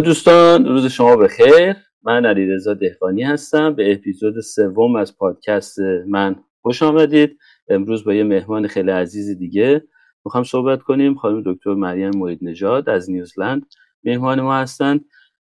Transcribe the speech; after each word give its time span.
دوستان 0.00 0.64
روز 0.64 0.86
شما 0.86 1.16
بخیر. 1.16 1.76
من 2.02 2.26
علیرضا 2.26 2.74
دهقانی 2.74 3.22
هستم. 3.22 3.74
به 3.74 3.92
اپیزود 3.92 4.40
سوم 4.40 4.96
از 4.96 5.18
پادکست 5.18 5.78
من 6.06 6.36
خوش 6.62 6.82
آمدید. 6.82 7.38
امروز 7.68 8.04
با 8.04 8.14
یه 8.14 8.24
مهمان 8.24 8.66
خیلی 8.66 8.90
عزیز 8.90 9.38
دیگه 9.38 9.82
می‌خوام 10.24 10.44
صحبت 10.44 10.82
کنیم. 10.82 11.14
خانم 11.14 11.42
دکتر 11.46 11.74
مریم 11.74 12.10
مرید 12.16 12.38
نژاد 12.42 12.88
از 12.88 13.10
نیوزلند. 13.10 13.66
مهمان 14.04 14.40
ما 14.40 14.54
هستند. 14.54 15.04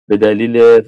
به 0.08 0.18
دلیل 0.18 0.82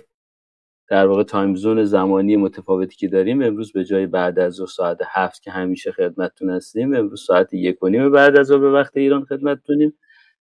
در 0.90 1.08
واقع 1.08 1.24
تایم 1.24 1.56
زون 1.56 1.84
زمانی 1.84 2.36
متفاوتی 2.36 2.96
که 2.96 3.08
داریم 3.08 3.42
امروز 3.42 3.74
به 3.74 3.84
جای 3.84 4.08
بعد 4.08 4.40
از 4.40 4.54
ظهر 4.54 4.68
ساعت 4.68 4.98
هفت 5.14 5.42
که 5.42 5.52
همیشه 5.52 5.92
خدمتتون 5.92 6.50
هستیم 6.50 6.94
امروز 6.94 7.24
ساعت 7.28 7.54
یک 7.54 7.84
و 7.84 7.88
نیم 7.90 8.12
بعد 8.12 8.38
از 8.38 8.48
ظهر 8.48 8.60
به 8.60 8.72
وقت 8.72 8.98
ایران 8.98 9.26
خدمتتونیم. 9.26 9.94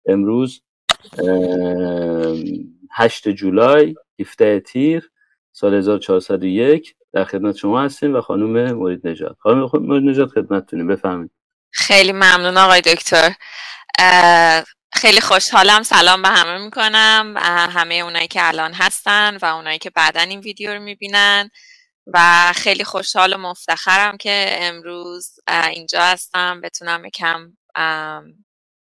امروز 0.05 0.61
8 2.91 3.29
جولای 3.29 3.95
17 4.19 4.59
تیر 4.59 5.11
سال 5.51 5.73
1401 5.73 6.95
در 7.13 7.23
خدمت 7.23 7.55
شما 7.55 7.81
هستیم 7.81 8.15
و 8.15 8.21
خانم 8.21 8.73
مرید 8.73 9.07
نجات 9.07 9.35
خانم 9.39 9.69
مرید 9.73 10.09
نجات 10.09 10.29
خدمتتونیم. 10.29 10.87
بفهمید 10.87 11.31
خیلی 11.71 12.11
ممنون 12.11 12.57
آقای 12.57 12.81
دکتر. 12.81 13.33
خیلی 14.93 15.21
خوشحالم 15.21 15.83
سلام 15.83 16.21
به 16.21 16.29
همه 16.29 16.57
می‌کنم 16.57 17.33
همه 17.69 17.95
اونایی 17.95 18.27
که 18.27 18.47
الان 18.47 18.73
هستن 18.73 19.37
و 19.41 19.45
اونایی 19.45 19.79
که 19.79 19.89
بعدا 19.89 20.21
این 20.21 20.39
ویدیو 20.39 20.73
رو 20.73 20.79
می‌بینن 20.79 21.49
و 22.07 22.51
خیلی 22.55 22.83
خوشحال 22.83 23.33
و 23.33 23.37
مفتخرم 23.37 24.17
که 24.17 24.49
امروز 24.51 25.29
اینجا 25.71 26.01
هستم. 26.01 26.61
بتونم 26.61 27.05
یکم 27.05 27.53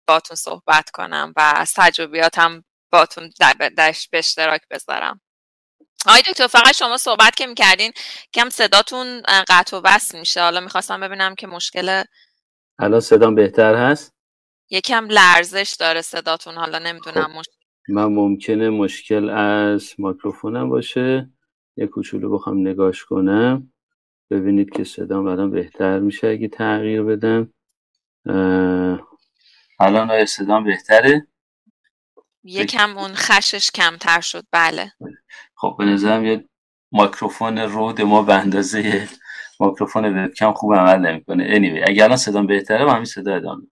باتون 0.10 0.36
صحبت 0.36 0.90
کنم 0.90 1.34
و 1.36 1.54
از 1.56 1.74
تجربیاتم 1.76 2.64
باتون 2.92 3.32
درش 3.78 4.10
به 4.10 4.18
اشتراک 4.18 4.62
بذارم. 4.72 5.22
آقای 6.08 6.22
دکتر 6.22 6.48
فقط 6.48 6.76
شما 6.76 6.98
صحبت 6.98 7.36
که 7.36 7.48
می‌کردین 7.48 7.92
کم 8.34 8.50
صداتون 8.50 9.22
قطع 9.50 9.78
و 9.78 9.82
وصل 9.84 10.20
میشه. 10.20 10.42
حالا 10.42 10.60
می‌خواستم 10.60 11.00
ببینم 11.00 11.36
که 11.36 11.48
مشکل 11.48 12.04
الان 12.80 13.00
صدام 13.00 13.36
بهتر 13.36 13.76
هست؟ 13.76 14.14
یکم 14.70 15.08
لرزش 15.10 15.76
داره 15.80 16.02
صداتون. 16.02 16.56
حالا 16.56 16.80
نمی‌دونم 16.80 17.24
خب. 17.24 17.40
مشکل 17.40 17.54
من 17.90 18.06
ممکنه 18.06 18.70
مشکل 18.70 19.30
از 19.30 19.94
مایکروفونم 19.98 20.70
باشه. 20.70 21.30
یه 21.78 21.88
کوچولو 21.88 22.30
بخوام 22.30 22.68
نگاش 22.68 23.06
کنم. 23.06 23.74
ببینید 24.32 24.70
که 24.70 24.84
صدام 24.84 25.28
الان 25.28 25.52
بهتر 25.52 26.00
میشه 26.00 26.28
اگه 26.28 26.48
تغییر 26.48 27.04
بدم. 27.04 27.54
الان 29.80 30.12
آیا 30.12 30.26
صدام 30.26 30.64
بهتره؟ 30.64 31.28
یکم 32.44 32.98
اون 32.98 33.16
خشش 33.16 33.72
کمتر 33.72 34.22
شد. 34.22 34.46
بله. 34.52 34.94
خب 35.56 35.76
به 35.78 35.86
نظرم 35.86 36.26
یه 36.26 36.50
مایکروفون 36.92 37.58
رود 37.58 38.02
ما 38.02 38.22
به 38.24 38.34
اندازه 38.34 39.10
مایکروفون 39.60 40.26
وبکم 40.26 40.54
خوب 40.54 40.76
عمل 40.76 41.00
نمی‌کنه. 41.00 41.56
Anyway 41.56 41.90
اگر 41.90 42.04
الان 42.04 42.18
صدام 42.18 42.48
بهتره 42.48 42.86
با 42.86 42.94
همین 42.94 43.06
صدا 43.06 43.36
ادامه 43.36 43.64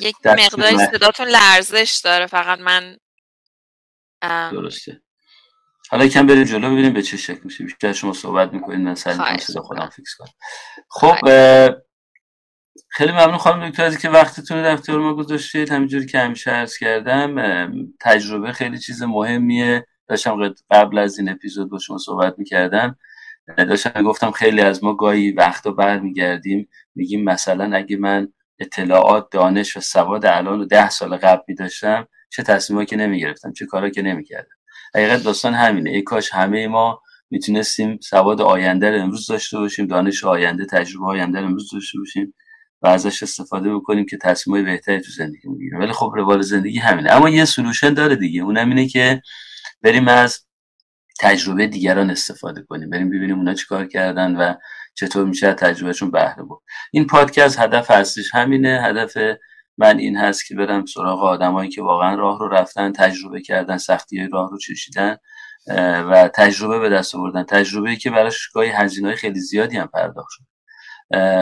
یک 0.00 0.16
مقداری 0.24 0.78
صداتون 0.78 1.28
لرزش 1.28 2.00
داره. 2.04 2.26
فقط 2.26 2.58
من 2.60 2.98
درسته. 4.22 5.02
حالا 5.90 6.04
یکم 6.04 6.26
بریم 6.26 6.44
جلو 6.44 6.70
ببینیم 6.70 6.92
به 6.92 7.02
چه 7.02 7.16
شکل 7.16 7.40
میشه. 7.44 7.64
بیشتر 7.64 7.92
شما 7.92 8.12
صحبت 8.12 8.52
می‌کنید 8.52 8.80
من 8.80 8.94
سعی 8.94 9.38
صدا 9.38 9.62
خودم 9.62 9.88
فیکس 9.88 10.14
کنم. 10.18 10.32
خب 10.88 11.28
خیلی 12.88 13.12
ممنون 13.12 13.36
خانم 13.36 13.68
دکتر 13.68 13.84
از 13.84 13.98
که 13.98 14.08
وقتتون 14.08 14.62
در 14.62 14.72
اختیار 14.72 14.98
ما 14.98 15.14
گذاشتید. 15.14 15.72
همینجوری 15.72 16.06
که 16.06 16.18
همیشه 16.18 16.50
عرض 16.50 16.78
کردم 16.78 17.34
تجربه 18.00 18.52
خیلی 18.52 18.78
چیز 18.78 19.02
مهمیه. 19.02 19.86
داشتم 20.08 20.54
قبل 20.70 20.98
از 20.98 21.18
این 21.18 21.28
اپیزود 21.28 21.70
با 21.70 21.78
شما 21.78 21.98
صحبت 21.98 22.34
می‌کردم. 22.38 22.96
داشتم 23.58 24.02
گفتم 24.02 24.30
خیلی 24.30 24.60
از 24.60 24.84
ما 24.84 24.94
گاهی 24.94 25.32
وقتا 25.32 25.70
برمیگردیم. 25.70 26.68
میگیم 26.94 27.24
مثلا 27.24 27.76
اگه 27.76 27.96
من 27.96 28.28
اطلاعات 28.58 29.28
دانش 29.30 29.76
و 29.76 29.80
سواد 29.80 30.26
الان 30.26 30.58
رو 30.58 30.64
ده 30.64 30.90
سال 30.90 31.16
قبل 31.16 31.42
میداشتم 31.48 32.08
چه 32.30 32.42
تصمیمایی 32.42 32.86
که 32.86 32.96
نمی‌گرفتم 32.96 33.52
چه 33.52 33.66
کارا 33.66 33.90
که 33.90 34.02
نمی‌کردم. 34.02 34.54
حقیقت 34.94 35.22
داستان 35.22 35.54
همینه. 35.54 35.90
ای 35.90 36.02
کاش 36.02 36.34
همه 36.34 36.68
ما 36.68 37.02
می‌تونستیم 37.30 37.98
سواد 38.02 38.40
آینده 38.40 38.90
رو 38.90 39.02
امروز 39.02 39.26
داشته 39.26 39.58
باشیم 39.58 39.86
دانش 39.86 40.24
آینده 40.24 40.66
تجربه 40.66 41.06
آینده 41.06 41.40
رو 41.40 41.46
امروز 41.46 41.70
داشته 41.72 41.98
باشیم. 41.98 42.34
و 42.82 42.86
ازش 42.86 43.22
استفاده 43.22 43.74
بکنیم 43.74 44.06
که 44.06 44.18
تصمیمای 44.22 44.62
بهتری 44.62 45.00
تو 45.00 45.10
زندگی 45.16 45.48
بگیریم 45.48 45.80
ولی 45.80 45.92
خب 45.92 46.12
روال 46.14 46.42
زندگی 46.42 46.78
همینه. 46.78 47.12
اما 47.12 47.28
یه 47.28 47.44
سلوشن 47.44 47.94
داره 47.94 48.16
دیگه. 48.16 48.42
اونم 48.42 48.68
اینه 48.68 48.88
که 48.88 49.22
بریم 49.82 50.08
از 50.08 50.46
تجربه 51.20 51.66
دیگران 51.66 52.10
استفاده 52.10 52.62
کنیم. 52.62 52.90
بریم 52.90 53.10
ببینیم 53.10 53.38
اونا 53.38 53.54
چیکار 53.54 53.86
کردن 53.86 54.36
و 54.36 54.54
چطور 54.94 55.24
میشه 55.24 55.54
تجربهشون 55.54 56.10
بهره 56.10 56.42
برد. 56.42 56.60
این 56.92 57.06
پادکست 57.06 57.58
هدف 57.58 57.90
اصلیش 57.90 58.34
همینه. 58.34 58.80
هدف 58.84 59.16
من 59.78 59.98
این 59.98 60.16
هست 60.16 60.46
که 60.46 60.54
برم 60.54 60.86
سراغ 60.86 61.22
آدمایی 61.24 61.70
که 61.70 61.82
واقعا 61.82 62.14
راه 62.14 62.38
رو 62.38 62.48
رفتن 62.48 62.92
تجربه 62.92 63.42
کردن 63.42 63.76
سختی 63.76 64.28
راه 64.32 64.50
رو 64.50 64.58
چشیدن 64.58 65.16
و 66.10 66.30
تجربه 66.34 66.78
به 66.78 66.88
دست 66.88 67.14
آوردن. 67.14 67.42
تجربه 67.42 67.96
که 67.96 68.10
براش 68.10 68.48
گاهی 68.48 68.70
هزینه‌های 68.70 69.16
خیلی 69.16 69.40
زیادی 69.40 69.76
هم 69.76 69.86
پرداخت 69.86 70.28
شد 70.30 70.44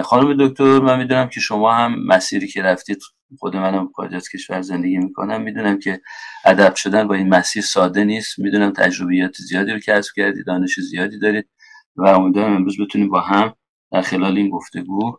خانم 0.05 0.49
دکتر 0.49 0.79
من 0.79 0.99
می‌دونم 0.99 1.29
که 1.29 1.41
شما 1.41 1.75
هم 1.75 2.07
مسیری 2.07 2.49
که 2.49 2.63
رفتید 2.63 3.03
خود 3.39 3.57
منم 3.57 3.93
خارج 3.97 4.31
کشور 4.35 4.63
زندگی 4.63 4.99
می‌کنم. 4.99 5.43
می‌دونم 5.43 5.79
که 5.79 6.01
ادب 6.45 6.75
شدن 6.75 7.09
با 7.09 7.15
این 7.15 7.29
مسیر 7.29 7.63
ساده 7.63 8.05
نیست. 8.05 8.39
می‌دونم 8.39 8.73
تجربیات 8.73 9.37
زیادی 9.37 9.73
رو 9.73 9.79
کسب 9.79 10.11
کردید 10.17 10.47
دانش 10.47 10.81
زیادی 10.81 11.19
دارید 11.19 11.49
و 11.97 12.07
امیدوارم 12.07 12.57
امروز 12.57 12.81
بتونیم 12.81 13.09
با 13.09 13.21
هم 13.21 13.55
در 13.93 14.03
خلال 14.03 14.37
این 14.37 14.51
گفتگو 14.51 15.19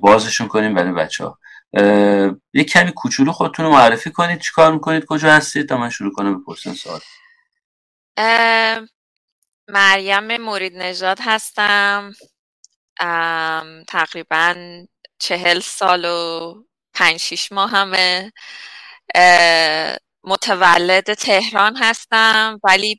بازشون 0.00 0.48
کنیم 0.48 0.74
برای 0.74 0.92
بچه 0.92 1.24
ها 1.24 1.38
یه 2.52 2.64
کمی 2.68 2.92
کوچولو 2.92 3.32
خودتون 3.32 3.64
رو 3.66 3.72
معرفی 3.72 4.10
کنید. 4.10 4.40
چیکار 4.40 4.72
می‌کنید؟ 4.72 5.04
کجا 5.04 5.32
هستید؟ 5.32 5.68
تا 5.68 5.76
من 5.76 5.90
شروع 5.90 6.12
کنم 6.12 6.34
به 6.38 6.44
پرسن 6.46 6.72
سوال 6.72 7.00
مریم 9.68 10.36
مورید 10.36 10.76
نژاد 10.76 11.18
هستم. 11.22 12.12
تقریبا 13.88 14.54
چهل 15.18 15.60
سال 15.60 16.04
و 16.04 16.54
پنج 16.94 17.16
شیش 17.16 17.52
ماه 17.52 17.70
همه 17.70 18.32
متولد 20.24 21.14
تهران 21.14 21.76
هستم 21.76 22.60
ولی 22.64 22.98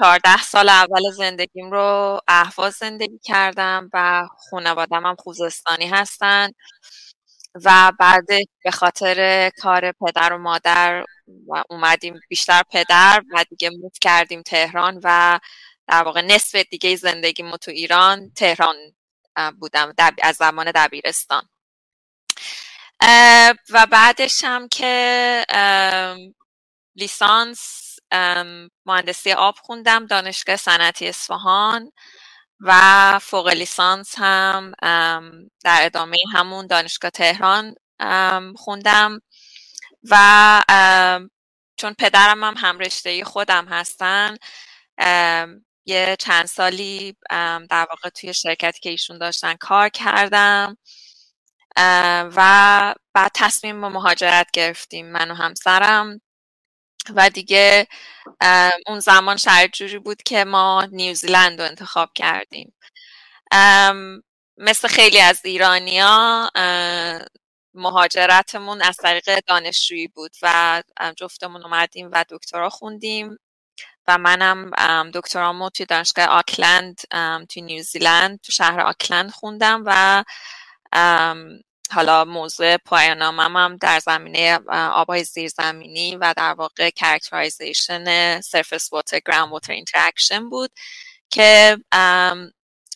چهارده 0.00 0.42
سال 0.42 0.68
اول 0.68 1.10
زندگیم 1.16 1.70
رو 1.70 2.20
اهواز 2.28 2.74
زندگی 2.74 3.18
کردم 3.24 3.90
و 3.92 4.26
خانوادم 4.50 5.06
هم 5.06 5.16
خوزستانی 5.18 5.86
هستن 5.86 6.50
و 7.64 7.92
بعد 8.00 8.26
به 8.64 8.70
خاطر 8.70 9.50
کار 9.62 9.92
پدر 9.92 10.32
و 10.32 10.38
مادر 10.38 11.04
و 11.48 11.64
اومدیم 11.70 12.20
بیشتر 12.28 12.62
پدر 12.72 13.22
و 13.32 13.44
دیگه 13.50 13.70
موت 13.70 13.98
کردیم 13.98 14.42
تهران 14.42 15.00
و 15.04 15.40
در 15.88 16.02
واقع 16.02 16.20
نصف 16.20 16.54
دیگه 16.54 16.96
زندگیمو 16.96 17.56
تو 17.56 17.70
ایران 17.70 18.30
تهران 18.36 18.76
بودم 19.60 19.94
از 20.22 20.36
زمان 20.36 20.72
دبیرستان. 20.74 21.48
و 23.70 23.86
بعدش 23.90 24.44
هم 24.44 24.68
که 24.68 25.46
لیسانس 26.96 27.80
مهندسی 28.86 29.32
آب 29.32 29.54
خوندم 29.62 30.06
دانشگاه 30.06 30.56
صنعتی 30.56 31.08
اصفهان 31.08 31.92
و 32.60 33.18
فوق 33.22 33.48
لیسانس 33.48 34.14
هم 34.18 34.72
در 35.64 35.78
ادامه 35.84 36.16
همون 36.32 36.66
دانشگاه 36.66 37.10
تهران 37.10 37.74
خوندم. 38.56 39.20
و 40.10 40.62
چون 41.76 41.94
پدرم 41.98 42.44
هم 42.44 42.54
هم 42.56 42.78
رشته 42.78 43.24
خودم 43.24 43.66
هستن 43.68 44.36
یه 45.86 46.16
چند 46.18 46.46
سالی 46.46 47.16
در 47.70 47.86
واقع 47.90 48.08
توی 48.08 48.34
شرکتی 48.34 48.80
که 48.80 48.90
ایشون 48.90 49.18
داشتن 49.18 49.54
کار 49.54 49.88
کردم 49.88 50.76
و 52.36 52.94
بعد 53.14 53.30
تصمیم 53.34 53.80
به 53.80 53.88
مهاجرت 53.88 54.46
گرفتیم 54.52 55.06
من 55.12 55.30
و 55.30 55.34
همسرم. 55.34 56.20
و 57.16 57.30
دیگه 57.30 57.86
اون 58.86 59.00
زمان 59.00 59.36
شرط 59.36 59.70
جوری 59.76 59.98
بود 59.98 60.22
که 60.22 60.44
ما 60.44 60.88
نیوزیلند 60.92 61.60
رو 61.60 61.66
انتخاب 61.66 62.10
کردیم. 62.14 62.74
مثل 64.58 64.88
خیلی 64.88 65.20
از 65.20 65.40
ایرانیا 65.44 66.50
مهاجرتمون 67.74 68.82
از 68.82 68.96
طریق 68.96 69.40
دانشجویی 69.46 70.08
بود 70.08 70.36
و 70.42 70.82
جفتمون 71.16 71.62
اومدیم 71.64 72.10
و 72.12 72.24
دکترا 72.30 72.70
خوندیم. 72.70 73.38
و 74.08 74.18
منم 74.18 74.70
دکترامو 75.14 75.70
توی 75.70 75.86
دانشگاه 75.86 76.24
آکلند 76.24 77.00
توی 77.48 77.62
نیوزیلند 77.62 78.40
تو 78.40 78.52
شهر 78.52 78.80
آکلند 78.80 79.30
خوندم 79.30 79.82
و 79.86 80.24
حالا 81.90 82.24
موضوع 82.24 82.76
پایانامم 82.76 83.56
هم 83.56 83.76
در 83.76 83.98
زمینه 83.98 84.58
آبهای 84.70 85.24
زیرزمینی 85.24 86.16
و 86.16 86.34
در 86.36 86.52
واقع 86.52 86.90
characterization 86.90 88.40
surface 88.40 88.92
water 88.92 89.20
groundwater 89.26 89.72
interaction 89.72 90.48
بود 90.50 90.70
که 91.30 91.78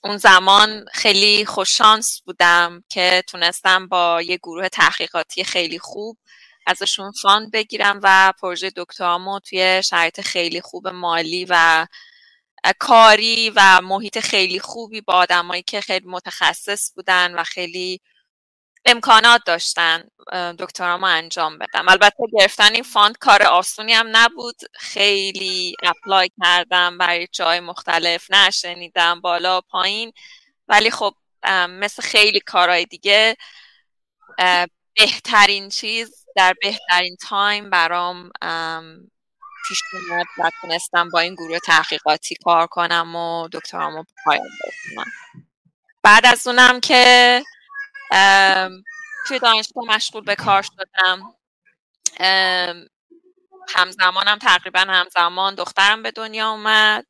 اون 0.05 0.17
زمان 0.17 0.85
خیلی 0.93 1.45
خوششانس 1.45 2.23
بودم 2.27 2.85
که 2.89 3.23
تونستم 3.29 3.89
با 3.89 4.23
یه 4.23 4.37
گروه 4.37 4.69
تحقیقاتی 4.69 5.45
خیلی 5.45 5.79
خوب 5.79 6.19
ازشون 6.69 7.13
fund 7.13 7.51
بگیرم 7.51 8.01
و 8.03 8.33
پروژه 8.41 8.71
دکترامو 8.77 9.41
توی 9.41 9.83
شرایط 9.83 10.21
خیلی 10.21 10.61
خوب 10.61 10.89
مالی 10.89 11.47
و 11.49 11.87
کاری 12.79 13.53
و 13.57 13.81
محیط 13.81 14.19
خیلی 14.19 14.61
خوبی 14.61 15.01
با 15.01 15.13
آدمایی 15.15 15.63
که 15.63 15.81
خیلی 15.81 16.07
متخصص 16.09 16.93
بودن 16.95 17.35
و 17.35 17.45
خیلی 17.45 18.01
امکانات 18.87 19.41
داشتن 19.47 20.05
دکترامو 20.59 21.07
انجام 21.07 21.59
بدم. 21.59 21.89
البته 21.89 22.25
گرفتن 22.39 22.75
این 22.75 22.83
fund 22.83 23.19
کار 23.19 23.43
آسونی 23.43 23.93
هم 23.93 24.07
نبود. 24.17 24.57
خیلی 24.75 25.75
apply 25.83 26.31
کردم 26.43 26.99
برای 26.99 27.29
جای 27.33 27.61
مختلف 27.61 28.31
نه 28.31 28.53
شنیدم 28.53 29.21
بالا 29.21 29.59
و 29.59 29.61
پایین. 29.71 30.13
ولی 30.69 30.91
خب 30.91 31.15
مثل 31.69 32.03
خیلی 32.03 32.41
کارهای 32.41 32.85
دیگه 32.85 33.37
بهترین 34.99 35.69
چیز 35.69 36.25
در 36.37 36.55
بهترین 36.63 37.17
تایم 37.17 37.71
برام 37.71 38.31
پیش 39.69 39.83
اومد 39.93 40.27
و 40.39 40.51
تونستم 40.61 41.11
با 41.11 41.21
این 41.21 41.35
گروه 41.35 41.59
تحقیقاتی 41.59 42.35
کار 42.35 42.67
کنم 42.67 43.17
و 43.17 43.49
دکترامو 43.53 44.05
پایان 44.25 44.49
برسونم 44.65 45.13
بعد 46.03 46.27
از 46.27 46.47
اونم 46.47 46.81
که 46.81 47.43
توی 49.29 49.39
دانشگاه 49.39 49.85
مشغول 49.89 50.25
به 50.25 50.37
کار 50.37 50.63
شدم. 50.63 51.35
همزمانم 53.75 54.39
تقریبا 54.39 54.81
همزمان 54.81 55.55
دخترم 55.55 56.03
به 56.03 56.11
دنیا 56.11 56.51
اومد. 56.51 57.07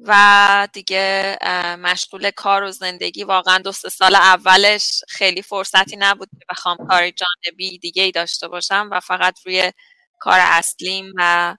و 0.00 0.68
دیگه 0.72 1.38
مشغول 1.80 2.30
کار 2.30 2.62
و 2.62 2.70
زندگی 2.72 3.24
واقعا 3.24 3.58
دو 3.58 3.72
سال 3.72 4.14
اولش 4.14 5.00
خیلی 5.08 5.42
فرصتی 5.42 5.96
نبود 5.96 6.28
که 6.40 6.46
بخوام 6.50 6.76
کار 6.88 7.10
جانبی 7.10 7.78
دیگه 7.78 8.02
ای 8.02 8.12
داشته 8.12 8.48
باشم 8.48 8.88
و 8.92 9.00
فقط 9.00 9.34
روی 9.46 9.72
کار 10.20 10.38
اصلیم 10.42 11.12
و 11.16 11.56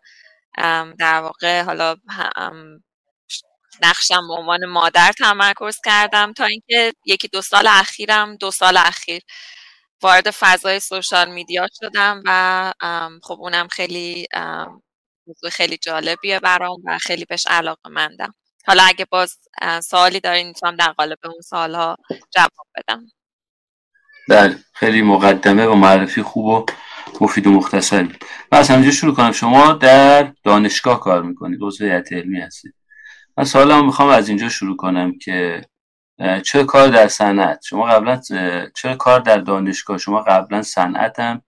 در 1.00 1.22
واقع 1.22 1.62
حالا 1.64 1.96
نقشم 3.82 4.28
به 4.28 4.34
عنوان 4.34 4.66
مادر 4.66 5.12
تمرکز 5.12 5.80
کردم 5.86 6.34
تا 6.34 6.46
اینکه 6.46 6.94
یکی 7.06 7.28
دو 7.28 7.42
سال 7.42 7.68
اخیرم 7.68 8.36
دو 8.36 8.52
سال 8.52 8.78
اخیر 8.78 9.22
وارد 10.02 10.32
فضای 10.32 10.80
سوشال 10.80 11.32
میدیا 11.32 11.68
شدم 11.82 12.22
و 12.26 12.74
خب 13.24 13.38
اونم 13.42 13.68
خیلی 13.68 14.28
موضوع 15.27 15.50
خیلی 15.50 15.77
جالبیه 15.77 16.39
برام 16.39 16.81
و 16.86 16.98
خیلی 16.98 17.25
بهش 17.25 17.48
علاقه 17.48 17.89
مندم 17.89 18.33
حالا 18.68 18.83
اگه 18.83 19.06
باز 19.06 19.38
سوالی 19.83 20.19
دارین 20.19 20.48
می‌تونم 20.48 20.75
در 20.75 20.92
قالب 20.92 21.18
اون 21.24 21.42
سالها 21.42 21.98
جواب 22.36 22.68
بدم. 22.75 23.06
بله 24.30 24.57
خیلی 24.74 25.01
مقدمه 25.01 25.66
و 25.66 25.75
معرفی 25.75 26.22
خوب 26.22 26.45
و 26.45 26.66
مفید 27.22 27.48
و 27.48 27.51
مختصری. 27.51 28.16
من 28.51 28.60
از 28.60 28.69
همینجا 28.69 28.92
شروع 28.92 29.16
کنم. 29.16 29.31
شما 29.31 29.74
در 29.74 30.33
دانشگاه 30.44 31.00
کار 31.00 31.22
می‌کنید 31.24 31.60
عضو 31.62 31.86
هیئت 31.86 32.13
علمی 32.13 32.39
هستید. 32.39 32.74
من 33.38 33.44
سوالم 33.44 33.86
می‌خوام 33.86 34.10
از 34.10 34.30
اینجا 34.30 34.50
شروع 34.50 34.77
کنم 34.77 35.18
که 35.18 35.66
چه 36.45 36.63
کار 36.63 36.88
در 36.88 37.07
صنعت؟ 37.07 37.60
شما 37.63 37.86
قبلا 37.86 38.22
چه 38.75 38.95
کار 38.95 39.19
در 39.19 39.38
دانشگاه؟ 39.38 39.98
شما 39.98 40.22
قبلا 40.22 40.62
صنعت 40.62 41.19
هم 41.19 41.42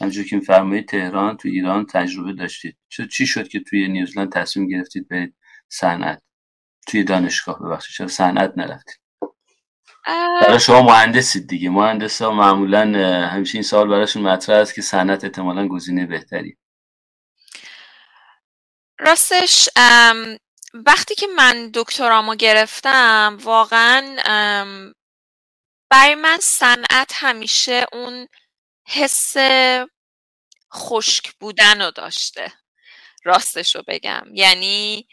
همونجور 0.00 0.24
که 0.24 0.36
میفرمایید 0.36 0.88
تهران 0.88 1.36
تو 1.36 1.48
ایران 1.48 1.86
تجربه 1.86 2.32
داشتید. 2.32 2.76
چی 3.10 3.26
شد 3.26 3.48
که 3.48 3.60
توی 3.60 3.88
نیوزلند 3.88 4.32
تصمیم 4.32 4.68
گرفتید 4.68 5.08
برید 5.08 5.36
صنعت؟ 5.68 6.22
توی 6.88 7.04
دانشگاه 7.04 7.62
ببخشید 7.62 7.96
چرا 7.96 8.08
صنعت 8.08 8.52
نرفتید؟ 8.56 9.00
برای 10.40 10.60
شما 10.60 10.82
مهندسید 10.82 11.48
دیگه. 11.48 11.70
مهندس 11.70 12.22
ها 12.22 12.30
معمولا 12.30 12.80
همیشه 13.28 13.54
این 13.54 13.62
سوال 13.62 13.88
براشون 13.88 14.22
مطرح 14.22 14.56
است 14.56 14.74
که 14.74 14.82
صنعت 14.82 15.24
احتمالا 15.24 15.68
گزینه 15.68 16.06
بهتری. 16.06 16.56
راستش 18.98 19.68
وقتی 20.74 21.14
که 21.14 21.26
من 21.36 21.70
دکترامو 21.74 22.34
گرفتم 22.34 23.38
واقعا 23.42 24.16
برای 25.90 26.14
من 26.14 26.38
صنعت 26.40 27.12
همیشه 27.12 27.86
اون 27.92 28.26
حس 28.86 29.34
خشک 30.74 31.32
بودن 31.40 31.82
رو 31.82 31.90
داشته 31.90 32.52
راستش 33.24 33.76
رو 33.76 33.82
بگم. 33.88 34.22
یعنی 34.34 35.08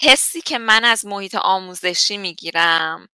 حسی 0.00 0.40
که 0.40 0.58
من 0.58 0.84
از 0.84 1.06
محیط 1.06 1.34
آموزشی 1.34 2.16
می‌گیرم 2.16 3.08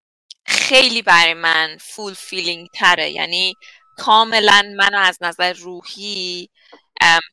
خیلی 0.46 1.02
برای 1.02 1.34
من 1.34 1.76
فول 1.80 2.14
فیلینگ 2.14 2.68
تره. 2.74 3.10
یعنی 3.10 3.54
کاملا 3.96 4.62
منو 4.76 4.98
از 4.98 5.18
نظر 5.20 5.52
روحی 5.52 6.50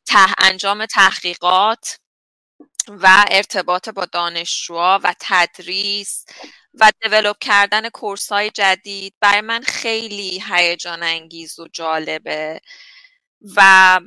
ته 0.06 0.34
انجام 0.38 0.86
تحقیقات 0.86 1.98
و 2.88 3.24
ارتباط 3.30 3.88
با 3.88 4.04
دانشجوها 4.04 5.00
و 5.02 5.14
تدریس 5.20 6.24
و 6.74 6.92
دیولوب 7.02 7.36
کردن 7.40 7.88
کورس 7.88 8.32
های 8.32 8.50
جدید 8.50 9.14
برای 9.20 9.40
من 9.40 9.62
خیلی 9.62 10.42
هیجان 10.50 11.02
انگیز 11.02 11.58
و 11.58 11.68
جالبه 11.68 12.60
و 13.56 14.00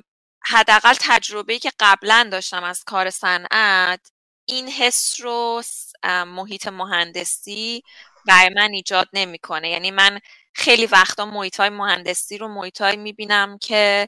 حداقل 0.46 0.94
تجربه 1.02 1.60
که 1.60 1.72
قبلا 1.80 2.28
داشتم 2.32 2.64
از 2.64 2.84
کار 2.84 3.10
صنعت 3.10 4.12
این 4.46 4.70
حس 4.70 5.22
رو 5.22 5.64
محیط 6.06 6.68
مهندسی 6.68 7.84
برای 8.26 8.50
من 8.56 8.72
ایجاد 8.74 9.10
نمی‌کنه. 9.14 9.70
یعنی 9.70 9.92
من 9.92 10.20
خیلی 10.54 10.86
وقتا 10.86 11.26
محیط 11.26 11.60
های 11.60 11.70
مهندسی 11.70 12.38
رو 12.38 12.48
محیط 12.48 12.82
های 12.82 12.98
می‌بینم 12.98 13.58
که 13.58 14.08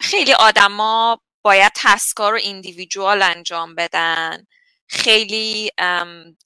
خیلی 0.00 0.32
آدما 0.34 1.20
باید 1.42 1.72
تسکا 1.76 2.30
رو 2.30 2.36
ایندیویدوال 2.36 3.22
انجام 3.22 3.74
بدن. 3.74 4.46
خیلی 4.88 5.70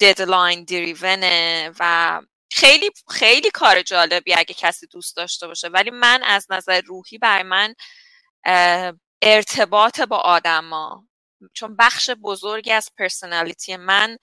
deadline 0.00 0.64
driven 0.64 1.55
ه 1.55 1.70
و 1.80 2.20
خیلی 2.52 2.90
خیلی 3.10 3.50
کار 3.50 3.82
جالبی 3.82 4.34
اگه 4.34 4.54
کسی 4.54 4.86
دوست 4.86 5.16
داشته 5.16 5.46
باشه. 5.46 5.68
ولی 5.68 5.90
من 5.90 6.22
از 6.22 6.46
نظر 6.50 6.80
روحی 6.80 7.18
برای 7.18 7.42
من 7.42 7.74
ارتباط 9.22 10.00
با 10.00 10.16
آدما 10.16 11.04
چون 11.54 11.76
بخش 11.76 12.10
بزرگی 12.10 12.72
از 12.72 12.88
personality 12.98 13.76
من 13.76 14.16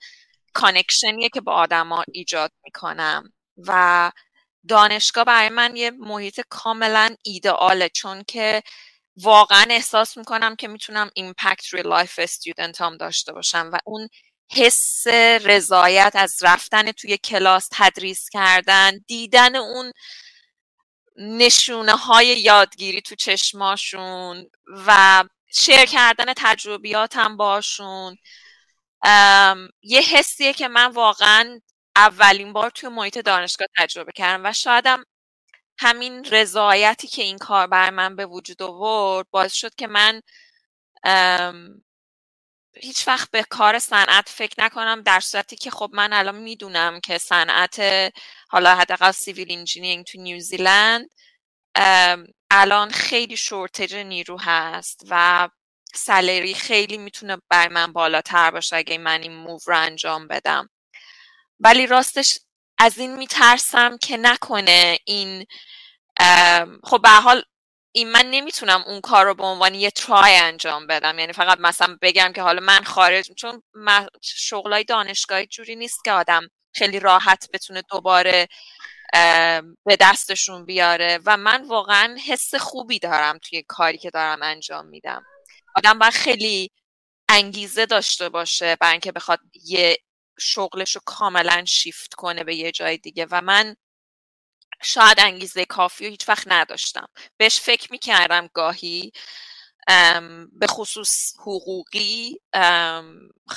connection 0.54 1.16
یه 1.16 1.28
که 1.28 1.40
با 1.40 1.52
آدما 1.52 2.04
ایجاد 2.12 2.52
می‌کنم. 2.64 3.32
و 3.66 4.12
دانشگاه 4.68 5.24
برای 5.24 5.48
من 5.48 5.76
یه 5.76 5.90
محیط 5.90 6.40
کاملا 6.48 7.16
ایدئاله 7.24 7.88
چون 7.88 8.22
که 8.28 8.62
واقعا 9.22 9.66
احساس 9.70 10.16
می‌کنم 10.16 10.56
که 10.56 10.68
می‌تونم 10.68 11.10
impact 11.14 11.66
روی 11.66 11.82
life 11.82 12.18
student 12.22 12.80
هم 12.80 12.96
داشته 12.96 13.32
باشم 13.32 13.70
و 13.72 13.78
اون 13.86 14.08
حس 14.52 15.06
رضایت 15.44 16.12
از 16.14 16.36
رفتن 16.42 16.92
توی 16.92 17.18
کلاس 17.18 17.68
تدریس 17.72 18.28
کردن 18.32 18.98
دیدن 19.06 19.56
اون 19.56 19.92
نشونه 21.16 21.92
های 21.96 22.26
یادگیری 22.26 23.00
تو 23.02 23.14
چشماشون 23.14 24.50
و 24.86 25.24
share 25.54 25.84
کردن 25.84 26.32
تجربیاتم 26.36 27.36
باشون. 27.36 28.16
یه 29.82 30.00
حسیه 30.12 30.52
که 30.52 30.68
من 30.68 30.90
واقعا 30.90 31.60
اولین 31.96 32.52
بار 32.52 32.70
توی 32.70 32.88
محیط 32.88 33.18
دانشگاه 33.18 33.68
تجربه 33.78 34.12
کردم 34.12 34.46
و 34.46 34.52
شایدم 34.52 35.04
همین 35.78 36.24
رضایتی 36.24 37.08
که 37.08 37.22
این 37.22 37.38
کار 37.38 37.66
بر 37.66 37.90
من 37.90 38.16
به 38.16 38.26
وجود 38.26 38.62
آورد 38.62 39.26
باعث 39.30 39.52
شد 39.52 39.74
که 39.74 39.86
من 39.86 40.22
هیچ 42.80 43.08
وقت 43.08 43.30
به 43.30 43.42
کار 43.42 43.78
صنعت 43.78 44.28
فکر 44.28 44.54
نکنم 44.64 45.02
در 45.02 45.20
صورتی 45.20 45.56
که 45.56 45.70
خب 45.70 45.90
من 45.92 46.12
الان 46.12 46.38
می‌دونم 46.38 47.00
که 47.00 47.18
صنعت 47.18 47.80
حالا 48.48 48.74
حداقل 48.74 49.10
civil 49.10 49.52
engineering 49.52 50.04
تو 50.04 50.20
نیوزیلند 50.20 51.10
الان 52.50 52.90
خیلی 52.90 53.36
shortage 53.36 53.94
نیرو 53.94 54.38
هست 54.40 55.00
و 55.10 55.48
salary 55.94 56.54
خیلی 56.54 56.98
می‌تونه 56.98 57.36
بر 57.48 57.68
من 57.68 57.92
بالاتر 57.92 58.50
باشه 58.50 58.76
اگه 58.76 58.98
من 58.98 59.22
این 59.22 59.32
move 59.32 59.58
رو 59.66 59.76
انجام 59.76 60.28
بدم. 60.28 60.70
ولی 61.60 61.86
راستش 61.86 62.38
از 62.78 62.98
این 62.98 63.16
میترسم 63.16 63.96
که 63.96 64.16
نکنه 64.16 64.98
این 65.04 65.46
خب 66.84 67.02
به 67.02 67.08
حال 67.08 67.42
این 67.92 68.10
من 68.10 68.26
نمی‌تونم 68.30 68.84
اون 68.86 69.00
کار 69.00 69.24
رو 69.24 69.34
به 69.34 69.44
عنوان 69.44 69.74
یه 69.74 69.90
ترای 69.90 70.36
انجام 70.36 70.86
بدم. 70.86 71.18
یعنی 71.18 71.32
فقط 71.32 71.58
مثلا 71.60 71.98
بگم 72.02 72.32
که 72.34 72.42
حالا 72.42 72.60
من 72.60 72.84
خارج 72.84 73.32
چون 73.32 73.62
شغلای 74.22 74.84
دانشگاهی 74.84 75.46
جوری 75.46 75.76
نیست 75.76 76.04
که 76.04 76.12
آدم 76.12 76.48
خیلی 76.74 77.00
راحت 77.00 77.48
بتونه 77.52 77.82
دوباره 77.90 78.48
به 79.84 79.96
دستشون 80.00 80.64
بیاره 80.66 81.20
و 81.26 81.36
من 81.36 81.64
واقعا 81.64 82.16
حس 82.26 82.54
خوبی 82.54 82.98
دارم 82.98 83.38
توی 83.38 83.64
کاری 83.68 83.98
که 83.98 84.10
دارم 84.10 84.42
انجام 84.42 84.86
میدم. 84.86 85.24
آدم 85.76 85.98
باید 85.98 86.12
خیلی 86.12 86.70
انگیزه 87.28 87.86
داشته 87.86 88.28
باشه 88.28 88.76
برای 88.76 88.92
اینکه 88.92 89.12
بخواد 89.12 89.40
یه 89.64 89.98
شغلش 90.40 90.94
رو 90.96 91.00
کاملا 91.06 91.64
شیفت 91.64 92.14
کنه 92.14 92.44
به 92.44 92.54
یه 92.56 92.72
جای 92.72 92.98
دیگه. 92.98 93.26
و 93.30 93.40
من 93.40 93.76
شاید 94.82 95.20
انگیزه 95.20 95.64
کافی 95.64 96.04
رو 96.04 96.10
هیچ 96.10 96.28
وقت 96.28 96.44
نداشتم. 96.48 97.08
بهش 97.36 97.60
فکر 97.60 97.92
می‌کردم 97.92 98.48
گاهی 98.54 99.12
به 100.52 100.66
خصوص 100.68 101.34
حقوقی 101.40 102.40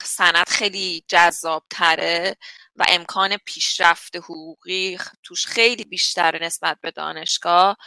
سند 0.05 0.49
خیلی 0.49 1.03
جذاب 1.07 1.65
تره 1.69 2.37
و 2.75 2.85
امکان 2.89 3.37
پیشرفت 3.37 4.15
حقوقی 4.15 4.97
توش 5.23 5.45
خیلی 5.47 5.83
بیشتره 5.85 6.39
نسبت 6.45 6.77
به 6.81 6.91
دانشگاه. 6.91 7.77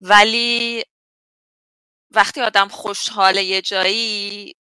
ولی 0.00 0.84
وقتی 2.10 2.40
آدم 2.42 2.68
خوشحال 2.68 3.36
یه 3.36 3.62
جایی 3.62 4.54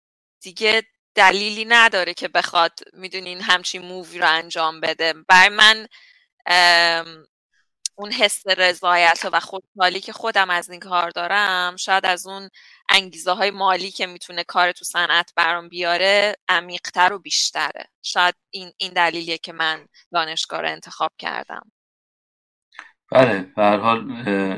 دیگه 0.42 0.82
دلیلی 1.14 1.64
نداره 1.64 2.14
که 2.14 2.28
بخواد 2.28 2.80
می‌دونین 2.92 3.40
همچین 3.40 3.82
مووی 3.82 4.18
رو 4.18 4.28
انجام 4.28 4.80
بده. 4.80 5.14
برای 5.28 5.48
من 5.48 5.86
اون 7.94 8.12
حس 8.12 8.42
رضایت 8.46 9.20
و 9.32 9.40
خوشحالی 9.40 10.00
که 10.00 10.12
خودم 10.12 10.50
از 10.50 10.70
این 10.70 10.80
کار 10.80 11.10
دارم 11.10 11.76
شاید 11.76 12.06
از 12.06 12.26
اون 12.26 12.50
انگیزه 12.88 13.32
های 13.32 13.50
مالی 13.50 13.90
که 13.90 14.06
می‌تونه 14.06 14.44
کار 14.44 14.72
تو 14.72 14.84
صنعت 14.84 15.32
برام 15.36 15.68
بیاره 15.68 16.36
عمیقتر 16.48 17.12
و 17.12 17.18
بیشتره. 17.18 17.84
شاید 18.02 18.34
این 18.50 18.72
این 18.76 18.92
دلیلیه 18.92 19.38
که 19.38 19.52
من 19.52 19.88
دانشگاه 20.12 20.60
رو 20.60 20.68
انتخاب 20.68 21.12
کردم. 21.18 21.72
بله 23.12 23.46
به 23.56 23.62
حال 23.62 24.10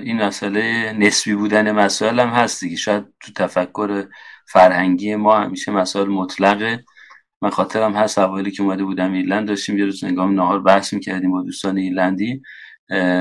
این 0.05 0.23
مسئله 0.23 0.93
نسبی 0.93 1.35
بودن 1.35 1.73
مسائل 1.73 2.21
هم 2.21 2.29
هست 2.29 2.61
دیگه. 2.61 2.77
شاید 2.77 3.05
تو 3.21 3.33
تفکر 3.33 4.05
فرهنگی 4.47 5.15
ما 5.17 5.39
همیشه 5.39 5.73
مسائل 5.73 6.09
مطلقه. 6.09 6.85
من 7.43 7.51
خاطرم 7.51 7.93
هست 7.93 8.19
اوایلی 8.19 8.51
که 8.51 8.63
اومده 8.63 8.85
بودم 8.85 9.13
ایرلند 9.13 9.49
داشتیم 9.49 9.79
یه 9.79 9.85
روز 9.85 10.05
نگام 10.05 10.35
نهار 10.35 10.61
بحث 10.63 10.93
می‌کردیم 10.93 11.31
با 11.31 11.43
دوستان 11.43 11.79
ایرلندی. 11.79 12.43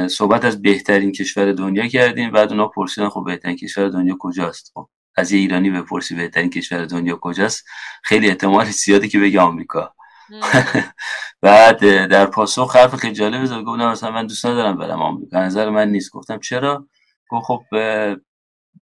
صحبت 0.09 0.45
از 0.45 0.61
بهترین 0.61 1.11
کشور 1.11 1.51
دنیا 1.51 1.87
کردیم. 1.87 2.31
بعد 2.31 2.51
اونا 2.51 2.67
پرسیدن 2.67 3.09
خب 3.09 3.23
بهترین 3.25 3.55
کشور 3.55 3.89
دنیا 3.89 4.15
کجاست؟ 4.19 4.71
خب 4.73 4.89
از 5.15 5.31
یه 5.31 5.39
ایرانی 5.39 5.69
بپرسی 5.69 6.15
بهترین 6.15 6.49
کشور 6.49 6.85
دنیا 6.85 7.19
کجاست؟ 7.21 7.65
خیلی 8.03 8.27
احتمال 8.27 8.65
زیاده 8.65 9.07
که 9.07 9.19
بگه 9.19 9.41
آمریکا. 9.41 9.93
بعد 11.41 12.05
در 12.05 12.25
پاسخ 12.25 12.75
حرف 12.75 12.95
خیلی 12.95 13.13
جالب 13.13 13.45
زد. 13.45 13.61
گفتم 13.61 13.91
مثلا 13.91 14.11
من 14.11 14.27
دوست 14.27 14.45
ندارم 14.45 14.77
برم 14.77 15.01
آمریکا. 15.01 15.39
نظر 15.39 15.69
من 15.69 15.89
نیست. 15.89 16.11
گفتم 16.11 16.39
چرا؟ 16.39 16.87
گفت 17.29 17.45
خب 17.45 17.63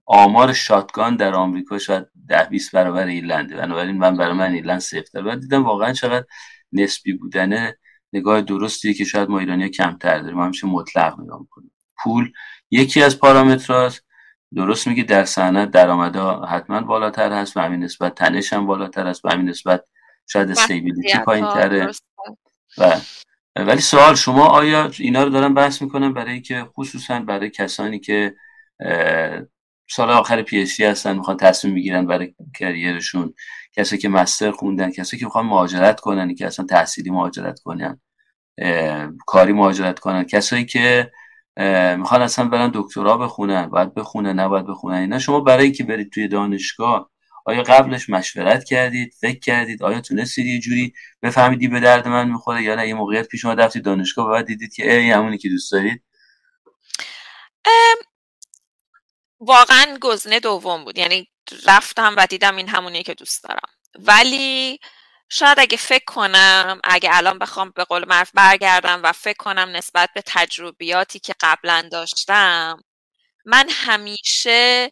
آمار 0.06 0.54
شاتگان 0.54 1.16
در 1.16 1.34
آمریکا 1.36 1.78
شاید 1.78 2.08
ده 2.28 2.44
20 2.44 2.72
برابر 2.72 3.06
ایرلنده. 3.06 3.56
بنابراین 3.56 3.98
من 3.98 4.18
برای 4.18 4.34
من 4.34 4.52
ایرلند 4.52 4.80
سیفتر 4.80 5.22
بعد 5.22 5.40
دیدم 5.40 5.64
واقعا 5.66 5.94
چقدر 5.94 6.26
نسبی 6.72 7.14
بودنه. 7.14 7.78
نگاه 8.14 8.42
درستیه 8.42 8.94
که 8.94 9.04
شاید 9.06 9.30
ما 9.30 9.40
ایرانی 9.40 9.70
کمتر 9.70 10.20
داریم. 10.20 10.38
ما 10.38 10.46
همیشه 10.46 10.68
مطلق 10.68 11.20
نگاه 11.20 11.40
می‌کنیم. 11.40 11.72
پول 12.04 12.32
یکی 12.72 13.04
از 13.04 13.20
پارامترات 13.20 14.02
درست 14.56 14.88
میگی 14.88 15.04
در 15.04 15.26
صنعت 15.26 15.72
درآمدها 15.72 16.46
حتما 16.46 16.82
بالاتر 16.82 17.32
هست 17.32 17.58
و 17.58 17.60
همین 17.60 17.84
نسبت 17.84 18.16
تنش 18.16 18.54
هم 18.54 18.66
بالاتر 18.66 19.08
هست 19.08 19.26
و 19.26 19.30
همین 19.30 19.50
نسبت 19.50 19.84
شاید 20.32 20.52
استیبیلیتی 20.52 21.18
پایین 21.18 21.46
تره 21.46 21.92
و 22.78 23.02
ولی 23.56 23.82
سوال 23.82 24.16
شما 24.16 24.46
آیا 24.46 24.92
اینا 25.00 25.24
رو 25.24 25.30
دارن 25.30 25.54
بحث 25.54 25.82
می‌کنن 25.82 26.14
برای 26.14 26.42
که 26.42 26.64
خصوصا 26.64 27.20
برای 27.20 27.50
کسانی 27.50 28.00
که 28.00 28.36
سال 29.90 30.10
آخر 30.10 30.42
پی 30.42 30.68
هستن 30.80 31.16
می‌خوان 31.16 31.38
تصمیم 31.38 31.76
بگیرن 31.76 32.06
برای 32.06 32.34
کریرشون؟ 32.60 33.34
کسی 33.74 33.98
که 33.98 34.10
مستر 34.10 34.52
خوندن 34.52 34.92
کسی 34.92 35.18
که 35.18 35.26
می‌خوان 35.26 35.46
مهاجرت 35.46 36.00
کنن 36.00 36.36
که 36.36 36.48
اصلا 36.48 36.66
تحصیلی 36.66 37.10
مهاجرت 37.10 37.60
کنن 37.60 38.02
کاری 39.28 39.54
مهاجرت 39.54 40.00
کنن. 40.00 40.24
کسایی 40.24 40.66
که 40.66 41.12
می‌خوان 41.98 42.22
اصلا 42.22 42.46
برن 42.46 42.72
دکترا 42.74 43.18
بخونن 43.18 43.66
باید 43.66 43.94
بخونن 43.94 44.40
نباید 44.40 44.68
بخونن. 44.68 44.98
اینا 44.98 45.20
شما 45.20 45.40
برای 45.40 45.72
که 45.72 45.84
برید 45.84 46.12
توی 46.12 46.28
دانشگاه 46.28 47.12
آیا 47.50 47.64
قبلش 47.64 48.10
مشورت 48.10 48.64
کردید 48.64 49.14
فکر 49.22 49.40
کردید 49.40 49.84
آیا 49.84 50.02
تونستید 50.02 50.46
یه 50.46 50.60
جوری 50.60 50.94
بفهمیدی 51.22 51.68
به 51.68 51.80
درد 51.80 52.08
من 52.08 52.30
می‌خوره 52.30 52.64
یا 52.64 52.76
نه؟ 52.76 52.88
یه 52.88 52.94
موقعیت 52.94 53.28
پیش 53.28 53.46
اومد 53.46 53.62
رفتید 53.62 53.86
دانشگاه 53.86 54.28
و 54.28 54.44
دیدید 54.44 54.74
که 54.74 54.94
ای 54.94 55.12
همونی 55.12 55.38
که 55.38 55.50
دوست 55.50 55.72
دارید؟ 55.72 56.04
واقعا 59.40 59.98
گزینه 60.02 60.40
دوم 60.40 60.84
بود. 60.86 60.98
یعنی 60.98 61.28
رفتم 61.66 62.16
و 62.18 62.28
دیدم 62.28 62.56
این 62.56 62.70
همونیه 62.70 63.04
که 63.04 63.14
دوست 63.14 63.44
دارم. 63.44 63.70
ولی 64.00 64.80
شاید 65.30 65.60
اگه 65.60 65.78
فکر 65.78 66.06
کنم 66.08 66.80
اگه 66.84 67.10
الان 67.14 67.40
بخوام 67.40 67.72
به 67.76 67.84
قول 67.84 68.06
معرف 68.08 68.32
برگردم 68.34 69.02
و 69.04 69.12
فکر 69.12 69.38
کنم 69.38 69.70
نسبت 69.76 70.10
به 70.16 70.24
تجربیاتی 70.26 71.20
که 71.20 71.34
قبلا 71.42 71.90
داشتم 71.92 72.84
من 73.46 73.66
همیشه 73.70 74.92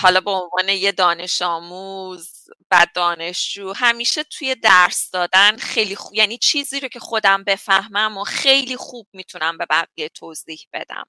حالا 0.00 0.20
به 0.20 0.30
عنوان 0.30 0.68
یه 0.68 0.92
دانش 0.92 1.42
آموز 1.42 2.30
و 2.70 2.86
دانشجو 2.94 3.72
همیشه 3.72 4.24
توی 4.24 4.54
درس 4.54 5.10
دادن 5.10 5.56
خیلی 5.56 5.96
خوب 5.96 6.14
یعنی 6.14 6.38
چیزی 6.38 6.80
رو 6.80 6.88
که 6.88 7.00
خودم 7.00 7.44
بفهمم 7.44 8.18
و 8.18 8.24
خیلی 8.24 8.76
خوب 8.76 9.08
می‌تونم 9.12 9.58
به 9.58 9.66
بقیه 9.70 10.08
توضیح 10.08 10.60
بدم. 10.72 11.04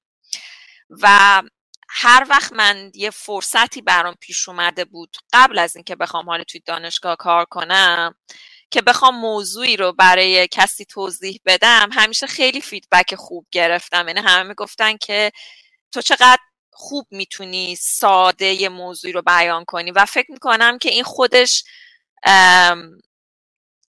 و 0.90 1.42
هر 1.88 2.26
وقت 2.30 2.52
من 2.52 2.90
یه 2.94 3.10
فرصتی 3.10 3.82
برام 3.82 4.14
پیش 4.20 4.48
اومده 4.48 4.84
بود 4.84 5.16
قبل 5.32 5.58
از 5.58 5.76
اینکه 5.76 5.96
بخوام 5.96 6.30
حالا 6.30 6.44
توی 6.44 6.60
دانشگاه 6.66 7.16
کار 7.16 7.44
کنم 7.44 8.14
که 8.70 8.82
بخوام 8.82 9.16
موضوعی 9.20 9.76
رو 9.76 9.92
برای 9.92 10.48
کسی 10.48 10.84
توضیح 10.84 11.40
بدم 11.46 11.88
همیشه 11.92 12.26
خیلی 12.26 12.60
فیدبک 12.60 13.14
خوب 13.14 13.46
گرفتم. 13.52 14.08
یعنی 14.08 14.20
همه 14.20 14.42
می‌گفتن 14.48 14.96
که 14.96 15.32
تو 15.92 16.02
چقدر 16.02 16.38
خوب 16.76 17.06
می‌تونی 17.10 17.76
ساده 17.76 18.46
یه 18.46 18.68
موضوعی 18.68 19.12
رو 19.12 19.22
بیان 19.22 19.64
کنی 19.64 19.90
و 19.90 20.04
فکر 20.06 20.32
می‌کنم 20.32 20.78
که 20.78 20.90
این 20.90 21.04
خودش 21.04 21.64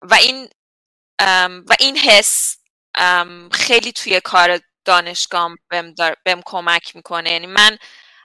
و 0.02 0.14
این 0.20 0.48
و 1.68 1.74
این 1.80 1.96
حس 1.98 2.56
خیلی 3.52 3.92
توی 3.92 4.20
کار 4.20 4.60
دانشگاه 4.84 5.50
بهم, 6.24 6.42
کمک 6.46 6.96
می‌کنه. 6.96 7.32
یعنی 7.32 7.46
من 7.46 7.78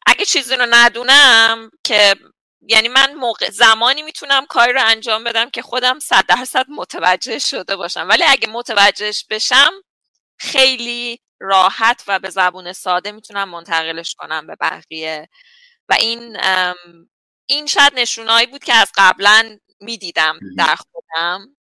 اگه 0.08 0.26
چیزی 0.26 0.56
رو 0.56 0.68
ندونم 0.70 1.70
که 1.84 2.16
یعنی 2.62 2.88
من 2.88 3.14
موقع 3.14 3.50
زمانی 3.50 4.02
می‌تونم 4.02 4.46
کاری 4.46 4.74
رو 4.74 4.82
انجام 4.86 5.24
بدم 5.24 5.50
که 5.50 5.62
خودم 5.62 6.00
صد 6.00 6.26
درصد 6.28 6.66
متوجه 6.70 7.40
شده 7.40 7.76
باشم. 7.76 8.08
ولی 8.10 8.24
اگه 8.28 8.48
متوجهش 8.48 9.26
بشم 9.30 9.72
خیلی 10.40 11.22
راحت 11.40 12.04
و 12.08 12.20
به 12.20 12.30
زبون 12.30 12.74
ساده 12.74 13.12
می‌تونم 13.12 13.50
منتقلش 13.50 14.16
کنم 14.16 14.48
به 14.48 14.56
بقیه. 14.62 15.30
و 15.90 15.94
این 16.00 16.38
این 17.50 17.66
شاید 17.68 17.94
نشونایی 17.96 18.48
بود 18.48 18.64
که 18.64 18.74
از 18.76 18.92
قبلا 18.98 19.58
می‌دیدم 19.82 20.40
در 20.58 20.76
خودم. 20.76 21.56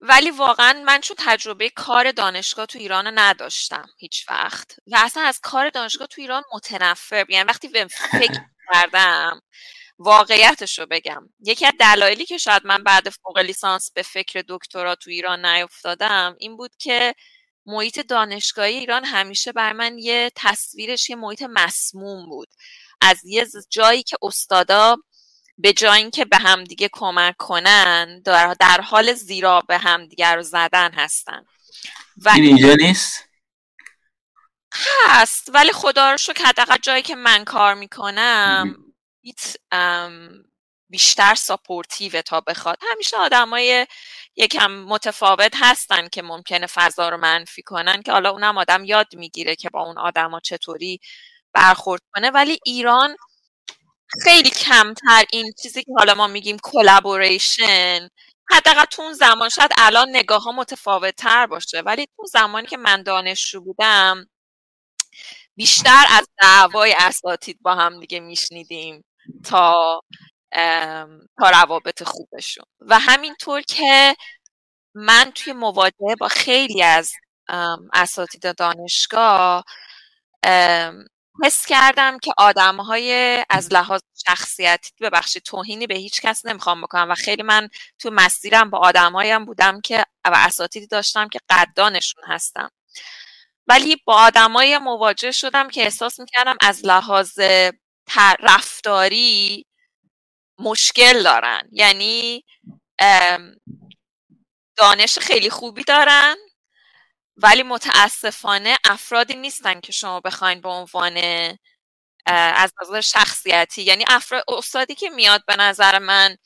ولی 0.00 0.30
واقعا 0.30 0.82
من 0.86 1.00
چون 1.00 1.16
تجربه 1.20 1.70
کار 1.70 2.12
دانشگاه 2.12 2.66
تو 2.66 2.78
ایران 2.78 3.18
نداشتم 3.18 3.86
هیچ 3.98 4.30
وقت. 4.30 4.76
و 4.92 4.96
اصلا 4.98 5.22
از 5.22 5.40
کار 5.42 5.70
دانشگاه 5.70 6.06
تو 6.06 6.20
ایران 6.20 6.42
متنفر 6.54 7.26
یعنی 7.30 7.48
وقتی 7.48 7.68
به 7.68 7.86
فکر 7.86 8.40
کردم 8.74 9.40
واقعیتش 9.98 10.78
رو 10.78 10.86
بگم. 10.90 11.28
یکی 11.40 11.66
از 11.66 11.72
دلایلی 11.80 12.26
که 12.26 12.38
شاید 12.38 12.66
من 12.66 12.84
بعد 12.84 13.10
فوق 13.10 13.38
لیسانس 13.38 13.92
به 13.92 14.02
فکر 14.02 14.44
دکترا 14.48 14.94
تو 14.94 15.10
ایران 15.10 15.46
نیفتادم 15.46 16.36
این 16.40 16.56
بود 16.56 16.72
که 16.78 17.14
محیط 17.66 18.00
دانشگاهی 18.00 18.74
ایران 18.74 19.04
همیشه 19.04 19.52
بر 19.52 19.72
من 19.72 19.98
یه 19.98 20.30
تصویرش 20.36 21.10
یه 21.10 21.16
محیط 21.16 21.42
مسموم 21.42 22.28
بود. 22.28 22.48
از 23.00 23.24
یه 23.24 23.46
جایی 23.70 24.02
که 24.02 24.16
استادا 24.22 24.96
به 25.58 25.72
جای 25.72 25.98
اینکه 25.98 26.24
به 26.24 26.36
همدیگه 26.36 26.88
کمک 26.92 27.36
کنن 27.36 28.20
در, 28.20 28.54
در 28.60 28.80
حال 28.80 29.12
زیرا 29.12 29.60
به 29.60 29.78
همدیگه 29.78 30.32
رو 30.32 30.42
زدن 30.42 30.92
هستن. 30.92 31.44
و 32.16 32.28
این 32.28 32.44
اینجا 32.44 32.74
نیست؟ 32.74 33.24
هست 35.06 35.50
ولی 35.54 35.72
خدا 35.72 36.10
رو 36.10 36.16
شکر 36.16 36.44
حداقل 36.44 36.76
جایی 36.82 37.02
که 37.02 37.14
من 37.14 37.44
کار 37.44 37.74
می‌کنم 37.74 38.76
بیشتر 40.94 41.34
ساپورتیو 41.34 42.22
تا 42.22 42.40
بخواد. 42.40 42.78
همیشه 42.92 43.16
آدمای 43.16 43.86
یکم 44.36 44.70
متفاوت 44.70 45.52
هستن 45.60 46.08
که 46.08 46.22
ممکنه 46.22 46.66
فضا 46.66 47.08
رو 47.08 47.16
منفی 47.16 47.62
کنن 47.62 48.02
که 48.02 48.12
حالا 48.12 48.30
اونم 48.30 48.58
آدم 48.58 48.84
یاد 48.84 49.06
می‌گیره 49.14 49.56
که 49.56 49.70
با 49.70 49.82
اون 49.82 49.98
آدما 49.98 50.40
چطوری 50.40 51.00
برخورد 51.54 52.02
کنه. 52.14 52.30
ولی 52.30 52.58
ایران 52.66 53.16
خیلی 54.24 54.50
کمتر 54.50 55.24
این 55.32 55.52
چیزی 55.62 55.82
که 55.84 55.92
حالا 55.98 56.14
ما 56.14 56.26
میگیم 56.26 56.56
کلابوریشن 56.62 58.08
حداقل 58.50 58.84
تو 58.84 59.02
اون 59.02 59.12
زمان 59.12 59.48
شاید 59.48 59.70
الان 59.78 60.08
نگاه 60.10 60.42
ها 60.42 60.52
متفاوت 60.52 61.16
تر 61.16 61.46
باشه. 61.46 61.80
ولی 61.80 62.06
تو 62.16 62.26
زمانی 62.32 62.66
که 62.66 62.76
من 62.76 63.02
دانشجو 63.02 63.60
بودم 63.60 64.26
بیشتر 65.56 66.04
از 66.10 66.28
دعوای 66.42 66.94
اساتید 66.98 67.58
با 67.62 67.74
هم 67.74 68.00
دیگه 68.00 68.20
میشنیدیم 68.20 69.04
تا 69.44 70.00
تا 71.38 71.50
روابط 71.50 72.02
خوبشون. 72.02 72.64
و 72.80 72.98
همینطور 72.98 73.60
که 73.60 74.16
من 74.94 75.32
توی 75.34 75.52
مواجهه 75.52 76.14
با 76.20 76.28
خیلی 76.28 76.82
از 76.82 77.12
اساتید 77.92 78.56
دانشگاه 78.56 79.64
حس 81.44 81.66
کردم 81.66 82.18
که 82.18 82.32
آدم 82.38 82.76
های 82.76 83.44
از 83.50 83.72
لحاظ 83.72 84.00
شخصیتی 84.26 84.90
ببخشید 85.00 85.42
توهینی 85.42 85.86
به 85.86 85.94
هیچ 85.94 86.20
کس 86.20 86.46
نمی‌خوام 86.46 86.82
بکنم 86.82 87.10
و 87.10 87.14
خیلی 87.14 87.42
من 87.42 87.68
تو 87.98 88.10
مسیرم 88.12 88.70
با 88.70 88.78
آدمهایم 88.78 89.44
بودم 89.44 89.80
که 89.80 90.04
و 90.24 90.32
اساتیدی 90.34 90.86
داشتم 90.86 91.28
که 91.28 91.38
قدانشون 91.50 92.22
هستم. 92.26 92.70
ولی 93.66 93.96
با 94.04 94.14
آدمای 94.14 94.78
مواجه 94.78 95.30
شدم 95.30 95.68
که 95.68 95.82
احساس 95.82 96.20
می‌کردم 96.20 96.56
از 96.60 96.86
لحاظ 96.86 97.38
رفتاری 98.40 99.66
مشکل 100.58 101.22
دارن. 101.22 101.68
یعنی 101.72 102.44
دانش 104.76 105.18
خیلی 105.18 105.50
خوبی 105.50 105.84
دارن 105.84 106.36
ولی 107.36 107.62
متاسفانه 107.62 108.76
افرادی 108.84 109.34
نیستن 109.34 109.80
که 109.80 109.92
شما 109.92 110.20
بخواین 110.20 110.60
به 110.60 110.68
عنوان 110.68 111.16
از 112.26 112.72
نظر 112.82 113.00
شخصیتی 113.00 113.82
یعنی 113.82 114.04
افراد 114.08 114.44
استادی 114.48 114.94
که 114.94 115.10
میاد 115.10 115.44
به 115.46 115.56
نظر 115.56 115.98
من 115.98 116.36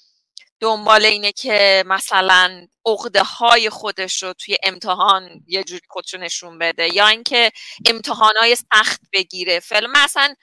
دنبال 0.61 1.05
اینه 1.05 1.33
که 1.33 1.85
مثلا 1.87 2.67
عقده 2.87 3.23
های 3.23 3.71
خودش 3.71 4.23
رو 4.23 4.33
توی 4.33 4.57
امتحان 4.63 5.45
یه 5.47 5.65
جوری 5.65 5.81
خودشو 5.89 6.19
نشون 6.19 6.59
بده 6.59 6.95
یا 6.95 7.09
اینکه 7.09 7.53
امتحان 7.87 8.33
های 8.41 8.57
سخت 8.57 9.01
بگیره. 9.13 9.61
فعلا 9.61 9.89
مثلا 9.95 10.35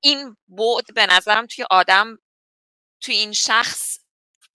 این 0.00 0.36
بود 0.46 0.94
به 0.94 1.06
نظرم 1.06 1.46
توی 1.46 1.64
آدم 1.70 2.18
توی 3.02 3.14
این 3.14 3.32
شخص 3.32 3.98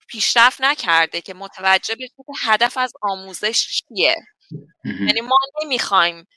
پیشرفت 0.07 0.61
نکرده 0.61 1.21
که 1.21 1.33
متوجه 1.33 1.95
بشه 1.95 2.07
که 2.07 2.33
هدف 2.43 2.77
از 2.77 2.93
آموزش 3.01 3.67
چیه. 3.67 4.15
یعنی 4.85 5.21
ما 5.21 5.37
نمی‌خوایم 5.63 6.27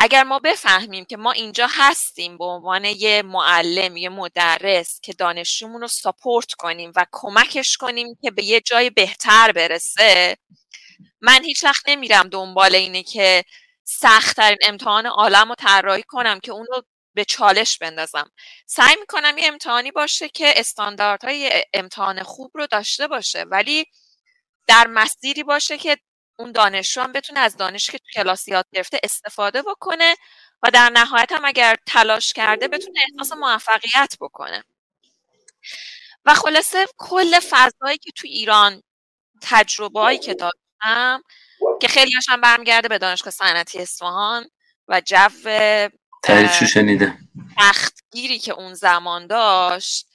اگر 0.00 0.22
ما 0.24 0.38
بفهمیم 0.38 1.04
که 1.04 1.16
ما 1.16 1.32
اینجا 1.32 1.66
هستیم 1.70 2.38
به 2.38 2.44
عنوان 2.44 2.84
یه 2.84 3.22
معلم 3.22 3.96
یه 3.96 4.08
مدرس 4.08 5.00
که 5.02 5.12
دانشجومون 5.12 5.80
رو 5.80 5.88
ساپورت 5.88 6.52
کنیم 6.52 6.92
و 6.96 7.06
کمکش 7.12 7.76
کنیم 7.76 8.06
که 8.22 8.30
به 8.30 8.44
یه 8.44 8.60
جای 8.60 8.90
بهتر 8.90 9.52
برسه 9.52 10.36
من 11.20 11.44
هیچ 11.44 11.64
وقت 11.64 11.88
نمیرم 11.88 12.28
دنبال 12.28 12.74
اینه 12.74 13.02
که 13.02 13.44
سختترین 13.84 14.58
امتحان 14.62 15.06
عالم 15.06 15.48
رو 15.48 15.54
طراحی 15.54 16.02
کنم 16.02 16.40
که 16.40 16.52
اون 16.52 16.66
رو 16.70 16.82
به 17.16 17.24
چالش 17.24 17.78
بندازم. 17.78 18.30
سعی 18.66 18.96
می‌کنم 19.00 19.38
یه 19.38 19.48
امتحانی 19.48 19.92
باشه 19.92 20.28
که 20.28 20.52
استانداردهای 20.56 21.64
امتحان 21.74 22.22
خوب 22.22 22.50
رو 22.54 22.66
داشته 22.66 23.08
باشه 23.08 23.42
ولی 23.42 23.86
در 24.66 24.86
مسیری 24.86 25.42
باشه 25.44 25.78
که 25.78 25.98
اون 26.38 26.52
دانشجو 26.52 27.00
هم 27.00 27.12
بتونه 27.12 27.40
از 27.40 27.56
دانش 27.56 27.90
که 27.90 27.98
تو 27.98 28.04
کلاس 28.14 28.48
یاد 28.48 28.66
گرفته 28.72 29.00
استفاده 29.04 29.62
بکنه 29.62 30.16
و 30.62 30.70
در 30.70 30.90
نهایت 30.90 31.32
هم 31.32 31.44
اگر 31.44 31.76
تلاش 31.86 32.32
کرده 32.32 32.68
بتونه 32.68 33.00
احساس 33.12 33.38
موفقیت 33.38 34.14
بکنه. 34.20 34.64
و 36.24 36.34
خلاصه 36.34 36.86
کل 36.96 37.40
فضایی 37.40 37.98
که 37.98 38.10
تو 38.16 38.26
ایران 38.26 38.82
تجربه 39.42 40.00
هایی 40.00 40.18
که 40.18 40.34
داشتم 40.34 41.22
که 41.80 41.88
خیلی 41.88 42.12
هم 42.28 42.40
برمیگرده 42.40 42.88
به 42.88 42.98
دانشگاه 42.98 43.30
صنعتی 43.32 43.78
اصفهان 43.78 44.50
و 44.88 45.00
جو 45.00 45.28
شنیده. 46.66 47.18
تختگیری 47.58 48.38
که 48.38 48.52
اون 48.52 48.74
زمان 48.74 49.26
داشت 49.26 50.06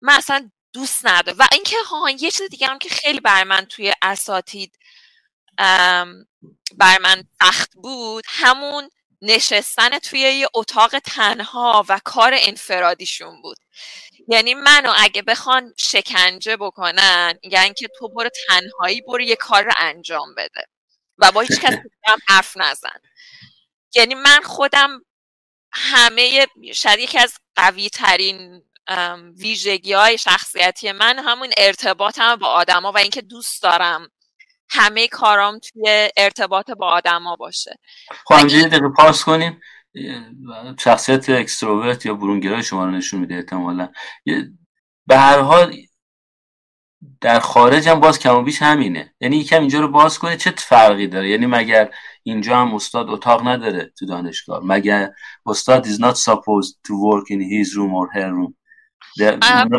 من 0.00 0.12
اصلا 0.12 0.50
دوست 0.72 1.06
ندارم. 1.06 1.38
و 1.38 1.46
اینکه 1.52 1.76
ها 1.86 2.10
یه 2.10 2.30
چیز 2.30 2.42
دیگه 2.50 2.66
هم 2.66 2.78
که 2.78 2.88
خیلی 2.88 3.20
بر 3.20 3.44
من 3.44 3.64
توی 3.64 3.92
اساتید 4.02 4.78
بر 6.76 6.98
من 7.00 7.24
سخت 7.42 7.74
بود 7.74 8.24
همون 8.28 8.90
نشستن 9.22 9.98
توی 9.98 10.20
یه 10.20 10.48
اتاق 10.54 10.98
تنها 10.98 11.84
و 11.88 12.00
کار 12.04 12.32
انفرادیشون 12.36 13.42
بود. 13.42 13.56
یعنی 14.28 14.54
منو 14.54 14.92
اگه 14.96 15.22
بخوان 15.22 15.74
شکنجه 15.76 16.56
بکنن 16.56 17.38
یعنی 17.42 17.74
که 17.74 17.88
تو 17.98 18.08
برو 18.08 18.30
تنهایی 18.48 19.00
برو 19.00 19.20
یه 19.20 19.36
کار 19.36 19.64
رو 19.64 19.72
انجام 19.78 20.34
بده. 20.34 20.64
و 21.18 21.32
با 21.32 21.40
هیچ 21.40 21.60
کسی 21.60 21.76
هم 22.08 22.18
حرف 22.28 22.56
نزن. 22.56 23.00
یعنی 23.94 24.14
من 24.14 24.40
خودم 24.40 25.04
همه 25.72 26.46
شاید 26.74 26.98
یکی 26.98 27.18
از 27.18 27.34
قوی 27.56 27.88
ترین 27.88 28.62
ویژگی 29.38 29.92
های 29.92 30.18
شخصیتی 30.18 30.92
من 30.92 31.18
همون 31.18 31.50
ارتباطم 31.56 32.36
با 32.36 32.46
آدما 32.46 32.92
و 32.92 32.98
اینکه 32.98 33.22
دوست 33.22 33.62
دارم 33.62 34.08
همه 34.70 35.08
کارام 35.08 35.58
توی 35.58 36.08
ارتباط 36.16 36.70
با 36.70 36.86
آدما 36.86 37.36
باشه. 37.36 37.78
خب 38.24 38.34
همجوری 38.34 38.64
دقیقه 38.64 38.88
پاس 38.96 39.24
کنیم. 39.24 39.60
شخصیت 40.78 41.30
اکستروورت 41.30 42.06
یا 42.06 42.14
برونگرای 42.14 42.62
شما 42.62 42.84
رو 42.84 42.90
نشون 42.90 43.20
میده 43.20 43.34
احتمالا. 43.34 43.88
به 45.06 45.18
هر 45.18 45.38
حال 45.38 45.76
در 47.20 47.40
خارج 47.40 47.88
هم 47.88 48.00
باز 48.00 48.18
کم 48.18 48.34
و 48.34 48.42
بیش 48.42 48.62
همینه. 48.62 49.14
یعنی 49.20 49.36
یکم 49.36 49.60
اینجا 49.60 49.80
رو 49.80 49.88
باز 49.88 50.18
کنه 50.18 50.36
چه 50.36 50.50
فرقی 50.50 51.06
داره؟ 51.06 51.28
یعنی 51.28 51.46
مگر 51.46 51.94
اینجا 52.30 52.56
هم 52.56 52.74
استاد 52.74 53.10
اتاق 53.10 53.48
نداره 53.48 53.92
تو 53.98 54.06
دانشگاه. 54.06 54.60
مگر 54.64 55.10
استاد 55.46 55.86
is 55.86 55.98
not 55.98 56.16
supposed 56.16 56.74
to 56.86 56.92
work 56.92 57.30
in 57.30 57.40
his 57.40 57.74
room 57.76 57.92
or 57.94 58.16
her 58.16 58.30
room. 58.32 58.54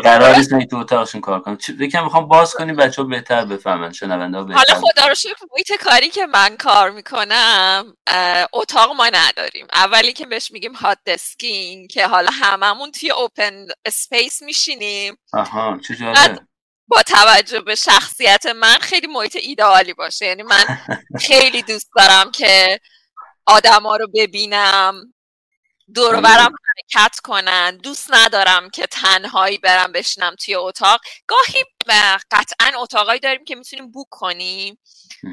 قرار 0.04 0.36
نیست 0.36 0.54
تو 0.70 0.76
اتاقشون 0.76 1.20
کار 1.20 1.40
کنم 1.40 1.58
یکم 1.78 2.04
می‌خوام 2.04 2.28
باز 2.28 2.54
کنیم 2.54 2.76
بچه 2.76 3.02
ها 3.02 3.08
بهتر 3.08 3.44
بفهمن 3.44 3.92
شنونده 3.92 4.38
ها 4.38 4.44
حالا 4.44 4.74
خدا 4.74 5.06
رو 5.06 5.14
شکر 5.14 5.36
محیط 5.52 5.72
کاری 5.84 6.08
که 6.08 6.26
من 6.26 6.56
کار 6.56 6.90
می‌کنم 6.90 7.94
اتاق 8.52 8.96
ما 8.96 9.10
نداریم. 9.12 9.66
اولی 9.74 10.12
که 10.12 10.26
بهش 10.26 10.50
میگیم 10.50 10.72
هات 10.72 10.98
دسکین 11.06 11.88
که 11.88 12.06
حالا 12.06 12.30
هممون 12.32 12.90
توی 12.90 13.10
اوپن 13.10 13.66
اسپیس 13.84 14.42
میشینیم. 14.42 15.16
آها 15.32 15.78
چه 15.88 15.94
با 16.90 17.02
توجه 17.02 17.60
به 17.60 17.74
شخصیت 17.74 18.46
من 18.46 18.78
خیلی 18.78 19.06
محیط 19.06 19.36
ایدئالی 19.40 19.94
باشه. 19.94 20.26
یعنی 20.26 20.42
من 20.42 20.64
خیلی 21.20 21.62
دوست 21.62 21.90
دارم 21.96 22.30
که 22.30 22.80
آدما 23.46 23.96
رو 23.96 24.06
ببینم 24.14 25.14
دور 25.94 26.20
برم 26.20 26.52
حرکت 26.76 27.20
کنن. 27.24 27.76
دوست 27.76 28.14
ندارم 28.14 28.70
که 28.70 28.86
تنهایی 28.86 29.58
برم 29.58 29.92
بشنم 29.92 30.34
توی 30.44 30.54
اتاق. 30.54 31.00
گاهی 31.26 31.64
قطعا 32.30 32.72
اتاقایی 32.82 33.20
داریم 33.20 33.44
که 33.44 33.54
می‌تونیم 33.54 33.90
بوک 33.90 34.06
کنیم 34.10 34.78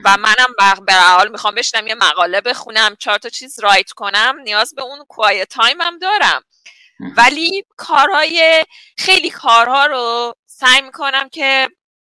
و 0.05 0.17
منم 0.17 0.83
به 0.85 0.93
حال 0.93 1.31
می‌خوام 1.31 1.55
بشینم 1.55 1.87
یه 1.87 1.95
مقاله 1.95 2.41
بخونم 2.41 2.95
چهار 2.99 3.17
تا 3.17 3.29
چیز 3.29 3.59
write 3.59 3.91
کنم. 3.91 4.35
نیاز 4.43 4.75
به 4.75 4.81
اون 4.81 5.05
quiet 5.09 5.49
time 5.49 5.81
هم 5.81 5.99
دارم 5.99 6.41
ولی 7.17 7.63
کارهای 7.77 8.65
خیلی 8.97 9.29
کارها 9.29 9.85
رو 9.85 10.33
سعی 10.59 10.81
می‌کنم 10.81 11.29
که 11.29 11.69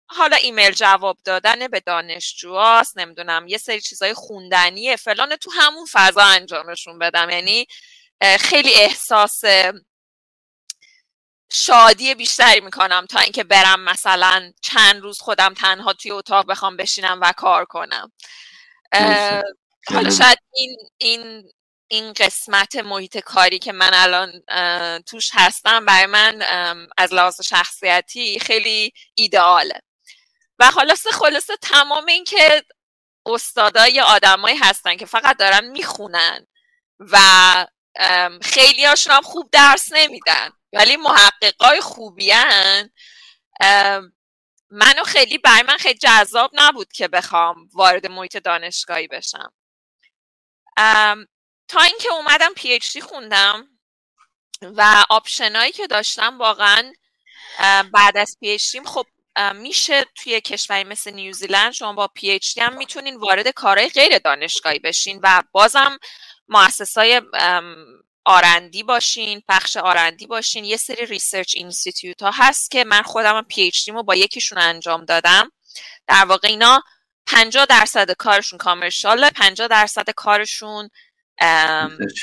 حالا 0.06 0.36
ایمیل 0.36 0.70
جواب 0.70 1.18
دادن 1.24 1.68
به 1.68 1.80
دانشجوهاست 1.80 2.98
نمی‌دونم 2.98 3.48
یه 3.48 3.58
سری 3.58 3.80
چیزای 3.80 4.14
خوندنیه 4.14 4.96
فلان 4.96 5.36
تو 5.36 5.50
همون 5.50 5.86
فضا 5.92 6.22
انجامشون 6.22 6.98
بدم. 6.98 7.30
یعنی 7.30 7.66
خیلی 8.40 8.74
احساس 8.74 9.42
شادی 11.52 12.14
بیشتری 12.14 12.60
می‌کنم 12.60 13.06
تا 13.06 13.20
اینکه 13.20 13.44
برم 13.44 13.80
مثلا 13.80 14.52
چند 14.62 15.02
روز 15.02 15.18
خودم 15.20 15.54
تنها 15.54 15.92
توی 15.92 16.10
اتاق 16.10 16.46
بخوام 16.46 16.76
بشینم 16.76 17.18
و 17.22 17.32
کار 17.32 17.64
کنم. 17.64 18.12
حالا 19.88 20.10
شاید 20.10 20.38
این 20.54 20.76
این 20.98 21.50
این 21.94 22.12
قسمت 22.12 22.76
محیط 22.76 23.18
کاری 23.18 23.58
که 23.58 23.72
من 23.72 23.90
الان 23.94 24.42
توش 25.00 25.30
هستم 25.32 25.84
برای 25.84 26.06
من 26.06 26.42
از 26.98 27.12
لحاظ 27.12 27.40
شخصیتی 27.42 28.38
خیلی 28.38 28.92
ایدئاله. 29.14 29.80
و 30.58 30.70
خلاصه 30.70 31.10
خلاصه 31.10 31.56
تمام 31.56 32.06
این 32.06 32.24
که 32.24 32.64
استادای 33.26 34.00
آدمایی 34.00 34.56
هستن 34.56 34.96
که 34.96 35.06
فقط 35.06 35.36
دارن 35.36 35.64
می‌خونن 35.64 36.46
و 37.00 37.18
خیلی 38.42 38.84
هاشون 38.84 39.12
هم 39.12 39.22
خوب 39.22 39.48
درس 39.52 39.92
نمیدن 39.92 40.50
ولی 40.72 40.96
محققای 40.96 41.80
خوبیان 41.80 42.90
منو 44.70 45.04
خیلی 45.06 45.38
برای 45.38 45.62
من 45.62 45.76
خیلی 45.76 45.98
جذاب 45.98 46.50
نبود 46.54 46.92
که 46.92 47.08
بخوام 47.08 47.68
وارد 47.72 48.06
محیط 48.06 48.36
دانشگاهی 48.36 49.08
بشم. 49.08 49.52
تا 51.74 51.80
اینکه 51.80 52.12
اومدم 52.12 52.52
PhD 52.54 53.00
خوندم 53.00 53.68
و 54.62 55.04
option 55.10 55.56
ایی 55.56 55.72
که 55.72 55.86
داشتم 55.86 56.38
واقعا 56.38 56.92
بعد 57.92 58.16
از 58.16 58.36
PhD 58.40 58.76
خب 58.84 59.06
میشه 59.54 60.04
توی 60.14 60.40
کشوری 60.40 60.84
مثل 60.84 61.10
نیوزیلند 61.10 61.72
شما 61.72 61.92
با 61.92 62.08
PhD 62.08 62.58
هم 62.58 62.76
می‌تونین 62.76 63.16
وارد 63.16 63.48
کارهای 63.48 63.88
غیر 63.88 64.18
دانشگاهی 64.18 64.78
بشین 64.78 65.20
و 65.22 65.42
بازم 65.52 65.98
مؤسسای 66.48 67.22
R&D 68.24 68.82
باشین 68.82 69.42
بخش 69.48 69.76
R&D 69.76 70.26
باشین. 70.26 70.64
یه 70.64 70.76
سری 70.76 71.06
research 71.06 71.54
institute 71.56 72.22
ها 72.22 72.30
هست 72.34 72.70
که 72.70 72.84
من 72.84 73.02
خودم 73.02 73.42
PhD 73.42 73.88
رو 73.88 74.02
با 74.02 74.14
یکیشون 74.14 74.58
انجام 74.58 75.04
دادم. 75.04 75.52
در 76.06 76.24
واقع 76.24 76.48
اینا 76.48 76.82
50 77.26 77.66
درصد 77.66 78.12
کارشون 78.12 78.58
commercial 78.58 79.23
ه 79.23 79.30
50 79.30 79.68
درصد 79.68 80.10
کارشون 80.10 80.90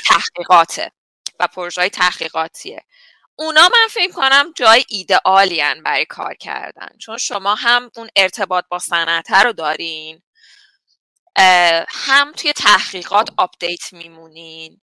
تحقیقاته 0.08 0.92
و 1.40 1.46
پروژه 1.46 1.88
تحقیقاتیه. 1.88 2.84
اونا 3.36 3.62
من 3.62 3.88
فکر 3.90 4.12
کنم 4.12 4.52
جای 4.56 4.84
ایدئالی 4.88 5.62
برای 5.84 6.04
کار 6.04 6.34
کردن. 6.34 6.88
چون 7.00 7.18
شما 7.18 7.54
هم 7.54 7.90
اون 7.96 8.08
ارتباط 8.16 8.64
با 8.68 8.78
صنعت 8.78 9.30
رو 9.30 9.52
دارین 9.52 10.22
هم 11.88 12.32
توی 12.36 12.52
تحقیقات 12.52 13.28
update 13.36 13.92
میمونین 13.92 14.80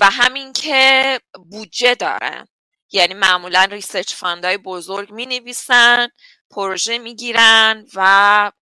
و 0.00 0.10
همین 0.10 0.52
که 0.52 1.20
بودجه 1.50 1.94
دارن. 1.94 2.46
یعنی 2.92 3.14
معمولا 3.14 3.64
research 3.64 4.14
fund 4.14 4.42
های 4.42 4.56
بزرگ 4.56 5.10
می 5.10 5.26
نویسن 5.26 6.08
پروژه 6.50 6.98
می‌گیرن 6.98 7.86
و 7.94 8.52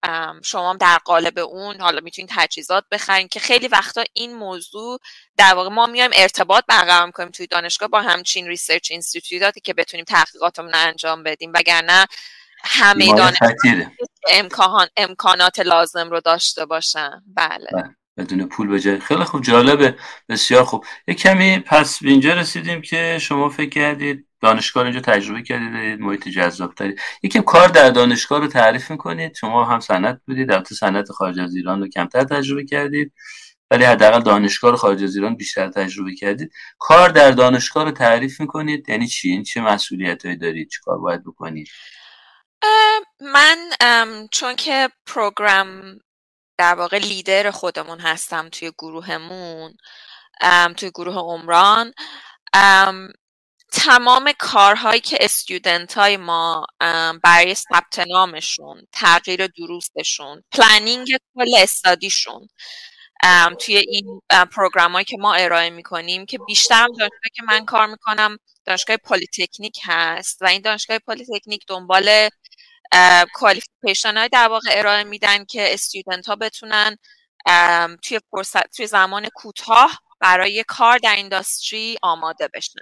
شما 0.44 0.76
در 0.80 0.98
قالب 0.98 1.38
اون 1.38 1.80
حالا 1.80 2.00
می‌تونید 2.00 2.30
تجهیزات 2.34 2.84
بخرین 2.90 3.28
که 3.28 3.40
خیلی 3.40 3.68
وقتا 3.68 4.04
این 4.12 4.34
موضوع 4.34 4.98
در 5.36 5.54
واقع 5.54 5.68
ما 5.68 5.86
میایم 5.86 6.10
ارتباط 6.14 6.64
برقرار 6.68 7.06
می‌کنیم 7.06 7.30
توی 7.30 7.46
دانشگاه 7.46 7.88
با 7.88 8.00
همچین 8.00 8.46
research 8.46 8.90
institute 8.90 9.48
اتی 9.48 9.60
که 9.60 9.74
بتونیم 9.74 10.04
تحقیقاتمون 10.04 10.74
انجام 10.74 11.22
بدیم. 11.22 11.52
وگرنه 11.54 12.06
همه 12.64 13.14
دانشگاه 13.14 13.50
امکان 14.28 14.88
امکانات 14.96 15.60
لازم 15.60 16.10
رو 16.10 16.20
داشته 16.20 16.66
باشن. 16.66 17.22
بله, 17.26 17.68
بله. 17.72 17.96
بدون 18.16 18.48
پول 18.48 18.68
به 18.68 18.80
جای. 18.80 19.00
خیلی 19.00 19.24
خوب 19.24 19.42
جالبه. 19.42 19.98
بسیار 20.28 20.64
خوب. 20.64 20.84
یه 21.08 21.14
کمی 21.14 21.58
پس 21.58 22.02
به 22.02 22.10
اینجا 22.10 22.32
رسیدیم 22.32 22.82
که 22.82 23.18
شما 23.20 23.48
فکر 23.48 23.70
کردید 23.70 24.27
دانشگاه 24.40 24.84
اینجا 24.84 25.00
تجربه 25.00 25.42
کردید 25.42 26.00
محیط 26.00 26.28
جذاب 26.28 26.74
تری 26.74 26.96
یکم 27.22 27.40
کار 27.40 27.68
در 27.68 27.90
دانشگاه 27.90 28.40
رو 28.40 28.46
تعریف 28.46 28.90
می‌کنید. 28.90 29.34
شما 29.34 29.64
هم 29.64 29.80
سنت 29.80 30.20
بودید 30.26 30.48
در 30.48 30.64
سنت 30.64 31.12
خارج 31.12 31.40
از 31.40 31.54
ایران 31.54 31.80
رو 31.80 31.88
کمتر 31.88 32.24
تجربه 32.24 32.64
کردید 32.64 33.12
ولی 33.70 33.84
حداقل 33.84 34.20
دانشگاه 34.20 34.70
رو 34.70 34.76
خارج 34.76 35.04
از 35.04 35.16
ایران 35.16 35.36
بیشتر 35.36 35.68
تجربه 35.68 36.14
کردید. 36.14 36.52
کار 36.78 37.08
در 37.08 37.30
دانشگاه 37.30 37.84
رو 37.84 37.90
تعریف 37.90 38.40
می‌کنید 38.40 38.88
یعنی 38.88 39.06
چی؟ 39.06 39.30
این 39.30 39.42
چه 39.42 39.60
مسئولیت 39.60 40.24
هایی 40.24 40.36
دارید؟ 40.36 40.68
چه 40.68 40.78
کار 40.84 40.98
باید 40.98 41.24
بکنید؟ 41.24 41.68
من 43.20 43.58
چون 44.30 44.56
که 44.56 44.88
پروگرام 45.06 45.98
در 46.58 46.74
واقع 46.74 46.98
لیدر 46.98 47.50
خودمون 47.50 48.00
هستم 48.00 48.48
توی 48.48 48.72
گروهمون 48.78 49.74
توی 50.76 50.90
گروه 50.90 51.14
عمران 51.14 51.92
تمام 53.72 54.32
کارهایی 54.38 55.00
که 55.00 55.18
student 55.20 55.94
های 55.94 56.16
ما 56.16 56.66
برای 57.22 57.54
ثبت 57.54 57.98
نامشون 58.08 58.86
تغییر 58.92 59.46
دروسشون 59.46 60.42
planning 60.52 61.08
کل 61.34 61.54
study 61.56 62.07
شون 62.07 62.48
توی 63.58 63.76
این 63.76 64.20
program 64.52 64.92
هایی 64.92 65.04
که 65.04 65.16
ما 65.20 65.34
ارائه 65.34 65.70
می‌کنیم 65.70 66.26
که 66.26 66.38
بیشتر 66.38 66.86
دانشگاه 66.86 67.30
که 67.34 67.42
من 67.46 67.64
کار 67.64 67.86
می‌کنم 67.86 68.38
دانشگاه 68.64 68.96
polytechnic 68.96 69.80
هست 69.84 70.42
و 70.42 70.46
این 70.46 70.62
دانشگاه 70.62 70.98
polytechnic 70.98 71.64
دنبال 71.68 72.28
qualification 73.34 74.16
های 74.16 74.28
در 74.28 74.48
واقع 74.48 74.70
ارائه 74.72 75.04
میدن 75.04 75.44
که 75.44 75.74
student 75.74 76.26
ها 76.26 76.36
بتونن 76.36 76.96
توی 78.02 78.20
فرصت 78.30 78.76
توی 78.76 78.86
زمان 78.86 79.28
کوتاه 79.34 80.00
برای 80.20 80.64
کار 80.68 80.98
در 80.98 81.16
industry 81.16 81.96
آماده 82.02 82.48
بشن. 82.54 82.80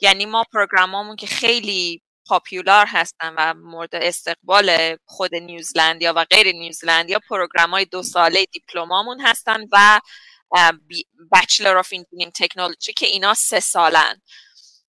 یعنی 0.00 0.26
ما 0.26 0.44
program 0.52 0.97
مون 0.97 1.16
که 1.16 1.26
خیلی 1.26 2.02
popular 2.26 2.86
هستن 2.86 3.34
و 3.38 3.54
مورد 3.54 3.94
استقبال 3.94 4.96
خود 5.04 5.34
نیوزلندیا 5.34 6.12
و 6.16 6.24
غیر 6.24 6.52
نیوزلندیا 6.52 7.20
program 7.28 7.70
های 7.70 7.84
دو 7.84 8.02
ساله 8.02 8.44
diploma 8.44 8.97
مون 8.97 9.20
هستن 9.20 9.60
و 9.72 10.00
Bachelor 11.32 11.76
of 11.76 11.92
Engineering 11.92 12.32
Technology 12.32 12.92
که 12.92 13.06
اینا 13.06 13.34
سه 13.34 13.60
سالن. 13.60 14.20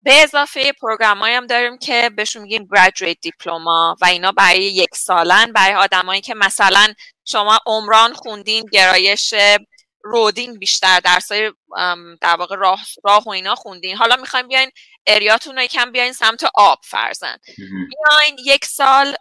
به 0.03 0.23
اضافه 0.23 0.73
program 0.73 1.23
هم 1.23 1.47
داریم 1.47 1.79
که 1.79 2.11
بهشون 2.17 2.43
میگیم 2.43 2.69
graduate 2.75 3.17
diploma 3.21 3.97
و 4.01 4.05
اینا 4.05 4.33
برای 4.33 4.65
یک 4.65 4.95
سالن 4.95 5.53
برای 5.53 5.75
آدمایی 5.75 6.21
که 6.21 6.35
مثلا 6.35 6.95
شما 7.25 7.59
عمران 7.67 8.13
خوندین 8.13 8.65
گرایش 8.73 9.35
رو 10.05 10.26
دین 10.26 10.59
بیشتر 10.59 11.01
درسای 11.01 11.53
در 12.21 12.37
واقع 12.37 12.57
راه, 12.57 12.81
راه 13.05 13.25
و 13.25 13.31
اینا 13.31 13.55
خوندین. 13.55 13.97
حالا 13.97 14.17
می‌خوایم 14.17 14.49
بیاین 14.49 14.71
اریاتون 15.07 15.57
رو 15.57 15.63
یکم 15.63 15.93
بیاین 15.93 16.13
سمت 16.13 16.45
آب 16.55 16.79
فرزن 16.85 17.37
بیاین 17.57 18.37
یک 18.45 18.65
سال 18.65 19.17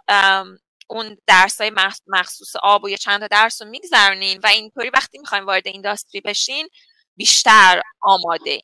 اون 0.87 1.17
درسای 1.27 1.71
مخصوص 2.07 2.55
آب 2.63 2.83
و 2.83 2.89
یه 2.89 2.97
چند 2.97 3.19
تا 3.19 3.27
درس 3.27 3.61
رو 3.61 3.67
میگذرنین 3.67 4.39
و 4.43 4.47
اینطوری 4.47 4.89
وقتی 4.89 5.17
می‌خوایم 5.17 5.45
وارد 5.45 5.67
اینداستری 5.67 6.21
بشین 6.21 6.69
بیشتر 7.17 7.81
آماده. 8.01 8.61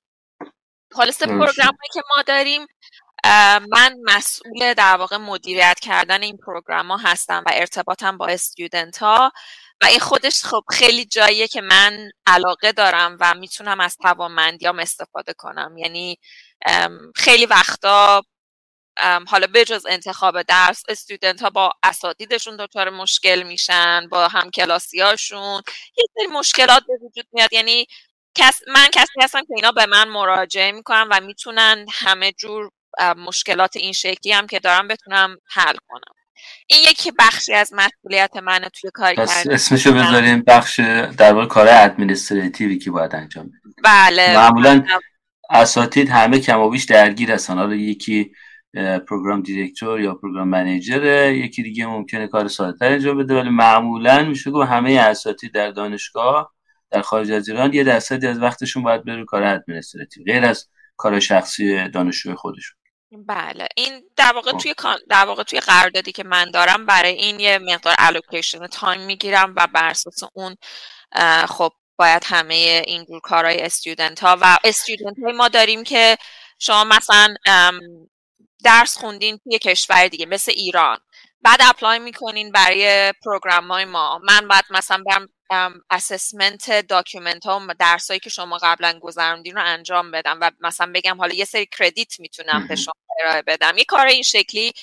خالص 0.92 1.24
پروگرام 1.24 1.78
که 1.94 2.02
ما 2.16 2.22
داریم 2.22 2.68
من 3.70 3.96
مسئول 4.04 4.74
در 4.74 4.98
واقع 4.98 5.18
مدیریت 5.18 5.80
کردن 5.82 6.24
این 6.24 6.38
پروگرام 6.38 6.92
ها 6.92 6.98
هستم 6.98 7.44
و 7.46 7.52
ارتباطم 7.54 8.18
با 8.18 8.28
استودنت 8.28 8.98
ها 8.98 9.32
و 9.82 9.86
این 9.86 10.00
خودش 10.00 10.44
خب 10.44 10.64
خیلی 10.72 11.06
جاییه 11.06 11.48
که 11.48 11.62
من 11.62 12.12
علاقه 12.28 12.72
دارم 12.72 13.18
و 13.20 13.34
می‌تونم 13.34 13.80
از 13.80 13.98
توانمندیام 13.98 14.80
استفاده 14.80 15.34
کنم. 15.34 15.78
یعنی 15.78 16.18
خیلی 17.16 17.46
وقتا 17.46 18.24
حالا 19.28 19.48
بجز 19.54 19.86
انتخاب 19.86 20.42
درس 20.42 20.84
استودنت 20.88 21.42
ها 21.42 21.50
با 21.50 21.72
اساتیدشون 21.84 22.58
دچار 22.58 22.90
مشکل 22.90 23.44
میشن 23.44 24.08
با 24.12 24.28
همکلاسیاشون 24.28 25.62
یه 25.98 26.06
سری 26.16 26.28
مشکلات 26.28 26.84
به 26.88 26.94
وجود 27.02 27.28
میاد. 27.32 27.54
یعنی 27.54 27.88
من 28.68 28.88
کسی 28.94 29.14
هستم 29.22 29.42
که 29.42 29.54
اینا 29.56 29.72
به 29.72 29.86
من 29.86 30.10
مراجعه 30.10 30.72
می‌کنم 30.72 31.08
و 31.12 31.22
می‌تونن 31.22 31.86
همه 31.92 32.32
جور 32.32 32.72
مشکلات 33.18 33.76
این 33.76 33.94
شکلی 33.94 34.32
هم 34.34 34.48
که 34.48 34.60
دارم 34.60 34.88
بتونم 34.88 35.38
حل 35.46 35.76
کنم. 35.88 36.17
این 36.68 36.80
یکی 36.92 37.12
بخشی 37.20 37.54
از 37.54 37.74
مسئولیت 37.74 38.38
منه 38.44 38.70
توی 38.70 38.92
کار 38.94 39.14
کردن 39.16 39.52
اسمشو 39.52 39.94
بذاریم 39.94 40.44
بخش 40.48 40.80
در 41.18 41.34
واقع 41.34 41.46
کار 41.46 41.68
administrative 41.70 42.71
ی 42.71 42.78
که 42.78 42.92
باید 42.92 43.16
انجام 43.16 43.46
بدیم 43.46 43.76
بله. 43.84 44.36
معمولا 44.36 44.86
اساتید 45.50 46.10
همه 46.10 46.40
کم 46.40 46.60
و 46.60 46.70
بیش 46.70 46.84
درگیر 46.84 47.32
هستن. 47.32 47.58
حالا 47.58 47.76
یکی 47.76 48.32
program 49.08 49.42
director 49.42 50.02
یا 50.02 50.16
program 50.16 50.48
manager 50.48 51.32
یکی 51.32 51.64
دیگه 51.64 51.86
ممکنه 51.86 52.28
کار 52.28 52.48
ساده 52.48 52.86
انجام 52.86 53.18
بده 53.18 53.36
ولی 53.36 53.50
معمولا 53.50 54.24
میشه 54.24 54.52
که 54.52 54.58
همه 54.58 55.00
اساتید 55.00 55.54
در 55.54 55.72
دانشگاه 55.72 56.54
در 56.92 57.02
خارج 57.02 57.32
از 57.32 57.50
ایران 57.50 57.74
یه 57.74 57.84
درصدی 57.84 58.28
از 58.28 58.40
وقتشون 58.40 58.84
باید 58.84 59.06
بره 59.06 59.26
کار 59.26 59.44
administrative 59.44 60.24
غیر 60.24 60.46
از 60.46 60.70
کار 60.98 61.20
شخصی 61.20 61.90
دانشجوی 61.90 62.36
خودشون. 62.36 62.77
بله 63.12 63.68
این 63.76 64.04
در 64.16 64.34
واقع 64.34 64.52
خب. 64.52 64.58
توی 64.58 64.74
در 65.10 65.26
واقع 65.26 65.44
توی 65.44 65.60
قراردادی 65.60 66.12
که 66.12 66.24
من 66.24 66.52
دارم 66.52 66.86
برای 66.86 67.14
این 67.14 67.40
یه 67.40 67.58
مقدار 67.58 67.96
allocation 67.98 68.68
time 68.68 69.02
می‌گیرم 69.02 69.54
و 69.58 69.68
بر 69.68 69.90
اساس 69.90 70.24
اون 70.34 70.56
خب 71.48 71.72
باید 71.98 72.24
همه 72.26 72.84
اینجور 72.88 73.20
کارهای 73.20 73.62
student 73.62 74.20
ها 74.20 74.38
و 74.42 74.58
student 74.64 75.16
های 75.24 75.34
ما 75.34 75.48
داریم 75.48 75.84
که 75.84 76.18
شما 76.60 76.84
مثلا 76.84 77.36
درس 78.64 78.98
خوندین 78.98 79.38
توی 79.38 79.60
کشور 79.60 80.08
دیگه 80.08 80.26
مثل 80.26 80.52
ایران 80.56 80.98
بعد 81.42 81.60
apply 81.62 82.00
می‌کنین 82.00 82.52
برای 82.52 83.14
program 83.26 83.72
های 83.72 83.86
ما. 83.86 84.20
من 84.24 84.48
بعد 84.48 84.66
مثلا 84.70 85.04
برم 85.06 85.28
assessment 85.90 86.88
document 86.88 87.46
ها 87.46 87.66
و 87.70 87.74
درسایی 87.80 88.20
که 88.20 88.30
شما 88.30 88.58
قبلا 88.58 89.00
گذروندین 89.02 89.56
رو 89.56 89.62
انجام 89.66 90.12
بدم 90.12 90.38
و 90.42 90.52
مثلا 90.60 90.92
بگم 90.96 91.18
حالا 91.18 91.34
یه 91.34 91.46
سری 91.46 91.66
credit 91.78 92.20
می‌تونم 92.20 92.68
به 92.68 92.76
شما 92.76 92.94
ارائه 93.24 93.42
بدم. 93.42 93.78
یه 93.78 93.86
کار 93.86 94.06
این 94.06 94.24
شکلی 94.24 94.74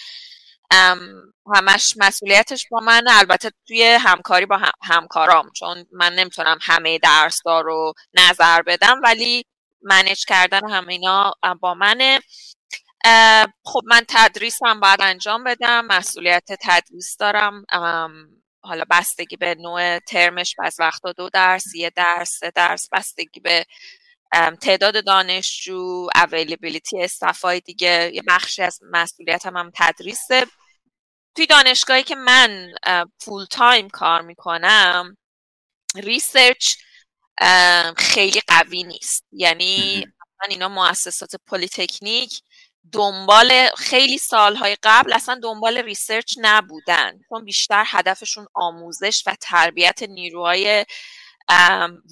همش 1.55 1.95
مسئولیتش 1.97 2.67
با 2.71 2.81
من 2.81 3.05
البته 3.09 3.51
توی 3.69 3.85
همکاری 3.85 4.47
با 4.47 4.61
همکارام 4.83 5.51
چون 5.51 5.87
من 5.93 6.15
نمی‌تونم 6.15 6.59
همه 6.63 6.99
درس 6.99 7.41
رو 7.47 7.93
نظر 8.15 8.63
بدم 8.63 9.01
ولی 9.05 9.45
منیج 9.83 10.25
کردن 10.25 10.71
همه 10.71 10.93
اینا 10.93 11.33
با 11.61 11.75
منه. 11.75 12.21
خب 13.65 13.81
من 13.85 14.05
تدریس 14.09 14.59
هم 14.65 14.81
باید 14.81 15.01
انجام 15.03 15.45
بدم 15.45 15.85
مسئولیت 15.87 16.49
تدریس 16.61 17.17
دارم. 17.17 17.65
حالا 18.61 18.85
بستگی 18.91 19.37
به 19.37 19.55
نوع 19.55 19.99
ترمش 19.99 20.55
بعض 20.59 20.77
وقتا 20.81 21.13
دو 21.13 21.29
درس 21.29 21.75
یه 21.75 21.91
درس 21.91 22.31
سه 22.31 22.51
درس. 22.51 22.89
بستگی 22.93 23.41
به 23.41 23.67
تعداد 24.61 25.05
دانشجو 25.05 26.09
availability 26.15 27.03
staff 27.03 27.51
ای 27.51 27.61
دیگه. 27.61 28.11
یه 28.15 28.23
بخشی 28.29 28.63
از 28.63 28.81
مسئولیت 28.83 29.47
هم, 29.47 29.57
هم 29.57 29.71
تدریسه. 29.75 30.47
توی 31.35 31.47
دانشگاهی 31.47 32.03
که 32.03 32.15
من 32.15 32.75
full 33.21 33.45
time 33.45 33.89
کار 33.89 34.23
می‌کنم 34.23 35.17
research 35.97 36.75
خیلی 37.97 38.41
قوی 38.49 38.83
نیست. 38.83 39.25
یعنی 39.33 40.07
اینا 40.49 40.69
مؤسسات 40.69 41.37
polytechnic 41.47 42.41
دنبال 42.93 43.69
خیلی 43.77 44.19
سالهای 44.19 44.77
قبل 44.83 45.13
اصلا 45.13 45.41
دنبال 45.43 45.79
research 45.79 46.35
نبودن. 46.41 47.21
چون 47.29 47.45
بیشتر 47.45 47.85
هدفشون 47.87 48.47
آموزش 48.55 49.23
و 49.27 49.37
تربیت 49.41 50.03
نیروهای 50.03 50.87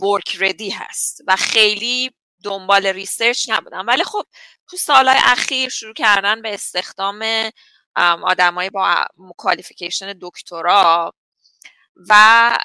work 0.03 0.37
ready 0.41 0.71
هست 0.71 1.21
و 1.27 1.37
خیلی 1.37 2.11
دنبال 2.45 2.87
research 2.87 3.49
نبودن. 3.49 3.81
ولی 3.81 4.05
خب 4.05 4.27
تو 4.71 4.77
سالهای 4.77 5.19
اخیر 5.23 5.69
شروع 5.69 5.95
کردن 5.95 6.43
به 6.43 6.55
استخدام 6.55 7.51
آدمایی 8.23 8.71
با 8.71 9.07
qualification 9.37 10.15
دکترا 10.21 11.15
و 12.09 12.59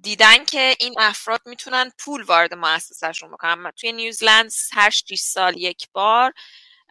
دیدن 0.00 0.44
که 0.44 0.76
این 0.80 0.94
افراد 0.98 1.40
می‌تونن 1.46 1.92
پول 1.98 2.22
وارد 2.22 2.54
مؤسسهشون 2.54 3.30
بکنن. 3.30 3.70
توی 3.76 3.92
نیوزلند 3.92 4.52
هر 4.72 4.90
6 4.90 5.20
سال 5.20 5.56
یک 5.56 5.88
بار 5.92 6.32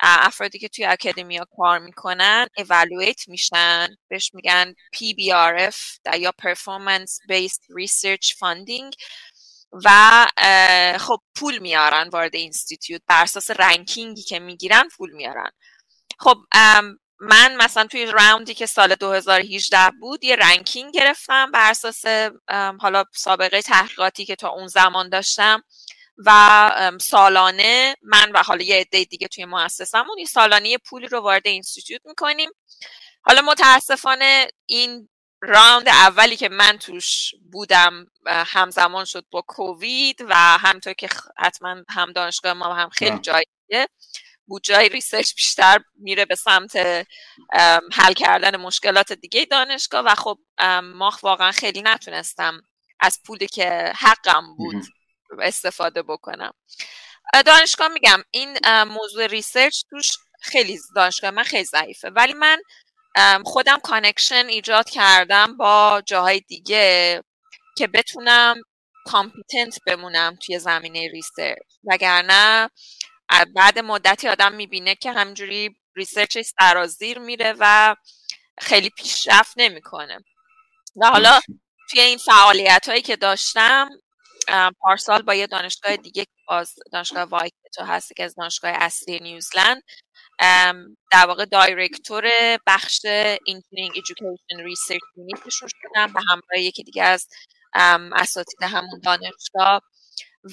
افرادی 0.02 0.60
که 0.60 0.68
توی 0.70 0.86
academia 0.86 1.46
کار 1.58 1.80
می‌کنن 1.80 2.48
evaluate 2.58 3.28
میشن. 3.28 3.88
بهش 4.08 4.32
میگن 4.34 4.74
PBRF 4.96 5.76
یا 6.20 6.34
Performance 6.42 7.12
Based 7.32 7.62
Research 7.80 8.28
Funding. 8.28 8.96
و 9.86 10.28
خب 11.00 11.20
پول 11.36 11.58
میارن 11.58 12.10
وارد 12.10 12.36
institute. 12.36 13.02
بر 13.08 13.24
اساس 13.24 13.52
ranking 13.52 14.15
ی 14.15 14.24
که 14.24 14.40
می‌گیرن 14.40 14.88
پول 14.98 15.12
میارن. 15.12 15.50
خب 16.20 16.38
من 17.20 17.56
مثلا 17.56 17.88
توی 17.88 18.06
round 18.06 18.46
ی 18.46 18.54
که 18.54 18.66
سال 18.66 18.96
2018 18.96 19.92
بود 20.00 20.24
یه 20.24 20.36
ranking 20.36 20.94
گرفتم. 20.94 21.52
بر 21.52 21.70
اساس 21.70 22.04
حالا 22.80 23.04
سابقه 23.14 23.62
تحقیقاتی 23.62 24.26
که 24.26 24.36
تا 24.36 24.50
اون 24.50 24.68
زمان 24.68 25.10
داشتم. 25.10 25.64
و 26.26 26.92
سالانه 27.02 27.96
من 28.02 28.32
و 28.32 28.44
حالا 28.44 28.64
یه 28.64 28.76
عده 28.76 29.04
دیگه 29.04 29.28
توی 29.28 29.46
مؤسسمون 29.46 30.18
یه 30.18 30.26
سالانه 30.26 30.78
پولی 30.78 31.08
رو 31.08 31.20
وارد 31.20 31.48
institute 31.48 32.02
می‌کنیم. 32.06 32.50
حالا 33.22 33.42
متاسفانه 33.42 34.48
این 34.66 35.10
راوند 35.42 35.90
اولی 35.90 36.36
که 36.36 36.50
من 36.50 36.78
توش 36.78 37.32
بودم 37.52 38.06
همزمان 38.26 39.06
شد 39.06 39.26
با 39.32 39.44
کووید 39.48 40.26
و 40.30 40.36
همطور 40.36 40.94
که 40.94 41.10
حتما 41.38 41.76
هم 41.90 42.12
دانشگاه 42.12 42.54
ما 42.54 42.76
هم 42.76 42.90
خیلی 42.90 43.20
جاییه 43.20 43.88
بود 44.46 44.64
جای 44.64 44.90
ریسرچ 44.90 45.36
بیشتر 45.36 45.80
میره 45.96 46.26
به 46.26 46.36
سمت 46.36 46.78
حل 47.94 48.14
کردن 48.14 48.58
مشکلات 48.58 49.14
دیگه 49.14 49.46
دانشگاه 49.46 50.04
و 50.06 50.16
خب 50.16 50.38
ما 50.84 51.12
واقعا 51.24 51.52
خیلی 51.52 51.82
نتونستم 51.82 52.62
از 53.00 53.20
پولی 53.26 53.48
که 53.48 53.94
حقم 53.96 54.56
بود 54.58 54.86
استفاده 55.40 56.04
بکنم. 56.04 56.54
دانشگاه 57.46 57.88
میگم 57.88 58.24
این 58.32 58.58
موضوع 58.84 59.28
research 59.28 59.82
توش 59.90 60.12
خیلی 60.42 60.80
دانشگاه 60.96 61.32
من 61.32 61.44
خیلی 61.44 61.64
ضعیفه. 61.64 62.10
ولی 62.10 62.34
من 62.34 62.62
خودم 63.46 63.80
connection 63.80 64.46
ایجاد 64.46 64.90
کردم 64.90 65.58
با 65.58 66.02
جاهای 66.06 66.40
دیگه 66.40 67.24
که 67.78 67.88
بتونم 67.88 68.56
competent 69.06 69.80
بمونم 69.88 70.38
توی 70.46 70.60
زمینه 70.60 71.08
research. 71.08 71.68
وگرنه 71.84 72.70
بعد 73.56 73.80
مدتی 73.80 74.28
آدم 74.28 74.54
می‌بینه 74.54 74.96
که 74.96 75.12
همینجوری 75.12 75.76
research 75.96 76.38
سرازیر 76.38 77.20
میره 77.20 77.56
و 77.60 77.96
خیلی 78.60 78.90
پیشرفت 78.90 79.54
نمی‌کنه. 79.58 80.20
و 81.02 81.10
حالا 81.10 81.40
توی 81.90 82.02
این 82.02 82.18
فعالیت 82.18 82.90
هایی 82.90 83.02
که 83.02 83.16
داشتم 83.16 83.90
پارسال 84.80 85.22
با 85.22 85.34
یه 85.36 85.48
دانشگاه 85.48 85.98
دیگه 85.98 86.26
باز 86.48 86.76
دانشگاه 86.92 87.24
وایکتو 87.24 87.84
هست 87.84 88.16
که 88.16 88.24
از 88.24 88.36
دانشگاه 88.36 88.72
اصلی 88.72 89.20
نیوزلند 89.20 89.84
در 91.12 91.26
واقع 91.28 91.46
director 91.46 92.24
بخش 92.68 93.06
engineering 93.06 93.92
education 93.96 94.64
research 94.64 95.02
unit 95.18 95.44
شون 95.44 95.70
شدم 95.82 96.14
به 96.14 96.20
همراه 96.30 96.60
یکی 96.60 96.84
دیگه 96.84 97.04
از 97.04 97.28
اساتید 98.14 98.64
همون 98.64 99.00
دانشگاه 99.04 99.82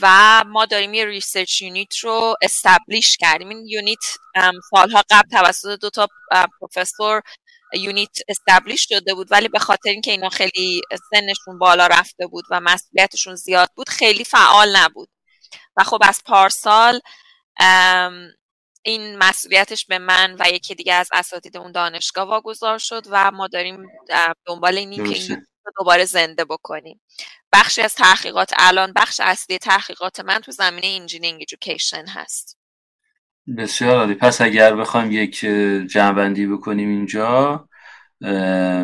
و 0.03 0.45
ما 0.47 0.67
داریم 0.67 0.95
یه 0.95 1.05
research 1.05 1.63
unit 1.63 1.97
رو 1.97 2.35
establish 2.43 3.17
کردیم. 3.17 3.49
این 3.49 3.67
unit 3.67 4.05
سالها 4.71 5.03
قبل 5.11 5.29
توسط 5.31 5.81
دو 5.81 5.91
تا 5.91 6.09
پروفسور 6.61 7.23
یونیت 7.75 8.19
establish 8.29 8.87
شده 8.89 9.15
بود 9.15 9.29
ولی 9.31 9.49
به 9.49 9.59
خاطر 9.59 9.91
اینکه 9.91 10.11
اینا 10.11 10.29
خیلی 10.29 10.83
سنشون 11.11 11.59
بالا 11.59 11.87
رفته 11.87 12.27
بود 12.27 12.45
و 12.51 12.61
مسئولیتشون 12.61 13.35
زیاد 13.35 13.69
بود 13.77 13.89
خیلی 13.89 14.25
فعال 14.25 14.77
نبود. 14.77 15.09
و 15.77 15.85
خب 15.85 15.99
از 16.03 16.23
پارسال 16.27 17.01
این 18.83 19.17
مسئولیتش 19.17 19.87
به 19.87 19.99
من 19.99 20.37
و 20.39 20.49
یکی 20.51 20.75
دیگه 20.75 20.95
از 20.95 21.09
اساتید 21.13 21.57
اون 21.57 21.73
دانشگاه 21.73 22.29
واگذار 22.29 22.79
شد 22.79 23.03
و 23.11 23.31
ما 23.31 23.47
داریم 23.47 23.87
دنبال 24.47 24.79
اینی 24.79 24.97
که 24.97 25.19
این 25.19 25.47
دوباره 25.79 26.05
زنده 26.05 26.45
بکنیم. 26.45 27.01
بخشی 27.53 27.83
از 27.83 27.95
تحقیقات 27.95 28.53
الان 28.57 28.93
بخش 28.97 29.21
اصلی 29.21 29.59
تحقیقات 29.59 30.21
من 30.21 30.39
تو 30.41 30.53
زمینه 30.53 30.87
engineering 30.87 31.41
education 31.41 32.07
هست. 32.07 32.58
بسیار 33.57 33.97
عالی. 33.97 34.15
پس 34.15 34.41
اگر 34.41 34.77
بخوایم 34.77 35.13
یک 35.13 35.41
جمعبندی 35.91 36.47
بکنیم 36.47 36.89
اینجا 36.89 37.69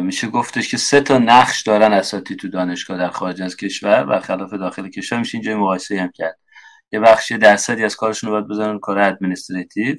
میشه 0.02 0.28
گفتش 0.28 0.70
که 0.70 0.76
سه 0.76 1.00
تا 1.00 1.18
نقش 1.18 1.62
دارن 1.62 1.92
اساتید 1.92 2.38
تو 2.38 2.48
دانشگاه 2.48 2.98
در 2.98 3.10
خارج 3.10 3.42
از 3.42 3.56
کشور 3.56 4.06
و 4.08 4.20
خلاف 4.20 4.54
داخل 4.54 4.88
کشور. 4.88 5.18
میشه 5.18 5.38
اینجا 5.38 5.58
مقایسه 5.58 6.00
هم 6.02 6.10
کرد. 6.14 6.38
یه 6.92 7.00
بخش 7.00 7.32
درصدی 7.32 7.84
از 7.84 7.96
کارشون 7.96 8.30
رو 8.30 8.36
باید 8.36 8.48
بزنن 8.48 8.78
کار 8.78 8.98
administrative 8.98 9.96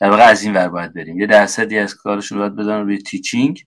در 0.00 0.10
واقع 0.10 0.22
از 0.22 0.42
این 0.42 0.54
ور 0.54 0.68
باید 0.68 0.94
بریم. 0.94 1.20
یه 1.20 1.26
درصدی 1.26 1.78
از 1.78 1.94
کارشون 1.94 2.38
رو 2.38 2.44
باید 2.44 2.56
بزنن 2.56 2.84
روی 2.84 2.98
teaching 2.98 3.62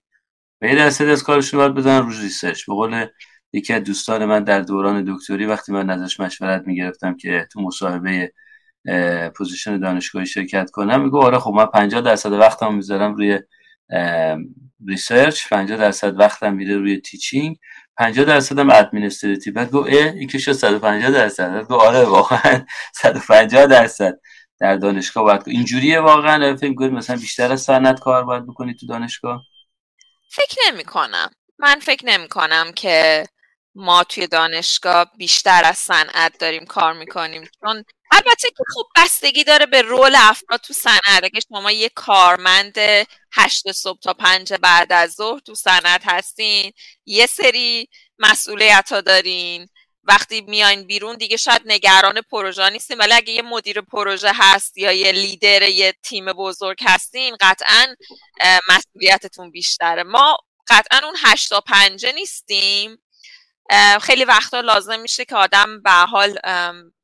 و 0.62 0.66
یه 0.66 0.74
درصدی 0.74 1.10
از 1.10 1.22
کارشون 1.22 1.60
رو 1.60 1.66
باید 1.66 1.76
بزنن 1.78 2.06
روی 2.06 2.16
research 2.20 2.66
به 2.66 2.74
قول 2.74 3.06
یکی 3.52 3.72
از 3.72 3.82
دوستان 3.82 4.24
من 4.24 4.44
در 4.44 4.60
دوران 4.60 5.04
دکتری 5.14 5.46
وقتی 5.46 5.72
من 5.72 5.90
ازش 5.90 6.20
مشورت 6.20 6.62
می‌گرفتم 6.66 7.16
که 7.16 7.48
تو 7.52 7.60
مصاحبه 7.60 8.32
position 9.36 9.78
دانشگاهی 9.78 10.26
شرکت 10.26 10.70
کنم. 10.70 11.02
می‌گو 11.02 11.22
آره 11.22 11.38
خب 11.38 11.50
من 11.50 11.66
50 11.66 12.00
درصد 12.00 12.32
وقتم 12.32 12.74
می‌ذارم 12.74 13.14
روی 13.14 13.40
research 14.88 15.48
50 15.48 15.78
درصد 15.78 16.20
وقتم 16.20 16.54
میره 16.54 16.76
روی 16.76 17.00
teaching 17.00 17.56
50 17.96 18.24
درصد 18.24 18.58
هم 18.58 18.70
administrative 18.70 19.54
بعد 19.54 19.70
گو 19.70 19.84
این 19.84 20.28
که 20.28 20.38
شد 20.38 20.52
150 20.52 21.10
درصد. 21.10 21.62
گو 21.62 21.74
آره 21.74 22.04
واقعا 22.04 22.64
150 22.94 23.66
درصد 23.66 24.20
در 24.60 24.76
دانشگاه 24.76 25.24
باید 25.24 25.42
اینجوریه 25.46 26.00
واقعا. 26.00 26.56
فکر 26.56 26.74
کنید 26.74 26.92
مثلا 26.92 27.16
بیشتر 27.16 27.52
از 27.52 27.60
صنعت 27.60 28.00
کار 28.00 28.24
باید 28.24 28.46
بکنید 28.46 28.78
تو 28.78 28.86
دانشگاه؟ 28.86 29.42
فکر 30.30 30.56
نمی 30.66 30.84
کنم 30.84 31.30
من 31.58 31.78
فکر 31.80 32.06
نمی 32.06 32.28
کنم 32.28 32.72
که 32.76 33.26
ما 33.74 34.04
توی 34.04 34.26
دانشگاه 34.26 35.10
بیشتر 35.18 35.62
از 35.64 35.76
صنعت 35.78 36.38
داریم 36.38 36.64
کار 36.64 36.92
می‌کنیم. 36.92 37.42
چون 37.60 37.84
البته 38.12 38.48
که 38.48 38.64
خب 38.74 38.86
بستگی 38.96 39.44
داره 39.44 39.66
به 39.66 39.82
role 39.82 40.16
افراد 40.18 40.60
تو 40.60 40.74
صنعت 40.74 41.24
اگه 41.24 41.40
شما 41.48 41.70
یه 41.70 41.88
کارمند 41.88 42.78
هشت 43.32 43.72
صبح 43.72 44.00
تا 44.00 44.14
پنج 44.14 44.52
بعد 44.52 44.92
از 44.92 45.12
ظهر 45.12 45.38
تو 45.38 45.54
صنعت 45.54 46.02
هستین 46.04 46.72
یه 47.06 47.26
سری 47.26 47.88
مسئولیت 48.18 48.92
ها 48.92 49.00
دارین. 49.00 49.68
وقتی 50.04 50.40
میاین 50.40 50.86
بیرون 50.86 51.16
دیگه 51.16 51.36
شاید 51.36 51.62
نگران 51.64 52.20
پروژه 52.20 52.70
نیستین 52.70 52.98
ولی 52.98 53.12
اگه 53.12 53.32
یه 53.32 53.42
مدیر 53.42 53.80
پروژه 53.80 54.32
هست 54.34 54.78
یا 54.78 54.92
یه 54.92 55.12
لیدر 55.12 55.62
یه 55.62 55.94
تیم 56.02 56.32
بزرگ 56.32 56.78
هستین 56.86 57.36
قطعا 57.40 57.86
مسئولیتتون 58.68 59.50
بیشتره. 59.50 60.02
ما 60.02 60.36
قطعا 60.68 61.00
اون 61.04 61.16
هشتا 61.24 61.60
پنجه 61.60 62.12
نیستیم. 62.12 62.98
خیلی 64.02 64.24
وقتا 64.24 64.60
لازم 64.60 65.00
میشه 65.00 65.24
که 65.24 65.36
آدم 65.36 65.82
به 65.82 65.90
حال 65.90 66.38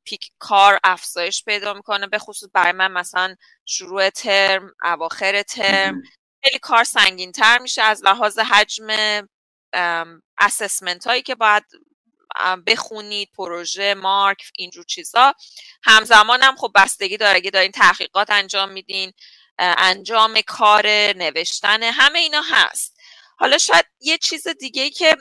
پیک 0.07 0.31
کار 0.39 0.79
افزایش 0.83 1.43
پیدا 1.43 1.73
می‌کنه 1.73 2.07
به 2.07 2.19
خصوص 2.19 2.49
برای 2.53 2.71
من 2.71 2.91
مثلا 2.91 3.35
شروع 3.65 4.09
ترم 4.09 4.73
اواخر 4.83 5.41
ترم 5.41 6.01
خیلی 6.43 6.59
کار 6.59 6.83
سنگین 6.83 7.31
تر 7.31 7.59
میشه 7.59 7.81
از 7.81 8.03
لحاظ 8.03 8.39
حجم 8.39 8.87
assessment 10.37 11.07
هایی 11.07 11.21
که 11.21 11.35
باید 11.35 11.63
بخونید 12.67 13.29
پروژه 13.37 13.93
مارک 13.93 14.43
اینجور 14.57 14.85
چیزا. 14.85 15.33
همزمان 15.83 16.43
هم 16.43 16.55
خب 16.55 16.71
بستگی 16.75 17.17
داره 17.17 17.35
اگه 17.35 17.51
دارین 17.51 17.71
تحقیقات 17.71 18.29
انجام 18.29 18.71
میدین 18.71 19.13
انجام 19.59 20.41
کار 20.41 20.87
نوشتن 21.13 21.83
همه 21.83 22.19
اینا 22.19 22.41
هست. 22.51 22.97
حالا 23.37 23.57
شاید 23.57 23.85
یه 23.99 24.17
چیز 24.17 24.47
دیگه 24.47 24.89
که 24.89 25.15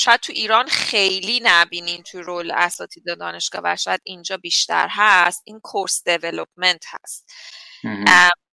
شاید 0.00 0.20
تو 0.20 0.32
ایران 0.32 0.66
خیلی 0.66 1.40
نبینین 1.44 2.02
تو 2.02 2.22
role 2.22 2.50
اساتید 2.50 3.04
دانشگاه 3.18 3.62
و 3.64 3.76
شاید 3.76 4.00
اینجا 4.04 4.36
بیشتر 4.36 4.88
هست. 4.90 5.42
این 5.44 5.60
course 5.60 6.04
development 6.04 6.84
هست. 6.88 7.32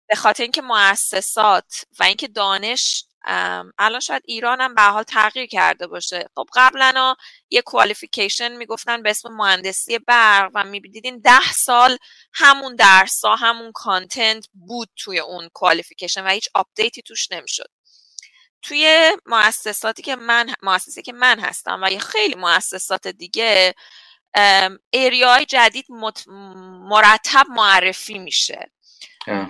به 0.08 0.16
خاطر 0.16 0.42
اینکه 0.42 0.62
مؤسسات 0.62 1.84
و 1.98 2.04
اینکه 2.04 2.28
دانش 2.28 3.04
الان 3.78 4.00
شاید 4.00 4.22
ایران 4.24 4.60
هم 4.60 4.74
به 4.74 4.82
حال 4.82 5.02
تغییر 5.02 5.46
کرده 5.46 5.86
باشه. 5.86 6.28
خب 6.34 6.46
قبلا 6.54 7.14
یه 7.50 7.62
qualification 7.62 8.56
می‌گفتن 8.56 9.02
به 9.02 9.10
اسم 9.10 9.28
مهندسی 9.32 9.98
برق 9.98 10.50
و 10.54 10.64
می‌دیدین 10.64 11.18
ده 11.18 11.52
سال 11.52 11.98
همون 12.34 12.76
درس 12.76 13.24
همون 13.24 13.72
content 13.72 14.46
بود 14.52 14.88
توی 14.96 15.18
اون 15.18 15.48
qualification 15.52 16.24
و 16.24 16.28
هیچ 16.28 16.48
update 16.54 16.95
ی 16.95 17.02
توش 17.02 17.32
نمی‌شد. 17.32 17.70
توی 18.64 19.12
مؤسساتی 19.26 20.02
که 20.02 20.16
من 20.16 20.54
مؤسسه 20.62 21.02
که 21.02 21.12
من 21.12 21.40
هستم 21.40 21.80
و 21.82 21.92
یه 21.92 21.98
خیلی 21.98 22.34
مؤسسات 22.34 23.08
دیگه 23.08 23.74
area 24.90 25.34
ی 25.34 25.44
جدید 25.44 25.86
مرتب 26.88 27.46
معرفی 27.48 28.18
میشه. 28.18 28.70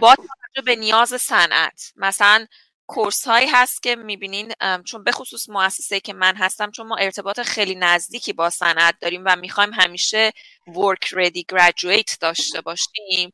با 0.01 0.15
توجه 0.15 0.63
به 0.65 0.77
نیاز 0.77 1.09
صنعت 1.09 1.93
مثلا 1.97 2.47
کورس 2.87 3.29
هایی 3.29 3.49
هست 3.49 3.83
که 3.83 3.97
می‌بینین 3.97 4.53
چون 4.85 5.05
به 5.05 5.13
خصوص 5.13 5.49
مؤسسه 5.49 6.01
که 6.01 6.13
من 6.13 6.37
هستم 6.37 6.71
چون 6.71 6.87
ما 6.87 6.97
ارتباط 6.97 7.41
خیلی 7.41 7.75
نزدیکی 7.75 8.33
با 8.33 8.51
صنعت 8.51 8.95
داریم 9.01 9.23
و 9.27 9.37
می‌خوایم 9.37 9.73
همیشه 9.73 10.33
work 10.69 11.09
ready 11.09 11.43
graduate 11.53 12.19
داشته 12.21 12.61
باشیم. 12.61 13.33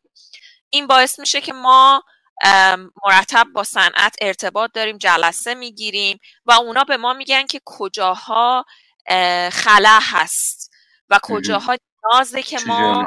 این 0.70 0.86
باعث 0.86 1.18
میشه 1.18 1.40
که 1.40 1.52
ما 1.52 2.02
مرتب 3.06 3.46
با 3.54 3.64
صنعت 3.64 4.16
ارتباط 4.20 4.70
داریم 4.74 4.98
جلسه 4.98 5.54
می‌گیریم 5.54 6.18
و 6.44 6.52
اونا 6.52 6.84
به 6.84 6.96
ما 6.96 7.12
میگن 7.12 7.46
که 7.46 7.60
کجاها 7.64 8.64
خلا 9.52 9.98
هست 10.02 10.70
و 11.10 11.20
کجاها 11.22 11.76
نیازه 12.12 12.42
که 12.42 12.58
ما 12.66 13.06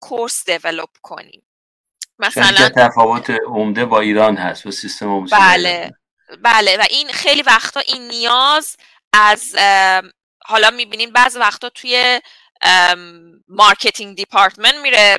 course 0.00 0.44
develop 0.50 0.90
کنیم. 1.02 1.46
مثلا 2.18 2.68
تفاوت 2.68 3.30
عمده 3.30 3.84
با 3.84 4.00
ایران 4.00 4.36
هست 4.36 4.66
و 4.66 4.70
سیستم 4.70 5.24
بله. 5.24 5.90
بله 6.42 6.76
و 6.76 6.84
این 6.90 7.12
خیلی 7.12 7.42
وقتا 7.42 7.80
این 7.80 8.08
نیاز 8.08 8.76
از 9.12 9.56
حالا 10.44 10.70
می‌بینین 10.70 11.12
بعض 11.12 11.36
وقتا 11.36 11.68
توی 11.68 12.20
marketing 13.48 14.16
department 14.16 14.74
میره 14.74 15.18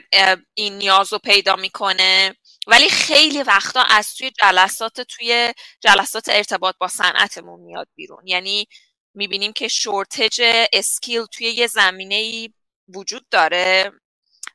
این 0.54 0.78
نیاز 0.78 1.14
رو 1.14 1.20
پیدا 1.20 1.56
می‌کنه. 1.56 2.36
ولی 2.68 2.90
خیلی 2.90 3.44
وقتا 3.44 3.82
از 3.90 4.16
توی 4.16 4.32
جلسات 4.44 5.02
توی 5.02 5.54
جلسات 5.82 6.30
ارتباط 6.30 6.76
با 6.80 6.88
صنعتمون 6.88 7.60
میاد 7.60 7.88
بیرون. 7.96 8.28
یعنی 8.28 8.68
می‌بینیم 9.16 9.54
که 9.54 9.68
shortage 9.68 10.42
skill 10.74 11.26
توی 11.26 11.48
یه 11.48 11.68
زمینه 11.68 12.50
وجود 12.96 13.30
داره. 13.32 13.92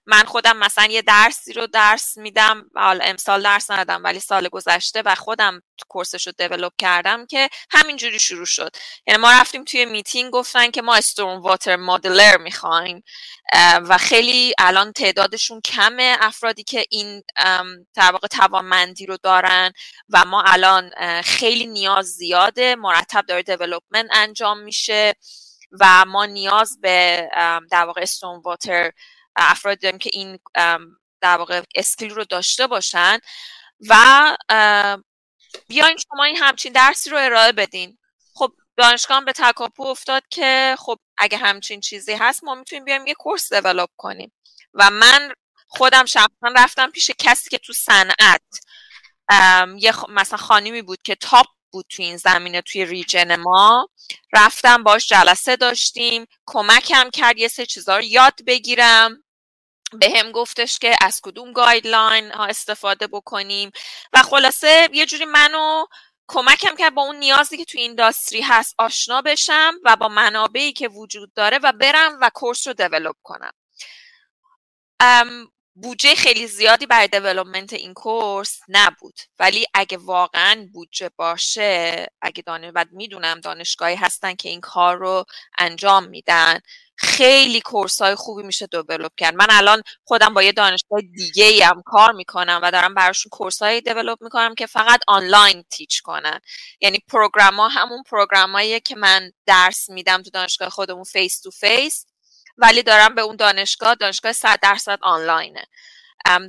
من 0.07 0.25
خودم 0.25 0.57
مثلا 0.57 0.87
یه 0.87 1.03
درسی 1.03 1.53
رو 1.53 1.67
درس 1.67 2.17
میدم 2.17 2.71
حالا 2.75 3.05
امسال 3.05 3.43
درس 3.43 3.71
ندادم 3.71 4.05
ولی 4.05 4.21
سال 4.21 4.49
گذشته 4.49 5.03
و 5.05 5.15
خودم 5.15 5.63
course 5.89 6.17
ش 6.17 6.27
رو 6.27 6.33
develop 6.39 6.73
کردم 6.79 7.27
که 7.27 7.49
همینجوری 7.71 8.19
شروع 8.19 8.47
شد. 8.47 8.77
یعنی 9.07 9.21
ما 9.21 9.33
رفتیم 9.33 9.65
توی 9.65 9.85
میتینگ 9.85 10.33
گفتن 10.33 10.71
که 10.71 10.83
ما 10.83 10.95
stormwater 10.95 11.77
modeller 11.77 12.37
می‌خوایم 12.37 13.03
و 13.89 13.99
خیلی 13.99 14.55
الان 14.59 14.93
تعدادشون 14.93 15.61
کمه 15.61 16.17
افرادی 16.21 16.65
که 16.65 16.87
این 16.91 17.23
واقع 17.97 18.29
توانمندی 18.29 19.07
رو 19.07 19.17
دارن 19.23 19.73
و 20.09 20.25
ما 20.25 20.43
الان 20.43 20.91
خیلی 21.23 21.67
نیاز 21.67 22.07
زیاده. 22.07 22.75
مرتب 22.77 23.25
داره 23.29 23.43
development 23.43 24.11
انجام 24.13 24.59
میشه 24.59 25.15
و 25.81 26.05
ما 26.05 26.27
نیاز 26.27 26.81
به 26.81 27.29
در 27.71 27.85
واقع 27.85 28.03
stormwater 28.03 28.93
افراد 29.37 29.81
داریم 29.81 29.99
که 29.99 30.11
این 30.13 30.39
در 31.21 31.37
واقع 31.37 31.63
skill 31.75 32.11
رو 32.11 32.25
داشته 32.25 32.67
باشن 32.67 33.19
و 33.89 34.37
بیاین 35.69 35.97
شما 35.97 36.25
این 36.25 36.37
همچین 36.37 36.73
درسی 36.73 37.11
رو 37.11 37.19
ارائه 37.19 37.53
بدین. 37.53 37.99
خب 38.35 38.53
دانشگاه 38.77 39.25
به 39.25 39.33
تکاپو 39.33 39.83
افتاد 39.83 40.23
که 40.31 40.77
خب 40.79 40.99
اگه 41.19 41.39
همچین 41.39 41.81
چیزی 41.81 42.13
هست 42.13 42.45
ما 42.45 42.55
می‌تونیم 42.55 42.85
بیایم 42.85 43.07
یه 43.07 43.15
course 43.15 43.53
develop 43.53 43.91
کنیم. 43.97 44.33
و 44.75 44.91
من 44.91 45.33
خودم 45.69 46.05
شخصا 46.05 46.49
رفتم 46.57 46.91
پیش 46.91 47.11
کسی 47.19 47.51
که 47.51 47.59
تو 47.59 47.73
صنعت 47.73 48.43
یه 49.79 49.93
مثلا 50.09 50.39
خانمی 50.39 50.83
بود 50.83 51.03
که 51.03 51.15
top 51.15 51.47
بود 51.71 51.87
تو 51.89 52.03
این 52.03 52.17
زمینه 52.17 52.63
توی 52.63 52.85
region 52.85 53.37
ما. 53.37 53.89
رفتم 54.33 54.83
باش 54.83 55.09
جلسه 55.09 55.57
داشتیم. 55.57 56.27
کمکم 56.47 57.11
کرد 57.11 57.39
یه 57.39 57.49
سه 57.49 57.67
چیزا 57.67 57.97
رو 57.97 58.03
یاد 58.03 58.35
بگیرم. 58.47 59.23
به 59.93 60.13
هم 60.17 60.33
گفتش 60.33 60.79
که 60.79 60.97
از 61.01 61.21
کدوم 61.23 61.53
guideline 61.53 62.31
ها 62.31 62.45
استفاده 62.45 63.07
بکنیم. 63.07 63.71
و 64.13 64.23
خلاصه 64.23 64.89
یه 64.93 65.07
جوری 65.07 65.25
منو 65.25 65.87
کمکم 66.29 66.77
کرد 66.77 66.95
با 66.95 67.03
اون 67.03 67.17
نیازی 67.17 67.57
که 67.57 67.65
توی 67.65 67.81
industry 67.81 68.41
هست 68.41 68.75
آشنا 68.79 69.23
بشم 69.23 69.75
و 69.85 69.97
با 69.97 70.09
منابعی 70.09 70.73
که 70.73 70.89
وجود 70.89 71.33
داره 71.35 71.59
و 71.63 71.73
برم 71.73 72.19
و 72.21 72.31
course 72.35 72.67
رو 72.67 72.73
develop 72.73 73.17
کنم. 73.23 73.53
بودجه 75.83 76.15
خیلی 76.15 76.47
زیادی 76.47 76.87
برای 76.87 77.09
development 77.09 77.73
این 77.73 77.95
course 77.95 78.61
نبود. 78.69 79.15
ولی 79.39 79.67
اگه 79.75 79.97
واقعا 79.97 80.69
بودجه 80.73 81.11
باشه 81.17 82.07
اگه 82.23 82.43
دانش 82.43 82.73
بعد 82.73 82.93
می‌دونم 82.93 83.41
دانشگاهی 83.41 83.97
هستن 83.97 84.35
که 84.35 84.49
این 84.49 84.61
کار 84.61 84.97
رو 84.97 85.25
انجام 85.59 86.05
میدن 86.05 86.61
خیلی 86.97 87.61
course 87.61 88.03
های 88.03 88.15
خوبی 88.15 88.43
میشه 88.43 88.67
develop 88.67 89.13
کرد. 89.17 89.35
من 89.35 89.47
الان 89.51 89.83
خودم 90.05 90.35
با 90.35 90.43
یه 90.43 90.53
دانشگاه 90.53 91.01
دیگه 91.01 91.45
ای 91.45 91.63
هم 91.63 91.83
کار 91.87 92.13
می‌کنم 92.13 92.61
و 92.63 92.71
دارم 92.71 92.95
براشون 92.95 93.31
course 93.31 93.63
های 93.63 93.81
develop 93.81 94.19
می‌کنم 94.21 94.55
که 94.55 94.67
فقط 94.67 95.01
آنلاین 95.09 95.65
teach 95.71 96.03
کنن. 96.03 96.41
یعنی 96.81 96.99
program 97.09 97.61
ها 97.61 97.69
همون 97.69 98.03
program 98.03 98.79
که 98.79 98.97
من 98.97 99.33
درس 99.47 99.91
میدم 99.91 100.23
تو 100.23 100.31
دانشگاه 100.31 100.69
خودمون 100.71 101.05
face 101.05 101.41
to 101.41 101.51
face 101.51 102.07
ولی 102.59 102.83
دارم 102.83 103.15
به 103.15 103.23
اون 103.23 103.37
دانشگاه 103.37 103.95
دانشگاه 103.95 104.33
100 104.33 104.59
درصد 104.63 104.99
آنلاینه. 105.03 105.65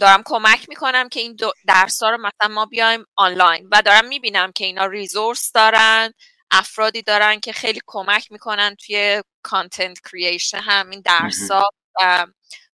دارم 0.01 0.21
کمک 0.25 0.69
می‌کنم 0.69 1.09
که 1.09 1.19
این 1.19 1.37
درس 1.67 2.03
ها 2.03 2.09
رو 2.09 2.17
مثلا 2.17 2.53
ما 2.55 2.65
بیایم 2.65 3.05
آنلاین 3.15 3.69
و 3.71 3.81
دارم 3.81 4.07
می‌بینم 4.07 4.51
که 4.51 4.65
اینا 4.65 4.85
resource 4.85 5.51
دارن 5.51 6.13
افرادی 6.51 7.01
دارن 7.01 7.39
که 7.39 7.53
خیلی 7.53 7.81
کمک 7.87 8.31
می‌کنن 8.31 8.75
توی 8.75 9.23
content 9.43 9.97
creation 10.11 10.57
همین 10.57 11.01
درس 11.01 11.51
ها 11.51 11.69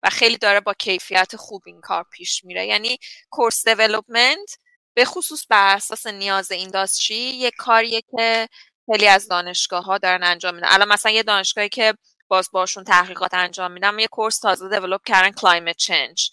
و 0.03 0.11
خیلی 0.11 0.37
داره 0.39 0.61
با 0.61 0.75
کیفیت 0.75 1.37
خوب 1.37 1.63
این 1.67 1.81
کار 1.81 2.05
پیش 2.13 2.45
میره. 2.45 2.67
یعنی 2.67 2.99
course 3.31 3.69
development 3.69 4.57
به 4.95 5.05
خصوص 5.05 5.47
بر 5.51 5.77
اساس 5.77 6.07
نیاز 6.07 6.53
industry 6.53 7.17
یک 7.17 7.55
کاریه 7.59 8.03
که 8.17 8.49
خیلی 8.93 9.07
از 9.09 9.29
دانشگاه 9.29 9.85
ها 9.85 9.99
دارن 9.99 10.23
انجام 10.23 10.55
میدن. 10.55 10.69
الان 10.71 10.89
مثلا 10.89 11.13
یه 11.13 11.23
دانشگاهی 11.23 11.69
که 11.69 11.95
باز 12.29 12.49
باشون 12.53 12.85
تحقیقات 12.85 13.35
انجام 13.35 13.73
میدم. 13.73 13.99
یه 13.99 14.07
course 14.07 14.39
تازه 14.39 14.69
develop 14.69 15.01
کردن 15.05 15.31
climate 15.31 15.77
change 15.77 16.31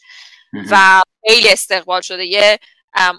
و 0.71 1.02
خیلی 1.28 1.49
استقبال 1.49 2.02
شده. 2.02 2.25
یه 2.25 2.60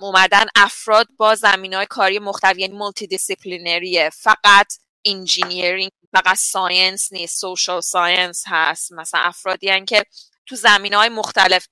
اومدن 0.01 0.47
افراد 0.57 1.07
با 1.17 1.35
زمین 1.35 1.75
های 1.75 1.87
کاری 1.87 2.19
مختلف 2.19 2.59
یعنی 2.59 2.75
multidisciplinary 2.75 3.07
ه 3.07 4.11
فقط 4.11 4.73
engineering 5.05 5.91
فقط 6.13 6.37
science 6.37 7.13
نیست 7.13 7.41
social 7.41 7.81
science 7.81 8.45
هست. 8.47 8.93
مثلا 8.93 9.21
افرادی 9.21 9.69
هن 9.69 9.85
که 9.85 10.05
تو 10.47 10.57
زمین 10.57 10.95
های 10.95 11.09
مختلف 11.09 11.67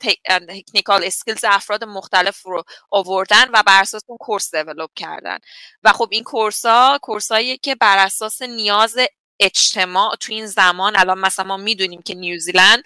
technical 0.49 1.05
skills 1.05 1.45
افراد 1.45 1.85
مختلف 1.85 2.43
رو 2.45 2.63
آوردن 2.91 3.51
و 3.53 3.63
بر 3.67 3.81
اساس 3.81 4.03
اون 4.07 4.19
course 4.21 4.55
develop 4.55 4.91
کردن. 4.97 5.39
و 5.83 5.93
خب 5.93 6.09
این 6.11 6.25
course 6.25 6.67
ها 6.67 6.99
course 7.03 7.33
هایی 7.33 7.59
که 7.59 7.75
بر 7.75 7.99
اساس 7.99 8.43
نیاز 8.43 8.97
اجتماع 9.41 10.17
تو 10.17 10.33
این 10.33 10.47
زمان. 10.47 10.97
الان 10.97 11.19
مثلا 11.19 11.45
ما 11.45 11.57
می‌دونیم 11.57 12.03
که 12.03 12.15
نیوزیلند 12.15 12.85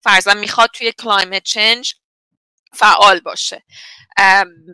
فرضا 0.00 0.34
می‌خواد 0.34 0.70
توی 0.72 0.92
climate 0.92 1.42
change 1.42 1.94
فعال 2.72 3.20
باشه. 3.20 3.64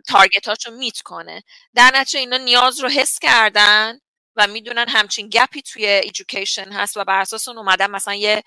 target 0.07 0.67
meet 0.67 1.01
کنه. 1.01 1.43
در 1.75 1.91
نتیجه 1.95 2.19
اینا 2.19 2.37
نیاز 2.37 2.79
رو 2.79 2.89
حس 2.89 3.19
کردن 3.19 3.99
و 4.35 4.47
می‌دونن 4.47 4.85
همچین 4.89 5.29
gap 5.29 5.53
ی 5.53 5.61
توی 5.61 5.85
education 5.85 6.71
هست 6.71 6.97
و 6.97 7.03
بر 7.03 7.19
اساس 7.19 7.47
اون 7.47 7.57
اومدن 7.57 7.91
مثلا 7.91 8.13
یه 8.13 8.43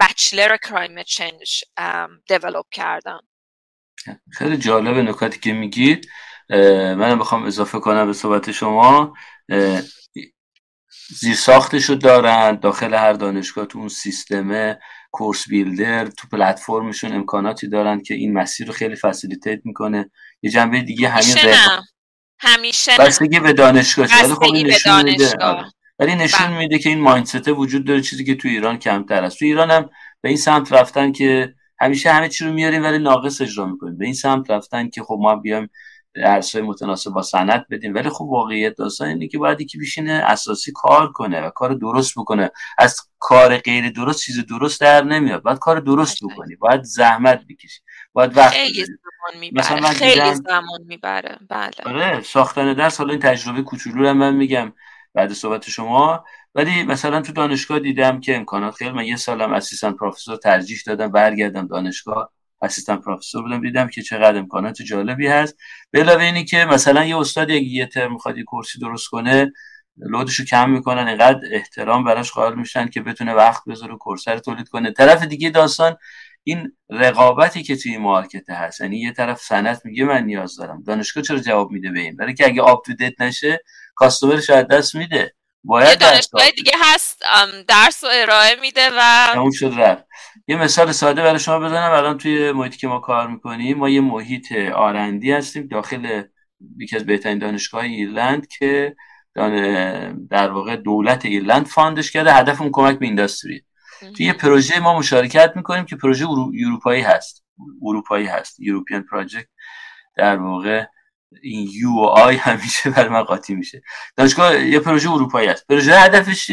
bachelor 0.00 0.56
climate 0.56 1.06
change 1.06 1.64
دیولوب 2.28 2.66
کردن. 2.72 3.18
خیلی 4.32 4.56
جالب 4.56 4.96
نکاتی 4.96 5.40
که 5.40 5.52
میگید 5.52 6.08
من 6.98 7.18
بخوام 7.18 7.44
اضافه 7.44 7.80
کنم 7.80 8.06
به 8.06 8.12
صحبت 8.12 8.52
شما. 8.52 9.14
زیر 11.18 11.34
ساختش 11.34 11.84
رو 11.84 11.94
دارن 11.94 12.56
داخل 12.56 12.94
هر 12.94 13.12
دانشگاه 13.12 13.66
تو 13.66 13.78
اون 13.78 13.88
سیستم 13.88 14.76
کورس 15.10 15.48
بیلدر 15.48 16.06
تو 16.06 16.28
پلتفرمشون 16.32 17.12
امکاناتی 17.12 17.68
دارن 17.68 18.02
که 18.02 18.14
این 18.14 18.32
مسیر 18.32 18.66
رو 18.66 18.72
خیلی 18.72 18.96
فسیلیتیت 18.96 19.60
می‌کنه. 19.64 20.10
یه 20.42 20.50
جنبه 20.50 20.82
دیگه 20.82 21.08
همین 21.08 21.34
نه. 21.44 21.82
همیشه 22.38 22.92
بستگی 22.98 23.40
به 23.40 23.52
دانشگاه 23.52 24.06
خب 24.06 24.54
نشون 24.54 25.02
میده. 25.02 25.36
آره. 25.40 25.64
ولی 25.98 26.14
نشون 26.14 26.56
میده 26.56 26.78
که 26.78 26.88
این 26.88 27.00
مایندست 27.00 27.48
وجود 27.48 27.86
داره 27.86 28.00
چیزی 28.00 28.24
که 28.24 28.34
تو 28.34 28.48
ایران 28.48 28.78
کمتر 28.78 29.24
است. 29.24 29.38
تو 29.38 29.44
ایران 29.44 29.70
هم 29.70 29.90
به 30.20 30.28
این 30.28 30.38
سمت 30.38 30.72
رفتن 30.72 31.12
که 31.12 31.54
همیشه 31.80 32.12
همه 32.12 32.28
چی 32.28 32.44
رو 32.44 32.52
میاریم 32.52 32.82
ولی 32.82 32.98
ناقص 32.98 33.40
اجرا 33.40 33.66
می‌کنیم. 33.66 33.98
به 33.98 34.04
این 34.04 34.14
سمت 34.14 34.50
رفتن 34.50 34.88
که 34.88 35.02
خب 35.02 35.18
ما 35.20 35.36
بیایم 35.36 35.70
درسای 36.14 36.62
متناسب 36.62 37.10
با 37.10 37.22
سنت 37.22 37.66
بدیم. 37.70 37.94
ولی 37.94 38.08
خب 38.08 38.24
واقعیت 38.24 38.76
داستان 38.76 39.08
اینه 39.08 39.28
که 39.28 39.38
باید 39.38 39.60
یکی 39.60 39.78
بشینه 39.78 40.12
اساسی 40.12 40.72
کار 40.74 41.12
کنه 41.12 41.40
و 41.40 41.50
کار 41.50 41.74
درست 41.74 42.12
بکنه. 42.16 42.50
از 42.78 42.96
کار 43.18 43.56
غیر 43.56 43.90
درست 43.90 44.20
چیز 44.20 44.46
درست 44.46 44.80
در 44.80 45.04
نمیاد. 45.04 45.42
باید 45.42 45.58
کار 45.58 45.80
درست 45.80 46.24
بکنی. 46.24 46.56
باید 46.56 46.82
زحمت 46.82 47.40
بکشی. 47.48 47.80
باید 48.12 48.36
وقت 48.36 48.54
خیلی 48.54 48.84
زمان 48.84 49.40
می‌بره. 49.40 49.92
خیلی 49.92 50.34
زمان 50.34 50.82
می‌بره. 50.86 51.38
بله. 51.48 51.70
آره 51.86 52.22
ساختن 52.22 52.74
درس. 52.74 52.98
حالا 52.98 53.10
این 53.10 53.20
تجربه 53.20 53.62
کوچولو 53.62 54.02
رو 54.02 54.14
من 54.14 54.34
میگم 54.34 54.72
بعد 55.14 55.32
صحبت 55.32 55.70
شما. 55.70 56.24
ولی 56.54 56.82
مثلا 56.82 57.22
تو 57.22 57.32
دانشگاه 57.32 57.78
دیدم 57.78 58.20
که 58.20 58.36
امکانات 58.36 58.74
خیلی. 58.74 58.90
من 58.90 59.04
یه 59.04 59.16
سالم 59.16 59.52
assistant 59.52 59.96
professor 59.96 60.36
ترجیح 60.36 60.78
دادم. 60.86 61.12
برگردم 61.12 61.66
دانشگاه. 61.66 62.32
assistant 62.62 62.96
professor 62.96 63.42
بودم 63.42 63.60
دیدم 63.60 63.88
که 63.88 64.02
چقدر 64.02 64.38
امکانات 64.38 64.82
جالبی 64.82 65.26
هست. 65.26 65.56
به 65.90 66.00
علاوه 66.00 66.22
اینی 66.22 66.44
که 66.44 66.64
مثلا 66.64 67.04
یه 67.04 67.18
استاد 67.18 67.50
یه 67.50 67.86
ترم 67.86 68.12
می‌خواد 68.12 68.38
یه 68.38 68.44
course 68.44 68.73
ی 68.73 68.78
درست 68.78 69.08
کنه 69.08 69.52
load 69.96 70.23
شو 70.23 70.44
کم 70.44 70.70
می‌کنن 70.70 71.08
اینقدر 71.08 71.40
احترام 71.52 72.04
براش 72.04 72.32
قائل 72.32 72.54
میشن 72.54 72.88
که 72.88 73.00
بتونه 73.00 73.34
وقت 73.34 73.62
بذاره 73.68 73.96
course 73.96 74.28
رو 74.28 74.38
تولید 74.38 74.68
کنه. 74.68 74.92
طرف 74.92 75.24
دیگه 75.24 75.50
داستان 75.50 75.96
این 76.44 76.72
رقابتی 76.90 77.62
که 77.62 77.76
توی 77.76 77.96
market 77.98 78.50
هست 78.50 78.80
یعنی 78.80 78.98
یه 79.00 79.12
طرف 79.12 79.40
صنعت 79.40 79.86
میگه 79.86 80.04
من 80.04 80.24
نیاز 80.24 80.56
دارم. 80.56 80.82
دانشگاه 80.82 81.24
چرا 81.24 81.38
جواب 81.38 81.70
میده 81.70 81.90
به 81.90 82.00
این؟ 82.00 82.16
برای 82.16 82.34
که 82.34 82.46
اگه 82.46 82.62
up 82.62 82.86
to 82.86 82.94
date 82.94 83.20
نشه 83.20 83.60
customer 83.94 84.40
شو 84.40 84.61
از 84.61 84.68
دست 84.68 84.94
میده. 84.94 85.34
باید 85.64 85.98
دانشگاه 85.98 86.50
دیگه 86.50 86.72
هست 86.82 87.22
درس 87.68 88.04
و 88.04 88.06
ارائه 88.12 88.60
میده 88.60 88.88
و 88.98 89.26
تموم 89.32 89.50
شد 89.50 89.72
رفت. 89.76 90.04
یه 90.48 90.56
مثال 90.56 90.92
ساده 90.92 91.22
برای 91.22 91.38
شما 91.38 91.58
بزنم. 91.58 91.90
الان 91.90 92.18
توی 92.18 92.52
محیطی 92.52 92.78
که 92.78 92.88
ما 92.88 92.98
کار 92.98 93.26
می‌کنیم 93.26 93.78
ما 93.78 93.88
یه 93.88 94.00
محیط 94.00 94.52
R&D 94.74 95.32
هستیم 95.32 95.66
داخل 95.66 96.22
یکی 96.78 96.96
از 96.96 97.06
بهترین 97.06 97.38
دانشگاه 97.38 97.82
ایرلند 97.82 98.46
که 98.46 98.96
در 100.30 100.50
واقع 100.50 100.76
دولت 100.76 101.24
ایرلند 101.24 101.66
fund 101.66 101.95
ش 101.95 102.10
کرده 102.10 102.32
هدف 102.32 102.60
اون 102.60 102.70
کمک 102.72 102.98
به 102.98 103.06
industry. 103.06 103.64
توی 104.16 104.26
یه 104.26 104.32
پروژه 104.32 104.80
ما 104.80 104.98
مشارکت 104.98 105.52
می‌کنیم 105.56 105.84
که 105.84 105.96
پروژه 105.96 106.26
اروپایی 106.64 107.02
هست. 107.02 107.44
اروپایی 107.82 108.26
هست. 108.26 108.60
European 108.60 109.02
project 109.02 109.48
در 110.16 110.36
واقع 110.36 110.84
این 111.42 111.68
U 111.72 111.90
و 111.90 112.00
I 112.00 112.36
همیشه 112.46 112.90
بر 112.90 113.08
من 113.08 113.22
قاطی 113.22 113.54
میشه. 113.54 113.82
دانشگاه 114.16 114.60
یه 114.60 114.80
پروژه 114.80 115.10
اروپایی 115.10 115.48
هست 115.48 115.66
پروژه 115.66 116.00
هدفش 116.00 116.50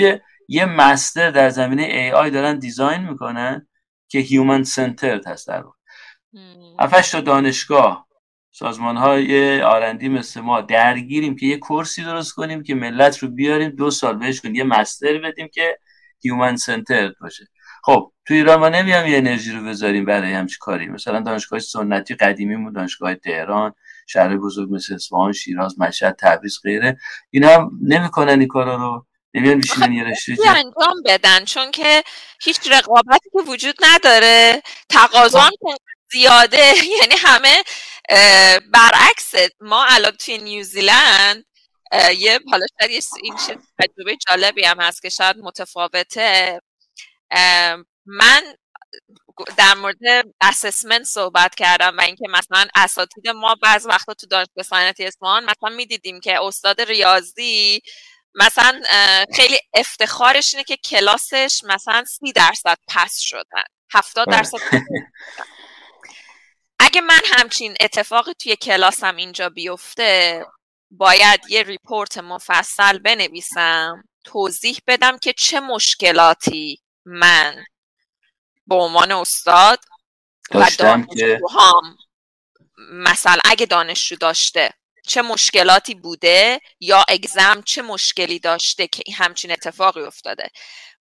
یه 0.48 0.66
master 0.66 1.32
در 1.32 1.50
زمینه 1.50 1.84
AI 1.84 2.32
دارن 2.32 2.60
design 2.60 3.10
می‌کنن 3.10 3.68
که 4.08 4.20
human 4.20 4.64
centered 4.64 5.28
هست 5.28 5.48
در 5.48 5.62
واقع. 5.62 5.78
تا 7.12 7.22
دانشگاه 7.22 8.08
سازمان 8.52 8.98
های 8.98 9.62
R&D 9.62 10.10
مثل 10.10 10.42
ما 10.42 10.62
درگیریم 10.62 11.36
که 11.36 11.46
یه 11.46 11.58
course 11.58 11.97
ی 11.97 12.04
درست 12.04 12.34
کنیم 12.34 12.64
که 12.64 12.76
ملت 12.76 13.18
رو 13.18 13.28
بیاریم 13.28 13.70
دو 13.70 13.92
سال 13.92 14.18
بهش 14.18 14.42
کنیم 14.42 14.56
یه 14.56 14.64
master 14.64 15.18
بدیم 15.18 15.48
که 15.54 15.78
human 16.24 16.56
centered 16.56 17.14
باشه. 17.22 17.48
خب 17.84 18.12
تو 18.28 18.34
ایران 18.34 18.60
ما 18.60 18.70
نمیام 18.70 19.08
یه 19.08 19.18
انرژی 19.18 19.52
رو 19.52 19.64
بذاریم 19.64 20.06
برای 20.06 20.34
همچی 20.34 20.58
کاری. 20.60 20.88
مثلا 20.88 21.20
دانشگاه 21.20 21.60
سنتی 21.60 22.16
قدیمی 22.16 22.74
دانشگاه 22.74 23.16
تهران 23.16 23.74
شهر 24.08 24.38
بزرگ 24.38 24.70
مثل 24.72 24.94
اصفهان 24.94 25.34
شیراز 25.34 25.80
مشهد 25.80 26.16
تبریز 26.20 26.60
غیره. 26.64 26.98
اینا 27.30 27.70
نمی‌کنن 27.84 28.40
این 28.40 28.48
کارا 28.48 28.76
رو. 28.76 29.06
نمیان 29.34 29.56
میشینن 29.56 29.94
یه 29.94 30.04
رشته 30.04 30.36
انجام 30.48 31.04
بدن 31.06 31.46
چون 31.46 31.72
که 31.72 32.04
هیچ 32.42 32.60
رقابتی 32.72 33.30
که 33.34 33.52
وجود 33.52 33.76
نداره. 33.84 34.62
تقاضا 34.90 35.50
زیاده. 36.12 36.74
یعنی 37.02 37.16
همه 37.18 37.64
برعکس. 38.74 39.34
ما 39.62 39.86
الان 39.90 40.12
توی 40.12 40.38
نیوزیلند 40.38 41.46
یه 42.18 42.40
حالا 42.52 42.66
شاید 42.82 43.04
این 43.24 43.36
تجربه 43.80 44.18
جالبی 44.30 44.64
هم 44.64 44.82
هست 44.82 45.02
که 45.02 45.10
شاید 45.10 45.38
متفاوته. 45.38 46.62
من 48.06 48.42
در 49.58 49.74
مورد 49.74 49.98
assessment 50.42 51.04
صحبت 51.04 51.56
کردم 51.56 51.98
و 51.98 52.02
اینکه 52.02 52.26
مثلا 52.30 52.68
اساتید 52.76 53.28
ما 53.28 53.56
بعض 53.62 53.86
وقتا 53.86 54.14
تو 54.14 54.28
دانشگاه 54.28 54.64
صنعتی 54.64 55.06
اصفهان 55.06 55.44
مثلا 55.44 55.70
می‌دیدیم 55.70 56.20
که 56.20 56.44
استاد 56.44 56.82
ریاضی 56.82 57.82
مثلا 58.36 58.82
خیلی 59.36 59.58
افتخارش 59.74 60.54
اینه 60.54 60.64
که 60.64 60.78
کلاسش 60.78 61.62
مثلا 61.64 62.04
سی 62.04 62.32
درصد 62.32 62.78
پس 62.88 63.20
شدن 63.20 63.64
هفتاد 63.94 64.28
بله. 64.28 64.38
درصد 64.38 64.58
اگه 66.80 67.02
من 67.02 67.20
همچین 67.26 67.76
اتفاقی 67.80 68.34
توی 68.34 68.56
کلاسم 68.56 69.16
اینجا 69.16 69.50
بیفته 69.50 70.46
باید 70.92 71.40
یه 71.50 71.64
report 71.64 72.18
مفصل 72.18 73.00
بنویسم 73.00 74.04
توضیح 74.26 74.80
بدم 74.88 75.18
که 75.18 75.34
چه 75.34 75.60
مشکلاتی 75.60 76.80
من 77.06 77.66
عنوان 78.76 79.12
استاد 79.12 79.80
و 80.56 80.70
دانشجوهام. 80.78 81.98
مثلا 82.92 83.42
اگه 83.46 83.66
دانشجو 83.66 84.16
داشته 84.16 84.74
چه 85.08 85.22
مشکلاتی 85.22 85.96
بوده 85.96 86.62
یا 86.80 87.06
اگزم 87.08 87.62
چه 87.66 87.82
مشکلی 87.82 88.40
داشته 88.40 88.88
که 88.88 89.04
همچین 89.16 89.52
اتفاقی 89.52 90.02
افتاده. 90.02 90.50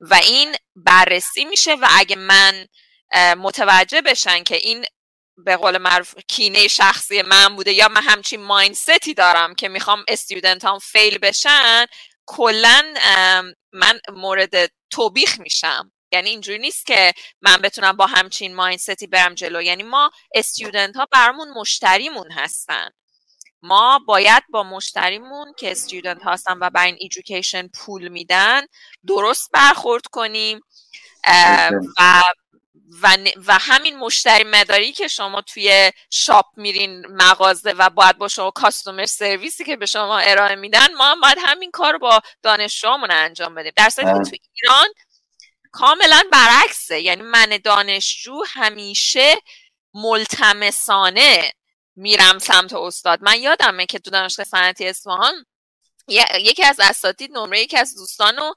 و 0.00 0.14
این 0.14 0.56
بررسی 0.76 1.44
میشه 1.44 1.74
و 1.74 1.88
اگه 1.90 2.16
من 2.16 2.66
متوجه 3.38 4.02
بشن 4.02 4.42
که 4.42 4.56
این 4.56 4.84
به 5.44 5.56
قول 5.56 5.78
معروف 5.78 6.14
کینه 6.28 6.68
شخصی 6.68 7.22
من 7.22 7.56
بوده 7.56 7.72
یا 7.72 7.88
من 7.88 8.02
همچین 8.02 8.42
مایندستی 8.42 9.14
دارم 9.14 9.54
که 9.54 9.68
می‌خوام 9.68 10.04
استودنت 10.08 10.64
هم 10.64 10.78
فیل 10.78 11.18
بشن 11.18 11.86
کلا 12.26 12.94
من 13.72 14.00
مورد 14.12 14.70
توبیخ 14.90 15.40
میشم. 15.40 15.92
یعنی 16.12 16.30
اینجوری 16.30 16.58
نیست 16.58 16.86
که 16.86 17.12
من 17.42 17.56
بتونم 17.56 17.96
با 17.96 18.06
همچین 18.06 18.54
مایندستی 18.54 19.06
برم 19.06 19.34
جلو. 19.34 19.62
یعنی 19.62 19.82
ما 19.82 20.10
استودنت 20.34 20.96
ها 20.96 21.06
برامون 21.12 21.48
مشتریمون 21.50 22.32
هستن. 22.32 22.90
ما 23.62 23.98
باید 24.06 24.42
با 24.48 24.62
مشتریمون 24.62 25.54
که 25.58 25.70
استودنت 25.70 26.26
هستن 26.26 26.58
و 26.60 26.70
برای 26.70 26.86
این 26.86 26.96
ایژوکیشن 27.00 27.68
پول 27.68 28.08
میدن 28.08 28.62
درست 29.06 29.50
برخورد 29.52 30.06
کنیم 30.06 30.60
و 31.98 32.22
و, 33.02 33.16
و 33.46 33.58
همین 33.60 33.98
مشتری 33.98 34.44
مداری 34.44 34.92
که 34.92 35.08
شما 35.08 35.40
توی 35.40 35.92
شاپ 36.10 36.46
میرین 36.56 37.06
مغازه 37.06 37.72
و 37.72 37.90
باید 37.90 38.18
با 38.18 38.28
شما 38.28 38.50
کاستومر 38.50 39.06
سرویسی 39.06 39.64
که 39.64 39.76
به 39.76 39.86
شما 39.86 40.18
ارائه 40.18 40.54
میدن 40.54 40.94
ما 40.94 41.04
هم 41.04 41.20
باید 41.20 41.38
همین 41.40 41.70
کار 41.70 41.92
رو 41.92 41.98
با 41.98 42.20
دانشجوامون 42.42 43.10
انجام 43.10 43.54
بدیم. 43.54 43.72
در 43.76 43.88
صورتی 43.88 44.30
که. 44.30 44.30
تو 44.30 44.36
ایران 44.54 44.86
کاملا 45.72 46.22
برعکسه. 46.32 47.00
یعنی 47.00 47.22
من 47.22 47.58
دانشجو 47.64 48.42
همیشه 48.46 49.36
ملتمسانه 49.94 51.52
میرم 51.96 52.38
سمت 52.38 52.72
استاد. 52.72 53.18
من 53.22 53.40
یادمه 53.40 53.86
که 53.86 53.98
تو 53.98 54.10
دانشگاه 54.10 54.46
صنعتی 54.46 54.88
اصفهان 54.88 55.44
یکی 56.40 56.62
از 56.62 56.80
اساتید 56.80 57.32
نمره 57.32 57.60
یکی 57.60 57.76
از 57.76 57.94
دوستانو 57.94 58.52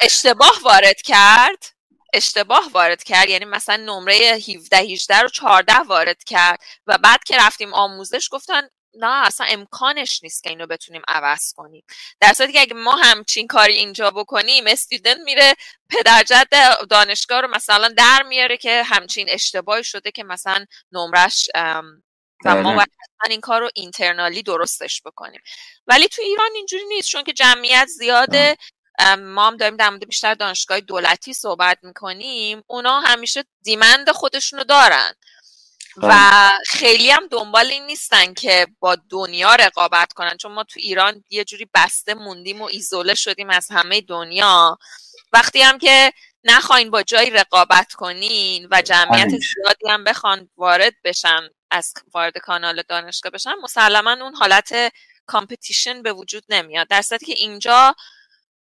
اشتباه 0.00 0.60
وارد 0.62 1.02
کرد. 1.02 1.64
اشتباه 2.12 2.70
وارد 2.72 3.02
کرد. 3.02 3.28
یعنی 3.28 3.44
مثلا 3.44 3.76
نمره 3.76 4.14
17 4.14 4.76
18 4.76 5.20
رو 5.20 5.28
14 5.28 5.78
وارد 5.78 6.24
کرد. 6.24 6.58
و 6.86 6.98
بعد 6.98 7.24
که 7.24 7.36
رفتیم 7.36 7.74
آموزش 7.74 8.28
گفتن 8.32 8.68
نه 8.96 9.26
اصلا 9.26 9.46
امکانش 9.46 10.22
نیست 10.22 10.42
که 10.42 10.50
اینو 10.50 10.66
بتونیم 10.66 11.02
عوض 11.08 11.52
کنیم. 11.52 11.84
در 12.20 12.32
صورتی 12.32 12.52
که 12.52 12.60
اگه 12.60 12.74
ما 12.74 12.92
همچین 12.92 13.46
کاری 13.46 13.74
اینجا 13.74 14.10
بکنیم 14.10 14.66
استودنت 14.66 15.18
میره 15.24 15.54
پدرجد 15.90 16.48
دانشگاه 16.90 17.40
رو 17.40 17.48
مثلا 17.48 17.88
در 17.88 18.22
میاره 18.22 18.56
که 18.56 18.82
همچین 18.82 19.26
اشتباهی 19.30 19.84
شده 19.84 20.10
که 20.10 20.24
مثلا 20.24 20.66
نمرش 20.92 21.48
و 21.54 21.82
ما 22.54 22.62
بله. 22.62 22.74
باید 22.74 22.88
این 23.30 23.40
کار 23.40 23.60
رو 23.60 23.70
اینترنالی 23.74 24.42
درستش 24.42 25.02
بکنیم. 25.02 25.40
ولی 25.86 26.08
تو 26.08 26.22
ایران 26.22 26.50
اینجوری 26.54 26.84
نیست 26.84 27.08
چون 27.08 27.24
که 27.24 27.32
جمعیت 27.32 27.86
زیاده. 27.86 28.56
ما 29.18 29.46
هم 29.46 29.56
داریم 29.56 29.76
در 29.76 29.90
مورد 29.90 30.06
بیشتر 30.06 30.34
دانشگاه 30.34 30.80
دولتی 30.80 31.34
صحبت 31.34 31.78
می‌کنیم. 31.82 32.62
اونا 32.66 33.00
همیشه 33.00 33.44
دیمند 33.62 34.10
خودشونو 34.10 34.64
دارن. 34.64 35.12
و 35.96 36.08
بله. 36.08 36.50
خیلی 36.66 37.10
هم 37.10 37.26
دنبال 37.30 37.66
این 37.66 37.86
نیستن 37.86 38.34
که 38.34 38.66
با 38.80 38.96
دنیا 39.10 39.54
رقابت 39.54 40.12
کنن 40.12 40.36
چون 40.36 40.52
ما 40.52 40.64
تو 40.64 40.80
ایران 40.82 41.24
یه 41.30 41.44
جوری 41.44 41.66
بسته 41.74 42.14
موندیم 42.14 42.62
و 42.62 42.64
ایزوله 42.64 43.14
شدیم 43.14 43.50
از 43.50 43.70
همه 43.70 44.00
دنیا. 44.00 44.78
وقتی 45.32 45.62
هم 45.62 45.78
که 45.78 46.12
نخواین 46.44 46.90
با 46.90 47.02
جایی 47.02 47.30
رقابت 47.30 47.92
کنین 47.92 48.68
و 48.70 48.82
جمعیت 48.82 49.28
زیادی 49.28 49.88
هم 49.88 50.04
بخوان 50.04 50.48
وارد 50.56 50.94
بشن 51.04 51.40
از 51.70 51.94
وارد 52.14 52.38
کانال 52.38 52.82
دانشگاه 52.88 53.32
بشن 53.32 53.52
مسلما 53.62 54.12
اون 54.12 54.34
حالت 54.34 54.92
competition 55.26 56.02
به 56.02 56.12
وجود 56.12 56.44
نمیاد. 56.48 56.88
در 56.88 57.02
صورتی 57.02 57.26
که 57.26 57.32
اینجا 57.32 57.94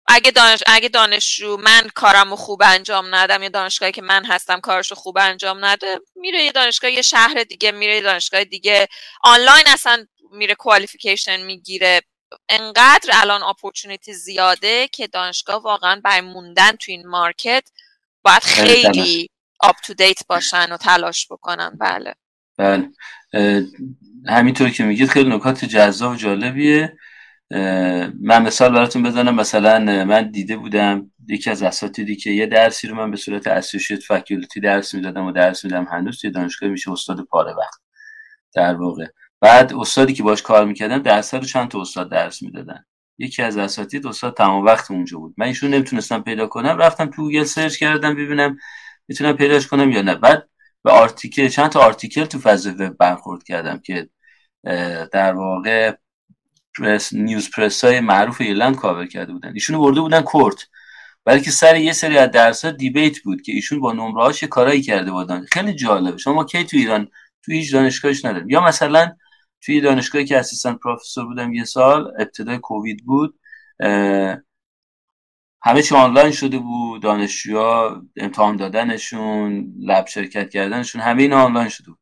اگه 0.08 0.30
دانش 0.30 0.62
اگه 0.66 0.88
دانشجو 0.88 1.56
من 1.56 1.88
کارمو 1.94 2.36
خوب 2.36 2.62
انجام 2.64 3.14
ندم 3.14 3.42
یا 3.42 3.48
دانشگاهی 3.48 3.92
که 3.92 4.02
من 4.02 4.24
هستم 4.24 4.60
کارشو 4.60 4.94
خوب 4.94 5.18
انجام 5.18 5.64
نده 5.64 5.98
میره 6.16 6.42
یه 6.44 6.52
دانشگاه 6.52 6.90
یه 6.90 7.02
شهر 7.02 7.44
دیگه 7.48 7.72
میره 7.72 7.94
یه 7.94 8.00
دانشگاه 8.00 8.44
دیگه. 8.44 8.88
آنلاین 9.22 9.64
اصلا 9.66 10.06
میره 10.32 10.54
qualification 10.54 11.40
می‌گیره. 11.40 12.00
انقدر 12.48 13.10
الان 13.12 13.42
opportunity 13.42 14.12
زیاده 14.12 14.88
که 14.88 15.06
دانشگاه 15.06 15.62
واقعا 15.62 16.00
برای 16.04 16.20
موندن 16.20 16.70
تو 16.70 16.92
این 16.92 17.06
market 17.06 17.70
باید 18.22 18.42
خیلی 18.42 19.30
up 19.60 19.76
to 19.86 19.94
date 19.94 20.26
باشن 20.28 20.72
و 20.72 20.76
تلاش 20.76 21.26
بکنن. 21.30 21.78
بله. 21.80 22.14
بله. 22.58 22.88
همینطور 24.28 24.70
که 24.70 24.84
میگید 24.84 25.08
خیلی 25.08 25.30
نکات 25.30 25.64
جذاب 25.64 26.12
و 26.12 26.16
جالبیه. 26.16 26.98
من 28.20 28.42
مثال 28.42 28.72
براتون 28.72 29.02
بزنم. 29.02 29.34
مثلا 29.34 30.04
من 30.04 30.30
دیده 30.30 30.56
بودم 30.56 31.10
یکی 31.28 31.50
از 31.50 31.62
اساتیدی 31.62 32.16
که 32.16 32.30
یه 32.30 32.46
درسی 32.46 32.88
رو 32.88 32.96
من 32.96 33.10
به 33.10 33.16
صورت 33.16 33.46
associate 33.46 34.02
faculty 34.02 34.60
درس 34.60 34.94
می‌دادم 34.94 35.24
و 35.24 35.32
درس 35.32 35.64
میدم 35.64 35.84
هنوز 35.84 36.20
توی 36.20 36.30
دانشگاه 36.30 36.68
میشه 36.68 36.92
استاد 36.92 37.20
پاره 37.20 37.52
وقت. 37.52 37.80
در 38.54 38.74
واقع. 38.74 39.06
بعد 39.40 39.74
استادی 39.74 40.14
که 40.14 40.22
باش 40.22 40.42
کار 40.42 40.64
می‌کردم 40.64 40.98
درس 40.98 41.34
رو 41.34 41.40
چند 41.40 41.68
تا 41.68 41.80
استاد 41.80 42.10
درس 42.10 42.42
می‌دادن. 42.42 42.84
یکی 43.18 43.42
از 43.42 43.56
اساتید 43.56 44.06
استاد 44.06 44.36
تمام 44.36 44.64
وقت 44.64 44.90
اونجا 44.90 45.18
بود. 45.18 45.34
من 45.38 45.46
ایشون 45.46 45.70
نمی‌تونستم 45.70 46.22
پیدا 46.22 46.46
کنم. 46.46 46.78
رفتم 46.78 47.06
تو 47.06 47.22
گوگل 47.22 47.44
search 47.44 47.76
کردم 47.76 48.14
ببینم 48.14 48.56
می‌تونم 49.08 49.32
پیداش 49.36 49.66
کنم 49.66 49.90
یا 49.90 50.02
نه. 50.02 50.14
بعد 50.14 50.48
به 50.84 50.90
article 50.90 51.48
چند 51.48 51.70
تا 51.70 51.80
article 51.80 52.24
تو 52.24 52.38
فضای 52.38 52.72
وب 52.72 52.96
برخورد 52.96 53.42
کردم 53.42 53.78
که 53.78 54.08
در 55.12 55.32
واقع 55.34 55.96
press 56.78 57.12
news 57.12 57.50
press 57.50 57.84
های 57.84 58.00
معروف 58.00 58.40
ایرلند 58.40 58.76
کاور 58.76 59.06
کرده 59.06 59.32
بودن. 59.32 59.52
ایشون 59.54 59.78
برده 59.78 60.00
بودن 60.00 60.20
court. 60.20 60.66
بلکه 61.24 61.50
سر 61.50 61.76
یه 61.76 61.92
سری 61.92 62.18
از 62.18 62.30
درس 62.30 62.64
ها 62.64 62.70
debate 62.70 63.18
بود 63.18 63.42
که 63.42 63.52
ایشون 63.52 63.80
با 63.80 63.92
نمره 63.92 64.22
هاش 64.22 64.44
کارایی 64.44 64.82
کرده 64.82 65.12
بودن. 65.12 65.46
خیلی 65.52 65.74
جالبه. 65.74 66.18
شما 66.18 66.44
کی 66.44 66.64
تو 66.64 66.76
ایران 66.76 67.08
تو 67.44 67.52
هیچ 67.52 67.72
دانشگاهش 67.72 68.24
نداریم. 68.24 68.50
یا 68.50 68.60
مثلا 68.60 69.12
توی 69.60 69.80
دانشگاهی 69.80 70.24
که 70.24 70.38
assistant 70.38 70.78
professor 70.78 71.26
بودم 71.26 71.52
یه 71.52 71.64
سال 71.64 72.12
ابتدای 72.20 72.58
کووید 72.58 73.04
بود 73.04 73.38
همه 75.62 75.82
چی 75.82 75.94
آنلاین 75.94 76.32
شده 76.32 76.58
بود 76.58 77.02
دانشجوها 77.02 78.02
امتحان 78.16 78.56
دادنشون 78.56 79.74
lab 79.80 80.06
شرکت 80.06 80.50
کردنشون 80.50 81.00
همه 81.02 81.22
این 81.22 81.32
آنلاین 81.32 81.68
شده 81.68 81.86
بود. 81.86 81.98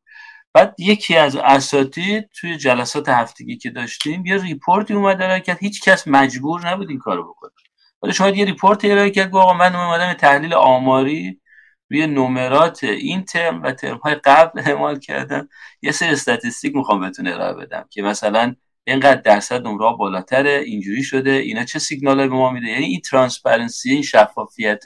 بعد 0.57 0.74
یکی 0.78 1.16
از 1.16 1.36
اساتید 1.36 2.30
توی 2.40 2.57
جلسات 2.57 3.09
هفتگی 3.09 3.57
که 3.57 3.70
داشتیم 3.70 4.26
یه 4.26 4.42
report 4.43 4.87
ی 4.87 4.95
اومد 4.94 5.22
ارائه 5.22 5.40
کرد. 5.40 5.59
هیچ 5.61 5.82
کس 5.82 6.09
مجبور 6.09 6.68
نبود 6.68 6.90
این 6.90 6.98
کارو 6.98 7.24
بکنه. 7.24 7.50
ولی 8.02 8.12
شما 8.12 8.28
یه 8.28 8.44
report 8.45 8.84
ارائه 8.84 9.11
کرد 9.11 9.36
آقا 9.36 9.54
من 9.54 9.76
اومدم 9.76 10.12
تحلیل 10.12 10.54
آماری 10.54 11.40
روی 11.90 12.07
نمرات 12.07 12.84
این 12.84 13.24
ترم 13.24 13.62
و 13.62 13.72
ترم 13.72 13.96
های 13.96 14.14
قبل 14.14 14.61
اعمال 14.61 14.98
کردم. 14.98 15.48
یه 15.82 15.92
سری 15.92 16.09
statistic 16.09 16.76
می‌خوام 16.76 17.00
بهتون 17.00 17.28
ارائه 17.28 17.54
بدم 17.54 17.84
که 17.90 18.02
مثلا 18.02 18.54
اینقدر 18.84 19.20
درصد 19.20 19.66
نمره 19.66 19.96
بالاتره 19.98 20.62
اینجوری 20.66 21.02
شده 21.02 21.30
اینا 21.30 21.64
چه 21.64 21.78
سیگنال 21.78 22.28
به 22.28 22.34
ما 22.34 22.50
میده؟ 22.50 22.66
یعنی 22.66 22.84
این 22.84 23.00
transparency 23.01 23.91
این 23.90 24.02
شفافیت 24.02 24.84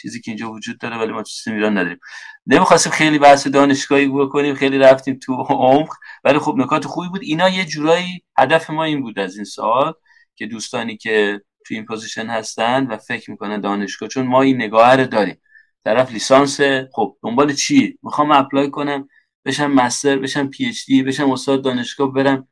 چیزی 0.00 0.20
که 0.20 0.30
اینجا 0.30 0.50
وجود 0.50 0.78
داره 0.78 0.98
ولی 0.98 1.12
ما 1.12 1.22
تو 1.22 1.28
سیستم 1.28 1.54
ایران 1.54 1.78
نداریم. 1.78 1.98
نمی‌خواستیم 2.46 2.92
خیلی 2.92 3.18
بحث 3.18 3.46
دانشگاهی 3.46 4.08
بکنیم 4.08 4.54
خیلی 4.54 4.78
رفتیم 4.78 5.18
تو 5.22 5.34
عمق 5.34 5.88
ولی 6.24 6.38
خب 6.38 6.54
نکات 6.58 6.86
خوبی 6.86 7.08
بود. 7.08 7.20
اینا 7.22 7.48
یه 7.48 7.64
جورایی 7.64 8.24
هدف 8.38 8.70
ما 8.70 8.84
این 8.84 9.02
بود 9.02 9.18
از 9.18 9.36
این 9.36 9.44
سال 9.44 9.92
که 10.34 10.46
دوستانی 10.46 10.96
که 10.96 11.40
تو 11.66 11.74
این 11.74 11.84
position 11.84 12.26
هستن 12.26 12.86
و 12.86 12.96
فکر 12.96 13.30
می‌کنن 13.30 13.60
دانشگاه 13.60 14.08
چون 14.08 14.26
ما 14.26 14.42
این 14.42 14.56
نگاه 14.56 14.96
رو 14.96 15.04
داریم. 15.04 15.40
طرف 15.84 16.12
لیسانس 16.12 16.60
خب 16.92 17.16
دنبال 17.22 17.52
چی؟ 17.52 17.98
می‌خوام 18.02 18.30
apply 18.30 18.70
کنم 18.70 19.08
بشم 19.44 19.70
master 19.70 20.18
بشم 20.18 20.46
PhD 20.46 21.02
بشم 21.02 21.30
استاد 21.30 21.64
دانشگاه 21.64 22.12
برم. 22.12 22.48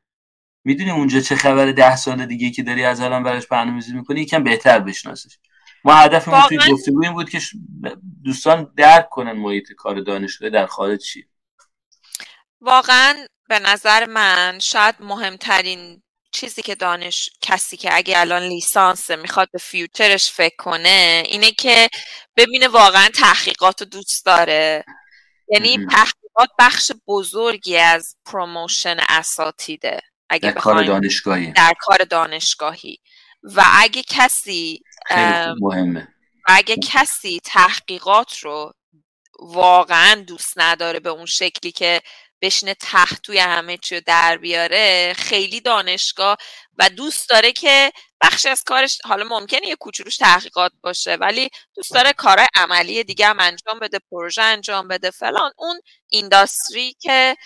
می‌دونی 0.65 0.91
اونجا 0.91 1.21
چه 1.21 1.35
خبر 1.35 1.73
ده 1.73 1.97
سال 1.97 2.27
دیگه 2.27 2.51
که 2.51 2.63
داری 2.63 2.85
از 2.85 3.01
الان 3.01 3.23
براش 3.23 3.47
برنامه‌ریزی 3.47 3.93
می‌کنی؟ 3.93 4.21
یکم 4.21 4.45
بهتر 4.45 4.79
بشناسش. 4.79 5.39
ما 5.87 5.95
هدفمون 5.95 6.43
توی 6.49 6.59
گفتگو 6.73 7.03
این 7.03 7.13
بود 7.13 7.31
که 7.31 7.41
دوستان 8.25 8.73
درک 8.77 9.09
کنن 9.09 9.33
محیط 9.33 9.73
کار 9.73 10.01
دانشگاه 10.01 10.51
در 10.51 10.67
خارج 10.67 11.03
چی. 11.03 11.27
واقعا 12.61 13.27
به 13.49 13.59
نظر 13.59 14.07
من 14.07 14.59
شاید 14.59 14.95
مهمترین 15.01 16.03
چیزی 16.33 16.63
که 16.63 16.75
دانش 16.75 17.31
کسی 17.41 17.77
که 17.77 17.97
اگه 17.97 18.21
الان 18.21 18.43
لیسانس 18.43 19.11
می‌خواد 19.11 19.49
به 19.53 19.59
future 19.59 20.13
ش 20.13 20.31
فکر 20.31 20.57
کنه 20.59 21.23
اینه 21.27 21.51
که 21.51 21.89
ببینه 22.37 22.69
واقعا 22.69 23.09
تحقیقات 23.15 23.81
رو 23.81 23.87
دوست 23.87 24.27
داره. 24.27 24.85
یعنی 25.49 25.87
تحقیقات 25.91 26.49
بخش 26.59 26.93
بزرگی 27.07 27.77
از 27.77 28.17
promotion 28.25 28.97
اساتیده. 29.09 30.01
اگه 30.31 30.51
در 30.51 30.61
کار 30.61 30.83
دانشگاهی. 30.83 31.53
در 31.53 31.73
کار 31.81 31.99
دانشگاهی. 31.99 32.99
و 33.43 33.65
اگه 33.73 34.03
کسی 34.03 34.83
مهمه. 35.61 36.09
اگه 36.47 36.77
کسی 36.77 37.41
تحقیقات 37.45 38.39
رو 38.39 38.73
واقعا 39.41 40.25
دوست 40.27 40.53
نداره 40.57 41.01
به 41.01 41.11
اون 41.11 41.27
شکلی 41.27 41.73
که 41.73 42.03
بشینه 42.43 42.75
تحت 42.75 43.23
توی 43.23 43.39
همه 43.39 43.77
چی 43.77 43.95
رو 43.95 44.01
در 44.07 44.37
بیاره 44.37 45.15
خیلی 45.17 45.61
دانشگاه 45.61 46.37
و 46.79 46.89
دوست 46.89 47.29
داره 47.29 47.53
که 47.53 47.93
بخشی 48.21 48.49
از 48.49 48.65
کارش 48.65 48.99
حالا 49.05 49.25
ممکنه 49.25 49.67
یه 49.67 49.77
کوچولوش 49.77 50.17
تحقیقات 50.17 50.73
باشه 50.83 51.15
ولی 51.15 51.51
دوست 51.75 51.95
داره 51.95 52.13
کارهای 52.13 52.49
عملی 52.55 53.05
دیگه 53.05 53.27
هم 53.27 53.41
انجام 53.41 53.79
بده 53.79 53.99
پروژه 54.11 54.43
انجام 54.43 54.89
بده 54.89 55.11
فلان 55.11 55.53
اون 55.57 55.81
اینداستری 56.09 56.97
که 57.01 57.37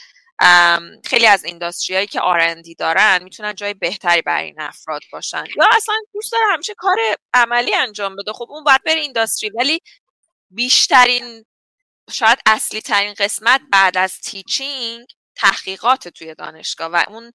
خیلی 1.05 1.27
از 1.27 1.45
اینداستری 1.45 1.97
هایی 1.97 2.07
که 2.07 2.21
آرندی 2.21 2.75
دارن 2.75 3.23
می‌تونن 3.23 3.55
جای 3.55 3.75
بهتری 3.75 4.23
برای 4.23 4.45
این 4.45 4.61
افراد 4.61 5.03
باشن. 5.13 5.45
یا 5.57 5.65
اصلا 5.77 5.95
دوست 6.15 6.33
داره 6.33 6.45
همیشه 6.53 6.75
کار 6.77 6.97
عملی 7.35 7.75
انجام 7.75 8.17
بده. 8.17 8.33
خب 8.33 8.47
اون 8.49 8.65
باید 8.65 8.83
بره 8.87 9.01
اینداستری 9.01 9.51
ولی 9.59 9.81
بیشترین 10.51 11.45
شاید 12.11 12.39
اصلی 12.47 12.81
ترین 12.81 13.15
قسمت 13.19 13.61
بعد 13.73 13.99
از 13.99 14.19
تیچینگ 14.25 15.07
تحقیقات 15.37 16.09
توی 16.09 16.35
دانشگاه 16.35 16.91
و 16.93 17.05
اون 17.09 17.33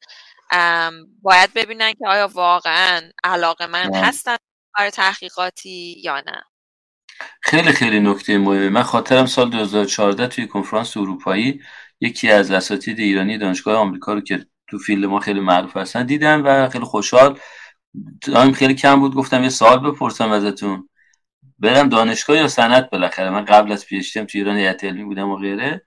باید 1.21 1.53
ببینن 1.53 1.93
که 1.93 2.07
آیا 2.07 2.27
واقعا 2.27 3.11
علاقه 3.23 3.67
من 3.67 3.95
هستن 3.95 4.37
کار 4.73 4.89
تحقیقاتی 4.89 5.95
یا 6.03 6.19
نه. 6.19 6.43
خیلی 7.41 7.71
خیلی 7.71 7.99
نکته 7.99 8.37
مهمه 8.37 8.69
من 8.69 8.83
خاطرم 8.83 9.25
سال 9.25 9.49
2014 9.49 10.27
توی 10.27 10.47
کنفرانس 10.47 10.97
اروپایی 10.97 11.61
یکی 12.01 12.29
از 12.29 12.51
اساتید 12.51 12.99
ایرانی 12.99 13.37
دانشگاه 13.37 13.75
آمریکا 13.75 14.13
رو 14.13 14.21
که 14.21 14.45
تو 14.67 14.77
فیلم 14.77 15.09
ما 15.09 15.19
خیلی 15.19 15.39
معروف 15.39 15.77
هستن 15.77 16.05
دیدم 16.05 16.41
و 16.45 16.69
خیلی 16.69 16.85
خوشحال. 16.85 17.39
time 18.21 18.51
خیلی 18.51 18.73
کم 18.73 18.99
بود 18.99 19.15
گفتم 19.15 19.43
یه 19.43 19.49
سوال 19.49 19.91
بپرسم 19.91 20.31
ازتون. 20.31 20.89
برم 21.59 21.89
دانشگاه 21.89 22.37
یا 22.37 22.47
صنعت 22.47 22.89
بالاخره؟ 22.89 23.29
من 23.29 23.45
قبل 23.45 23.71
از 23.71 23.85
PhD 23.85 24.01
تو 24.01 24.25
ایران 24.33 24.57
هیئت 24.57 24.83
علمی 24.83 25.03
بودم 25.03 25.29
و 25.29 25.35
غیره. 25.35 25.81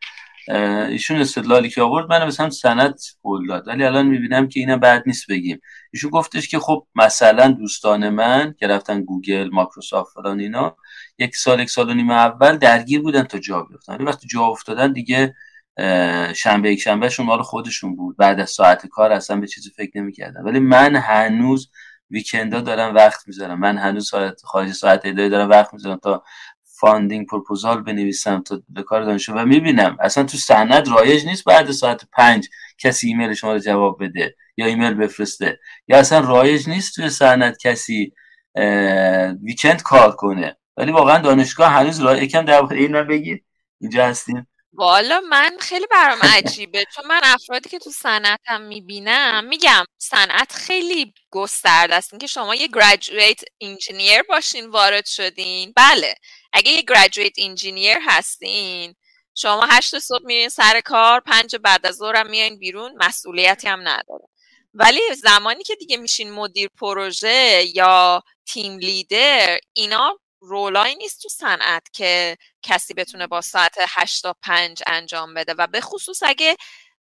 ایشون 0.89 1.21
استدلالی 1.21 1.69
که 1.69 1.83
آورد 1.83 2.11
من 2.11 2.27
مثلا 2.27 2.51
صنعت 2.51 3.03
قول 3.23 3.47
داد. 3.47 3.69
ولی 3.69 3.85
الان 3.85 4.07
می‌بینم 4.07 4.49
که 4.49 4.61
اینا 4.61 4.77
بد 4.77 5.03
نیست 5.07 5.31
بگیم. 5.31 5.61
ایشون 5.93 6.11
گفتش 6.11 6.49
که 6.49 6.59
خب 6.59 6.87
مثلا 6.95 7.49
دوستان 7.49 8.09
من 8.09 8.55
که 8.59 8.67
رفتن 8.67 9.03
گوگل 9.03 9.49
مایکروسافت 9.53 10.15
فلان 10.15 10.41
اینا 10.41 10.77
یک 11.19 11.37
سال 11.37 11.61
یک 11.61 11.71
سال 11.71 11.91
و 11.91 11.95
نیم 11.95 12.11
اول 12.11 12.57
درگیر 12.57 13.03
بودن 13.03 13.23
تا 13.23 13.39
جا 13.39 13.63
بیفتن 13.63 13.95
ولی 13.95 14.05
وقتی 14.05 14.27
جا 14.29 14.43
افتادن 14.43 14.93
دیگه 14.93 15.35
شنبه 16.35 16.73
یک 16.73 16.81
شنبه 16.81 17.09
شما 17.09 17.37
رو 17.37 17.43
خودشون 17.43 17.97
بود. 17.97 18.17
بعد 18.17 18.41
از 18.41 18.51
ساعت 18.51 18.87
کار 18.87 19.13
اصلا 19.13 19.37
به 19.37 19.47
چیزی 19.47 19.71
فکر 19.71 19.91
نمی‌کردن. 19.95 20.41
ولی 20.41 20.59
من 20.59 20.97
هنوز 20.97 21.71
weekend 22.11 22.54
ا 22.54 22.61
دارم 22.61 22.95
وقت 22.95 23.29
می‌ذارم. 23.29 23.61
من 23.61 23.79
هنوز 23.79 24.09
ساعت 24.09 24.43
خارج 24.45 24.73
ساعت 24.73 25.01
اداری 25.05 25.29
دارم 25.29 25.51
وقت 25.51 25.75
می‌ذارم 25.75 25.97
تا 26.03 26.23
funding 26.81 27.27
proposal 27.27 27.83
بنویسم 27.83 28.43
تا 28.43 28.63
به 28.69 28.83
کار 28.83 29.05
دانشجو 29.05 29.35
و 29.35 29.45
می‌بینم. 29.45 29.97
اصلا 30.01 30.25
تو 30.25 30.37
صنعت 30.39 30.89
رایج 30.89 31.27
نیست 31.27 31.45
بعد 31.45 31.71
ساعت 31.71 32.05
پنج 32.13 32.49
کسی 32.79 33.09
ایمیل 33.09 33.35
شما 33.35 33.53
رو 33.53 33.59
جواب 33.59 34.05
بده 34.05 34.37
یا 34.57 34.67
ایمیل 34.67 34.95
بفرسته. 34.95 35.59
یا 35.89 35.99
اصلا 35.99 36.21
رایج 36.21 36.69
نیست 36.69 36.95
توی 36.95 37.11
صنعت 37.11 37.57
کسی 37.59 38.13
weekend 39.43 39.83
کار 39.83 40.17
کنه. 40.17 40.57
ولی 40.77 40.93
واقعا 40.93 41.19
دانشگاه 41.19 41.73
هنوز 41.73 42.01
رایج 42.01 42.23
یکم 42.23 42.45
درباره 42.45 42.77
اینا 42.77 43.03
بگید 43.03 43.45
اینجا 43.81 44.07
هستیم. 44.07 44.47
والا 44.79 45.21
من 45.21 45.57
خیلی 45.61 45.87
برام 45.91 46.19
عجیبه 46.37 46.85
چون 46.95 47.07
من 47.07 47.21
افرادی 47.25 47.69
که 47.71 47.79
تو 47.79 47.91
صنعتم 47.91 48.61
می‌بینم 48.63 49.45
میگم 49.45 49.85
صنعت 49.99 50.53
خیلی 50.53 51.15
گسترده 51.31 51.95
است. 51.95 52.13
اینکه 52.13 52.27
شما 52.27 52.55
یه 52.55 52.69
graduate 52.69 53.41
engineer 53.61 54.23
باشین 54.23 54.67
وارد 54.71 55.07
شدین. 55.07 55.73
بله 55.77 56.15
اگه 56.53 56.73
یه 56.73 56.83
graduate 56.89 57.33
engineer 57.39 57.99
هستین 58.07 58.95
شما 59.35 59.67
هشت 59.71 59.99
صبح 59.99 60.25
میرین 60.27 60.49
سر 60.49 60.81
کار 60.85 61.21
پنج 61.21 61.57
بعد 61.57 61.87
از 61.87 61.97
ظهر 61.97 62.23
میایین 62.25 62.59
بیرون 62.59 62.93
مسئولیتی 62.97 63.69
هم 63.69 63.81
نداره. 63.89 64.27
ولی 64.75 65.01
زمانی 65.23 65.65
که 65.65 65.75
دیگه 65.77 65.97
میشین 65.97 66.31
مدیر 66.33 66.69
پروژه 66.81 67.65
یا 67.75 68.23
team 68.47 68.79
leader 68.79 69.59
اینا 69.73 70.19
role 70.41 70.77
ایی 70.77 70.95
نیست 70.95 71.23
تو 71.23 71.29
صنعت 71.29 71.89
که 71.93 72.37
کسی 72.63 72.95
بتونه 72.95 73.27
با 73.27 73.41
ساعت 73.41 73.75
8 73.89 74.23
تا 74.23 74.37
5 74.43 74.83
انجام 74.87 75.35
بده 75.35 75.55
و 75.59 75.67
به 75.67 75.81
خصوص 75.81 76.23
اگه 76.23 76.57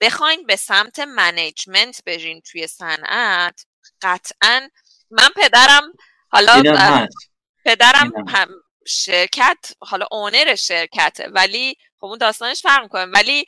بخواین 0.02 0.46
به 0.46 0.56
سمت 0.56 1.00
management 1.00 2.04
برین 2.06 2.42
توی 2.42 2.68
صنعت 2.68 3.66
قطعا 4.02 4.70
من 5.12 5.30
پدرم 5.36 5.94
حالا 6.32 6.64
پدرم 7.66 8.12
هم 8.28 8.48
شرکت 8.88 9.74
حالا 9.80 10.06
اونر 10.12 10.56
شرکته 10.56 11.28
ولی 11.28 11.76
خب 12.00 12.06
اون 12.06 12.18
داستانش 12.18 12.62
فرق 12.62 12.84
می‌کنه. 12.84 13.06
ولی 13.06 13.46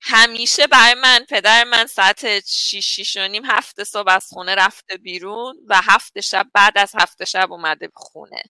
همیشه 0.00 0.66
برای 0.66 0.94
من 0.94 1.24
پدر 1.28 1.64
من 1.64 1.86
ساعت 1.86 2.46
6 2.46 3.00
6 3.00 3.16
و 3.16 3.28
نیم 3.28 3.44
هفت 3.44 3.84
صبح 3.84 4.10
از 4.12 4.26
خونه 4.28 4.54
رفته 4.54 4.96
بیرون 4.96 5.56
و 5.68 5.80
هفت 5.84 6.20
شب 6.20 6.46
بعد 6.54 6.78
از 6.78 6.92
هفت 6.94 7.24
شب 7.24 7.52
اومده 7.52 7.86
به 7.86 7.92
خونه. 7.96 8.42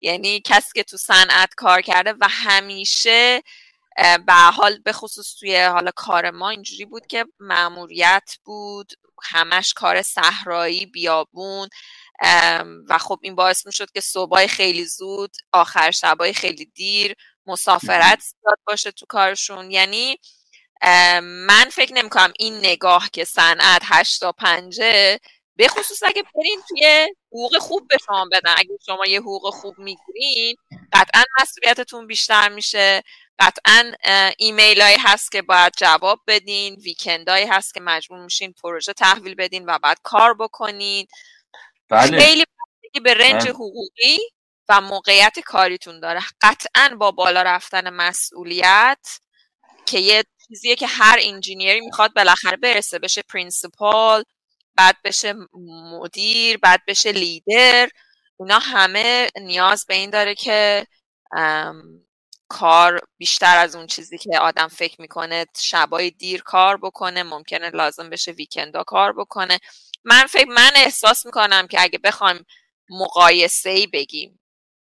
یعنی 0.00 0.40
کسی 0.44 0.70
که 0.74 0.82
تو 0.82 0.96
صنعت 0.96 1.54
کار 1.56 1.80
کرده 1.80 2.12
و 2.12 2.28
همیشه 2.30 3.42
به 4.26 4.32
حال 4.34 4.78
به 4.78 4.92
خصوص 4.92 5.34
توی 5.38 5.64
حالا 5.64 5.90
کار 5.96 6.30
ما 6.30 6.50
اینجوری 6.50 6.84
بود 6.84 7.06
که 7.06 7.26
معموریت 7.40 8.30
بود 8.44 8.92
همش 9.22 9.74
کار 9.74 10.02
صحرایی 10.02 10.86
بیابون 10.86 11.68
و 12.88 12.98
خب 12.98 13.18
این 13.22 13.34
باعث 13.34 13.66
می 13.66 13.72
شد 13.72 13.90
که 13.90 14.00
صبحای 14.00 14.48
خیلی 14.48 14.84
زود 14.84 15.36
آخر 15.52 15.90
شبای 15.90 16.34
خیلی 16.34 16.64
دیر 16.64 17.14
مسافرت 17.46 18.20
زیاد 18.20 18.58
باشه 18.66 18.90
تو 18.92 19.06
کارشون. 19.08 19.70
یعنی 19.70 20.16
من 21.22 21.66
فکر 21.72 21.94
نمی 21.94 22.08
کنم 22.10 22.32
این 22.38 22.56
نگاه 22.58 23.08
که 23.12 23.24
صنعت 23.24 23.82
هشتا 23.84 24.32
پنجه 24.32 25.20
به 25.60 25.68
خصوص 25.68 26.02
اگه 26.02 26.22
برین 26.34 26.62
توی 26.68 27.08
حقوق 27.26 27.58
خوب 27.58 27.88
به 27.88 27.96
شما 28.06 28.26
بدن. 28.32 28.54
اگه 28.56 28.78
شما 28.86 29.06
یه 29.06 29.20
حقوق 29.20 29.54
خوب 29.54 29.78
می‌گیرین 29.78 30.56
قطعا 30.92 31.24
مسئولیتتون 31.40 32.06
بیشتر 32.06 32.48
میشه. 32.48 33.02
قطعا 33.38 33.92
ایمیل 34.38 34.80
هایی 34.80 34.96
هست 35.00 35.32
که 35.32 35.42
باید 35.42 35.72
جواب 35.78 36.20
بدین 36.26 36.74
weekend 36.74 37.24
هایی 37.24 37.46
هست 37.46 37.74
که 37.74 37.80
مجبور 37.80 38.24
میشین 38.24 38.54
پروژه 38.62 38.92
تحویل 38.92 39.34
بدین 39.34 39.64
و 39.66 39.78
بعد 39.78 39.96
کار 40.02 40.34
بکنین. 40.34 41.06
بله. 41.88 42.20
خیلی 42.20 42.44
به 43.02 43.14
range 43.14 43.42
بله. 43.42 43.50
حقوقی 43.50 44.18
و 44.68 44.80
موقعیت 44.80 45.38
کاریتون 45.40 46.00
داره. 46.00 46.20
قطعا 46.40 46.96
با 47.00 47.10
بالا 47.10 47.42
رفتن 47.42 47.90
مسئولیت 47.90 49.20
که 49.86 49.98
یه 49.98 50.24
چیزیه 50.48 50.76
که 50.76 50.86
هر 50.86 51.18
engineer 51.22 51.74
ی 51.74 51.80
می‌خواد 51.80 52.14
بالاخره 52.14 52.56
برسه. 52.56 52.98
بشه 52.98 53.22
principal 53.22 54.24
بعد 54.76 54.96
بشه 55.04 55.34
مدیر 56.00 56.58
بعد 56.58 56.80
بشه 56.86 57.12
لیدر. 57.12 57.88
اونا 58.36 58.58
همه 58.58 59.30
نیاز 59.40 59.86
به 59.88 59.94
این 59.94 60.10
داره 60.10 60.34
که 60.34 60.86
کار 62.48 63.00
بیشتر 63.18 63.56
از 63.58 63.76
اون 63.76 63.86
چیزی 63.86 64.18
که 64.18 64.38
آدم 64.38 64.68
فکر 64.68 65.00
می‌کنه 65.00 65.46
شبای 65.56 66.10
دیر 66.10 66.42
کار 66.42 66.76
بکنه 66.76 67.22
ممکنه 67.22 67.70
لازم 67.70 68.10
بشه 68.10 68.32
weekend 68.32 68.78
ا 68.78 68.84
کار 68.84 69.12
بکنه. 69.12 69.58
من 70.04 70.26
فکر 70.26 70.48
من 70.48 70.70
احساس 70.76 71.26
می‌کنم 71.26 71.66
که 71.66 71.82
اگه 71.82 71.98
بخوایم 71.98 72.46
مقایسه 72.90 73.70
ای 73.70 73.86
بگیم 73.86 74.40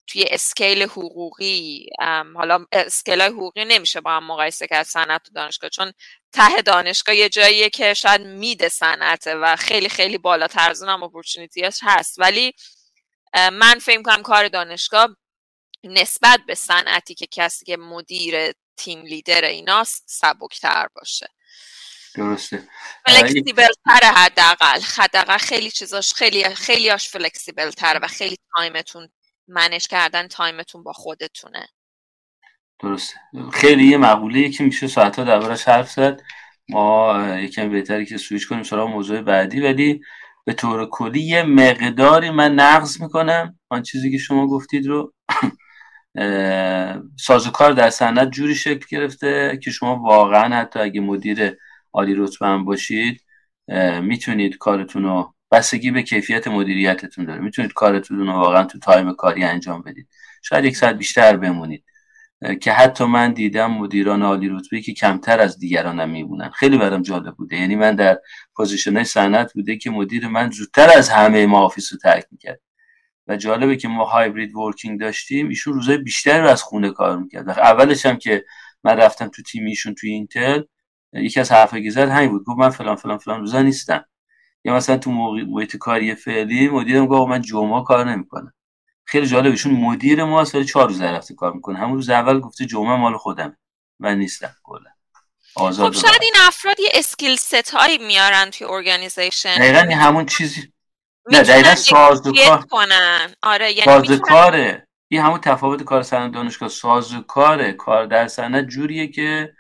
توی 0.08 0.26
scale 0.30 0.84
حقوقی 0.84 1.90
حالا 2.36 2.66
scale 2.72 3.22
حقوقی 3.22 3.66
نمیشه 3.66 4.02
با 4.02 4.12
هم 4.12 4.28
مقایسه 4.28 4.68
کرد 4.68 4.86
صنعت 4.86 5.28
و 5.28 5.32
دانشگاه 5.36 5.70
چون 5.70 5.94
ته 6.36 6.62
دانشگاه 6.62 7.16
یه 7.16 7.30
جاییه 7.30 7.70
که 7.70 7.94
شاید 7.94 8.22
mid 8.22 8.68
صنعته 8.68 9.36
و 9.36 9.56
خیلی 9.56 9.90
خیلی 9.90 10.18
بالاتر 10.18 10.70
از 10.70 10.84
اونم 10.84 11.04
opportunity 11.04 11.68
ش 11.68 11.80
هست. 11.82 12.20
ولی 12.20 12.54
من 13.36 13.80
فکر 13.80 14.02
کنم 14.02 14.22
کار 14.22 14.48
دانشگاه 14.48 15.18
نسبت 15.84 16.40
به 16.48 16.56
صنعتی 16.56 17.16
که 17.16 17.28
کسی 17.28 17.66
که 17.66 17.78
مدیر 17.78 18.52
team 18.78 19.02
leader 19.02 19.44
ایناست 19.44 20.04
سبکتر 20.08 20.88
باشه. 20.96 21.28
درسته. 22.16 22.68
flexible 23.06 23.68
تره 23.86 24.08
حداقل. 24.08 24.82
حداقل 24.82 25.38
خیلی 25.38 25.72
چیزاش 25.72 26.14
خیلی 26.14 26.44
خیلی 26.56 26.90
هاش 26.90 27.10
flexible 27.10 27.72
تره 27.72 28.00
و 28.00 28.08
خیلی 28.08 28.38
time 28.56 28.87
تون 28.87 29.10
manage 29.48 29.88
کردن 29.88 30.28
time 30.28 30.60
تون 30.60 30.84
با 30.84 30.94
خودتونه. 30.94 31.68
درسته. 32.80 33.20
خیلی 33.54 33.86
یه 33.86 33.98
مقوله 33.98 34.50
که 34.50 34.64
میشه 34.64 34.88
ساعتها 34.88 35.26
دربارش 35.26 35.68
حرف 35.68 35.92
زد. 35.92 36.22
ما 36.70 37.26
یکم 37.38 37.70
بهتری 37.70 38.06
که 38.06 38.18
سویش 38.18 38.48
کنیم 38.48 38.64
سراغ 38.64 38.90
موضوع 38.90 39.22
بعدی 39.22 39.62
ولی 39.62 40.02
به 40.46 40.54
طور 40.54 40.90
کلی 40.90 41.22
یه 41.22 41.44
مقداری 41.44 42.30
من 42.30 42.56
نقض 42.56 43.02
می‌کنم 43.02 43.60
آن 43.70 43.84
چیزی 43.84 44.12
که 44.12 44.18
شما 44.18 44.48
گفتید 44.48 44.88
رو. 44.88 45.14
سازوکار 47.20 47.72
در 47.72 47.90
صنعت 47.90 48.32
جوری 48.32 48.56
شکل 48.56 48.86
گرفته 48.90 49.60
که 49.64 49.72
شما 49.72 49.96
واقعا 49.96 50.56
حتی 50.56 50.80
اگه 50.80 51.02
مدیر 51.02 51.58
عالی 51.94 52.16
رتبه 52.16 52.48
هم 52.48 52.66
باشید 52.66 53.22
می‌تونید 54.02 54.58
کارتون 54.58 55.04
رو 55.04 55.34
بستگی 55.52 55.92
به 55.92 56.04
کیفیت 56.04 56.48
مدیریتتون 56.48 57.26
داره. 57.26 57.42
می‌تونید 57.42 57.74
کارتون 57.74 58.18
رو 58.18 58.32
واقعا 58.32 58.64
تو 58.64 58.80
تایم 58.80 59.14
کاری 59.14 59.44
انجام 59.44 59.82
بدید. 59.82 60.08
شاید 60.44 60.66
یک 60.66 60.78
ساعت 60.78 60.96
بیشتر 60.96 61.38
بمونید. 61.38 61.84
که 62.62 62.72
حتی 62.72 63.06
من 63.06 63.34
دیدم 63.34 63.72
مدیران 63.72 64.24
عالی 64.24 64.50
رتبه 64.50 64.82
که 64.82 64.94
کمتر 64.94 65.40
از 65.40 65.60
دیگرانم 65.60 66.10
میمونن 66.10 66.50
خیلی 66.50 66.78
برام 66.78 67.02
جالب 67.02 67.36
بوده. 67.36 67.58
یعنی 67.58 67.76
من 67.76 67.96
در 67.96 68.20
position 68.56 69.04
صنعت 69.04 69.54
بوده 69.54 69.78
که 69.78 69.90
مدیر 69.90 70.28
من 70.28 70.52
زودتر 70.52 70.90
از 70.98 71.10
همه 71.10 71.46
ما 71.46 71.60
office 71.60 71.94
رو 71.94 72.00
ترک 72.00 72.26
می‌کرد. 72.32 72.60
و 73.28 73.38
جالبه 73.38 73.76
که 73.76 73.88
ما 73.88 74.06
hybrid 74.06 74.56
working 74.56 75.00
داشتیم 75.00 75.50
ایشون 75.50 75.74
روزای 75.74 75.98
بیشتر 75.98 76.42
رو 76.42 76.48
از 76.48 76.64
خونه 76.64 76.92
کار 76.92 77.18
می‌کرد. 77.18 77.50
اولش 77.50 78.06
هم 78.06 78.18
که 78.18 78.46
من 78.84 78.98
رفتم 78.98 79.28
تو 79.28 79.42
تیم 79.42 79.66
ایشون 79.66 79.96
توی 79.96 80.12
اینتل 80.12 80.62
یکی 81.14 81.40
از 81.40 81.52
حرفایی 81.52 81.92
که 81.92 82.06
همین 82.06 82.30
بود. 82.30 82.44
گفت 82.46 82.60
من 82.60 82.70
فلان 82.70 82.96
فلان 82.96 83.18
فلان 83.18 83.40
روزا 83.40 83.62
نیستم. 83.62 84.06
یا 84.66 84.76
مثلا 84.76 84.98
تو 84.98 85.12
محیط 85.12 85.78
کاری 85.78 86.16
فعلی 86.16 86.70
مدیرم 86.70 87.06
گفت 87.06 87.30
من 87.30 87.42
جمعه 87.42 87.84
کار 87.84 88.12
نمی‌کنم. 88.12 88.54
خیلی 89.06 89.28
جالب 89.28 89.52
ایشون 89.52 89.74
مدیر 89.74 90.24
ما 90.24 90.46
سال 90.46 90.64
چهار 90.64 90.88
روز 90.88 91.02
رفته 91.02 91.36
کار 91.36 91.54
می‌کنه. 91.54 91.80
همون 91.80 91.94
روز 91.94 92.10
اول 92.10 92.40
گفته 92.40 92.66
جمعه 92.66 92.96
مال 92.96 93.18
خودم 93.18 93.58
من 94.00 94.18
نیستم 94.18 94.56
کلا. 94.64 94.90
خب 95.56 95.72
شاید 95.92 96.24
این 96.24 96.34
افراد 96.48 96.80
یه 96.80 96.90
skill 96.94 97.36
set 97.36 97.70
هایی 97.70 97.98
میارن 97.98 98.50
توی 98.50 98.68
organization 98.68 99.56
دقیقا 99.56 99.96
همون 99.96 100.26
چیزی 100.26 100.74
نه 101.32 101.44
دقیقا 101.44 101.76
سازوکار 101.76 102.62
کنن. 102.62 103.34
آره 103.44 103.72
یعنی 103.72 103.86
سازوکاره. 103.86 104.88
این 105.08 105.22
همون 105.22 105.40
تفاوت 105.40 105.84
کار 105.84 106.04
صنعت 106.04 106.34
دانشگاه. 106.34 106.70
سازوکاره. 106.70 107.74
کار 107.74 108.06
در 108.06 108.28
صنعت 108.28 108.68
جوریه 108.68 109.08
که 109.08 109.54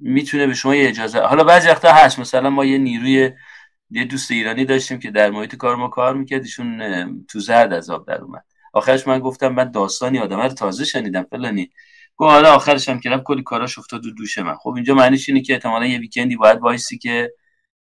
می‌تونه 0.00 0.46
به 0.46 0.54
شما 0.54 0.74
یه 0.74 0.88
اجازه 0.88 1.20
حالا 1.20 1.44
بعضی 1.44 1.68
وقتا 1.68 1.92
هست 1.92 2.18
مثلا 2.18 2.50
ما 2.50 2.64
یه 2.64 2.78
نیروی 2.78 3.32
یه 3.90 4.04
دوست 4.04 4.30
ایرانی 4.30 4.64
داشتیم 4.64 4.98
که 4.98 5.10
در 5.10 5.30
محیط 5.30 5.56
کار 5.56 5.76
ما 5.76 5.88
کار 5.88 6.14
می‌کرد 6.14 6.42
ایشون 6.42 7.26
تو 7.26 7.40
زرد 7.40 7.72
از 7.72 7.90
آب 7.90 8.06
در 8.06 8.20
اومد. 8.20 8.44
آخرش 8.72 9.06
من 9.06 9.18
گفتم 9.18 9.48
من 9.48 9.70
داستانی 9.70 10.18
آدم 10.18 10.40
رو 10.40 10.48
تازه 10.48 10.84
شنیدم 10.84 11.22
فلانی. 11.30 11.70
گفت 12.16 12.30
حالا 12.30 12.54
آخرش 12.54 12.88
هم 12.88 13.00
کردم 13.00 13.22
کلی 13.22 13.42
کاراش 13.42 13.78
افتاد 13.78 14.06
و 14.06 14.10
دوش 14.10 14.38
من. 14.38 14.54
خب 14.54 14.70
اینجا 14.70 14.94
معنیش 14.94 15.28
اینه 15.28 15.40
که 15.40 15.52
احتمالا 15.52 15.86
یه 15.86 15.98
ویکندی 15.98 16.36
باید 16.36 16.58
وایسی 16.58 16.98
که 16.98 17.32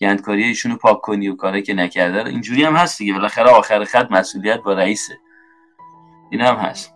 گندکاری 0.01 0.45
ایشون 0.45 0.73
رو 0.73 0.79
پاک 0.79 1.01
کنی 1.01 1.29
و 1.29 1.37
کاری 1.37 1.63
که 1.63 1.75
نکرده 1.75 2.29
اینجوری 2.29 2.65
هم 2.65 2.77
هست 2.77 2.99
دیگه 2.99 3.13
بالاخره 3.13 3.51
آخر 3.51 3.85
خط 3.85 4.11
مسئولیت 4.11 4.61
با 4.61 4.73
رئیسه. 4.73 5.19
این 6.31 6.41
هم 6.41 6.57
هست. 6.57 6.94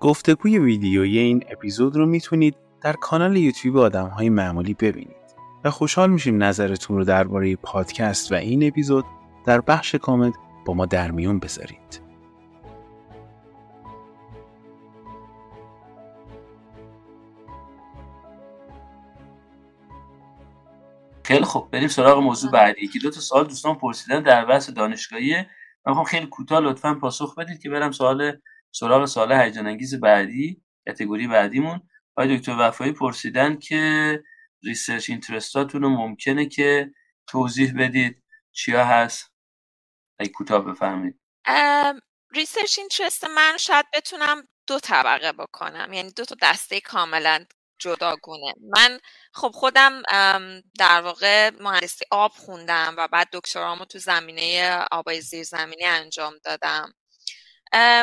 گفتگوی 0.00 0.58
ویدیویی 0.58 1.18
این 1.18 1.44
اپیزود 1.48 1.96
رو 1.96 2.06
می‌تونید 2.06 2.56
در 2.80 2.92
کانال 2.92 3.36
یوتیوب 3.36 3.76
آدم 3.76 4.06
های 4.06 4.28
معمولی 4.28 4.74
ببینید 4.74 5.16
و 5.64 5.70
خوشحال 5.70 6.10
میشیم 6.10 6.42
نظرتون 6.42 6.96
رو 6.96 7.04
درباره 7.04 7.56
پادکست 7.56 8.32
و 8.32 8.34
این 8.34 8.68
اپیزود 8.68 9.04
در 9.46 9.60
بخش 9.60 9.94
کامنت 9.94 10.34
با 10.64 10.74
ما 10.74 10.86
در 10.86 11.10
میون 11.10 11.38
بذارید. 11.38 12.02
خیلی 21.24 21.44
خوب. 21.44 21.70
بریم 21.70 21.88
سراغ 21.88 22.18
موضوع 22.18 22.50
بعدی 22.50 22.84
یکی 22.84 22.98
دو 22.98 23.10
تا 23.10 23.20
سوال 23.20 23.44
دوستان 23.44 23.74
پرسیدن 23.74 24.22
در 24.22 24.44
بحث 24.44 24.70
دانشگاهی. 24.70 25.34
من 25.86 26.04
خیلی 26.04 26.26
کوتاه 26.26 26.60
لطفا 26.60 26.94
پاسخ 26.94 27.34
بدید 27.34 27.60
که 27.60 27.70
برم 27.70 27.92
سوال 27.92 28.32
سراغ 28.72 29.06
سوال 29.06 29.32
هیجان 29.32 29.66
انگیز 29.66 30.00
بعدی 30.00 30.62
کاتگوری 30.86 31.28
بعدیمون. 31.28 31.80
آقای 32.16 32.38
دکتر 32.38 32.56
وفایی 32.58 32.92
پرسیدن 32.92 33.58
که 33.58 34.22
research 34.64 35.10
interest 35.10 35.62
اتون 35.62 35.82
رو 35.82 35.88
ممکنه 35.88 36.46
که 36.46 36.90
توضیح 37.26 37.72
بدید 37.78 38.22
چیا 38.52 38.84
هست؟ 38.84 39.32
ای 40.20 40.28
کوتاه 40.28 40.64
بفهمید 40.64 41.20
research 42.34 42.78
interest 42.78 43.24
من 43.24 43.56
شاید 43.56 43.86
بتونم 43.94 44.48
دو 44.66 44.78
طبقه 44.78 45.32
بکنم. 45.32 45.92
یعنی 45.92 46.10
دو 46.10 46.24
تا 46.24 46.36
دسته 46.42 46.80
کاملا 46.80 47.44
جداگونه. 47.78 48.54
من 48.70 48.98
خب 49.34 49.50
خودم 49.54 50.02
در 50.78 51.00
واقع 51.00 51.50
مهندسی 51.60 52.04
آب 52.10 52.32
خوندم 52.32 52.94
و 52.98 53.08
بعد 53.08 53.28
دکترامو 53.32 53.84
تو 53.84 53.98
زمینه 53.98 54.78
آبای 54.92 55.20
زیرزمینی 55.20 55.84
انجام 55.84 56.34
دادم. 56.44 56.92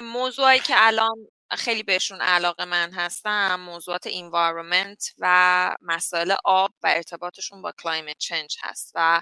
موضوعی 0.04 0.60
که 0.60 0.74
الان 0.78 1.28
خیلی 1.52 1.84
بهشون 1.84 2.22
علاقه 2.22 2.66
من 2.66 2.94
هستم 2.94 3.56
موضوعات 3.56 4.10
environment 4.10 5.14
و 5.18 5.76
مسائل 5.82 6.36
آب 6.44 6.72
و 6.84 6.88
ارتباطشون 6.88 7.62
با 7.62 7.74
climate 7.82 8.26
change 8.26 8.56
هست 8.62 8.92
و 8.96 9.22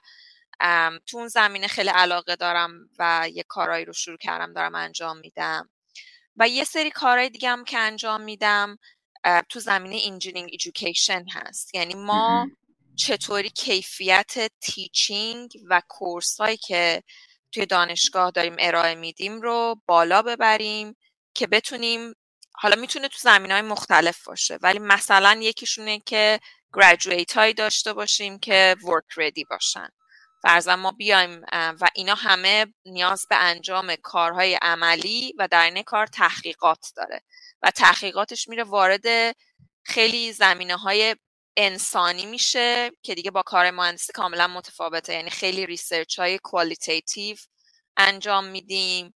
تو 1.06 1.18
اون 1.18 1.28
زمینه 1.28 1.68
خیلی 1.68 1.90
علاقه 1.90 2.36
دارم 2.36 2.72
و 3.00 3.30
یه 3.34 3.44
کارایی 3.44 3.86
رو 3.86 3.94
شروع 3.94 4.18
کردم 4.18 4.54
دارم 4.54 4.76
انجام 4.76 5.18
میدم. 5.18 5.70
و 6.38 6.48
یه 6.48 6.64
سری 6.64 6.92
کارهای 6.92 7.30
دیگه 7.30 7.50
هم 7.50 7.64
که 7.64 7.78
انجام 7.78 8.22
میدم 8.22 8.78
تو 9.50 9.60
زمینه 9.60 10.02
engineering 10.06 10.50
education 10.52 11.26
هست. 11.34 11.76
یعنی 11.76 11.94
ما 11.94 12.48
چطوری 12.96 13.50
کیفیت 13.50 14.52
teaching 14.62 15.52
و 15.70 15.82
course 15.88 16.42
هایی 16.42 16.58
که 16.58 17.04
توی 17.56 17.66
دانشگاه 17.66 18.32
داریم 18.32 18.56
ارائه 18.60 18.96
میدیم 18.96 19.42
رو 19.42 19.82
بالا 19.86 20.22
ببریم 20.22 20.96
که 21.34 21.48
بتونیم 21.48 22.14
حالا 22.56 22.76
می‌تونه 22.76 23.08
تو 23.08 23.18
زمینه 23.22 23.52
های 23.52 23.62
مختلف 23.62 24.24
باشه 24.24 24.58
ولی 24.62 24.80
مثلا 24.80 25.40
یکیشونه 25.42 26.00
که 26.00 26.40
graduate 26.74 27.38
هایی 27.38 27.54
داشته 27.54 27.94
باشیم 27.94 28.40
که 28.40 28.76
work 28.84 29.04
ready 29.18 29.44
باشن. 29.44 29.88
فرضاً 30.42 30.76
ما 30.76 30.92
بیایم 30.92 31.42
و 31.54 31.88
اینا 31.96 32.16
همه 32.16 32.66
نیاز 32.86 33.26
به 33.30 33.36
انجام 33.36 33.96
کارهای 33.96 34.60
عملی 34.62 35.34
و 35.38 35.48
در 35.48 35.66
این 35.66 35.84
کار 35.84 36.08
تحقیقات 36.08 36.92
داره. 36.96 37.22
و 37.62 37.72
تحقیقاتش 37.72 38.48
میره 38.48 38.64
وارد 38.64 39.36
خیلی 39.84 40.34
زمینه 40.34 40.76
های 40.76 41.16
انسانی 41.58 42.26
میشه 42.26 42.92
که 43.02 43.16
دیگه 43.16 43.32
با 43.32 43.42
کار 43.42 43.72
مهندسی 43.72 44.14
کاملا 44.14 44.48
متفاوته. 44.48 45.14
یعنی 45.14 45.30
خیلی 45.30 45.66
research 45.66 46.20
های 46.20 46.40
qualitative 46.44 47.38
انجام 47.98 48.46
میدیم. 48.46 49.16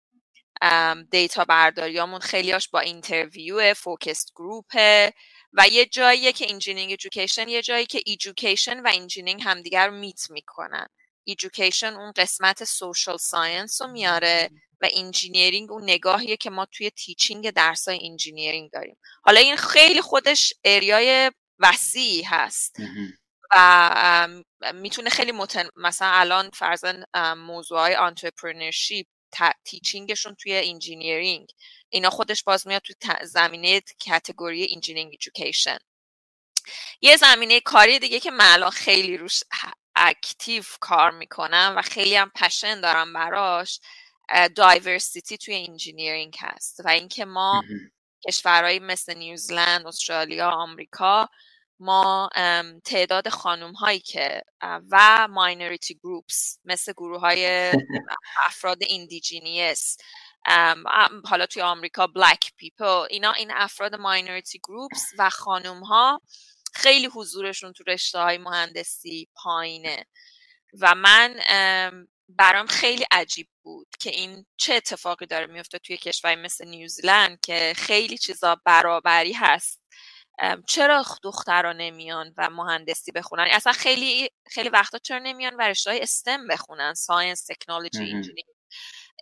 data 1.10 1.44
برداریامون 1.44 2.20
خیلیاش 2.20 2.68
با 2.68 2.80
interview 2.80 3.74
focus 3.74 4.32
group 4.36 4.99
ه 4.99 5.12
و 5.52 5.68
یه 5.68 5.86
جاییه 5.86 6.32
که 6.32 6.50
engineering 6.50 6.90
education 6.90 7.48
یه 7.48 7.62
جایی 7.62 7.86
که 7.86 8.02
education 8.06 8.80
و 8.80 8.90
engineering 8.94 9.42
همدیگر 9.44 9.90
meet 9.90 10.30
می‌کنن. 10.30 10.86
education 11.24 11.94
اون 11.94 12.12
قسمت 12.16 12.64
social 12.64 13.16
science 13.16 13.82
رو 13.82 13.88
میاره 13.88 14.50
و 14.80 14.88
engineering 14.92 15.72
اون 15.72 15.82
نگاهیه 15.82 16.36
که 16.36 16.50
ما 16.50 16.66
توی 16.66 16.90
teaching 16.90 17.50
درسای 17.50 18.08
engineering 18.10 18.70
داریم. 18.70 18.96
حالا 19.22 19.40
این 19.40 19.56
خیلی 19.56 20.00
خودش 20.00 20.52
area 20.64 21.17
ی 21.17 21.30
وسیعی 21.58 22.22
هست. 22.22 22.76
و 23.50 24.28
می‌تونه 24.74 25.10
خیلی 25.10 25.32
متن... 25.32 25.68
مثلا 25.76 26.08
الان 26.08 26.50
فرضا 26.50 27.04
موضوع 27.36 27.78
های 27.78 27.94
entrepreneurship 27.94 29.06
teaching 29.64 30.11
شون 30.11 30.34
توی 30.34 30.56
engineering 30.70 31.48
اینا 31.88 32.10
خودش 32.10 32.44
باز 32.44 32.66
میاد 32.66 32.82
توی 32.82 33.26
زمینه 33.26 33.80
category 33.80 34.68
engineering 34.74 35.12
education 35.12 35.78
یه 37.00 37.16
زمینه 37.16 37.60
کاری 37.60 37.98
دیگه 37.98 38.20
که 38.20 38.30
من 38.30 38.70
خیلی 38.70 39.16
روش 39.16 39.40
active 39.96 40.62
کار 40.80 41.10
می‌کنم 41.10 41.74
و 41.76 41.82
خیلی 41.82 42.16
هم 42.16 42.30
passion 42.34 42.80
دارم 42.80 43.12
براش 43.12 43.80
diversity 44.54 45.38
توی 45.38 45.66
engineering 45.68 46.36
هست. 46.40 46.80
و 46.84 46.88
اینکه 46.88 47.24
ما 47.24 47.64
کشورهایی 48.28 48.78
مثل 48.78 49.14
نیوزلند، 49.14 49.86
استرالیا، 49.86 50.50
آمریکا 50.50 51.28
ما 51.80 52.28
تعداد 52.84 53.28
خانوم 53.28 53.72
هایی 53.72 54.00
که 54.00 54.42
و 54.90 55.28
minority 55.30 55.94
groups 55.94 56.58
مثل 56.64 56.92
گروه 56.92 57.20
های 57.20 57.72
افراد 58.46 58.78
indigenous 58.82 59.96
حالا 61.24 61.46
توی 61.50 61.62
آمریکا 61.62 62.06
black 62.06 62.52
people 62.56 63.06
اینا 63.10 63.32
این 63.32 63.50
افراد 63.54 63.94
minority 63.94 64.58
groups 64.58 65.10
و 65.18 65.30
خانوم 65.30 65.80
ها 65.80 66.20
خیلی 66.74 67.06
حضورشون 67.06 67.72
تو 67.72 67.84
رشته 67.86 68.18
های 68.18 68.38
مهندسی 68.38 69.28
پایینه. 69.34 70.06
و 70.80 70.94
من 70.94 71.36
برام 72.28 72.66
خیلی 72.66 73.04
عجیب 73.10 73.48
بود 73.62 73.88
که 74.00 74.10
این 74.10 74.46
چه 74.56 74.74
اتفاقی 74.74 75.26
داره 75.26 75.46
میفته 75.46 75.78
توی 75.78 75.96
کشوری 75.96 76.36
مثل 76.36 76.68
نیوزیلند 76.68 77.40
که 77.40 77.72
خیلی 77.76 78.18
چیزا 78.18 78.60
برابری 78.64 79.32
هست. 79.32 79.80
چرا 80.68 81.04
دخترها 81.22 81.72
نمیان 81.72 82.34
و 82.36 82.50
مهندسی 82.50 83.12
بخونن؟ 83.12 83.48
اصلا 83.50 83.72
خیلی 83.72 84.30
خیلی 84.46 84.68
وقتا 84.68 84.98
چرا 84.98 85.18
نمیان 85.18 85.54
و 85.54 85.60
رشته 85.60 85.90
های 85.90 86.00
STEM 86.02 86.46
بخونن؟ 86.46 86.94
science 86.94 87.46
technology 87.46 88.32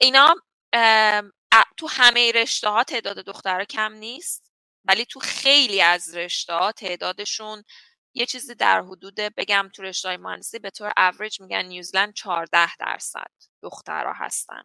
اینا 0.00 0.34
تو 1.76 1.88
همه 1.90 2.32
رشته 2.32 2.68
ها 2.68 2.84
تعداد 2.84 3.16
دخترها 3.16 3.64
کم 3.64 3.92
نیست 3.92 4.52
ولی 4.84 5.04
تو 5.04 5.20
خیلی 5.20 5.82
از 5.82 6.14
رشته 6.14 6.52
ها 6.52 6.72
تعدادشون 6.72 7.64
یه 8.14 8.26
چیزی 8.26 8.54
در 8.54 8.82
حدود 8.82 9.14
بگم 9.14 9.70
تو 9.74 9.82
رشته 9.82 10.08
های 10.08 10.16
مهندسی 10.16 10.58
به 10.58 10.70
طور 10.70 10.92
اوریج 10.96 11.40
میگن 11.40 11.64
نیوزلند 11.64 12.14
14 12.14 12.76
درصد 12.76 13.30
دخترها 13.62 14.12
هستن. 14.16 14.62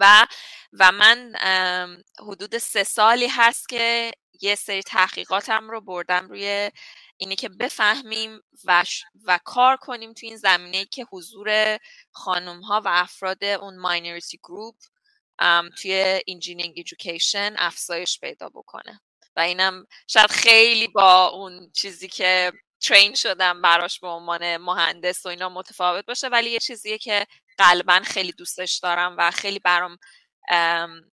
و 0.00 0.26
و 0.72 0.92
من 0.92 1.32
حدود 2.20 2.58
سه 2.58 2.84
سالی 2.84 3.28
هست 3.28 3.68
که 3.68 4.12
یه 4.40 4.54
سری 4.54 4.82
تحقیقاتم 4.82 5.70
رو 5.70 5.80
بردم 5.80 6.28
روی 6.28 6.70
اینه 7.16 7.36
که 7.36 7.48
بفهمیم 7.48 8.40
و, 8.64 8.84
و 9.24 9.38
کار 9.44 9.76
کنیم 9.76 10.12
تو 10.12 10.26
این 10.26 10.36
زمینه 10.36 10.84
که 10.84 11.06
حضور 11.12 11.78
خانم 12.10 12.60
ها 12.60 12.82
و 12.84 12.88
افراد 12.88 13.44
اون 13.44 13.78
minority 13.78 14.38
group 14.38 14.76
توی 15.82 16.22
engineering 16.28 16.72
education 16.76 17.54
افزایش 17.58 18.20
پیدا 18.20 18.48
بکنه. 18.48 19.00
و 19.36 19.40
اینم 19.40 19.86
شاید 20.08 20.30
خیلی 20.30 20.88
با 20.88 21.26
اون 21.26 21.70
چیزی 21.74 22.08
که 22.08 22.52
train 22.80 23.14
شدم 23.14 23.62
براش 23.62 24.00
به 24.00 24.08
عنوان 24.08 24.56
مهندس 24.56 25.26
و 25.26 25.28
اینا 25.28 25.48
متفاوت 25.48 26.06
باشه 26.06 26.28
ولی 26.28 26.50
یه 26.50 26.58
چیزیه 26.58 26.98
که 26.98 27.26
قلبا 27.58 28.00
خیلی 28.04 28.32
دوستش 28.32 28.78
دارم 28.78 29.14
و 29.18 29.30
خیلی 29.30 29.58
برام 29.58 29.98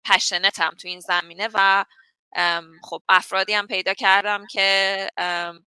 passionate 0.05 0.64
م 0.64 0.69
تو 0.70 0.88
این 0.88 0.99
زمینه 0.99 1.49
و 1.53 1.86
خب 2.84 3.01
افرادی 3.09 3.53
هم 3.53 3.68
پیدا 3.68 3.93
کردم 3.93 4.45
که 4.47 5.09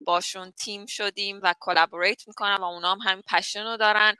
باشون 0.01 0.51
تیم 0.51 0.87
شدیم 0.87 1.41
و 1.43 1.55
collaborate 1.61 2.29
می‌کنم 2.29 2.57
و 2.61 2.65
اونا 2.65 2.93
هم 2.93 2.99
همین 2.99 3.23
passion 3.33 3.65
رو 3.65 3.77
دارن 3.77 4.15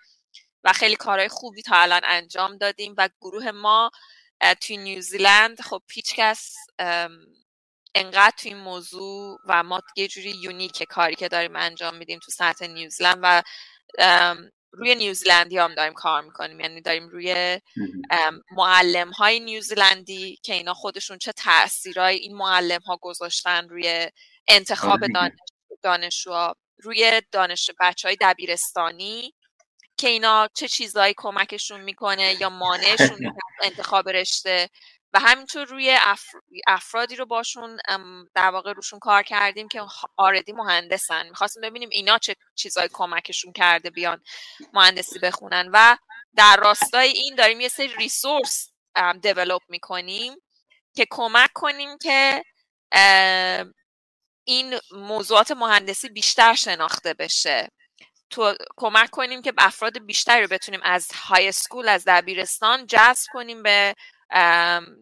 و 0.65 0.73
خیلی 0.73 0.97
کارهای 0.97 1.29
خوبی 1.29 1.63
تا 1.63 1.77
الان 1.77 2.01
انجام 2.05 2.57
دادیم 2.57 2.95
و 2.99 3.09
گروه 3.21 3.51
ما 3.51 3.91
توی 4.61 4.77
نیوزیلند 4.77 5.61
خب 5.61 5.83
هیچکس 5.89 6.55
انقدر 8.01 8.33
توی 8.37 8.53
این 8.53 8.61
موضوع 8.61 9.39
و 9.47 9.63
ما 9.63 9.81
یه 9.97 10.09
جوری 10.09 10.31
unique 10.31 10.83
کاری 10.83 11.15
که 11.15 11.29
داریم 11.29 11.57
انجام 11.57 11.97
میدیم 11.97 12.19
تو 12.19 12.31
سطح 12.31 12.67
نیوزیلند 12.67 13.19
و 13.23 13.43
روی 14.73 14.95
نیوزیلندی 14.95 15.59
هم 15.59 15.75
داریم 15.75 15.93
کار 15.93 16.23
می‌کنیم. 16.23 16.61
یعنی 16.61 16.81
داریم 16.81 17.09
روی 17.09 17.61
معلم 18.57 19.11
های 19.11 19.41
نیوزیلندی 19.41 20.39
که 20.43 20.55
اینا 20.55 20.75
خودشون 20.75 21.19
چه 21.19 21.33
تاثیرهای 21.33 22.17
این 22.17 22.37
معلم 22.37 22.81
ها 22.81 22.99
گذاشتن 23.03 23.69
روی 23.69 24.09
انتخاب 24.49 25.05
آره 25.05 25.13
دانش 25.15 25.39
دانشجو 25.83 26.53
روی 26.83 27.23
دانش 27.33 27.71
بچه 27.81 28.09
های 28.09 28.17
دبیرستانی 28.21 29.35
که 29.97 30.09
اینا 30.09 30.49
چه 30.55 30.69
چیزهایی 30.69 31.15
کمکشون 31.17 31.81
می‌کنه 31.81 32.37
یا 32.41 32.49
مانعشون 32.51 33.19
انتخاب 33.63 34.09
رشته. 34.09 34.69
و 35.13 35.21
همینطور 35.21 35.67
روی 35.67 35.99
افرادی 36.67 37.17
رو 37.17 37.27
باشون 37.27 37.79
در 38.35 38.51
واقع 38.51 38.73
روشون 38.73 38.99
کار 38.99 39.23
کردیم 39.23 39.69
که 39.69 39.83
آردی 40.17 40.53
مهندسن. 40.53 41.29
می‌خواستیم 41.29 41.63
ببینیم 41.63 41.89
اینا 41.93 42.19
چه 42.19 42.35
چیزای 42.55 42.89
کمکشون 42.93 43.53
کرده 43.53 43.91
بیان 43.91 44.23
مهندسی 44.73 45.19
بخونن. 45.19 45.71
و 45.73 45.97
در 46.37 46.57
راستای 46.57 47.09
این 47.09 47.35
داریم 47.35 47.61
یه 47.61 47.69
سری 47.69 47.89
ریسورس 47.89 48.71
دیولوب 49.23 49.63
می‌کنیم 49.69 50.35
که 50.97 51.07
کمک 51.11 51.51
کنیم 51.55 51.99
که 51.99 52.43
این 54.45 54.79
موضوعات 54.93 55.51
مهندسی 55.51 56.09
بیشتر 56.09 56.55
شناخته 56.55 57.15
بشه. 57.15 57.69
تو 58.31 58.55
کمک 58.77 59.11
کنیم 59.11 59.43
که 59.43 59.53
افراد 59.59 59.99
بیشتری 59.99 60.43
رو 60.43 60.49
بتونیم 60.49 60.81
از 60.83 61.13
های 61.13 61.53
سکول 61.53 61.89
از 61.89 62.05
دبیرستان 62.07 62.87
جذب 62.87 63.27
کنیم 63.33 63.63
به 63.63 63.95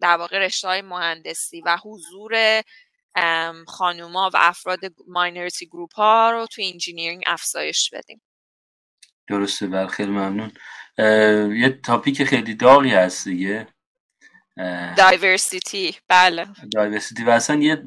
در 0.01 0.17
واقع 0.19 0.39
رشته 0.39 0.67
های 0.67 0.81
مهندسی 0.81 1.61
و 1.61 1.77
حضور 1.83 2.63
خانوما 3.67 4.29
و 4.33 4.37
افراد 4.39 4.79
minority 5.07 5.65
group 5.65 5.93
ها 5.93 6.31
رو 6.31 6.47
تو 6.47 6.61
engineering 6.65 7.23
افزایش 7.27 7.89
بدیم. 7.93 8.21
درسته 9.27 9.67
بله 9.67 9.87
خیلی 9.87 10.11
ممنون. 10.11 10.51
یه 11.55 11.79
topic 11.85 12.23
خیلی 12.23 12.55
داغی 12.55 12.89
هست 12.89 13.27
دیگه. 13.27 13.67
diversity 14.97 15.95
بله. 16.07 16.47
diversity 16.75 17.23
و 17.23 17.29
اصلا 17.29 17.55
یه 17.55 17.83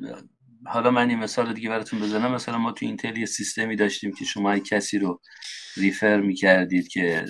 حالا 0.66 0.90
من 0.90 1.08
این 1.08 1.18
مثال 1.18 1.52
دیگه 1.52 1.68
براتون 1.68 2.00
بزنم. 2.00 2.32
مثلا 2.34 2.58
ما 2.58 2.72
تو 2.72 2.86
اینتل 2.86 3.16
یه 3.16 3.26
سیستمی 3.26 3.76
داشتیم 3.76 4.14
که 4.14 4.24
شما 4.24 4.58
کسی 4.58 4.98
رو 4.98 5.20
refer 5.76 6.20
می‌کردید 6.20 6.88
که 6.88 7.26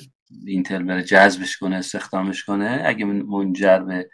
اینتل 0.46 0.82
بره 0.82 1.02
جذبش 1.02 1.56
کنه 1.56 1.76
استخدامش 1.76 2.44
کنه. 2.44 2.82
اگه 2.86 3.04
منجر 3.04 3.78
به 3.78 4.08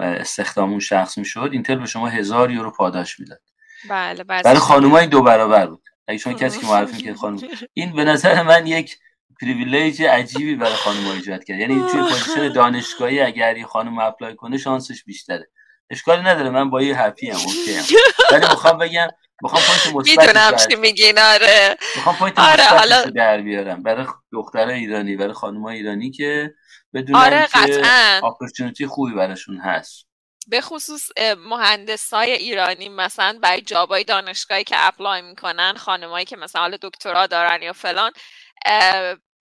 استخدام 0.00 0.70
اون 0.70 0.80
شخص 0.80 1.18
می‌شد 1.18 1.48
اینتل 1.52 1.74
به 1.74 1.86
شما 1.86 2.08
هزار 2.08 2.50
یورو 2.50 2.70
پاداش 2.70 3.20
می‌داد. 3.20 3.40
بله 3.88 4.24
برای 4.24 4.58
خانوما 4.58 4.98
این 4.98 5.10
دو 5.10 5.22
برابر 5.22 5.66
بود. 5.66 5.82
اگه 6.08 6.18
شما 6.18 6.32
کسی 6.32 6.60
که 6.60 6.66
معرفی 6.66 6.96
که 6.96 7.14
خانم 7.14 7.40
این 7.74 7.92
به 7.92 8.04
نظر 8.04 8.42
من 8.42 8.66
یک 8.66 8.98
privilege 9.40 10.02
عجیبی 10.02 10.54
برای 10.54 10.74
خانم 10.74 11.06
ایجاد 11.06 11.44
کرد. 11.44 11.58
یعنی 11.58 11.82
توی 11.90 12.00
position 12.00 12.52
دانشگاهی 12.58 13.20
اگر 13.20 13.56
یه 13.56 13.66
خانم 13.66 13.98
apply 13.98 14.34
کنه 14.34 14.58
شانسش 14.58 15.04
بیشتره. 15.04 15.50
اشکالی 15.90 16.22
نداره 16.22 16.50
من 16.50 16.70
با 16.70 16.82
یه 16.82 17.00
happy 17.00 17.30
ام 17.30 17.36
okay 17.36 17.76
ام. 17.76 17.84
ولی 18.32 18.46
می‌خوام 18.50 18.78
بگم 18.78 19.08
می‌خوام 19.42 19.62
point 19.62 19.96
مثبت 19.96 20.26
می‌دونم 20.26 20.56
چی 20.56 20.76
میگین 20.76 21.18
آره. 21.18 21.76
می‌خوام 21.96 22.16
point 22.16 22.38
آره 22.38 22.64
حالا 22.64 23.02
در 23.04 23.40
بیارم. 23.40 23.82
برای 23.82 24.06
دخترای 24.32 24.78
ایرانی 24.78 25.16
برای 25.16 25.32
خانم‌های 25.32 25.76
ایرانی 25.76 26.10
که 26.10 26.54
بدونن 26.94 27.20
آره 27.20 27.48
که 27.52 27.86
opportunity 28.24 28.86
خوبی 28.86 29.14
براشون 29.14 29.60
هست. 29.60 30.06
به 30.48 30.60
خصوص 30.60 31.08
مهندس 31.46 32.14
های 32.14 32.32
ایرانی 32.32 32.88
مثلا 32.88 33.38
برای 33.42 33.60
job 33.60 33.93
ای 33.93 34.04
دانشگاهی 34.04 34.64
که 34.64 34.76
apply 34.78 35.22
می‌کنن 35.22 35.74
خانمایی 35.76 36.24
که 36.26 36.36
مثلا 36.36 36.62
حال 36.62 36.78
دکترا 36.82 37.26
دارن 37.26 37.62
یا 37.62 37.72
فلان 37.72 38.12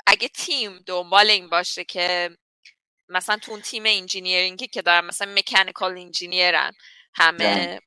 اگه 0.07 0.27
تیم 0.27 0.79
دنبال 0.85 1.29
این 1.29 1.49
باشه 1.49 1.83
که 1.83 2.29
مثلا 3.09 3.37
تو 3.37 3.51
اون 3.51 3.61
تیم 3.61 3.83
engineering 3.85 4.61
ی 4.61 4.67
که 4.67 4.81
دارن 4.81 5.05
مثلا 5.05 5.33
mechanical 5.37 5.97
engineer 5.97 6.63
ن 6.63 6.71
همه 7.13 7.79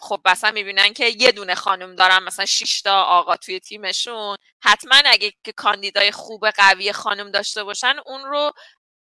خب 0.00 0.20
مثلا 0.24 0.50
می‌بینن 0.50 0.92
که 0.92 1.06
یه 1.18 1.32
دونه 1.32 1.54
خانم 1.54 1.94
دارن 1.94 2.22
مثلا 2.22 2.46
6 2.46 2.82
تا 2.82 3.02
آقا 3.02 3.36
توی 3.36 3.60
تیمشون 3.60 4.36
حتما 4.62 4.96
اگه 5.04 5.32
که 5.44 5.52
کاندیدای 5.52 6.10
خوب 6.10 6.50
قوی 6.50 6.92
خانم 6.92 7.30
داشته 7.30 7.64
باشن 7.64 7.94
اون 8.06 8.24
رو 8.24 8.52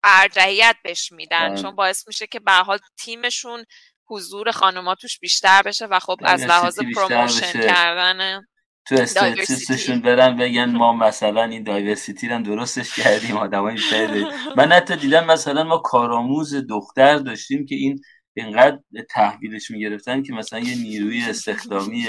ارجحیت 0.04 0.76
بهش 0.84 1.12
میدن. 1.12 1.56
چون 1.62 1.76
باعث 1.76 2.08
میشه 2.08 2.28
که 2.28 2.40
به 2.40 2.52
حال 2.52 2.80
تیمشون 2.98 3.66
حضور 4.08 4.52
خانوما 4.52 4.96
توش 4.96 5.20
بیشتر 5.20 5.62
بشه 5.62 5.86
و 5.86 6.00
خب 6.00 6.18
از 6.24 6.44
لحاظ 6.44 6.80
promotion 6.96 7.52
کردن 7.52 8.42
تو 8.88 8.96
statistics 8.96 9.71
شون 9.71 10.02
برن 10.02 10.38
بگن 10.38 10.72
ما 10.72 10.94
مثلا 10.94 11.44
این 11.44 11.64
diversity 11.64 12.28
رو 12.28 12.42
درستش 12.42 13.00
کردیم 13.00 13.38
آدمای 13.38 13.74
بیشتری 13.74 14.26
من 14.58 14.72
حتی 14.72 14.96
دیدم 14.96 15.26
مثلا 15.26 15.64
ما 15.64 15.78
کارآموز 15.78 16.56
دختر 16.70 17.18
داشتیم 17.18 17.66
که 17.66 17.76
این 17.76 18.02
اینقدر 18.42 18.80
تحویلش 19.10 19.72
می‌گرفتن 19.72 20.24
که 20.24 20.34
مثلا 20.34 20.60
یه 20.60 20.76
نیروی 20.76 21.26
استخدامی 21.30 22.08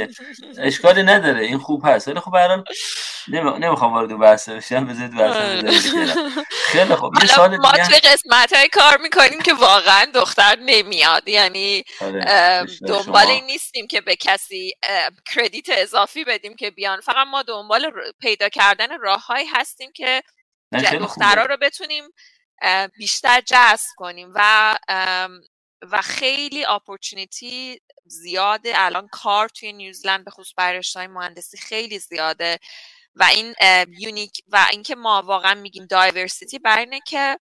اشکالی 0.59 1.03
نداره. 1.03 1.41
این 1.41 1.59
خوب 1.59 1.83
هست. 1.85 2.09
ولی 2.09 2.21
خب 2.21 2.31
برام 2.31 2.65
نمی‌خوام 3.59 3.93
وارد 3.93 4.19
بحث 4.19 4.49
بشم. 4.49 4.87
بذارید 4.87 5.17
بحث 5.17 5.37
خیلی 6.51 6.95
خوب 6.95 7.15
یه 7.23 7.27
سال 7.27 7.57
ما 7.57 7.73
توی 7.73 7.99
قسمت 7.99 8.53
های 8.53 8.69
کار 8.69 8.99
می‌کنیم 9.03 9.41
که 9.43 9.55
واقعا 9.55 10.05
دختر 10.15 10.57
نمیاد. 10.61 11.29
یعنی 11.29 11.85
آره، 12.01 12.67
دنبال 12.89 13.27
این 13.27 13.45
نیستیم 13.45 13.87
که 13.87 14.01
به 14.01 14.17
کسی 14.17 14.73
کردیت 15.35 15.67
اضافی 15.73 16.25
بدیم 16.25 16.57
که 16.57 16.71
بیان. 16.71 17.01
فقط 17.01 17.27
ما 17.27 17.43
دنبال 17.43 17.93
پیدا 18.21 18.49
کردن 18.49 18.99
راههایی 19.01 19.47
هستیم 19.47 19.91
که 19.95 20.23
دخترها 21.01 21.45
رو 21.45 21.57
بتونیم 21.57 22.05
بیشتر 22.99 23.41
جذب 23.41 23.87
کنیم. 23.97 24.33
و 24.35 24.77
و 25.83 26.03
خیلی 26.03 26.65
opportunity 26.65 27.81
زیاده. 28.07 28.73
الان 28.75 29.09
کار 29.09 29.49
توی 29.49 29.73
نیوزلند 29.73 30.25
به 30.25 30.31
خصوص 30.31 30.55
برای 30.57 31.07
مهندسی 31.07 31.59
خیلی 31.59 31.99
زیاده 31.99 32.59
و 33.15 33.25
این 33.25 33.55
unique 33.99 34.33
و 34.49 34.67
اینکه 34.71 34.95
ما 34.95 35.23
واقعا 35.23 35.55
میگیم 35.55 35.87
diversity 35.87 36.59
برای 36.59 36.85
اینه 36.85 37.01
که 37.07 37.39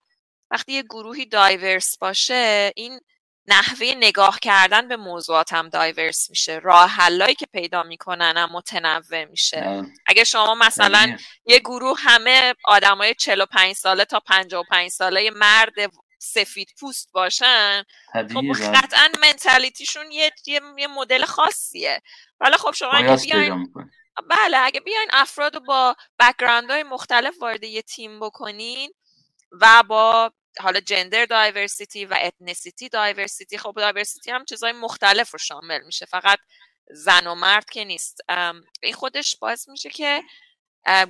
وقتی 0.52 0.74
یه 0.74 0.82
گروهی 0.82 1.26
diverse 1.26 1.98
باشه 1.98 2.72
این 2.76 3.00
نحوه 3.48 3.88
نگاه 3.98 4.40
کردن 4.40 4.88
به 4.88 4.98
موضوعات 4.98 5.54
هم 5.54 5.70
diverse 5.70 6.30
میشه. 6.30 6.60
راه 6.64 6.90
حلایی 6.90 7.36
که 7.36 7.46
پیدا 7.46 7.84
می‌کنن 7.84 8.34
هم 8.38 8.50
متنوع 8.52 9.26
میشه. 9.26 9.84
اگه 10.06 10.24
شما 10.24 10.56
مثلا 10.56 11.18
یه 11.46 11.60
گروه 11.60 11.98
همه 12.00 12.54
آدمای 12.66 13.14
45 13.14 13.76
ساله 13.76 14.06
تا 14.06 14.20
55 14.20 14.90
ساله 14.90 15.30
مرد 15.30 15.74
سفید 16.20 16.74
پوست 16.80 17.12
باشن 17.12 17.84
خب 18.14 18.42
قطعا 18.74 19.10
mentality 19.22 19.84
شون 19.84 20.12
یه, 20.12 20.32
یه, 20.78 20.88
مدل 20.88 21.26
خاصیه. 21.26 22.02
حالا 22.40 22.58
خب 22.58 22.72
شما 22.72 22.92
اگه 22.92 23.16
بیاین 23.16 23.74
بله 24.30 24.58
اگه 24.58 24.80
بیاین 24.80 25.08
افراد 25.12 25.56
رو 25.56 25.62
با 25.62 25.96
background 26.20 26.72
های 26.72 26.84
مختلف 26.84 27.42
وارد 27.42 27.64
یه 27.64 27.82
تیم 27.82 28.20
بکنین 28.20 28.92
و 29.52 29.84
با 29.84 30.32
حالا 30.60 30.80
gender 30.80 31.26
diversity 31.26 32.06
و 32.06 32.18
ethnicity 32.22 32.90
diversity 32.90 33.58
خب 33.58 33.74
diversity 33.78 34.32
هم 34.32 34.46
چیزهای 34.46 34.72
مختلف 34.72 35.32
رو 35.32 35.40
شامل 35.40 35.86
میشه. 35.86 36.06
فقط 36.06 36.40
زن 36.92 37.28
و 37.28 37.36
مرد 37.36 37.70
که 37.70 37.84
نیست. 37.84 38.18
این 38.84 38.94
خودش 38.94 39.38
باعث 39.38 39.70
میشه 39.70 39.90
که 39.90 40.24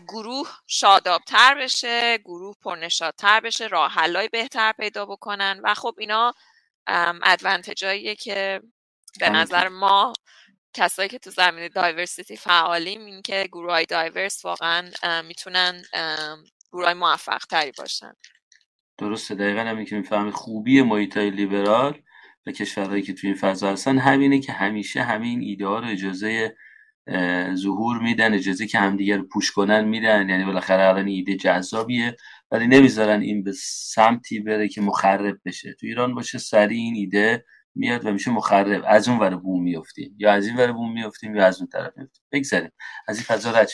گروه 0.07 0.49
شادابتر 0.67 1.55
بشه 1.55 2.17
گروه 2.17 2.55
پرنشاط‌تر 2.61 3.39
بشه 3.39 3.67
راه 3.67 3.91
حلای 3.91 4.27
بهتر 4.27 4.71
پیدا 4.71 5.05
بکنن. 5.05 5.61
و 5.63 5.73
خب 5.73 5.95
اینا 5.97 6.33
ادوانتجاییه 7.23 8.15
که 8.15 8.61
به 9.19 9.29
نظر 9.29 9.67
ما 9.67 10.13
کسایی 10.73 11.09
که 11.09 11.19
تو 11.19 11.29
زمینه 11.29 11.69
دایورسیتی 11.69 12.37
فعالیم 12.37 13.05
این 13.05 13.21
که 13.21 13.49
گروه 13.51 13.71
های 13.71 13.85
دایورس 13.85 14.45
واقعا 14.45 14.91
می‌تونن 15.21 15.81
گروه 16.71 16.85
های 16.85 16.93
موفق 16.93 17.45
تری 17.45 17.71
باشن. 17.71 18.13
درسته. 18.97 19.35
دقیقا 19.35 19.61
همین 19.61 19.85
که 19.85 19.95
می‌فهمید 19.95 20.33
خوبی 20.33 20.81
محیط 20.81 21.17
های 21.17 21.29
لیبرال 21.29 22.01
و 22.45 22.51
کشورهایی 22.51 23.01
که 23.01 23.13
توی 23.13 23.29
این 23.29 23.39
فضا 23.39 23.71
هستن 23.71 23.97
همینه 23.97 24.39
که 24.39 24.51
همیشه 24.51 25.01
همین 25.01 25.41
ایده 25.41 25.67
ها 25.67 25.79
رو 25.79 25.87
اجازه 25.87 26.55
ظهور 27.55 27.99
میدن 27.99 28.33
اجازه 28.33 28.67
که 28.67 28.79
همدیگه 28.79 29.17
رو 29.17 29.23
پوش 29.23 29.51
کنن 29.51 29.85
میدن 29.85 30.29
یعنی 30.29 30.45
بالاخره 30.45 30.83
الان 30.83 31.07
ایده 31.07 31.35
جذابیه 31.35 32.15
ولی 32.51 32.67
نمی‌ذارن 32.67 33.21
این 33.21 33.43
به 33.43 33.51
سمتی 33.63 34.39
بره 34.39 34.67
که 34.67 34.81
مخرب 34.81 35.37
بشه. 35.45 35.73
تو 35.73 35.85
ایران 35.87 36.15
باشه 36.15 36.37
سریع 36.37 36.79
این 36.79 36.95
ایده 36.95 37.45
میاد 37.75 38.05
و 38.05 38.11
میشه 38.11 38.31
مخرب. 38.31 38.83
از 38.87 39.09
اون 39.09 39.19
ور 39.19 39.35
بوم 39.35 39.63
میفتیم 39.63 40.15
یا 40.17 40.31
از 40.33 40.47
این 40.47 40.55
ور 40.57 40.71
بوم 40.71 40.93
میفتیم 40.93 41.35
یا 41.35 41.45
از 41.45 41.59
اون 41.59 41.67
طرف 41.67 41.97
میفتیم 41.97 42.23
بگذاریم. 42.31 42.71
از 43.07 43.17
این 43.17 43.23
فضا 43.23 43.51
رد 43.51 43.69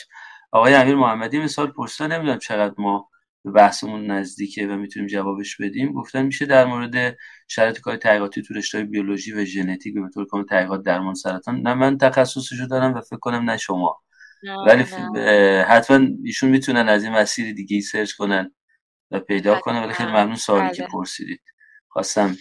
آقای 0.52 0.74
امیر 0.74 0.94
محمدی 0.94 1.38
مثال 1.38 1.66
پرسیدن 1.66 2.12
نمی‌دونم 2.12 2.38
چقدر 2.38 2.74
ما 2.78 3.08
به 3.46 3.52
بحثمون 3.52 4.10
نزدیکه 4.10 4.66
و 4.66 4.76
می‌تونیم 4.76 5.08
جوابش 5.08 5.56
بدیم. 5.56 5.92
گفتن 5.92 6.22
میشه 6.22 6.46
در 6.46 6.64
مورد 6.64 7.16
شرایط 7.48 7.80
کار 7.80 7.96
تحقیقاتی 7.96 8.42
تو 8.42 8.54
رشته 8.54 8.84
بیولوژی 8.84 9.32
و 9.32 9.44
ژنتیک 9.44 9.94
به 9.94 10.10
طور 10.14 10.26
کامل 10.26 10.44
تحقیقات 10.44 10.82
درمان 10.82 11.14
سرطان. 11.14 11.60
نه 11.60 11.74
من 11.74 11.98
تخصصشو 11.98 12.66
دارم 12.66 12.94
و 12.94 13.00
فکر 13.00 13.16
کنم 13.16 13.50
نه 13.50 13.56
شما. 13.56 14.02
ولی 14.66 14.82
حتما 15.62 16.06
ایشون 16.24 16.50
می‌تونن 16.50 16.88
از 16.88 17.04
این 17.04 17.12
مسیر 17.12 17.54
دیگه 17.54 17.74
ای 17.74 17.82
search 17.82 18.12
کنن 18.12 18.54
و 19.10 19.20
پیدا 19.20 19.60
کنن. 19.60 19.82
ولی 19.82 19.92
خیلی 19.92 20.10
ممنون 20.10 20.36
سوالی 20.36 20.76
که 20.76 20.82
بله. 20.82 20.92
پرسیدید. 20.92 21.40
خواستم 21.88 22.36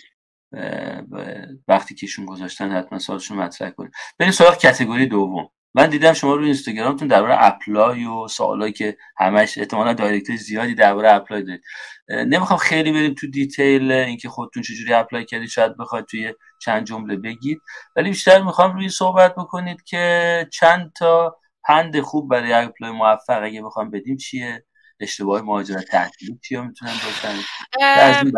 وقتی 1.67 1.95
که 1.95 2.05
ایشون 2.05 2.25
گذاشتن 2.25 2.71
حتما 2.71 2.99
سوالشون 2.99 3.37
مطرح 3.37 3.69
کنیم. 3.69 3.91
بریم 4.19 4.31
سراغ 4.31 4.57
category 4.57 5.05
دوم. 5.05 5.49
من 5.77 5.89
دیدم 5.89 6.13
شما 6.13 6.35
رو 6.35 6.43
اینستاگرامتون 6.43 7.07
درباره 7.07 7.35
apply 7.39 8.05
و 8.05 8.27
سوالایی 8.27 8.73
که 8.73 8.97
همش 9.17 9.57
احتمالا 9.57 9.93
direct 9.93 10.35
زیادی 10.35 10.75
درباره 10.75 11.11
apply 11.11 11.43
دارید. 11.43 11.61
نمی‌خوام 12.09 12.59
خیلی 12.59 12.91
بریم 12.91 13.13
تو 13.13 13.27
detail 13.27 13.91
اینکه 13.91 14.29
خودتون 14.29 14.63
چجوری 14.63 14.93
apply 14.93 15.25
کردید 15.25 15.49
شاید 15.49 15.77
بخواید 15.77 16.05
توی 16.05 16.33
چند 16.59 16.85
جمله 16.85 17.15
بگید. 17.15 17.61
ولی 17.95 18.09
بیشتر 18.09 18.41
می‌خوام 18.41 18.73
روی 18.73 18.89
صحبت 18.89 19.35
بکنید 19.35 19.83
که 19.83 20.47
چند 20.53 20.93
تا 20.97 21.37
پند 21.63 21.99
خوب 21.99 22.29
برای 22.29 22.53
اپلای 22.53 22.91
موفق 22.91 23.39
اگه 23.43 23.61
بخوام 23.61 23.91
بدیم 23.91 24.17
چیه؟ 24.17 24.65
اشتباه 24.99 25.41
مهاجرت 25.41 25.85
تحصیلی 25.85 26.39
چیا 26.43 26.63
می‌تونن 26.63 26.91
باشن 26.91 27.39
از 27.81 28.23
این 28.23 28.33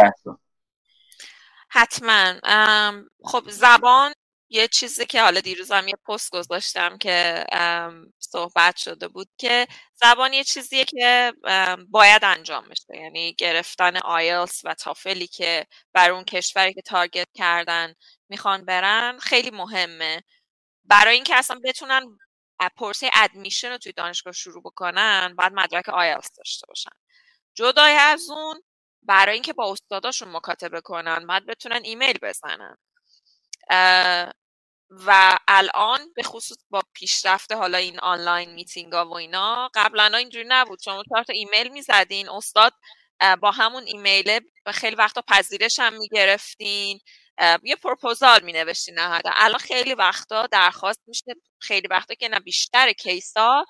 حتما. 1.69 2.33
خب 3.23 3.43
زبان 3.49 4.11
یه 4.49 4.67
چیزی 4.67 5.05
که 5.05 5.21
حالا 5.21 5.39
دیروزم 5.39 5.87
یه 5.87 5.95
پست 6.07 6.31
گذاشتم 6.31 6.97
که 6.97 7.45
صحبت 8.19 8.77
شده 8.77 9.07
بود 9.07 9.29
که 9.37 9.67
زبان 9.95 10.33
یه 10.33 10.43
چیزیه 10.43 10.85
که 10.85 11.33
باید 11.89 12.23
انجام 12.23 12.69
بشه. 12.69 13.01
یعنی 13.01 13.33
گرفتن 13.33 13.97
آیلز 13.97 14.61
و 14.65 14.73
تافلی 14.73 15.27
که 15.27 15.67
بر 15.93 16.11
اون 16.11 16.23
کشوری 16.23 16.73
که 16.73 16.81
target 16.81 17.27
کردن 17.33 17.93
می‌خوان 18.29 18.65
برن 18.65 19.17
خیلی 19.19 19.49
مهمه. 19.51 20.23
برای 20.85 21.15
اینکه 21.15 21.35
اصلا 21.35 21.59
بتونن 21.65 22.03
پروسه 22.77 23.09
admission 23.13 23.71
رو 23.71 23.77
توی 23.77 23.91
دانشگاه 23.91 24.33
شروع 24.33 24.63
بکنن 24.63 25.35
باید 25.37 25.53
مدرک 25.53 25.89
آیلز 25.89 26.29
داشته 26.37 26.67
باشن. 26.67 26.91
جدای 27.55 27.93
از 27.93 28.29
اون 28.29 28.61
برای 29.03 29.33
اینکه 29.33 29.53
با 29.53 29.71
استاداشون 29.71 30.29
مکاتبه 30.29 30.81
کنن 30.81 31.27
باید 31.27 31.45
بتونن 31.45 31.81
ایمیل 31.85 32.17
بزنن. 32.21 32.77
و 34.89 35.37
الان 35.47 35.99
به 36.15 36.23
خصوص 36.23 36.57
با 36.69 36.81
پیشرفت 36.93 37.51
حالا 37.51 37.77
این 37.77 37.99
online 37.99 38.53
meeting 38.53 38.93
ها 38.93 39.05
و 39.05 39.15
اینا 39.15 39.69
قبلا 39.73 40.17
اینجوری 40.17 40.45
نبود. 40.47 40.79
شما 40.81 41.03
چهار 41.09 41.23
تا 41.23 41.33
ایمیل 41.33 41.67
می‌زدین 41.67 42.29
استاد 42.29 42.73
با 43.41 43.51
همون 43.51 43.83
ایمیله 43.83 44.41
خیلی 44.73 44.95
وقتا 44.95 45.21
پذیرش 45.27 45.79
هم 45.79 45.93
می‌گرفتین. 45.93 46.99
یه 47.63 47.75
پروپوزال 47.75 48.43
می 48.43 48.53
نوشتین 48.53 48.99
الان 49.25 49.59
خیلی 49.59 49.93
وقتا 49.93 50.47
درخواست 50.47 51.01
میشه 51.07 51.23
خیلی 51.61 51.87
وقتا 51.87 52.13
که 52.13 52.29
نه 52.29 52.39
بیشتر 52.39 52.91
کیسا 52.91 53.65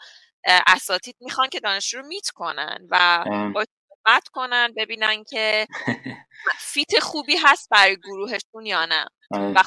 اساتید 0.68 1.16
می‌خوان 1.20 1.50
که 1.50 1.60
دانشجو 1.60 1.98
رو 1.98 2.08
میت 2.08 2.30
کنن 2.30 2.88
و 2.90 3.24
صحبت 3.90 4.28
کنن 4.28 4.74
ببینن 4.78 5.24
که 5.24 5.68
فیت 6.74 7.00
خوبی 7.00 7.38
هست 7.38 7.70
برای 7.72 7.98
گروهشون 7.98 8.66
یا 8.66 8.86
نه. 8.86 9.06
آره. 9.32 9.52
و 9.56 9.64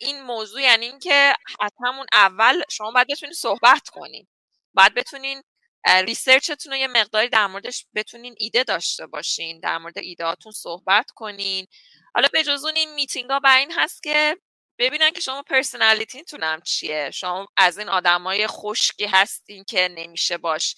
این 0.00 0.22
موضوع 0.22 0.62
یعنی 0.62 0.86
اینکه 0.86 1.34
از 1.60 1.72
همون 1.84 2.06
اول 2.12 2.62
شما 2.70 2.90
باید 2.90 3.08
بتونید 3.08 3.34
صحبت 3.34 3.88
کنین. 3.88 4.26
باید 4.74 4.94
بتونین 4.94 5.42
research 5.86 6.49
تون 6.49 6.72
رو 6.72 6.78
یه 6.78 6.86
مقداری 6.86 7.28
در 7.28 7.46
موردش 7.46 7.86
بتونین 7.94 8.34
ایده 8.38 8.64
داشته 8.64 9.06
باشین 9.06 9.60
در 9.60 9.78
مورد 9.78 9.98
ایدهاتون 9.98 10.52
صحبت 10.52 11.10
کنین. 11.10 11.66
حالا 12.14 12.28
به 12.32 12.42
جز 12.42 12.64
اون 12.64 12.76
این 12.76 12.94
میتینگ 12.94 13.30
ها 13.30 13.40
بر 13.40 13.58
این 13.58 13.72
هست 13.72 14.02
که 14.02 14.36
ببینن 14.78 15.10
که 15.10 15.20
شما 15.20 15.42
personality 15.42 16.21
تون 16.21 16.42
هم 16.42 16.60
چیه. 16.60 17.10
شما 17.10 17.48
از 17.56 17.78
این 17.78 17.88
آدمای 17.88 18.46
خشکی 18.46 19.06
هستین 19.06 19.64
که 19.64 19.88
نمیشه 19.88 20.38
باش 20.38 20.76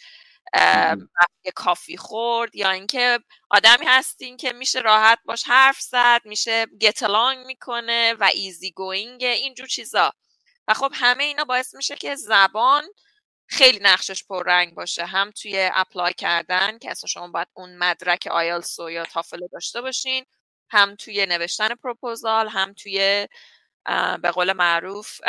یه 1.45 1.53
coffee 1.55 1.97
خورد 1.97 2.57
یا 2.57 2.71
اینکه 2.71 3.19
آدمی 3.51 3.87
هستین 3.87 4.37
که 4.37 4.53
میشه 4.53 4.81
راحت 4.81 5.19
باش 5.25 5.45
حرف 5.47 5.81
زد 5.81 6.21
میشه 6.25 6.67
get 6.67 6.97
along 6.97 7.47
می‌کنه 7.47 8.15
و 8.21 8.31
easy 8.35 8.71
going 8.73 9.25
اینجور 9.25 9.67
چیزا. 9.67 10.13
و 10.69 10.75
خب 10.75 10.91
همه 10.95 11.25
اینا 11.25 11.45
باعث 11.45 11.75
میشه 11.75 11.97
که 11.97 12.17
زبان 12.17 12.85
خیلی 13.49 13.79
نقشش 13.83 14.25
پررنگ 14.25 14.75
باشه. 14.75 15.07
هم 15.07 15.31
توی 15.31 15.71
apply 15.75 16.15
کردن 16.15 16.79
که 16.79 16.91
اصلا 16.91 17.09
شما 17.09 17.29
باید 17.29 17.49
اون 17.55 17.77
مدرک 17.79 18.27
آیلسو 18.31 18.91
یا 18.91 19.05
TOEFL 19.05 19.41
داشته 19.53 19.81
باشین 19.81 20.25
هم 20.71 20.97
توی 20.97 21.27
نوشتن 21.27 21.69
پروپوزال 21.75 22.49
هم 22.49 22.73
توی 22.75 23.29
به 24.23 24.31
قول 24.31 24.53
معروف 24.53 25.21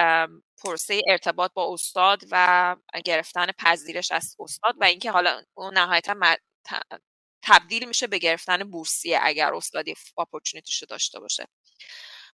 پروسه 0.63 1.01
ارتباط 1.08 1.53
با 1.53 1.74
استاد 1.74 2.22
و 2.32 2.76
گرفتن 3.05 3.51
پذیرش 3.51 4.12
از 4.12 4.36
استاد 4.39 4.76
و 4.78 4.84
اینکه 4.84 5.12
حالا 5.12 5.43
اون 5.53 5.78
نهایتا 5.78 6.38
تبدیل 7.43 7.88
میشه 7.88 8.08
به 8.08 8.18
گرفتن 8.18 8.64
بورسیه 8.64 9.20
اگر 9.22 9.53
استادی 9.53 9.95
opportunity 10.18 10.71
شو 10.71 10.86
داشته 10.86 11.20
باشه. 11.20 11.47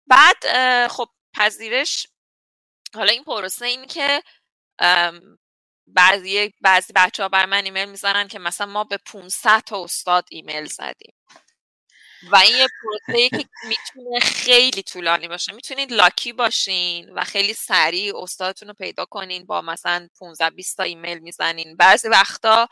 بعد 0.08 0.88
خب 0.88 1.10
پذیرش 1.36 2.08
حالا 2.94 3.12
این 3.12 3.24
پروسه 3.24 3.66
این 3.66 3.88
که 3.88 4.24
بعضی 5.88 6.54
بعضی 6.62 6.94
بچه 6.96 7.24
ها 7.24 7.30
بر 7.30 7.46
من 7.46 7.66
ایمیل 7.66 7.90
می‌زنن 7.90 8.28
که 8.28 8.40
مثلا 8.40 8.68
ما 8.68 8.84
به 8.84 8.98
500 8.98 9.64
تا 9.66 9.84
استاد 9.84 10.26
ایمیل 10.32 10.66
زدیم. 10.66 11.14
و 12.32 12.36
این 12.36 12.58
یه 12.58 12.68
پروسه 12.82 13.30
که 13.30 13.46
می‌تونه 13.68 14.20
خیلی 14.20 14.84
طولانی 14.84 15.28
باشه. 15.28 15.54
می‌تونید 15.54 15.94
lucky 15.94 16.34
باشین 16.34 17.10
و 17.10 17.24
خیلی 17.24 17.54
سریع 17.54 18.18
استادتون 18.18 18.68
رو 18.68 18.74
پیدا 18.74 19.06
کنین 19.06 19.46
با 19.46 19.62
مثلا 19.62 20.08
15 20.20 20.50
20 20.50 20.78
تا 20.78 20.84
ایمیل 20.84 21.20
می‌زنین. 21.20 21.76
بعضی 21.78 22.10
وقتا 22.10 22.68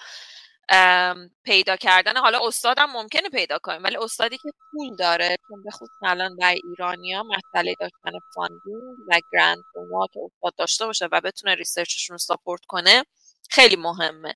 پیدا 1.43 1.75
کردن 1.75 2.17
حالا 2.17 2.47
استادم 2.47 2.85
ممکنه 2.85 3.29
پیدا 3.29 3.59
کنیم 3.59 3.83
ولی 3.83 3.97
استادی 3.97 4.37
که 4.37 4.49
پول 4.71 4.95
داره 4.95 5.37
چون 5.47 5.63
به 5.63 5.71
خصوص 5.71 5.89
الان 6.03 6.35
در 6.35 6.55
ایرانیا 6.69 7.23
مسئله 7.23 7.75
داشتن 7.79 8.11
funding 8.35 8.99
و 9.07 9.19
grant 9.33 9.57
که 9.73 9.79
استاد 10.25 10.55
داشته 10.57 10.85
باشه 10.85 11.07
و 11.11 11.21
بتونه 11.21 11.55
ریسرچشون 11.55 12.13
رو 12.13 12.17
ساپورت 12.17 12.61
کنه 12.67 13.03
خیلی 13.49 13.75
مهمه. 13.75 14.35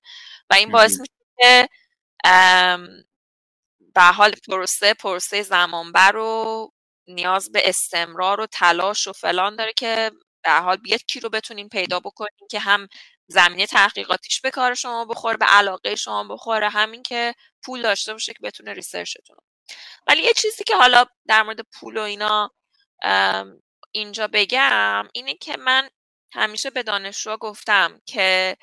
و 0.50 0.54
این 0.54 0.72
باعث 0.72 1.00
میشه 1.00 1.12
که 1.40 1.68
به 3.96 4.02
حال 4.02 4.32
پروسه 4.48 4.94
پروسه 4.94 5.42
زمانبر 5.42 6.16
و 6.16 6.70
نیاز 7.08 7.52
به 7.52 7.68
استمرار 7.68 8.40
و 8.40 8.46
تلاش 8.46 9.06
و 9.06 9.12
فلان 9.12 9.56
داره 9.56 9.72
که 9.72 10.10
در 10.44 10.60
حال 10.62 10.78
یکی 10.86 11.20
رو 11.20 11.28
بتونین 11.28 11.68
پیدا 11.68 12.00
بکنین 12.00 12.48
که 12.50 12.58
هم 12.58 12.88
زمینه 13.26 13.66
تحقیقاتیش 13.66 14.40
به 14.40 14.50
کار 14.50 14.74
شما 14.74 15.04
بخوره 15.04 15.36
به 15.36 15.46
علاقه 15.46 15.94
شما 15.94 16.24
بخوره 16.24 16.68
همین 16.68 17.02
که 17.02 17.34
پول 17.64 17.82
داشته 17.82 18.12
باشه 18.12 18.32
که 18.32 18.38
بتونه 18.42 18.72
ریسرچتون 18.72 19.36
ولی 20.06 20.22
یه 20.22 20.32
چیزی 20.32 20.64
که 20.64 20.76
حالا 20.76 21.04
در 21.28 21.42
مورد 21.42 21.60
پول 21.60 21.96
و 21.96 22.00
اینا 22.00 22.50
اینجا 23.92 24.28
بگم 24.32 25.08
اینه 25.14 25.34
که 25.34 25.56
من 25.56 25.88
همیشه 26.32 26.70
به 26.70 26.82
دانشجو 26.82 27.36
گفتم 27.36 28.00
که 28.06 28.56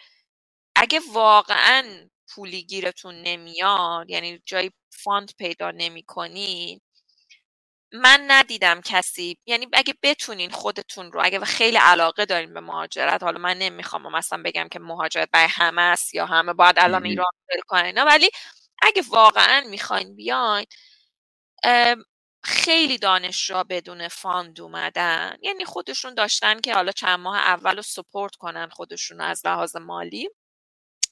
اگه 0.75 1.01
واقعا 1.11 2.09
پولی 2.27 2.63
گیرتون 2.63 3.15
نمیاد 3.21 4.09
یعنی 4.09 4.41
جایی 4.45 4.71
فاند 4.93 5.31
پیدا 5.37 5.71
نمی 5.71 6.05
من 7.93 8.25
ندیدم 8.27 8.81
کسی 8.81 9.37
یعنی 9.45 9.67
اگه 9.73 9.93
بتونین 10.03 10.51
خودتون 10.51 11.11
رو 11.11 11.21
اگه 11.23 11.39
خیلی 11.39 11.77
علاقه 11.77 12.25
دارین 12.25 12.53
به 12.53 12.59
مهاجرت 12.59 13.23
حالا 13.23 13.39
من 13.39 13.57
نمی‌خوام 13.57 14.15
مثلا 14.15 14.43
بگم 14.45 14.67
که 14.69 14.79
مهاجرت 14.79 15.29
برای 15.31 15.47
همه 15.51 15.81
است 15.81 16.13
یا 16.13 16.25
همه 16.25 16.53
باید 16.53 16.75
الان 16.79 17.05
ایران 17.05 17.31
دل 17.49 17.59
کنن 17.67 18.03
ولی 18.03 18.29
اگه 18.81 19.03
واقعا 19.09 19.63
می‌خواین 19.69 20.15
بیاین 20.15 20.65
خیلی 22.43 22.97
دانشجو 22.97 23.63
بدون 23.63 24.07
fund 24.07 24.61
اومدن 24.61 25.37
یعنی 25.41 25.65
خودشون 25.65 26.13
داشتن 26.13 26.61
که 26.61 26.73
حالا 26.73 26.91
چند 26.91 27.19
ماه 27.19 27.37
اول 27.37 27.75
رو 27.75 27.81
support 27.81 28.35
کنن 28.35 28.69
خودشون 28.69 29.21
از 29.21 29.45
لحاظ 29.45 29.75
مالی 29.75 30.29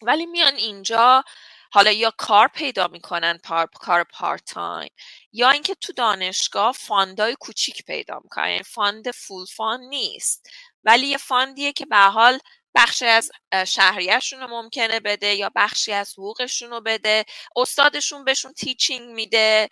ولی 0.02 0.26
میان 0.26 0.56
اینجا 0.56 1.24
حالا 1.74 1.92
یا 1.92 2.12
کار 2.18 2.48
پیدا 2.48 2.88
می‌کنن 2.88 3.38
پار، 3.44 3.70
کار 3.74 4.04
part 4.04 4.46
time 4.46 4.90
یا 5.34 5.50
اینکه 5.50 5.76
تو 5.76 5.94
دانشگاه 5.94 6.72
fund 6.72 7.23
ای 7.23 7.36
کوچیک 7.40 7.86
پیدا 7.86 8.20
می‌کنن 8.24 8.50
یعنی 8.50 8.64
fund 8.64 9.12
full 9.12 9.46
fund 9.46 9.90
نیست. 9.90 10.50
ولی 10.84 11.08
یه 11.08 11.18
fund 11.18 11.55
یه 11.55 11.74
که 11.74 11.86
به 11.86 11.98
حال 11.98 12.40
بخشی 12.76 13.06
از 13.06 13.32
شهریهشون 13.68 14.40
رو 14.40 14.48
ممکنه 14.48 15.00
بده 15.00 15.36
یا 15.36 15.52
بخشی 15.56 15.92
از 15.94 16.14
حقوقشون 16.14 16.70
رو 16.70 16.82
بده. 16.82 17.26
استادشون 17.56 18.26
بهشون 18.26 18.54
teaching 18.54 19.10
میده 19.10 19.70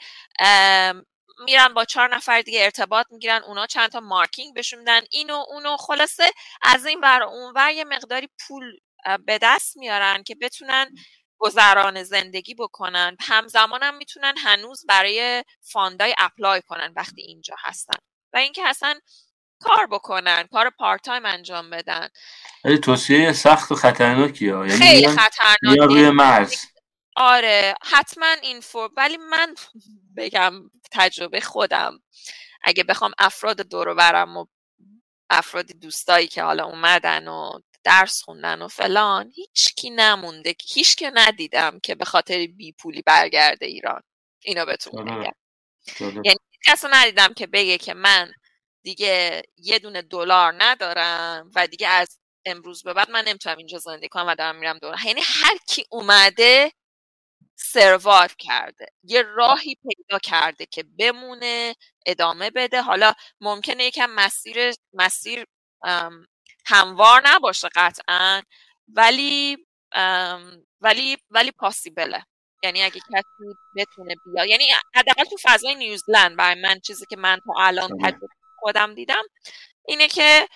میرن 1.46 1.74
با 1.74 1.86
چهار 1.86 2.16
نفر 2.16 2.42
دیگه 2.42 2.64
ارتباط 2.64 3.06
می‌گیرن 3.12 3.44
اونا 3.44 3.68
چند 3.68 3.90
تا 3.90 4.00
marking 4.00 4.56
بهشون 4.56 4.80
میدن 4.80 5.02
اینو 5.12 5.46
اونو 5.50 5.78
خلاصه 5.78 6.32
از 6.62 6.86
این 6.86 7.00
ور 7.00 7.24
اون 7.24 7.54
ور 7.56 7.72
یه 7.72 7.84
مقداری 7.84 8.30
پول 8.48 8.78
به 9.26 9.40
دست 9.42 9.78
میارن 9.78 10.24
که 10.24 10.36
بتونن 10.36 10.96
گذران 11.40 12.04
زندگی 12.04 12.54
بکنن. 12.54 13.18
همزمان 13.20 13.84
هم 13.84 13.98
می‌تونن 13.98 14.34
هنوز 14.38 14.86
برای 14.86 15.44
fund 15.62 16.16
ای 16.18 16.25
apply 16.25 16.62
کنن 16.62 16.94
وقتی 16.96 17.22
اینجا 17.22 17.56
هستن. 17.60 18.00
و 18.34 18.38
اینکه 18.38 18.68
اصلا 18.68 19.00
کار 19.60 19.88
بکنن 19.88 20.48
کار 20.52 20.70
part 20.70 21.02
time 21.02 21.26
انجام 21.26 21.70
بدن. 21.70 22.10
ولی 22.64 22.78
توصیه 22.78 23.34
سخت 23.34 23.72
و 23.72 23.76
خطرناکی 23.76 24.50
ها 24.50 24.68
یعنی 24.68 24.80
خیلی 24.80 25.08
خطرناکی 25.08 25.80
روی 25.80 26.10
مرز. 26.10 26.56
آره 27.16 27.76
حتما 27.84 28.36
این 28.42 28.60
فور 28.60 28.90
ولی 28.98 29.18
من 29.18 29.56
بگم 30.18 30.54
تجربه 30.92 31.42
خودم. 31.42 32.00
اگه 32.64 32.84
بخوام 32.84 33.12
افراد 33.20 33.62
دور 33.62 33.94
برم 33.94 34.38
و 34.38 34.46
افرادی 35.30 35.74
دوستایی 35.74 36.28
که 36.28 36.44
حالا 36.44 36.66
اومدن 36.66 37.28
و 37.28 37.60
درس 37.84 38.22
خوندن 38.22 38.62
و 38.62 38.68
فلان 38.68 39.32
هیچ 39.36 39.76
کی 39.76 39.90
نمونده 39.90 40.56
هیچ 40.74 40.96
که 40.96 41.12
ندیدم 41.16 41.80
که 41.80 41.96
به 41.96 42.06
خاطر 42.06 42.48
بی 42.48 42.72
پولی 42.72 43.02
برگرده 43.02 43.66
ایران. 43.66 44.02
اینو 44.44 44.66
بهتون 44.66 45.04
میگم 45.04 45.32
یعنی 46.02 46.38
کسی 46.66 46.88
ندیدم 46.92 47.34
که 47.34 47.48
بگه 47.48 47.78
که 47.78 47.94
من 47.94 48.32
دیگه 48.84 49.42
یه 49.58 49.80
دونه 49.80 50.02
دلار 50.02 50.56
ندارم 50.58 51.52
و 51.56 51.68
دیگه 51.68 51.88
از 51.88 52.20
امروز 52.46 52.84
به 52.84 52.94
بعد 52.94 53.12
من 53.12 53.24
نمی‌تونم 53.26 53.58
اینجا 53.58 53.78
زندگی 53.78 54.10
کنم 54.10 54.28
و 54.28 54.36
دارم 54.36 54.56
میرم 54.56 54.78
دور. 54.78 54.96
یعنی 55.06 55.22
هر 55.24 55.58
کی 55.68 55.86
اومده 55.92 56.72
سروایو 57.56 58.30
کرده. 58.40 58.86
یه 59.04 59.22
راهی 59.22 59.76
پیدا 59.76 60.20
کرده 60.20 60.66
که 60.66 60.84
بمونه 60.84 61.76
ادامه 62.06 62.50
بده. 62.52 62.82
حالا 62.82 63.14
ممکنه 63.42 63.84
یکم 63.84 64.10
مسیر 64.10 64.74
مسیر 64.94 65.46
هموار 66.70 67.22
نباشه 67.26 67.70
قطعا 67.76 68.42
ولی 68.88 69.58
ولی 70.82 71.18
ولی 71.30 71.52
پاسیبله 71.52 72.26
یعنی 72.64 72.84
اگه 72.84 73.00
کسی 73.00 73.56
بتونه 73.76 74.16
بیا 74.26 74.46
یعنی 74.46 74.66
حداقل 74.96 75.24
تو 75.24 75.36
فضای 75.44 75.76
نیوزلند 75.76 76.38
برای 76.38 76.62
من 76.62 76.80
چیزی 76.80 77.06
که 77.10 77.18
من 77.18 77.40
تا 77.46 77.64
الان 77.64 77.90
تجربه 78.04 78.28
خودم 78.60 78.94
دیدم 78.94 79.24
اینه 79.88 80.08
که 80.08 80.48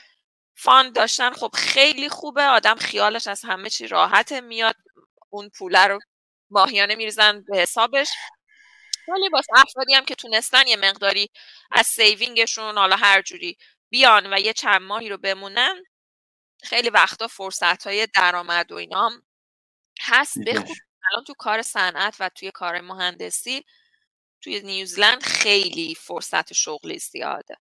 fund 0.57 0.95
داشتن 0.95 1.31
خب 1.31 1.49
خیلی 1.53 2.09
خوبه 2.09 2.43
آدم 2.43 2.75
خیالش 2.75 3.27
از 3.27 3.41
همه 3.45 3.69
چی 3.69 3.87
راحت 3.87 4.31
میاد 4.31 4.75
اون 5.29 5.49
پوله 5.49 5.87
رو 5.87 5.99
ماهیانه 6.49 6.95
میریزن 6.95 7.43
به 7.47 7.57
حسابش. 7.57 8.09
ولی 9.07 9.29
باز 9.29 9.45
افرادی 9.55 9.93
هم 9.93 10.05
که 10.05 10.15
تونستن 10.15 10.67
یه 10.67 10.75
مقداری 10.75 11.29
از 11.71 11.87
saving 11.87 12.41
شون 12.41 12.77
حالا 12.77 12.95
هر 12.95 13.21
جوری 13.21 13.57
بیان 13.89 14.33
و 14.33 14.39
یه 14.39 14.53
چند 14.53 14.81
ماهی 14.81 15.09
رو 15.09 15.17
بمونن 15.17 15.83
خیلی 16.63 16.89
وقتا 16.89 17.27
فرصت 17.27 17.87
های 17.87 18.07
درآمد 18.15 18.71
و 18.71 18.75
اینا 18.75 19.11
هست. 20.01 20.39
به‌خصوص 20.39 20.77
الان 21.11 21.23
تو 21.27 21.33
کار 21.37 21.61
صنعت 21.61 22.15
و 22.19 22.29
توی 22.29 22.51
کار 22.51 22.81
مهندسی 22.81 23.63
توی 24.41 24.61
نیوزلند 24.61 25.23
خیلی 25.23 25.95
فرصت 25.95 26.53
شغلی 26.53 26.99
زیاده. 26.99 27.57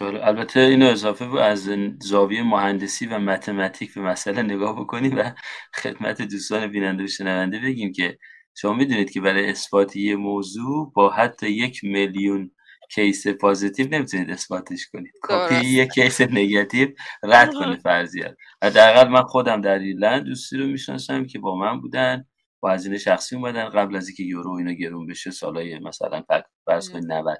البته 0.00 0.60
اینو 0.60 0.86
اضافه 0.86 1.24
از 1.24 1.70
زاویه 2.00 2.42
مهندسی 2.42 3.06
و 3.06 3.18
mathematic 3.18 3.94
به 3.94 4.00
مسئله 4.00 4.42
نگاه 4.42 4.80
بکنیم 4.80 5.18
و 5.18 5.32
خدمت 5.74 6.22
دوستان 6.22 6.66
بیننده 6.66 7.04
و 7.04 7.06
شنونده 7.06 7.58
بگیم 7.58 7.92
که 7.92 8.18
شما 8.56 8.72
می‌دونید 8.72 9.10
که 9.10 9.20
برای 9.20 9.50
اثبات 9.50 9.96
یه 9.96 10.16
موضوع 10.16 10.92
با 10.92 11.10
حتی 11.10 11.48
یک 11.50 11.84
میلیون 11.84 12.50
case 12.94 13.26
positive 13.26 13.88
نمی‌تونید 13.88 14.30
اثباتش 14.30 14.88
کنید. 14.92 15.12
کافیه 15.22 15.66
یک 15.66 15.92
case 15.92 16.20
negative 16.20 16.88
رد 17.22 17.54
کنه 17.54 17.76
فرضیت 17.76 18.36
حداقل 18.64 19.08
من 19.08 19.22
خودم 19.22 19.60
در 19.60 19.78
ایرلند 19.78 20.24
دوستی 20.24 20.56
رو 20.56 20.66
می‌شناسم 20.66 21.26
که 21.26 21.38
با 21.38 21.56
من 21.56 21.80
بودن 21.80 22.24
با 22.60 22.70
هزینه 22.70 22.98
شخصی 22.98 23.36
اومدن 23.36 23.68
قبل 23.68 23.96
از 23.96 24.08
اینکه 24.08 24.22
یورو 24.22 24.52
اینا 24.52 24.72
گرون 24.72 25.06
بشه 25.06 25.30
سالای 25.30 25.78
مثلا 25.78 26.22
فرض 26.66 26.90
کنید 26.90 27.12
90 27.12 27.38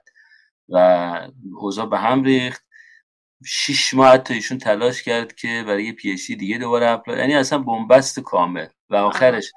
و 0.69 1.29
اوضاع 1.61 1.87
به 1.87 1.99
هم 1.99 2.23
ریخت. 2.23 2.67
شیش 3.47 3.95
ماه 3.95 4.19
تا 4.19 4.35
ایشون 4.35 4.59
تلاش 4.59 5.03
کرد 5.03 5.35
که 5.35 5.65
برای 5.67 5.85
یه 5.85 5.93
PhD 5.93 6.37
دیگه 6.37 6.59
دوباره 6.59 6.87
apply 6.87 7.19
یعنی 7.19 7.35
اصلا 7.35 7.59
بنبست 7.59 8.21
کامل. 8.21 8.67
و 8.91 8.97
آخرش 8.97 9.53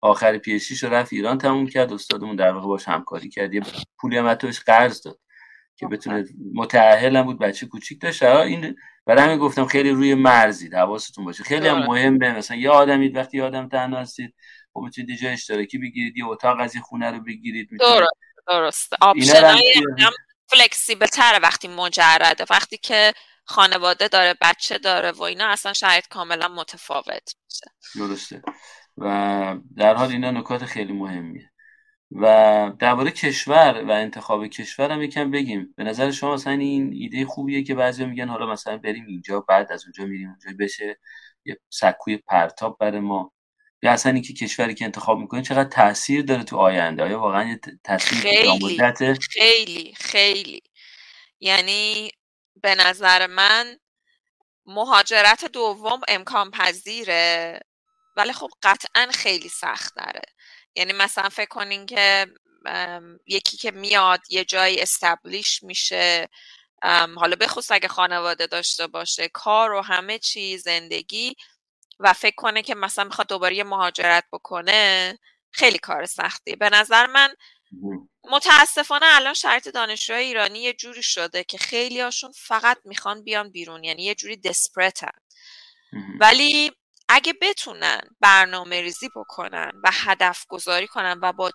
آخر 0.00 0.38
PhD 0.38 0.60
رو 0.82 0.88
رفت 0.88 1.12
ایران 1.12 1.38
تموم 1.38 1.66
کرد 1.66 1.92
استادمون 1.92 2.36
در 2.36 2.52
واقع 2.52 2.66
باش 2.66 2.88
همکاری 2.88 3.28
کرد. 3.28 3.54
یه 3.54 3.62
پولی 3.98 4.16
هم 4.18 4.34
قرض 4.66 5.02
داد. 5.02 5.18
که 5.76 5.86
بتونه 5.86 6.24
متأهل 6.54 7.16
هم 7.16 7.22
بود 7.22 7.38
بچه 7.38 7.66
کوچیک 7.66 8.00
داشت. 8.00 8.22
این 8.22 8.76
برای 9.06 9.24
همین 9.24 9.38
گفتم 9.38 9.66
خیلی 9.66 9.90
روی 9.90 10.14
مرزی 10.14 10.68
حواستون 10.68 11.24
باشه. 11.24 11.44
خیلی 11.44 11.68
هم 11.68 11.78
مهمه. 11.78 12.36
مثلا 12.36 12.56
یه 12.56 12.70
آدمی 12.70 13.08
وقتی 13.08 13.40
آدم 13.40 13.68
تنها 13.68 14.00
هستید 14.00 14.34
خب 14.74 14.80
می‌تونید 14.80 15.18
جای 15.18 15.32
اشتراکی 15.32 15.78
بگیرید 15.78 16.16
یه 16.16 16.26
اتاق 16.26 16.60
از 16.60 16.74
این 16.74 16.82
خونه 16.82 17.10
رو 17.10 17.20
بگیرید 17.20 17.68
درست 17.80 18.10
درست. 18.46 18.92
option 19.00 19.56
flexible 20.46 21.06
تره 21.06 21.38
وقتی 21.38 21.68
مجرده. 21.68 22.44
وقتی 22.50 22.76
که 22.76 23.12
خانواده 23.44 24.08
داره 24.08 24.34
بچه 24.40 24.78
داره 24.78 25.10
و 25.10 25.22
اینا 25.22 25.46
اصلا 25.46 25.72
شرایط 25.72 26.08
کاملا 26.08 26.48
متفاوت 26.48 27.34
میشه. 27.44 27.66
درسته. 27.96 28.42
و 28.98 29.56
در 29.76 29.94
حال 29.94 30.08
اینا 30.10 30.30
نکات 30.30 30.64
خیلی 30.64 30.92
مهمیه. 30.92 31.51
و 32.14 32.72
درباره 32.78 33.10
کشور 33.10 33.84
و 33.88 33.90
انتخاب 33.90 34.46
کشور 34.46 34.92
هم 34.92 35.02
یکم 35.02 35.30
بگیم. 35.30 35.74
به 35.76 35.84
نظر 35.84 36.10
شما 36.10 36.34
مثلا 36.34 36.52
این 36.52 36.92
ایده 36.92 37.26
خوبیه 37.26 37.62
که 37.62 37.74
بعضی 37.74 38.04
میگن 38.04 38.28
حالا 38.28 38.52
مثلا 38.52 38.76
بریم 38.76 39.06
اینجا 39.06 39.40
بعد 39.40 39.72
از 39.72 39.84
اونجا 39.84 40.04
میریم 40.04 40.28
اونجا 40.28 40.50
بشه 40.58 40.98
یه 41.44 41.58
سکوی 41.70 42.16
پرتاب 42.16 42.76
برای 42.80 43.00
ما. 43.00 43.32
یا 43.82 43.92
اصلا 43.92 44.12
اینکه 44.12 44.32
کشوری 44.32 44.74
که 44.74 44.84
انتخاب 44.84 45.18
می‌کنید 45.18 45.44
چقدر 45.44 45.68
تاثیر 45.68 46.22
داره 46.22 46.44
تو 46.44 46.56
آینده؟ 46.56 47.02
آیا 47.02 47.20
واقعا 47.20 47.44
یه 47.44 47.60
تاثیر 47.84 48.18
خیلی 48.18 48.76
خیلی 49.30 49.94
خیلی. 49.96 50.62
یعنی 51.40 52.10
به 52.62 52.74
نظر 52.74 53.26
من 53.26 53.76
مهاجرت 54.66 55.44
دوم 55.44 56.00
امکان 56.08 56.50
پذیره 56.50 57.60
ولی 58.16 58.32
خب 58.32 58.48
قطعا 58.62 59.06
خیلی 59.12 59.48
سخت 59.48 59.94
داره 59.96 60.22
یعنی 60.76 60.92
مثلا 60.92 61.28
فکر 61.28 61.48
کنین 61.48 61.86
که 61.86 62.26
یکی 63.26 63.56
که 63.56 63.70
میاد 63.70 64.20
یه 64.30 64.44
جایی 64.44 64.80
استبلیش 64.80 65.62
میشه 65.62 66.28
حالا 67.16 67.36
بخصوص 67.40 67.70
اگه 67.72 67.88
خانواده 67.88 68.46
داشته 68.46 68.86
باشه 68.86 69.28
کار 69.28 69.72
و 69.72 69.80
همه 69.82 70.18
چی 70.18 70.58
زندگی 70.58 71.36
و 72.00 72.12
فکر 72.12 72.34
کنه 72.36 72.62
که 72.62 72.74
مثلا 72.74 73.04
می‌خواد 73.04 73.28
دوباره 73.28 73.56
یه 73.56 73.64
مهاجرت 73.64 74.24
بکنه 74.32 75.18
خیلی 75.50 75.78
کار 75.78 76.06
سختی. 76.06 76.56
به 76.56 76.70
نظر 76.70 77.06
من 77.06 77.34
متاسفانه 78.30 79.06
الان 79.08 79.34
شرط 79.34 79.68
دانشجوی 79.68 80.16
ایرانی 80.16 80.58
یه 80.58 80.72
جوری 80.72 81.02
شده 81.02 81.44
که 81.44 81.58
خیلی 81.58 82.00
هاشون 82.00 82.32
فقط 82.32 82.78
می‌خوان 82.84 83.22
بیان 83.24 83.50
بیرون 83.50 83.84
یعنی 83.84 84.02
یه 84.04 84.14
جوری 84.14 84.36
دسپرتن 84.36 85.12
ولی 86.20 86.72
اگه 87.14 87.32
بتونن 87.40 88.00
برنامه 88.20 88.80
ریزی 88.80 89.08
بکنن 89.16 89.72
و 89.84 89.90
هدف 89.92 90.46
گذاری 90.48 90.86
کنن 90.86 91.18
و 91.22 91.32
با 91.32 91.50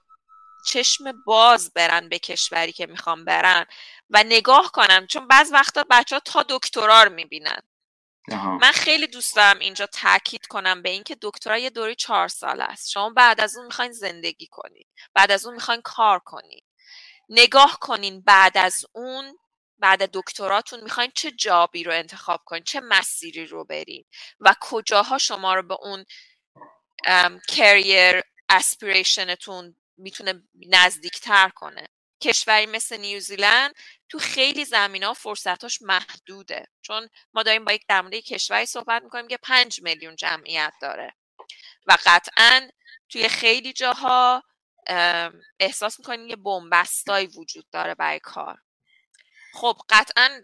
چشم 0.65 1.23
باز 1.25 1.73
برن 1.73 2.09
به 2.09 2.19
کشوری 2.19 2.71
که 2.71 2.85
می‌خوان 2.85 3.25
برن 3.25 3.65
و 4.09 4.23
نگاه 4.23 4.71
کنن 4.71 5.07
چون 5.07 5.27
بعض 5.27 5.51
وقتا 5.51 5.85
بچه 5.89 6.15
ها 6.15 6.19
تا 6.25 6.45
دکترا 6.49 7.03
رو 7.03 7.11
می‌بینن. 7.13 7.59
من 8.61 8.71
خیلی 8.71 9.07
دوست 9.07 9.35
دارم 9.35 9.59
اینجا 9.59 9.85
تاکید 9.85 10.47
کنم 10.47 10.81
به 10.81 10.89
اینکه 10.89 11.17
دکترا 11.21 11.57
یه 11.57 11.69
دوری 11.69 11.95
چهار 11.95 12.27
سال 12.27 12.61
است. 12.61 12.89
شما 12.89 13.09
بعد 13.09 13.41
از 13.41 13.57
اون 13.57 13.65
می‌خواین 13.65 13.91
زندگی 13.91 14.47
کنید 14.51 14.87
بعد 15.13 15.31
از 15.31 15.45
اون 15.45 15.55
می‌خواین 15.55 15.81
کار 15.81 16.19
کنید 16.19 16.63
نگاه 17.29 17.77
کنین 17.81 18.21
بعد 18.21 18.57
از 18.57 18.85
اون 18.91 19.37
بعد 19.79 20.09
دکتراتون 20.13 20.83
می‌خواین 20.83 21.11
چه 21.15 21.31
جابی 21.31 21.83
رو 21.83 21.93
انتخاب 21.93 22.41
کنین 22.45 22.63
چه 22.63 22.79
مسیری 22.79 23.45
رو 23.45 23.65
برین 23.65 24.05
و 24.39 24.55
کجاها 24.61 25.17
شما 25.17 25.55
رو 25.55 25.63
به 25.63 25.77
اون 25.81 26.05
کریر 27.47 28.21
اسپیریشنتون 28.49 29.75
می‌تونه 29.97 30.43
نزدیکتر 30.69 31.49
کنه. 31.49 31.87
کشوری 32.21 32.65
مثل 32.65 32.97
نیوزیلند 32.97 33.75
تو 34.09 34.19
خیلی 34.19 34.65
زمین 34.65 35.03
ها 35.03 35.13
فرصتاش 35.13 35.81
محدوده. 35.81 36.67
چون 36.81 37.09
ما 37.33 37.43
داریم 37.43 37.65
با 37.65 37.73
یک 37.73 37.85
در 37.87 38.09
کشوری 38.09 38.65
صحبت 38.65 39.03
می‌کنیم 39.03 39.27
که 39.27 39.37
پنج 39.37 39.81
میلیون 39.81 40.15
جمعیت 40.15 40.73
داره. 40.81 41.15
و 41.85 41.97
قطعا 42.05 42.69
توی 43.09 43.29
خیلی 43.29 43.73
جاها 43.73 44.43
احساس 45.59 45.99
می‌کنیم 45.99 46.27
یه 46.27 46.35
بومبستایی 46.35 47.27
وجود 47.27 47.69
داره 47.71 47.95
برای 47.95 48.19
کار. 48.19 48.57
خب 49.57 49.77
قطعا 49.89 50.41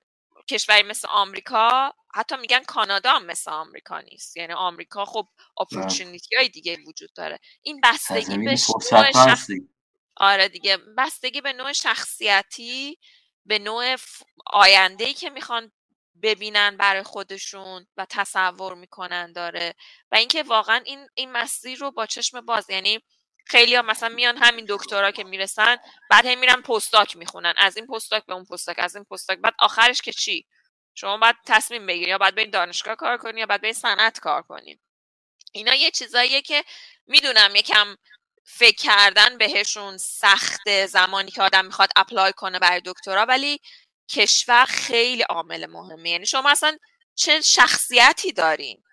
کشوری 0.49 0.83
مثل 0.83 1.07
آمریکا 1.07 1.93
حتی 2.15 2.35
میگن 2.37 2.63
کانادا 2.63 3.11
هم 3.11 3.25
مثل 3.25 3.51
آمریکا 3.51 3.99
نیست. 3.99 4.37
یعنی 4.37 4.53
آمریکا 4.53 5.05
خب 5.05 5.27
اپورتونیتی 5.59 6.35
های 6.35 6.49
دیگه 6.49 6.77
وجود 6.87 7.13
داره. 7.13 7.39
این 7.61 7.81
بستگی 7.83 8.37
به 8.37 8.55
آره 10.17 10.49
دیگه. 10.49 10.77
بستگی 10.97 11.41
به 11.41 11.53
نوع 11.53 11.73
شخصیتی 11.73 12.97
به 13.45 13.59
نوع 13.59 13.95
آینده 14.45 15.05
ای 15.05 15.13
که 15.13 15.29
می‌خوان 15.29 15.71
ببینن 16.23 16.77
برای 16.77 17.03
خودشون 17.03 17.87
و 17.97 18.05
تصور 18.09 18.73
می‌کنن 18.73 19.31
داره. 19.31 19.75
و 20.11 20.15
اینکه 20.15 20.43
واقعا 20.43 20.81
این 20.85 21.07
این 21.15 21.31
مسیر 21.31 21.79
رو 21.79 21.91
با 21.91 22.05
چشم 22.05 22.41
باز 22.41 22.69
یعنی 22.69 22.99
خیلی 23.45 23.75
ها 23.75 23.81
مثلا 23.81 24.09
میان 24.09 24.37
همین 24.37 24.65
دکترا 24.69 25.11
که 25.11 25.23
می‌رسن 25.23 25.77
بعد 26.09 26.25
هم 26.25 26.39
میرن 26.39 26.61
پستاک 26.61 27.17
می‌خونن. 27.17 27.53
از 27.57 27.77
این 27.77 27.87
پستاک 27.87 28.25
به 28.25 28.33
اون 28.33 28.45
پستاک 28.45 28.75
از 28.79 28.95
این 28.95 29.05
پستاک. 29.05 29.37
بعد 29.39 29.53
آخرش 29.59 30.01
که 30.01 30.13
چی؟ 30.13 30.45
شما 30.95 31.17
باید 31.17 31.35
تصمیم 31.45 31.85
بگیری. 31.85 32.09
یا 32.11 32.17
باید 32.17 32.35
برین 32.35 32.49
دانشگاه 32.49 32.95
کار 32.95 33.17
کنی 33.17 33.39
یا 33.39 33.45
باید 33.45 33.61
برین 33.61 33.73
صنعت 33.73 34.19
کار 34.19 34.41
کنی. 34.41 34.79
اینا 35.51 35.75
یه 35.75 35.91
چیزاییه 35.91 36.41
که 36.41 36.63
می‌دونم 37.07 37.55
یکم 37.55 37.97
فکر 38.45 38.75
کردن 38.83 39.37
بهشون 39.37 39.97
سخت 39.97 40.85
زمانی 40.85 41.31
که 41.31 41.41
آدم 41.43 41.65
می‌خواد 41.65 41.89
اپلای 41.95 42.33
کنه 42.33 42.59
برای 42.59 42.81
دکترا 42.85 43.25
ولی 43.25 43.59
کشور 44.09 44.65
خیلی 44.65 45.21
عامل 45.21 45.65
مهمه. 45.65 46.09
یعنی 46.09 46.25
شما 46.25 46.49
اصلا 46.49 46.77
چه 47.15 47.41
شخصیتی 47.41 48.31
دارین؟ 48.31 48.83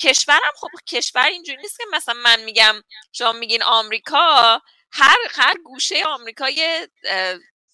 کشورم 0.00 0.52
خب 0.56 0.68
کشور 0.88 1.26
اینجوری 1.26 1.62
نیست 1.62 1.78
که 1.78 1.84
مثلا 1.92 2.14
من 2.14 2.40
میگم 2.40 2.82
شما 3.12 3.32
میگین 3.32 3.62
آمریکا 3.62 4.60
هر 4.92 5.16
هر 5.30 5.54
گوشه 5.64 6.04
آمریکا 6.04 6.48
یه 6.48 6.88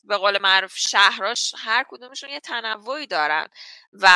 به 0.05 0.17
قول 0.17 0.39
معروف 0.39 0.77
شهراش 0.77 1.55
هر 1.59 1.85
کدومشون 1.89 2.31
یه 2.31 2.41
تنوعی 2.41 3.07
دارن 3.07 3.49
و 3.93 4.09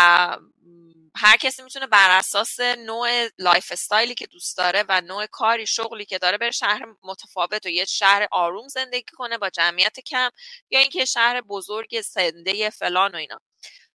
هر 1.16 1.36
کسی 1.36 1.62
می‌تونه 1.62 1.86
بر 1.86 2.18
اساس 2.18 2.60
نوع 2.60 3.28
lifestyle 3.38 3.72
ی 3.72 4.14
که 4.14 4.26
دوست 4.26 4.58
داره 4.58 4.84
و 4.88 5.00
نوع 5.00 5.26
کاری 5.26 5.66
شغلی 5.66 6.04
که 6.04 6.18
داره 6.18 6.38
بره 6.38 6.50
شهر 6.50 6.86
متفاوت 7.02 7.66
و 7.66 7.68
یه 7.68 7.84
شهر 7.84 8.28
آروم 8.30 8.68
زندگی 8.68 9.04
کنه 9.16 9.38
با 9.38 9.50
جمعیت 9.50 10.00
کم 10.00 10.30
یا 10.70 10.80
اینکه 10.80 11.04
شهر 11.04 11.40
بزرگ 11.40 12.00
سنده 12.00 12.70
فلان 12.70 13.12
و 13.14 13.16
اینا. 13.16 13.40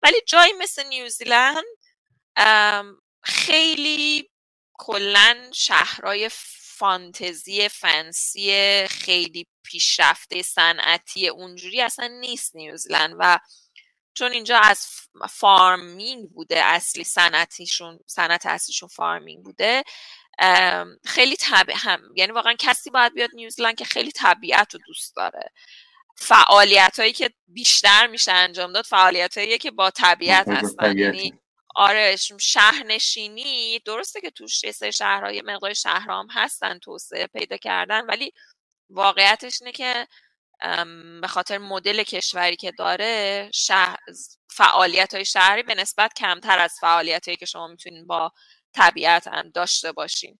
ولی 0.02 0.20
جایی 0.26 0.52
مثل 0.52 0.86
نیوزیلند 0.86 1.64
خیلی 3.22 4.30
کلا 4.72 5.50
شهرهای 5.54 6.30
فانتزی 6.80 7.68
fancy 7.68 8.86
خیلی 8.90 9.46
پیشرفته 9.62 10.42
صنعتی 10.42 11.28
اونجوری 11.28 11.80
اصلا 11.80 12.06
نیست 12.06 12.56
نیوزیلند 12.56 13.16
و 13.18 13.38
چون 14.14 14.32
اینجا 14.32 14.58
از 14.58 14.86
farming 15.30 16.30
بوده 16.30 16.64
اصلی 16.64 17.04
صنعتیشون 17.04 17.98
صنعت 18.06 18.46
اصلیشون 18.46 18.88
farming 18.88 19.44
بوده 19.44 19.82
خیلی 21.04 21.36
طبیع 21.36 21.76
هم 21.78 22.00
یعنی 22.16 22.32
واقعا 22.32 22.54
کسی 22.58 22.90
باید 22.90 23.14
بیاد 23.14 23.30
نیوزیلند 23.34 23.74
که 23.74 23.84
خیلی 23.84 24.12
طبیعت 24.12 24.74
رو 24.74 24.80
دوست 24.86 25.16
داره. 25.16 25.52
فعالیت 26.16 26.98
هایی 26.98 27.12
که 27.12 27.30
بیشتر 27.48 28.06
میشه 28.06 28.32
انجام 28.32 28.72
داد 28.72 28.84
فعالیت 28.84 29.38
هایی 29.38 29.58
که 29.58 29.70
با 29.70 29.90
طبیعت 29.90 30.48
هستن 30.48 30.98
یعنی 30.98 31.40
آره 31.74 32.16
شهرنشینی 32.40 33.78
درسته 33.78 34.20
که 34.20 34.30
توش 34.30 34.64
یه 34.64 34.72
سری 34.72 34.92
شهرهای 34.92 35.42
مقدار 35.42 35.74
شهرام 35.74 36.28
هستن 36.30 36.78
توسعه 36.78 37.26
پیدا 37.26 37.56
کردن 37.56 38.06
ولی 38.06 38.32
واقعیتش 38.90 39.62
اینه 39.62 39.72
که 39.72 40.06
به 41.20 41.26
خاطر 41.28 41.58
مدل 41.58 42.02
کشوری 42.02 42.56
که 42.56 42.72
داره 42.72 43.50
شهر 43.54 43.96
فعالیت 44.50 45.14
های 45.14 45.24
شهری 45.24 45.62
به 45.62 45.74
نسبت 45.74 46.14
کمتر 46.14 46.58
از 46.58 46.74
فعالیت 46.80 47.28
هایی 47.28 47.36
که 47.36 47.46
شما 47.46 47.66
می‌تونین 47.66 48.06
با 48.06 48.32
طبیعت 48.72 49.28
هم 49.28 49.50
داشته 49.50 49.92
باشین. 49.92 50.38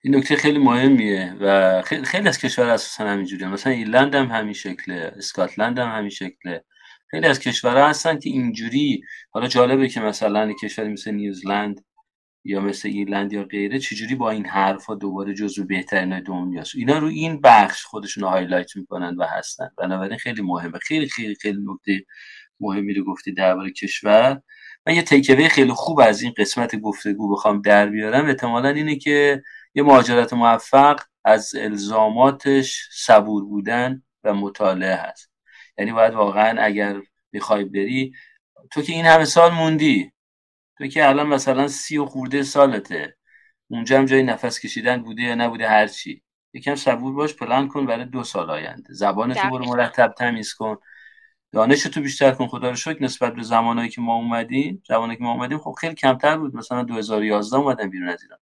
این 0.00 0.16
نکته 0.16 0.36
خیلی 0.36 0.58
مهمیه 0.58 1.36
و 1.40 1.82
خیلی, 1.82 2.04
خیلی 2.04 2.28
از 2.28 2.38
کشور 2.38 2.68
اساسا 2.68 3.08
همینجوریه. 3.08 3.48
مثلا 3.48 3.72
ایرلند 3.72 4.14
هم 4.14 4.26
همین 4.26 4.52
شکله 4.52 5.12
اسکاتلند 5.16 5.78
هم 5.78 5.88
همین 5.88 6.10
شکله. 6.10 6.64
خیلی 7.14 7.26
از 7.26 7.40
کشورها 7.40 7.88
هستن 7.88 8.18
که 8.18 8.30
اینجوری 8.30 9.02
حالا 9.30 9.46
جالبه 9.46 9.88
که 9.88 10.00
مثلا 10.00 10.52
کشوری 10.62 10.88
مثل 10.88 11.10
نیوزلند 11.10 11.84
یا 12.44 12.60
مثل 12.60 12.88
ایرلند 12.88 13.32
یا 13.32 13.44
غیره 13.44 13.78
چجوری 13.78 14.14
با 14.14 14.30
این 14.30 14.46
حرفا 14.46 14.94
دوباره 14.94 15.34
جزو 15.34 15.64
بهترین 15.64 16.20
دنیاست 16.20 16.74
اینا 16.76 16.98
رو 16.98 17.06
این 17.06 17.40
بخش 17.40 17.84
خودشون 17.84 18.24
highlight 18.24 18.76
می‌کنن 18.76 19.16
و 19.16 19.26
هستن. 19.26 19.68
بنابراین 19.78 20.18
خیلی 20.18 20.42
مهمه. 20.42 20.78
خیلی 20.78 21.08
خیلی 21.08 21.34
خیلی 21.34 21.58
نکته 21.66 22.04
مهمی 22.60 22.94
رو 22.94 23.04
گفتی 23.04 23.32
درباره 23.32 23.70
کشور. 23.70 24.40
من 24.86 24.94
یه 24.94 25.02
تیکوی 25.02 25.48
خیلی 25.48 25.72
خوب 25.72 26.00
از 26.00 26.22
این 26.22 26.32
قسمت 26.38 26.76
گفتگو 26.76 27.32
بخوام 27.32 27.62
در 27.62 27.86
بیارم. 27.86 28.26
احتمالا 28.26 28.68
اینه 28.68 28.96
که 28.96 29.42
یه 29.74 29.82
مهاجرت 29.82 30.32
موفق 30.32 31.00
از 31.24 31.54
الزاماتش 31.54 32.88
صبور 32.92 33.44
بودن 33.44 34.02
و 34.24 34.34
مطالعه 34.34 34.96
هست. 34.96 35.33
یعنی 35.78 35.92
باید 35.92 36.14
واقعا 36.14 36.62
اگر 36.62 37.00
می‌خوای 37.32 37.64
بری 37.64 38.12
تو 38.70 38.82
که 38.82 38.92
این 38.92 39.06
همه 39.06 39.24
سال 39.24 39.52
موندی. 39.52 40.12
تو 40.78 40.86
که 40.86 41.08
الان 41.08 41.26
مثلا 41.26 41.68
سی 41.68 41.98
و 41.98 42.04
خورده 42.04 42.42
سالته. 42.42 43.16
اونجا 43.68 43.98
هم 43.98 44.04
جای 44.04 44.22
نفس 44.22 44.60
کشیدن 44.60 45.02
بوده 45.02 45.22
یا 45.22 45.34
نبوده 45.34 45.68
هرچی 45.68 46.22
یکم 46.52 46.74
صبور 46.74 47.14
باش 47.14 47.34
پلان 47.34 47.68
کن 47.68 47.86
برای 47.86 48.04
دو 48.04 48.24
سال 48.24 48.50
آینده. 48.50 48.94
زبان 48.94 49.34
تو 49.34 49.50
برو 49.50 49.64
مرتب 49.64 50.14
تمیز 50.18 50.54
کن. 50.54 50.76
دانش 51.52 51.82
تو 51.82 52.00
بیشتر 52.00 52.30
کن 52.30 52.46
خدا 52.46 52.70
رو 52.70 52.76
شکر 52.76 53.02
نسبت 53.02 53.34
به 53.34 53.42
زمانهایی 53.42 53.90
که 53.90 54.00
ما 54.00 54.14
اومدیم. 54.14 54.82
زمانی 54.88 55.16
که 55.16 55.22
ما 55.22 55.32
اومدیم 55.32 55.58
خب 55.58 55.74
خیلی 55.80 55.94
کمتر 55.94 56.36
بود. 56.36 56.56
مثلا 56.56 56.82
2011 56.82 57.56
اومدم 57.56 57.90
بیرون 57.90 58.08
از 58.08 58.22
ایران. 58.22 58.38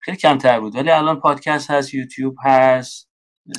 خیلی 0.00 0.16
کمتر 0.16 0.60
بود. 0.60 0.76
ولی 0.76 0.90
الان 0.90 1.20
پادکست 1.20 1.70
هست 1.70 1.94
یوتیوب 1.94 2.36
هست. 2.44 3.07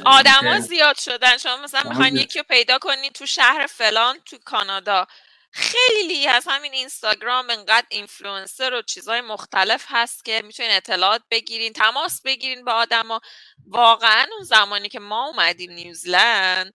آدما 0.05 0.59
زیاد 0.59 0.97
شدن. 0.97 1.37
شما 1.37 1.57
مثلا 1.57 1.89
می‌خواین 1.89 2.17
یکی 2.17 2.39
رو 2.39 2.45
پیدا 2.49 2.77
کنید 2.77 3.13
تو 3.13 3.25
شهر 3.25 3.67
فلان 3.67 4.19
تو 4.19 4.37
کانادا. 4.45 5.07
خیلی 5.51 6.27
از 6.27 6.47
همین 6.47 6.73
اینستاگرام 6.73 7.49
انقدر 7.49 7.87
اینفلوئنسر 7.89 8.73
و 8.73 8.81
چیزهای 8.81 9.21
مختلف 9.21 9.85
هست 9.87 10.25
که 10.25 10.41
می‌تونین 10.45 10.71
اطلاعات 10.71 11.21
بگیرین 11.31 11.73
تماس 11.73 12.21
بگیرین 12.21 12.65
با 12.65 12.71
آدما. 12.71 13.21
واقعا 13.67 14.25
اون 14.31 14.43
زمانی 14.43 14.89
که 14.89 14.99
ما 14.99 15.27
اومدیم 15.27 15.71
نیوزلند 15.71 16.73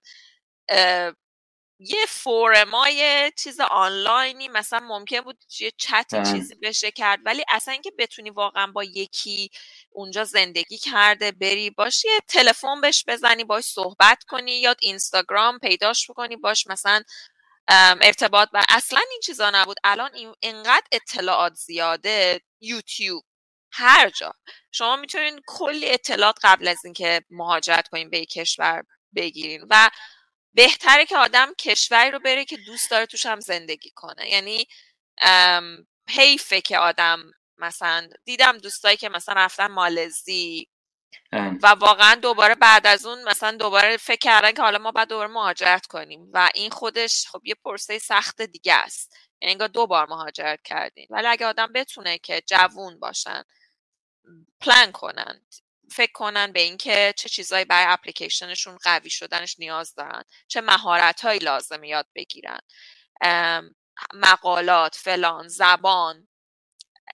یه 1.79 2.05
فورمای 2.07 3.31
چیز 3.37 3.59
آنلاینی 3.59 4.47
مثلا 4.47 4.79
ممکن 4.79 5.21
بود 5.21 5.43
یه 5.59 5.71
چت 5.77 6.05
بله. 6.11 6.31
چیزی 6.31 6.55
بشه 6.55 6.91
کرد 6.91 7.19
ولی 7.25 7.43
اصلا 7.49 7.71
اینکه 7.71 7.91
بتونی 7.97 8.29
واقعا 8.29 8.67
با 8.67 8.83
یکی 8.83 9.49
اونجا 9.91 10.23
زندگی 10.23 10.77
کرده 10.77 11.31
بری 11.31 11.69
باش 11.69 12.05
یه 12.05 12.19
تلفن 12.27 12.81
بهش 12.81 13.03
بزنی 13.07 13.43
باش 13.43 13.63
صحبت 13.63 14.23
کنی 14.23 14.51
یا 14.61 14.75
اینستاگرام 14.81 15.59
پیداش 15.59 16.09
بکنی 16.09 16.35
باش 16.35 16.67
مثلا 16.67 17.03
ارتباط 18.01 18.49
بر 18.51 18.65
اصلا 18.69 18.99
این 19.11 19.19
چیزا 19.23 19.49
نبود 19.49 19.77
الان 19.83 20.13
این 20.13 20.33
انقدر 20.41 20.87
اطلاعات 20.91 21.53
زیاده 21.53 22.41
یوتیوب 22.61 23.23
هر 23.71 24.09
جا 24.09 24.33
شما 24.71 24.95
می‌تونین 24.95 25.41
کلی 25.47 25.91
اطلاعات 25.91 26.35
قبل 26.43 26.67
از 26.67 26.85
اینکه 26.85 27.21
مهاجرت 27.29 27.87
کنین 27.87 28.09
به 28.09 28.25
کشور 28.25 28.83
بگیرین 29.15 29.65
و 29.69 29.89
بهتره 30.55 31.05
که 31.05 31.17
آدم 31.17 31.53
کشوری 31.53 32.11
رو 32.11 32.19
بره 32.19 32.45
که 32.45 32.57
دوست 32.57 32.91
داره 32.91 33.05
توش 33.05 33.25
هم 33.25 33.39
زندگی 33.39 33.91
کنه. 33.95 34.29
یعنی 34.29 34.67
حیفه 36.09 36.61
که 36.61 36.77
آدم 36.77 37.31
مثلا 37.57 38.09
دیدم 38.25 38.57
دوستایی 38.57 38.97
که 38.97 39.09
مثلا 39.09 39.35
رفتن 39.35 39.67
مالزی 39.67 40.67
و 41.63 41.67
واقعا 41.67 42.15
دوباره 42.15 42.55
بعد 42.55 42.87
از 42.87 43.05
اون 43.05 43.23
مثلا 43.23 43.57
دوباره 43.57 43.97
فکر 43.97 44.19
کردن 44.19 44.51
که 44.51 44.61
حالا 44.61 44.77
ما 44.77 44.91
باید 44.91 45.09
دوباره 45.09 45.29
مهاجرت 45.29 45.85
کنیم 45.85 46.29
و 46.33 46.49
این 46.55 46.71
خودش 46.71 47.27
خب 47.27 47.41
یه 47.45 47.55
پرسه 47.55 47.99
سخت 47.99 48.41
دیگه 48.41 48.73
است. 48.73 49.15
یعنی 49.41 49.51
انگار 49.51 49.67
دو 49.67 49.87
بار 49.87 50.07
مهاجرت 50.09 50.61
کردیم 50.63 51.07
ولی 51.09 51.27
اگه 51.27 51.45
آدم 51.45 51.73
بتونه 51.73 52.17
که 52.17 52.41
جوون 52.47 52.99
باشن 52.99 53.43
پلان 54.61 54.91
کنن 54.91 55.45
فکر 55.91 56.11
کنن 56.11 56.51
به 56.51 56.61
اینکه 56.61 57.13
چه 57.17 57.29
چیزهایی 57.29 57.65
برای 57.65 57.93
اپلیکیشنشون 57.93 58.77
قوی 58.83 59.09
شدنش 59.09 59.59
نیاز 59.59 59.93
دارن 59.95 60.23
چه 60.47 60.61
مهارت 60.61 61.21
هایی 61.21 61.39
لازم 61.39 61.83
یاد 61.83 62.07
بگیرن. 62.15 62.59
مقالات 64.13 64.95
فلان 64.95 65.47
زبان 65.47 66.27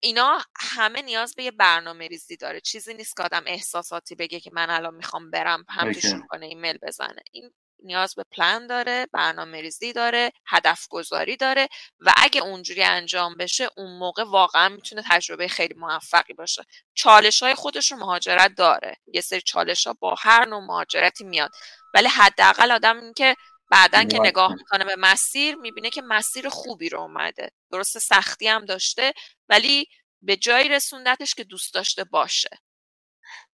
اینا 0.01 0.39
همه 0.59 1.01
نیاز 1.01 1.35
به 1.35 1.43
یه 1.43 1.51
برنامه 1.51 2.07
ریزی 2.07 2.37
داره. 2.37 2.61
چیزی 2.61 2.93
نیست 2.93 3.17
که 3.17 3.23
آدم 3.23 3.43
احساساتی 3.47 4.15
بگه 4.15 4.39
که 4.39 4.51
من 4.53 4.69
الان 4.69 4.95
می‌خوام 4.95 5.31
برم 5.31 5.65
هم 5.69 5.91
شروع 5.93 6.27
کنه 6.27 6.45
ایمیل 6.45 6.77
بزنه. 6.77 7.21
این 7.31 7.53
نیاز 7.81 8.15
به 8.15 8.23
پلان 8.31 8.67
داره 8.67 9.07
برنامه 9.13 9.61
ریزی 9.61 9.93
داره 9.93 10.31
هدف 10.47 10.87
گذاری 10.87 11.37
داره 11.37 11.69
و 11.99 12.13
اگه 12.17 12.41
اونجوری 12.41 12.83
انجام 12.83 13.35
بشه 13.37 13.69
اون 13.77 13.97
موقع 13.97 14.23
واقعا 14.23 14.69
می‌تونه 14.69 15.03
تجربه 15.09 15.47
خیلی 15.47 15.73
موفقی 15.73 16.33
باشه. 16.33 16.65
چالش 16.93 17.43
های 17.43 17.55
خودش 17.55 17.91
رو 17.91 17.97
مهاجرت 17.97 18.55
داره. 18.55 18.97
یه 19.07 19.21
سری 19.21 19.41
چالش 19.41 19.87
ها 19.87 19.93
با 19.93 20.15
هر 20.19 20.45
نوع 20.45 20.65
مهاجرتی 20.65 21.23
میاد. 21.23 21.51
ولی 21.93 22.07
حداقل 22.07 22.71
آدم 22.71 22.99
این 22.99 23.13
که 23.13 23.35
بعدا 23.71 24.03
که 24.03 24.19
نگاه 24.19 24.53
می‌کنه 24.53 24.85
به 24.85 24.95
مسیر 24.97 25.55
می‌بینه 25.55 25.89
که 25.89 26.01
مسیر 26.01 26.49
خوبی 26.49 26.89
رو 26.89 26.99
اومده. 26.99 27.51
درست 27.71 27.97
سختی 27.97 28.47
هم 28.47 28.65
داشته 28.65 29.13
ولی 29.49 29.85
به 30.21 30.37
جایی 30.37 30.69
رسوندتش 30.69 31.35
که 31.35 31.43
دوست 31.43 31.73
داشته 31.73 32.03
باشه. 32.03 32.49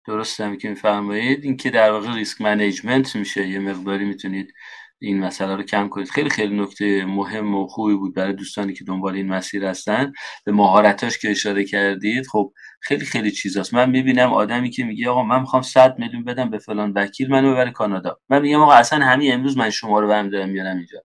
درست 0.08 0.42
هم 0.42 0.58
که 0.58 0.70
میفرمایید. 0.70 1.44
این 1.44 1.58
که 1.58 1.70
در 1.70 1.92
واقع 1.92 2.14
ریسک 2.14 2.42
منیجمنت 2.42 3.16
میشه. 3.16 3.48
یه 3.48 3.60
مقداری 3.60 4.06
می‌تونید 4.06 4.54
این 5.00 5.20
مسئله 5.20 5.56
رو 5.56 5.64
کم 5.64 5.90
کنید. 5.90 6.10
خیلی 6.10 6.30
خیلی 6.30 6.60
نکته 6.62 7.06
مهم 7.06 7.56
و 7.56 7.68
خوبی 7.68 7.94
بود 7.94 8.16
برای 8.16 8.34
دوستانی 8.34 8.74
که 8.74 8.84
دنبال 8.84 9.16
این 9.16 9.28
مسیر 9.28 9.66
هستن. 9.66 10.12
به 10.46 10.52
مهارتاش 10.52 11.18
که 11.18 11.32
اشاره 11.32 11.66
کردید. 11.66 12.28
خب 12.28 12.54
خیلی 12.82 13.06
خیلی 13.06 13.32
چیزاست. 13.32 13.74
من 13.74 13.90
می‌بینم 13.90 14.34
آدمی 14.34 14.70
که 14.70 14.84
میگه 14.84 15.10
آقا 15.10 15.24
من 15.24 15.40
می‌خوام 15.40 15.62
100 15.62 16.00
میلیون 16.00 16.24
بدم 16.24 16.50
به 16.50 16.58
فلان 16.58 16.94
وکیل 16.96 17.30
منو 17.30 17.52
ببره 17.52 17.72
کانادا. 17.72 18.18
من 18.30 18.42
میگم 18.42 18.62
آقا 18.62 18.74
اصلا 18.74 19.06
همین 19.06 19.34
امروز 19.34 19.58
من 19.58 19.70
شما 19.70 20.00
رو 20.00 20.08
برم 20.08 20.30
دارم 20.30 20.50
میارم 20.50 20.78
اینجا. 20.78 21.00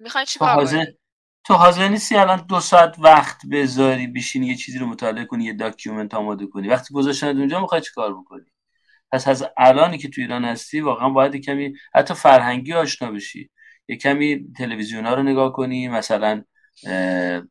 می‌خوای 0.00 0.26
چیکار 0.26 0.64
تو 1.46 1.54
حاضر 1.54 1.88
نیستی 1.88 2.16
الان 2.16 2.46
دو 2.48 2.60
ساعت 2.60 2.98
وقت 2.98 3.46
بذاری 3.46 4.06
بشینی 4.06 4.46
یه 4.46 4.54
چیزی 4.54 4.78
رو 4.78 4.86
مطالعه 4.86 5.24
کنی 5.24 5.44
یه 5.44 5.52
document 5.52 6.14
آماده 6.14 6.46
کنی. 6.46 6.68
وقتی 6.68 6.94
گذاشتن 6.94 7.38
اونجا 7.38 7.60
می‌خوای 7.60 7.82
کار 7.94 8.14
بکنی؟ 8.14 8.46
پس 9.12 9.28
از 9.28 9.44
الانی 9.56 9.98
که 9.98 10.08
تو 10.08 10.20
ایران 10.20 10.44
هستی 10.44 10.80
واقعا 10.80 11.08
باید 11.08 11.36
کمی 11.36 11.74
حتی 11.94 12.14
فرهنگی 12.14 12.72
آشنا 12.72 13.10
بشی. 13.10 13.50
یه 13.88 13.96
کمی 13.96 14.52
تلویزیون 14.56 15.06
ها 15.06 15.14
رو 15.14 15.22
نگاه 15.22 15.52
کنی 15.52 15.88
مثلا 15.88 16.42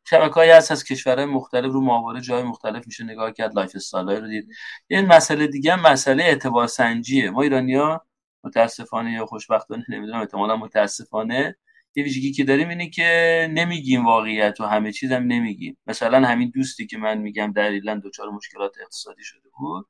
شبکه 0.09 0.55
هست 0.55 0.71
از 0.71 0.83
کشورهای 0.83 1.25
مختلف 1.25 1.71
رو 1.71 1.81
ماهواره 1.81 2.21
جای 2.21 2.43
مختلف 2.43 2.87
میشه 2.87 3.03
نگاه 3.03 3.31
کرد 3.31 3.55
lifestyle 3.55 4.21
رو 4.21 4.27
دید. 4.27 4.47
یه 4.89 5.01
مسئله 5.01 5.47
دیگه 5.47 5.73
هم 5.73 5.81
مسئله 5.81 6.23
اعتبار 6.23 6.67
سنجیه. 6.67 7.29
ما 7.29 7.41
ایرانیا 7.41 8.05
متاسفانه 8.43 9.11
یا 9.11 9.25
خوشبختانه 9.25 9.85
نمی‌دونم 9.89 10.19
احتمالا 10.19 10.55
متاسفانه 10.55 11.55
یه 11.95 12.03
ویژگی 12.03 12.31
که 12.31 12.43
داریم 12.43 12.69
اینه 12.69 12.89
که 12.89 13.47
نمیگیم 13.53 14.05
واقعیت 14.05 14.61
و 14.61 14.65
همه 14.65 14.91
چیز 14.91 15.11
هم 15.11 15.23
نمیگیم. 15.23 15.77
مثلا 15.87 16.27
همین 16.27 16.51
دوستی 16.55 16.87
که 16.87 16.97
من 16.97 17.17
میگم 17.17 17.53
در 17.55 17.69
ایرلند 17.69 18.03
دچار 18.03 18.29
مشکلات 18.29 18.75
اقتصادی 18.81 19.23
شده 19.23 19.49
بود. 19.57 19.87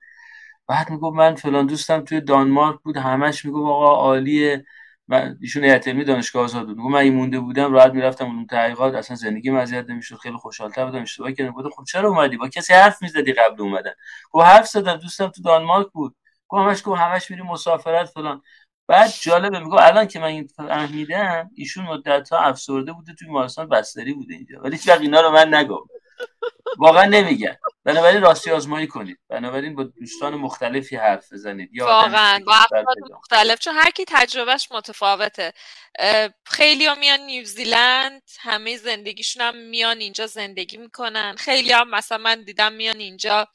بعد 0.68 0.90
می‌گفت 0.90 1.16
من 1.18 1.36
فلان 1.36 1.66
دوستم 1.66 2.02
توی 2.02 2.22
دانمارک 2.22 2.80
بود 2.84 2.98
همش 2.98 3.46
می‌گفت 3.46 3.70
آقا 3.70 3.96
عالیه 3.96 4.66
من 5.08 5.38
ایشون 5.42 5.64
اعتمی 5.64 6.04
دانشگاه 6.04 6.44
آزاد 6.44 6.68
بود. 6.68 6.78
من 6.78 7.00
این 7.00 7.14
مونده 7.14 7.40
بودم 7.40 7.74
راحت 7.74 7.94
می‌رفتم 7.94 8.26
اون 8.26 8.46
تحقیقات 8.48 8.96
اصلا 8.96 9.16
زندگی 9.16 9.50
مزیت 9.50 9.90
نمی‌شد 9.90 10.16
خیلی 10.16 10.38
خوشحالتر 10.38 10.86
بودم 10.86 11.02
اشتباه 11.02 11.32
کردم. 11.32 11.52
بود 11.52 11.74
خب 11.74 11.84
چرا 11.84 12.10
اومدی؟ 12.10 12.38
با 12.38 12.50
کسی 12.50 12.74
حرف 12.74 13.02
می‌زدی 13.02 13.34
قبل 13.34 13.62
اومدن؟ 13.62 13.92
خب 14.32 14.42
حرف 14.42 14.68
زدم 14.68 14.96
دوستم 14.98 15.28
تو 15.28 15.42
دانمارک 15.42 15.88
بود. 15.94 16.16
گفت 16.48 16.62
همش 16.62 16.82
گفت 16.86 17.02
همش 17.02 17.32
میری 17.32 17.44
مسافرت 17.44 18.06
فلان. 18.06 18.42
بعد 18.88 19.14
جالبه 19.22 19.60
میگه 19.60 19.74
الان 19.74 20.08
که 20.08 20.20
من 20.20 20.26
این 20.26 20.48
فهمیدم 20.48 21.52
ایشون 21.56 21.86
مدت 21.86 22.30
ها 22.30 22.40
افسرده 22.40 22.94
بوده 22.94 23.14
توی 23.14 23.28
بیمارستان 23.28 23.70
بستری 23.70 24.14
بوده 24.14 24.34
اینجا. 24.34 24.60
ولی 24.60 24.76
هیچ 24.76 24.90
اینا 24.90 25.22
رو 25.22 25.32
من 25.32 25.54
نگم 25.54 25.78
واقعا 26.78 27.06
نمیگن. 27.06 27.58
بنابراین 27.84 28.22
راستی 28.22 28.52
آزمایی 28.52 28.88
کنید. 28.88 29.20
بنابراین 29.30 29.76
با 29.76 29.84
دوستان 29.84 30.36
مختلفی 30.36 30.96
حرف 30.96 31.34
بزنید. 31.34 31.70
واقعا. 31.82 32.40
با 32.46 32.54
افراد 32.54 32.86
مختلف. 33.12 33.60
چون 33.60 33.76
هر 33.76 33.92
کی 33.92 34.06
تجربهش 34.08 34.68
متفاوته. 34.72 35.54
خیلی 36.46 36.86
ها 36.86 36.96
میان 36.96 37.20
نیوزیلند 37.20 38.22
همه 38.40 38.78
زندگیشون 38.78 39.42
هم 39.42 39.58
میان 39.58 39.98
اینجا 39.98 40.28
زندگی 40.28 40.78
می‌کنن. 40.78 41.36
خیلی 41.38 41.72
هم 41.72 41.90
مثلا 41.90 42.18
من 42.18 42.44
دیدم 42.44 42.74
میان 42.74 42.98
اینجا 42.98 43.48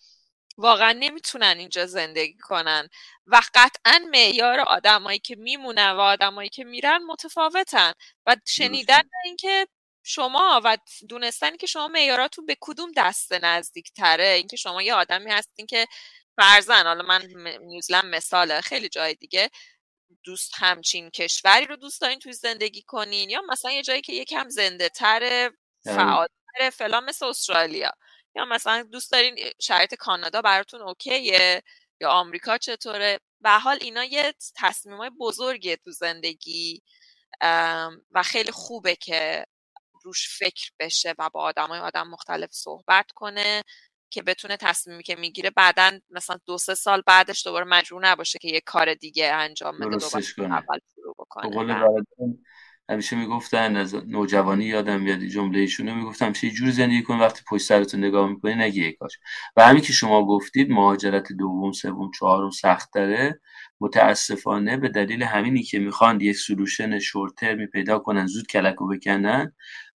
واقعا 0.61 0.93
نمی‌تونن 0.93 1.57
اینجا 1.59 1.87
زندگی 1.87 2.39
کنن 2.39 2.89
و 3.27 3.41
قطعا 3.55 4.01
معیار 4.11 4.61
آدمایی 4.61 5.19
که 5.19 5.37
میمونن 5.37 5.91
و 5.91 6.01
آدمایی 6.01 6.49
که 6.49 6.65
میرن 6.65 7.03
متفاوتن 7.05 7.93
و 8.27 8.37
شنیدن 8.49 9.03
اینکه 9.24 9.66
شما 10.05 10.61
و 10.65 10.78
دونستنی 11.09 11.57
که 11.57 11.66
شما 11.66 11.89
معیاراتون 11.89 12.47
به 12.47 12.57
کدوم 12.61 12.93
دسته 12.97 13.39
نزدیک 13.43 13.93
تره 13.93 14.24
اینکه 14.24 14.57
شما 14.57 14.82
یه 14.82 14.95
آدمی 14.95 15.31
هستین 15.31 15.66
که 15.66 15.87
فرزن 16.37 16.87
حالا 16.87 17.03
من 17.03 17.23
نیوزلند 17.62 18.05
مثاله 18.05 18.61
خیلی 18.61 18.89
جای 18.89 19.15
دیگه. 19.15 19.51
دوست 20.24 20.53
همچین 20.57 21.11
کشوری 21.11 21.66
رو 21.66 21.77
دوست 21.77 22.01
دارین 22.01 22.19
توی 22.19 22.32
زندگی 22.32 22.82
کنین 22.82 23.31
یا 23.31 23.43
مثلا 23.49 23.70
یه 23.70 23.82
جایی 23.82 24.01
که 24.03 24.12
یکم 24.12 24.49
زنده 24.49 24.89
تره 24.89 25.51
فعال 25.85 26.28
تره 26.55 26.70
فلان 26.70 27.05
مثل 27.05 27.27
استرالیا. 27.27 27.91
یا 28.35 28.44
مثلا 28.44 28.82
دوست 28.82 29.12
دارین 29.12 29.39
شرایط 29.61 29.94
کانادا 29.94 30.43
براتون 30.43 30.81
اوکیه؟ 30.82 31.62
یا 32.01 32.11
آمریکا 32.11 32.59
چطوره؟ 32.59 33.20
به 33.40 33.51
حال 33.51 33.78
اینا 33.81 34.05
یه 34.05 34.35
تصمیمای 34.57 35.11
بزرگیه 35.20 35.77
تو 35.77 35.90
زندگی 35.90 36.82
و 38.11 38.23
خیلی 38.24 38.51
خوبه 38.51 38.97
که 38.97 39.44
روش 40.05 40.39
فکر 40.39 40.70
بشه 40.78 41.15
و 41.19 41.31
با 41.31 41.40
آدمای 41.40 41.81
آدم 41.81 42.09
مختلف 42.09 42.51
صحبت 42.52 43.11
کنه 43.11 43.62
که 44.11 44.23
بتونه 44.23 44.57
تصمیمی 44.57 45.02
که 45.02 45.16
می‌گیره 45.16 45.51
بعدا 45.51 46.01
مثلا 46.11 46.39
دو 46.47 46.59
سه 46.59 46.74
سال 46.74 47.02
بعدش 47.07 47.47
دوباره 47.47 47.65
مجبور 47.65 48.07
نباشه 48.07 48.39
که 48.39 48.48
یه 48.48 48.61
کار 48.61 48.94
دیگه 48.94 49.32
انجام 49.32 49.78
بده 49.78 49.97
دوباره 49.97 50.24
اول 50.40 50.78
شروع 50.94 51.15
بکنه. 51.19 51.47
همیشه 52.91 53.17
می‌گفتن 53.17 53.77
از 53.77 53.95
نوجوانی 53.95 54.65
یادم 54.65 55.01
میاد 55.01 55.19
جمله 55.19 55.59
ایشونو 55.59 55.95
می‌گفتم 55.95 56.27
همیشه 56.27 56.51
جور 56.51 56.71
زندگی 56.71 57.03
کن 57.03 57.19
وقتی 57.19 57.43
پشت 57.49 57.67
سرتون 57.67 58.05
نگاه 58.05 58.29
می‌کنی 58.29 58.55
نگی 58.55 58.89
یکاش 58.89 59.19
و 59.57 59.65
همین 59.65 59.83
که 59.83 59.93
شما 59.93 60.27
گفتید 60.27 60.71
مهاجرت 60.71 61.33
دوم 61.33 61.73
سوم 61.73 62.11
چهارم 62.19 62.51
سخت 62.51 62.89
داره 62.95 63.41
متاسفانه 63.81 64.77
به 64.77 64.89
دلیل 64.89 65.23
همینی 65.23 65.62
که 65.62 65.79
می‌خوان 65.79 66.21
یک 66.21 66.37
سلوشن 66.37 66.99
شورت 66.99 67.43
می 67.43 67.67
پیدا 67.67 67.99
کنن 67.99 68.27
زود 68.27 68.47
کلکو 68.47 68.89
بکنن 68.89 69.53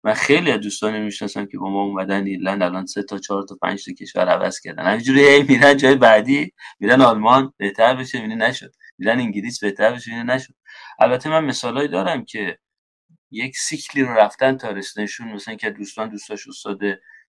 من 0.03 0.13
خیلی 0.13 0.51
از 0.51 0.59
دوستانی 0.59 0.99
می‌شناسم 0.99 1.45
که 1.45 1.57
با 1.57 1.69
ما 1.69 1.83
اومدن 1.83 2.25
ایرلند 2.25 2.63
الان 2.63 2.85
سه 2.85 3.03
تا 3.03 3.17
چهار 3.17 3.43
تا 3.43 3.57
پنج 3.61 3.85
تا 3.85 3.91
کشور 3.93 4.29
عوض 4.29 4.59
کردن. 4.59 4.85
همینجوری 4.85 5.43
میرن 5.43 5.77
جای 5.77 5.95
بعدی 5.95 6.53
میرن 6.79 7.01
آلمان 7.01 7.53
بهتر 7.57 7.95
بشه 7.95 8.21
می‌بینی 8.21 8.35
نشد. 8.35 8.71
میرن 8.97 9.19
انگلیس 9.19 9.59
بهتر 9.59 9.93
بشه 9.93 10.11
می‌بینی 10.11 10.35
نشد. 10.35 10.53
البته 10.99 11.29
من 11.29 11.45
مثالایی 11.45 11.87
دارم 11.87 12.25
که 12.25 12.57
یک 13.31 13.57
سیکلی 13.57 14.03
رو 14.03 14.13
رفتن 14.13 14.57
تا 14.57 14.71
رسنشون 14.71 15.27
مثلا 15.27 15.55
که 15.55 15.69
دوستان 15.69 16.09
دوستاش 16.09 16.47
استاد 16.47 16.79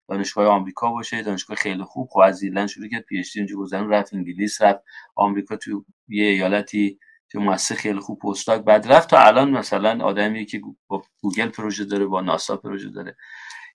دانشگاه 0.09 0.47
آمریکا 0.47 0.91
باشه 0.91 1.21
دانشگاه 1.21 1.57
خیلی 1.57 1.83
خوب 1.83 2.09
خب 2.11 2.19
از 2.19 2.43
ایرلند 2.43 2.67
شروع 2.67 2.87
کرد 2.87 3.01
PhD 3.01 3.39
اونجا 3.39 3.55
گذرون 3.55 3.89
رفت 3.89 4.13
انگلیس 4.13 4.61
رفت 4.61 4.79
آمریکا 5.15 5.55
تو 5.55 5.85
یه 6.07 6.25
ایالتی 6.25 6.99
تو 7.31 7.39
مؤسسه 7.39 7.75
خیلی 7.75 7.99
خوب 7.99 8.19
postdoc 8.19 8.61
بعد 8.61 8.91
رفت 8.91 9.09
تا 9.09 9.19
الان 9.19 9.51
مثلا 9.51 10.05
آدمی 10.05 10.45
که 10.45 10.61
با 10.87 11.03
گوگل 11.21 11.49
پروژه 11.49 11.85
داره 11.85 12.05
با 12.05 12.21
ناسا 12.21 12.57
پروژه 12.57 12.89
داره. 12.89 13.15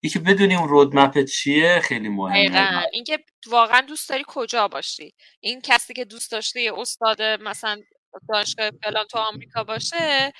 یکی 0.02 0.18
بدونیم 0.18 0.62
رودمپ 0.62 1.24
چیه؟ 1.24 1.80
خیلی 1.82 2.08
مهمه. 2.08 2.82
اینکه 2.92 3.18
واقعا 3.46 3.80
دوست 3.80 4.08
داری 4.08 4.24
کجا 4.26 4.68
باشی؟ 4.68 5.14
این 5.40 5.60
کسی 5.60 5.94
که 5.94 6.04
دوست 6.04 6.32
داشته 6.32 6.72
استاد 6.76 7.22
مثلا 7.22 7.80
دانشگاه 8.28 8.70
فلان 8.84 9.04
تو 9.10 9.18
آمریکا 9.18 9.64
باشه 9.64 10.32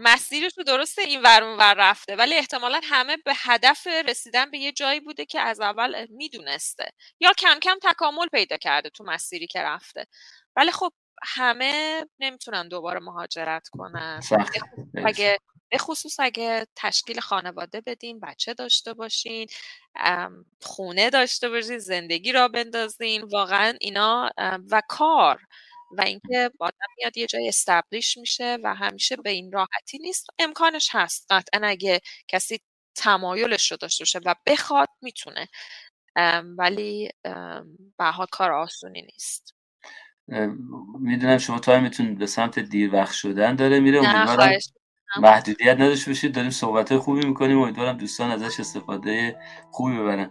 مسیرش 0.00 0.52
رو 0.58 0.64
درسته 0.64 1.02
این 1.02 1.22
ور 1.22 1.42
ور 1.42 1.74
رفته 1.74 2.16
ولی 2.16 2.34
احتمالا 2.34 2.80
همه 2.84 3.16
به 3.16 3.32
هدف 3.36 3.86
رسیدن 3.86 4.50
به 4.50 4.58
یه 4.58 4.72
جایی 4.72 5.00
بوده 5.00 5.24
که 5.24 5.40
از 5.40 5.60
اول 5.60 6.06
می‌دونسته 6.10 6.90
یا 7.20 7.32
کم 7.38 7.58
کم 7.62 7.76
تکامل 7.82 8.26
پیدا 8.26 8.56
کرده 8.56 8.90
تو 8.90 9.04
مسیری 9.04 9.46
که 9.46 9.62
رفته. 9.62 10.06
ولی 10.56 10.72
خب 10.72 10.92
همه 11.24 12.04
nemiتونن 12.22 12.68
دوباره 12.68 13.00
مهاجرت 13.00 13.68
کنن. 13.68 14.20
اگه 15.04 15.38
به 15.70 15.78
خصوص 15.78 16.20
اگه 16.20 16.66
تشکیل 16.76 17.20
خانواده 17.20 17.80
بدین 17.80 18.20
بچه 18.20 18.54
داشته 18.54 18.94
باشین 18.94 19.46
خونه 20.62 21.10
داشته 21.10 21.48
باشین 21.48 21.78
زندگی 21.78 22.32
را 22.32 22.48
بندازین. 22.48 23.22
واقعا 23.22 23.74
اینا 23.80 24.30
و 24.70 24.82
کار. 24.88 25.40
و 25.90 26.02
اینکه 26.02 26.50
آدم 26.60 26.86
میاد 26.98 27.16
یه 27.16 27.26
جای 27.26 27.48
استبلیش 27.48 28.18
میشه 28.18 28.58
و 28.64 28.74
همیشه 28.74 29.16
به 29.16 29.30
این 29.30 29.52
راحتی 29.52 29.98
نیست. 29.98 30.26
امکانش 30.38 30.88
هست 30.92 31.26
قطعا 31.30 31.60
اگه 31.64 32.00
کسی 32.28 32.60
تمایلش 32.96 33.70
رو 33.70 33.76
داشته 33.76 34.02
باشه 34.02 34.20
و 34.24 34.34
بخواد 34.46 34.88
می‌تونه. 35.02 35.48
ولی 36.58 37.10
به 37.98 38.04
حال 38.04 38.26
کار 38.32 38.52
آسونی 38.52 39.02
نیست. 39.02 39.54
می‌دونم 41.00 41.38
شما 41.38 41.58
time 41.58 41.90
تون 41.90 42.14
به 42.14 42.26
سمت 42.26 42.58
دیر 42.58 42.94
وقت 42.94 43.12
شدن 43.12 43.56
داره 43.56 43.80
میره. 43.80 43.98
امیدوارم 43.98 44.58
محدودیت 45.20 45.74
نداشته 45.74 46.10
باشید. 46.10 46.34
داریم 46.34 46.50
صحبت 46.50 46.96
خوبی 46.96 47.26
می‌کنیم. 47.26 47.58
امیدوارم 47.62 47.96
دوستان 47.96 48.30
ازش 48.30 48.60
استفاده 48.60 49.40
خوبی 49.70 49.98
ببرن. 49.98 50.30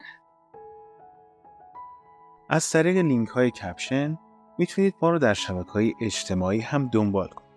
از 2.49 2.71
طریق 2.71 2.97
لینک 2.97 3.29
های 3.29 3.51
caption 3.51 4.19
می‌تونید 4.57 4.95
ما 5.01 5.09
رو 5.09 5.19
در 5.19 5.33
شبکه 5.33 5.71
های 5.71 5.93
اجتماعی 6.01 6.59
هم 6.59 6.87
دنبال 6.87 7.27
کنید. 7.27 7.47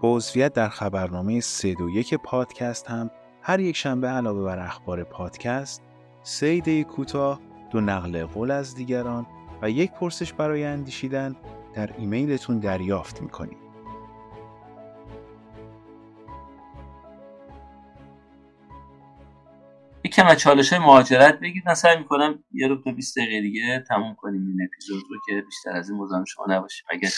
با 0.00 0.16
عضویت 0.16 0.52
در 0.52 0.68
خبرنامه 0.68 1.40
321 1.40 2.14
پادکست 2.14 2.86
هم 2.86 3.10
هر 3.42 3.60
یک 3.60 3.76
شنبه 3.76 4.08
علاوه 4.08 4.44
بر 4.44 4.58
اخبار 4.58 5.04
پادکست 5.04 5.82
سه 6.22 6.46
ایده 6.46 6.84
کوتاه 6.84 7.40
دو 7.70 7.80
نقل 7.80 8.24
قول 8.24 8.50
از 8.50 8.74
دیگران 8.74 9.26
و 9.62 9.70
یک 9.70 9.92
پرسش 9.92 10.32
برای 10.32 10.64
اندیشیدن 10.64 11.36
در 11.74 11.90
ایمیلتون 11.98 12.58
دریافت 12.58 13.22
می‌کنید. 13.22 13.59
یکم 20.10 20.26
از 20.26 20.38
چالش 20.38 20.72
های 20.72 20.78
مهاجرت 20.78 21.40
بگید 21.40 21.62
من 21.66 21.74
سعی 21.74 21.98
می‌کنم 21.98 22.44
یه 22.52 22.68
رو 22.68 22.82
تا 22.82 22.92
20 22.92 23.18
دقیقه 23.18 23.40
دیگه 23.40 23.84
تموم 23.88 24.14
کنیم 24.14 24.46
این 24.46 24.68
اپیزود 24.68 25.02
رو 25.10 25.16
که 25.26 25.42
بیشتر 25.46 25.70
از 25.70 25.90
این 25.90 25.98
مزاحم 25.98 26.24
شما 26.24 26.46
نباشیم 26.48 26.86
اگر 26.90 27.08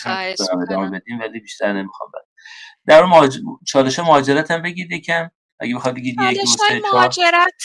ادامه 0.61 0.99
بدیم 0.99 1.19
ولی 1.19 1.39
بیشتر 1.39 1.73
نمی‌خوام 1.73 2.11
بعد. 2.13 2.23
در 2.87 3.05
مهاج... 3.05 3.39
چالش 3.67 3.99
مهاجرت 3.99 4.51
هم 4.51 4.61
بگید 4.61 4.91
یکم. 4.91 5.31
اگه 5.59 5.75
بخواد 5.75 5.95
بگید 5.95 6.15
یک 6.21 6.41
دو 6.41 6.87
مهاجرت 6.93 7.63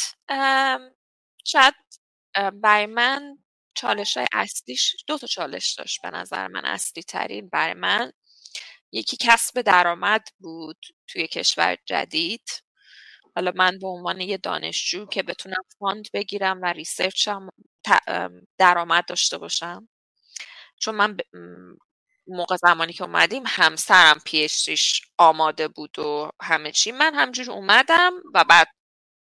شاید 1.44 1.74
برای 2.62 2.86
من 2.86 3.38
چالش 3.74 4.16
های 4.16 4.26
اصلیش 4.32 4.96
دو 5.06 5.18
تا 5.18 5.26
چالش 5.26 5.74
داشت 5.74 6.02
به 6.02 6.10
نظر 6.10 6.48
من 6.48 6.64
اصلی 6.64 7.02
ترین 7.02 7.48
برای 7.48 7.74
من. 7.74 8.12
یکی 8.92 9.16
کسب 9.20 9.60
درآمد 9.60 10.28
بود 10.38 10.78
توی 11.08 11.26
کشور 11.26 11.76
جدید. 11.86 12.48
حالا 13.38 13.52
من 13.54 13.78
به 13.78 13.86
عنوان 13.86 14.20
یه 14.20 14.36
دانشجو 14.36 15.06
که 15.06 15.22
بتونم 15.22 15.62
fund 15.78 16.06
بگیرم 16.12 16.62
و 16.62 16.66
research 16.66 17.39
م 17.39 17.48
درآمد 18.58 19.04
داشته 19.06 19.38
باشم. 19.38 19.88
چون 20.80 20.94
من 20.94 21.16
موقع 22.26 22.56
زمانی 22.56 22.92
که 22.92 23.04
اومدیم 23.04 23.42
همسرم 23.46 24.20
PhD 24.24 24.71
ش 24.71 25.02
آماده 25.18 25.68
بود 25.68 25.98
و 25.98 26.30
همه 26.42 26.72
چی. 26.72 26.92
من 26.92 27.14
همجور 27.14 27.50
اومدم 27.50 28.12
و 28.34 28.44
بعد 28.44 28.68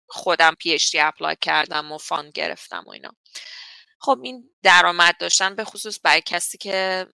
خودم 0.09 0.55
PhD 0.55 0.99
apply 0.99 1.37
کردم 1.41 1.93
و 1.93 1.99
fund 1.99 2.33
گرفتم 2.33 2.85
و 2.87 2.91
اینا. 2.91 3.11
خب 4.01 4.21
این 4.25 4.51
درآمد 4.63 5.15
داشتن 5.21 5.55
به 5.55 5.65
خصوص 5.65 5.99
برای 6.03 6.23
کسی 6.27 6.59
که 6.59 7.07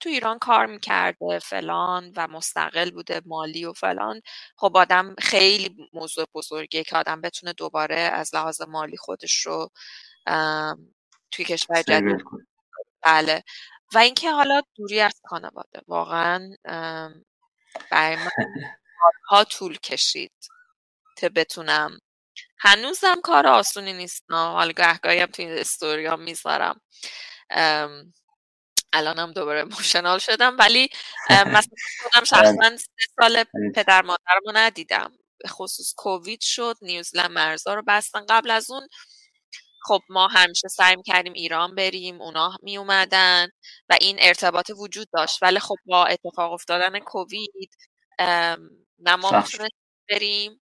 تو 0.00 0.08
ایران 0.08 0.38
کار 0.38 0.66
می‌کرده 0.66 1.38
فلان 1.38 2.12
و 2.16 2.28
مستقل 2.28 2.90
بوده 2.90 3.20
مالی 3.26 3.64
و 3.64 3.72
فلان. 3.72 4.20
خب 4.56 4.76
آدم 4.76 5.14
خیلی 5.18 5.76
موضوع 5.92 6.24
بزرگیه 6.34 6.84
که 6.84 6.96
آدم 6.96 7.20
بتونه 7.20 7.52
دوباره 7.52 7.96
از 7.96 8.34
لحاظ 8.34 8.60
مالی 8.62 8.96
خودش 8.96 9.46
رو 9.46 9.70
توی 11.30 11.44
کشور 11.44 11.82
جدید 11.82 12.24
بله. 13.02 13.44
و 13.94 13.98
اینکه 13.98 14.32
حالا 14.32 14.62
دوری 14.76 15.00
از 15.00 15.20
خانواده. 15.24 15.80
واقعا 15.88 16.54
برای 17.90 18.16
من 18.16 18.30
ها 19.28 19.44
طول 19.44 19.78
کشید 19.78 20.32
که 21.16 21.28
بتونم. 21.28 21.98
هنوزم 22.58 23.20
کار 23.24 23.46
آسونی 23.46 23.92
نیست 23.92 24.24
حالا 24.30 24.72
گهگاهی 24.72 25.20
هم 25.20 25.26
توی 25.26 25.46
استوریا 25.60 26.16
می‌ذارم. 26.16 26.80
الانم 28.96 29.32
دوباره 29.32 29.64
موشنال 29.64 30.18
شدم 30.18 30.56
ولی 30.58 30.88
مثلا 31.30 31.76
خودم 32.02 32.24
شخصا 32.34 32.76
سه 32.76 32.86
سال 33.20 33.44
پدر 33.74 34.02
مادر 34.02 34.40
رو 34.46 34.52
ندیدم. 34.54 35.12
به 35.42 35.48
خصوص 35.48 35.94
کووید 35.96 36.40
شد 36.42 36.76
نیوزلند 36.82 37.30
مرزا 37.30 37.74
رو 37.74 37.82
بستن. 37.88 38.26
قبل 38.28 38.50
از 38.50 38.70
اون 38.70 38.88
خب 39.82 40.00
ما 40.08 40.28
همیشه 40.28 40.68
سعی 40.68 40.96
کردیم 41.06 41.32
ایران 41.32 41.74
بریم 41.74 42.22
اونا 42.22 42.56
می 42.62 42.76
اومدن 42.78 43.48
و 43.88 43.96
این 44.00 44.16
ارتباط 44.20 44.70
وجود 44.78 45.08
داشت. 45.12 45.42
ولی 45.42 45.60
خب 45.60 45.76
با 45.86 46.06
اتفاق 46.06 46.52
افتادن 46.52 46.98
کووید 46.98 47.70
نه 48.98 49.16
ما 49.16 49.44
بریم. 50.10 50.60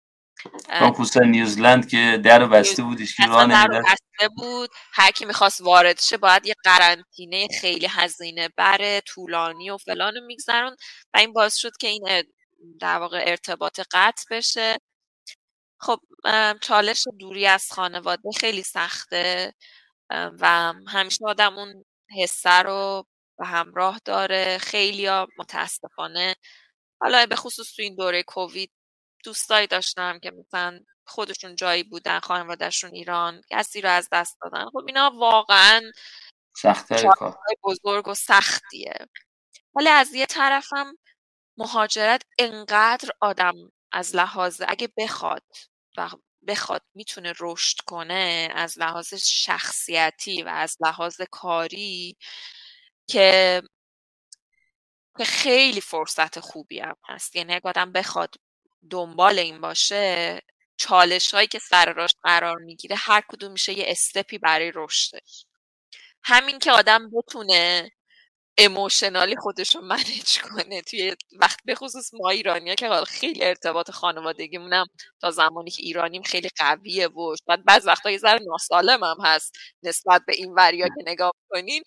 خصوصا 0.72 1.20
نیوزلند 1.20 1.88
که 1.88 2.20
در 2.24 2.46
بسته 2.46 2.82
بودش 2.82 3.16
که 3.16 3.26
در 3.26 3.68
بسته 3.68 4.28
بود. 4.36 4.70
هر 4.92 5.10
کی 5.10 5.24
می‌خواست 5.24 5.60
وارد 5.60 6.00
شه 6.00 6.16
باید 6.16 6.46
یه 6.46 6.54
قرنطینه 6.64 7.48
خیلی 7.60 7.86
هزینه 7.90 8.48
بره 8.56 9.00
طولانی 9.00 9.70
و 9.70 9.76
فلان 9.76 10.14
میگذرون 10.26 10.76
و 11.14 11.18
این 11.18 11.32
باعث 11.32 11.56
شد 11.56 11.76
که 11.80 11.86
این 11.86 12.24
در 12.80 12.98
واقع 12.98 13.24
ارتباط 13.26 13.80
قطع 13.92 14.24
بشه. 14.30 14.78
خب 15.80 16.00
چالش 16.60 17.04
دوری 17.18 17.46
از 17.46 17.72
خانواده 17.72 18.30
خیلی 18.36 18.62
سخته 18.62 19.54
و 20.10 20.72
همیشه 20.88 21.24
آدم 21.26 21.58
اون 21.58 21.84
حسه 22.22 22.62
رو 22.62 23.06
به 23.38 23.46
همراه 23.46 24.00
داره. 24.04 24.58
خیلی 24.58 25.06
ها 25.06 25.28
متاسفانه 25.38 26.34
حالا 27.00 27.26
به 27.26 27.36
خصوص 27.36 27.72
تو 27.76 27.82
این 27.82 27.94
دوره 27.94 28.22
کووید 28.22 28.70
دوستایی 29.24 29.66
داشتم 29.66 30.18
که 30.18 30.30
مثلا 30.30 30.80
خودشون 31.06 31.56
جایی 31.56 31.82
بودن 31.82 32.20
خانوادهشون 32.20 32.90
ایران 32.90 33.40
کسی 33.50 33.80
رو 33.80 33.90
از 33.90 34.08
دست 34.12 34.38
دادن. 34.42 34.70
خب 34.70 34.84
اینا 34.86 35.10
واقعا 35.14 35.82
بزرگ 37.64 38.08
و 38.08 38.14
سختیه. 38.14 38.94
ولی 39.76 39.88
از 39.88 40.14
یه 40.14 40.26
طرفم 40.26 40.94
مهاجرت 41.56 42.22
انقدر 42.38 43.10
آدم 43.20 43.54
از 43.92 44.16
لحاظ 44.16 44.62
اگه 44.68 44.88
بخواد 44.96 45.44
و 45.96 46.10
بخواد 46.46 46.82
می‌تونه 46.94 47.32
رشد 47.40 47.76
کنه 47.86 48.48
از 48.54 48.78
لحاظ 48.78 49.14
شخصیتی 49.14 50.42
و 50.42 50.48
از 50.48 50.76
لحاظ 50.80 51.20
کاری 51.30 52.16
که 53.08 53.62
که 55.18 55.24
خیلی 55.24 55.80
فرصت 55.80 56.40
خوبی 56.40 56.80
هم 56.80 56.96
هست. 57.08 57.36
یعنی 57.36 57.54
اگه 57.54 57.68
آدم 57.68 57.92
بخواد 57.92 58.34
دنبال 58.90 59.38
این 59.38 59.60
باشه 59.60 60.40
چالش 60.76 61.34
هایی 61.34 61.46
که 61.48 61.58
سر 61.58 61.92
راش 61.92 62.14
قرار 62.22 62.58
می‌گیره 62.58 62.96
هر 62.96 63.22
کدوم 63.28 63.52
میشه 63.52 63.72
یه 63.78 63.84
استپی 63.88 64.38
برای 64.38 64.72
رشدش. 64.74 65.46
همین 66.24 66.58
که 66.58 66.72
آدم 66.72 67.10
بتونه 67.10 67.90
اموشنالی 68.58 69.36
خودش 69.36 69.74
رو 69.76 69.80
منیج 69.82 70.38
کنه 70.40 70.82
توی 70.82 71.16
وقت 71.32 71.58
به 71.64 71.74
خصوص 71.74 72.14
ما 72.14 72.30
ایرانی 72.30 72.74
که 72.74 72.90
خیلی 73.08 73.44
ارتباط 73.44 73.90
خانوادگیمونم 73.90 74.86
تا 75.20 75.30
زمانی 75.30 75.70
که 75.70 75.82
ایرانیم 75.82 76.22
خیلی 76.22 76.48
قویه 76.58 77.08
و 77.08 77.36
شاید 77.46 77.64
بعض 77.64 77.86
وقتا 77.86 78.10
یه 78.10 78.18
ذره 78.18 78.40
ناسالم 78.46 79.04
هم 79.04 79.16
هست 79.24 79.52
نسبت 79.82 80.22
به 80.26 80.34
این 80.34 80.54
وریا 80.54 80.88
که 80.88 81.02
نگاه 81.06 81.32
کنین 81.50 81.82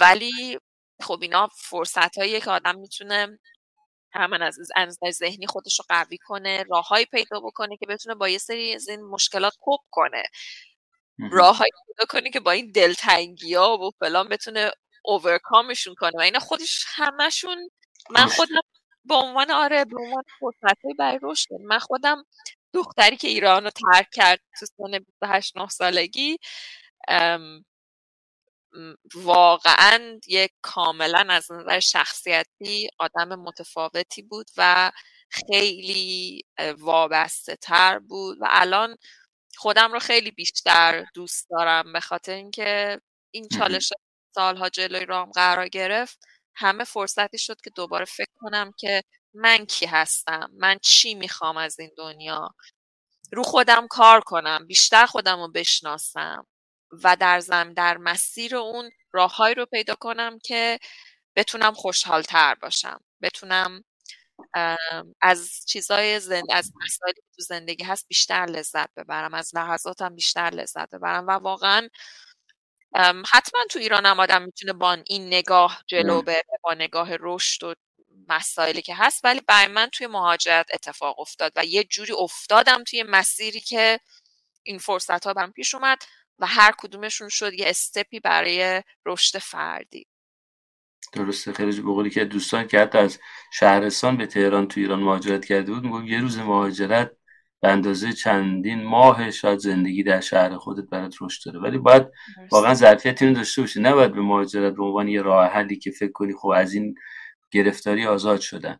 ولی 0.00 0.58
خب 1.02 1.18
اینا 1.22 1.48
فرصت 1.56 2.18
هایی 2.18 2.40
که 2.40 2.50
آدم 2.50 2.78
می‌تونه 2.78 3.38
همین 4.12 4.42
از 4.42 4.58
از 4.76 4.98
ذهنی 5.10 5.46
خودش 5.46 5.78
رو 5.78 5.84
قوی 5.88 6.18
کنه 6.18 6.64
راههایی 6.70 7.04
پیدا 7.06 7.40
بکنه 7.40 7.76
که 7.76 7.86
بتونه 7.86 8.14
با 8.14 8.28
یه 8.28 8.38
سری 8.38 8.74
از 8.74 8.88
این 8.88 9.02
مشکلات 9.02 9.52
کوب 9.60 9.80
کنه. 9.90 10.22
راههایی 11.32 11.70
پیدا 11.86 12.06
کنه 12.08 12.30
که 12.30 12.40
با 12.40 12.50
این 12.50 12.70
دلتنگی 12.72 13.54
ها 13.54 13.78
و 13.78 13.90
فلان 14.00 14.28
بتونه 14.28 14.70
اوورکامشون 15.04 15.94
کنه 15.94 16.12
و 16.14 16.20
اینا 16.20 16.38
خودش 16.38 16.84
همشون 16.88 17.70
من 18.10 18.26
خودم 18.26 18.60
به 19.04 19.14
عنوان 19.14 19.50
آره 19.50 19.84
به 19.84 19.96
عنوان 20.00 20.22
فرصتی 20.40 20.94
برای 20.98 21.18
رشد 21.22 21.48
من 21.64 21.78
خودم 21.78 22.24
دختری 22.74 23.16
که 23.16 23.28
ایران 23.28 23.64
رو 23.64 23.70
ترک 23.70 24.08
کرد 24.12 24.40
تو 24.60 24.66
سن 24.66 24.98
28 24.98 25.56
9 25.56 25.68
سالگی 25.68 26.38
واقعا 29.14 30.20
یک 30.28 30.52
کاملا 30.62 31.26
از 31.30 31.52
نظر 31.52 31.80
شخصیتی 31.80 32.88
آدم 32.98 33.34
متفاوتی 33.34 34.22
بود 34.22 34.46
و 34.56 34.92
خیلی 35.30 36.42
وابسته 36.78 37.56
تر 37.56 37.98
بود 37.98 38.38
و 38.40 38.46
الان 38.50 38.96
خودم 39.56 39.92
رو 39.92 39.98
خیلی 39.98 40.30
بیشتر 40.30 41.06
دوست 41.14 41.46
دارم 41.50 41.92
به 41.92 42.00
خاطر 42.00 42.32
اینکه 42.34 43.00
این 43.30 43.48
چالش 43.58 43.92
سالها 44.34 44.68
جلوی 44.68 45.06
رام 45.06 45.30
قرار 45.30 45.68
گرفت. 45.68 46.18
همه 46.56 46.84
فرصتی 46.84 47.38
شد 47.38 47.60
که 47.60 47.70
دوباره 47.70 48.04
فکر 48.04 48.32
کنم 48.36 48.72
که 48.78 49.02
من 49.34 49.66
کی 49.66 49.86
هستم 49.86 50.50
من 50.58 50.78
چی 50.82 51.14
می‌خوام 51.14 51.56
از 51.56 51.80
این 51.80 51.90
دنیا. 51.98 52.50
رو 53.32 53.42
خودم 53.42 53.86
کار 53.88 54.20
کنم 54.20 54.66
بیشتر 54.66 55.06
خودم 55.06 55.40
رو 55.40 55.48
بشناسم. 55.52 56.46
و 56.92 57.16
در 57.16 57.40
زم 57.40 57.72
در 57.74 57.96
مسیر 57.96 58.56
اون 58.56 58.90
راههایی 59.12 59.54
رو 59.54 59.66
پیدا 59.66 59.94
کنم 59.94 60.38
که 60.38 60.78
بتونم 61.36 61.74
خوشحالتر 61.74 62.54
باشم. 62.54 63.00
بتونم 63.22 63.84
از 65.20 65.64
چیزای 65.68 66.20
زند... 66.20 66.44
از 66.52 66.72
مسائلی 66.84 67.14
که 67.14 67.28
تو 67.36 67.42
زندگی 67.42 67.84
هست 67.84 68.06
بیشتر 68.08 68.46
لذت 68.46 68.94
ببرم 68.96 69.34
از 69.34 69.54
لحظاتم 69.54 70.14
بیشتر 70.14 70.50
لذت 70.50 70.90
ببرم 70.90 71.26
و 71.26 71.30
واقعا 71.30 71.88
حتما 73.32 73.64
تو 73.70 73.78
ایران 73.78 74.06
هم 74.06 74.20
آدم 74.20 74.42
می‌تونه 74.42 74.72
با 74.72 74.92
این 75.06 75.26
نگاه 75.26 75.82
جلو 75.86 76.22
بره 76.22 76.44
با 76.62 76.74
نگاه 76.74 77.08
رشد 77.20 77.64
و 77.64 77.74
مسائلی 78.28 78.82
که 78.82 78.94
هست 78.94 79.24
ولی 79.24 79.40
برای 79.40 79.66
من 79.66 79.88
توی 79.92 80.06
مهاجرت 80.06 80.66
اتفاق 80.74 81.20
افتاد 81.20 81.52
و 81.56 81.64
یه 81.64 81.84
جوری 81.84 82.12
افتادم 82.12 82.84
توی 82.84 83.02
مسیری 83.02 83.60
که 83.60 84.00
این 84.62 84.78
فرصت 84.78 85.26
ها 85.26 85.34
برام 85.34 85.52
پیش 85.52 85.74
اومد. 85.74 85.98
و 86.38 86.46
هر 86.46 86.72
کدومشون 86.78 87.28
شد 87.28 87.52
یه 87.52 87.68
استپی 87.68 88.20
برای 88.20 88.82
رشد 89.06 89.38
فردی. 89.38 90.06
درسته. 91.12 91.52
خیلی 91.52 91.80
بقولی 91.80 92.10
که 92.10 92.24
دوستان 92.24 92.66
که 92.66 92.80
حتی 92.80 92.98
از 92.98 93.18
شهرستان 93.52 94.16
به 94.16 94.26
تهران 94.26 94.68
تو 94.68 94.80
ایران 94.80 95.00
مهاجرت 95.00 95.44
کرده 95.44 95.72
بود 95.72 95.84
میگم 95.84 96.06
یه 96.06 96.20
روز 96.20 96.38
مهاجرت 96.38 97.10
به 97.60 97.68
اندازه 97.68 98.12
چندین 98.12 98.84
ماه 98.84 99.30
شاید 99.30 99.58
زندگی 99.58 100.02
در 100.02 100.20
شهر 100.20 100.56
خودت 100.56 100.88
برات 100.90 101.14
رشد 101.20 101.44
داره. 101.46 101.60
ولی 101.60 101.78
باید 101.78 102.06
واقعا 102.52 102.74
ظرفیت 102.74 103.22
اینو 103.22 103.34
داشته 103.34 103.62
باشی. 103.62 103.80
نباید 103.80 104.12
به 104.12 104.20
مهاجرت 104.20 104.74
به 104.74 104.84
عنوان 104.84 105.08
یه 105.08 105.22
راه 105.22 105.46
حلی 105.46 105.76
که 105.76 105.90
فکر 105.90 106.12
کنی 106.12 106.34
خب 106.34 106.48
از 106.48 106.74
این 106.74 106.94
گرفتاری 107.50 108.06
آزاد 108.06 108.40
شدن. 108.40 108.78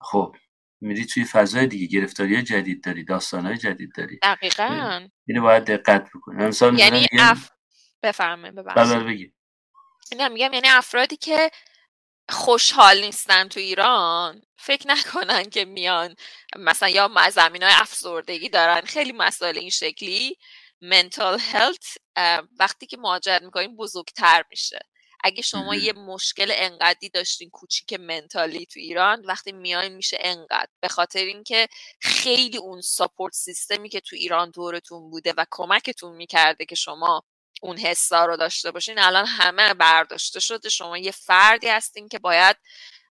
خب 0.00 0.36
میری 0.82 1.06
توی 1.06 1.24
فضای 1.24 1.66
دیگه 1.66 2.00
گرفتاری 2.00 2.42
جدید 2.42 2.84
داری 2.84 3.04
داستان 3.04 3.46
های 3.46 3.56
جدید 3.56 3.90
داری. 3.96 4.18
دقیقا. 4.22 5.08
اینو 5.26 5.42
باید 5.42 5.64
دقت 5.64 6.08
بکنی. 6.14 6.44
مثلا 6.44 6.78
یعنی 6.78 7.06
اف... 7.18 7.50
بفرمایید 8.02 8.54
بله، 8.54 8.74
بله، 8.74 9.04
بگی. 9.04 9.32
میگم 10.12 10.36
یعنی 10.36 10.68
افرادی 10.68 11.16
که 11.16 11.50
خوشحال 12.28 13.00
نیستن 13.00 13.48
تو 13.48 13.60
ایران 13.60 14.42
فکر 14.56 14.88
نکنن 14.88 15.42
که 15.42 15.64
میان 15.64 16.14
مثلا 16.56 16.88
یا 16.88 17.30
زمین 17.30 17.62
های 17.62 17.72
افسردگی 17.76 18.48
دارن. 18.48 18.80
خیلی 18.80 19.12
مسائل 19.12 19.58
این 19.58 19.70
شکلی. 19.70 20.36
منتال 20.80 21.38
هلت 21.52 21.98
وقتی 22.58 22.86
که 22.86 22.96
مهاجرت 22.96 23.42
می‌کنین 23.42 23.76
بزرگتر 23.76 24.44
میشه. 24.50 24.78
اگه 25.22 25.42
شما 25.42 25.74
یه 25.74 25.92
مشکل 25.92 26.52
انقدی 26.54 27.08
داشتین 27.08 27.50
کوچیک 27.50 27.92
منتالی 27.92 28.66
تو 28.66 28.80
ایران 28.80 29.24
وقتی 29.26 29.52
میاین 29.52 29.94
میشه 29.94 30.16
انقدر. 30.20 30.68
به 30.80 30.88
خاطر 30.88 31.24
اینکه 31.24 31.68
خیلی 32.00 32.58
اون 32.58 32.80
ساپورت 32.80 33.34
سیستمی 33.34 33.88
که 33.88 34.00
تو 34.00 34.16
ایران 34.16 34.50
دورتون 34.50 35.10
بوده 35.10 35.34
و 35.36 35.46
کمکتون 35.50 36.16
می‌کرده 36.16 36.64
که 36.64 36.74
شما 36.74 37.22
اون 37.62 37.78
حسا 37.78 38.26
رو 38.26 38.36
داشته 38.36 38.70
باشین 38.70 38.98
الان 38.98 39.26
همه 39.26 39.74
برداشته 39.74 40.40
شده. 40.40 40.68
شما 40.68 40.98
یه 40.98 41.10
فردی 41.10 41.68
هستین 41.68 42.08
که 42.08 42.18
باید 42.18 42.56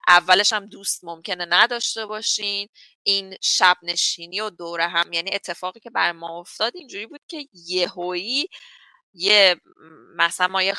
اولش 0.07 0.53
هم 0.53 0.65
دوست 0.65 1.03
ممکنه 1.03 1.45
نداشته 1.49 2.05
باشین. 2.05 2.69
این 3.03 3.37
شب 3.41 3.77
نشینی 3.83 4.41
و 4.41 4.49
دوره 4.49 4.87
هم 4.87 5.13
یعنی 5.13 5.29
اتفاقی 5.33 5.79
که 5.79 5.89
بر 5.89 6.11
ما 6.11 6.39
افتاد 6.39 6.75
اینجوری 6.75 7.07
بود 7.07 7.21
که 7.27 7.47
یهویی 7.53 8.47
یه 9.13 9.55
مثلا 10.15 10.47
ما 10.47 10.63
یه 10.63 10.75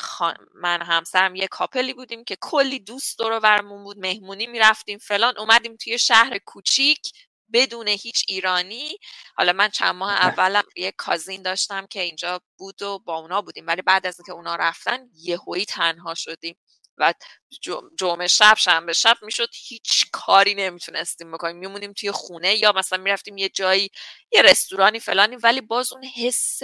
من 0.55 0.81
همسرم 0.81 1.35
یه 1.35 1.47
کاپلی 1.47 1.93
بودیم 1.93 2.23
که 2.23 2.37
کلی 2.41 2.79
دوست 2.79 3.19
دور 3.19 3.39
برمون 3.39 3.83
بود 3.83 3.99
مهمونی 3.99 4.47
می‌رفتیم 4.47 4.97
فلان 4.97 5.37
اومدیم 5.37 5.75
توی 5.75 5.99
شهر 5.99 6.37
کوچیک 6.37 7.11
بدون 7.53 7.87
هیچ 7.87 8.25
ایرانی. 8.27 8.97
حالا 9.37 9.53
من 9.53 9.69
چند 9.69 9.95
ماه 9.95 10.11
اولم 10.13 10.63
یه 10.75 10.91
کازین 10.97 11.41
داشتم 11.41 11.87
که 11.87 12.01
اینجا 12.01 12.41
بود 12.57 12.81
و 12.81 12.99
با 12.99 13.17
اونا 13.17 13.41
بودیم 13.41 13.67
ولی 13.67 13.81
بعد 13.81 14.07
از 14.07 14.19
اینکه 14.19 14.31
اونا 14.31 14.55
رفتن 14.55 14.99
یهویی 15.15 15.65
تنها 15.65 16.13
شدیم. 16.15 16.55
و 16.97 17.13
جمعه 17.99 18.27
شب 18.27 18.53
شنبه 18.57 18.93
شب 18.93 19.17
می‌شد 19.21 19.49
هیچ 19.67 20.05
کاری 20.11 20.55
نمی‌تونستیم 20.55 21.31
بکنیم. 21.31 21.57
میمونیم 21.57 21.93
توی 21.93 22.11
خونه 22.11 22.55
یا 22.55 22.71
مثلا 22.71 22.99
می‌رفتیم 23.03 23.37
یه 23.37 23.49
جایی 23.49 23.89
یه 24.31 24.41
رستورانی 24.41 24.99
فلانی 24.99 25.35
ولی 25.35 25.61
باز 25.61 25.93
اون 25.93 26.03
حس 26.05 26.59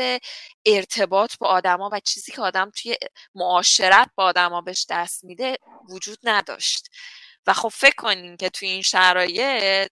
ارتباط 0.66 1.38
با 1.40 1.48
آدما 1.48 1.90
و 1.94 2.00
چیزی 2.00 2.32
که 2.32 2.42
آدم 2.42 2.72
توی 2.82 2.98
معاشرت 3.36 4.10
با 4.16 4.24
آدما 4.24 4.62
بهش 4.62 4.86
دست 4.90 5.24
میده 5.24 5.58
وجود 5.90 6.20
نداشت. 6.24 6.88
و 7.48 7.54
خب 7.54 7.70
فکر 7.70 7.96
کنین 7.96 8.38
که 8.38 8.50
توی 8.50 8.70
این 8.70 8.82
شرایط 8.82 9.92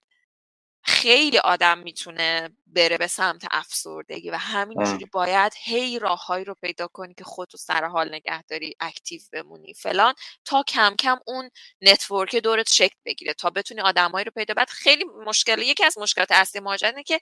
خیلی 0.88 1.38
آدم 1.38 1.78
می‌تونه 1.78 2.50
بره 2.68 2.98
به 2.98 3.08
سمت 3.08 3.44
افسردگی 3.52 4.30
و 4.30 4.36
همینجوری 4.36 5.06
باید 5.06 5.54
هی 5.64 6.00
راههایی 6.00 6.46
رو 6.46 6.56
پیدا 6.62 6.88
کنی 6.88 7.14
که 7.14 7.24
خودتو 7.24 7.58
سر 7.58 7.86
حال 7.86 8.16
نگه 8.16 8.42
داری 8.44 8.76
active 8.80 9.22
بمونی 9.34 9.74
فلان 9.74 10.14
تا 10.46 10.64
کم 10.64 10.96
کم 11.00 11.20
اون 11.28 11.50
network 11.82 12.36
دورت 12.36 12.70
شکل 12.70 12.96
بگیره 13.06 13.34
تا 13.34 13.50
بتونی 13.50 13.82
آدمایی 13.82 14.26
رو 14.26 14.32
پیدا 14.36 14.54
بعد 14.54 14.70
خیلی 14.70 15.06
مشکل 15.26 15.62
یکی 15.62 15.84
از 15.86 15.98
مشکلات 15.98 16.32
اصلی 16.32 16.62
مهاجرت 16.62 17.06
که 17.06 17.20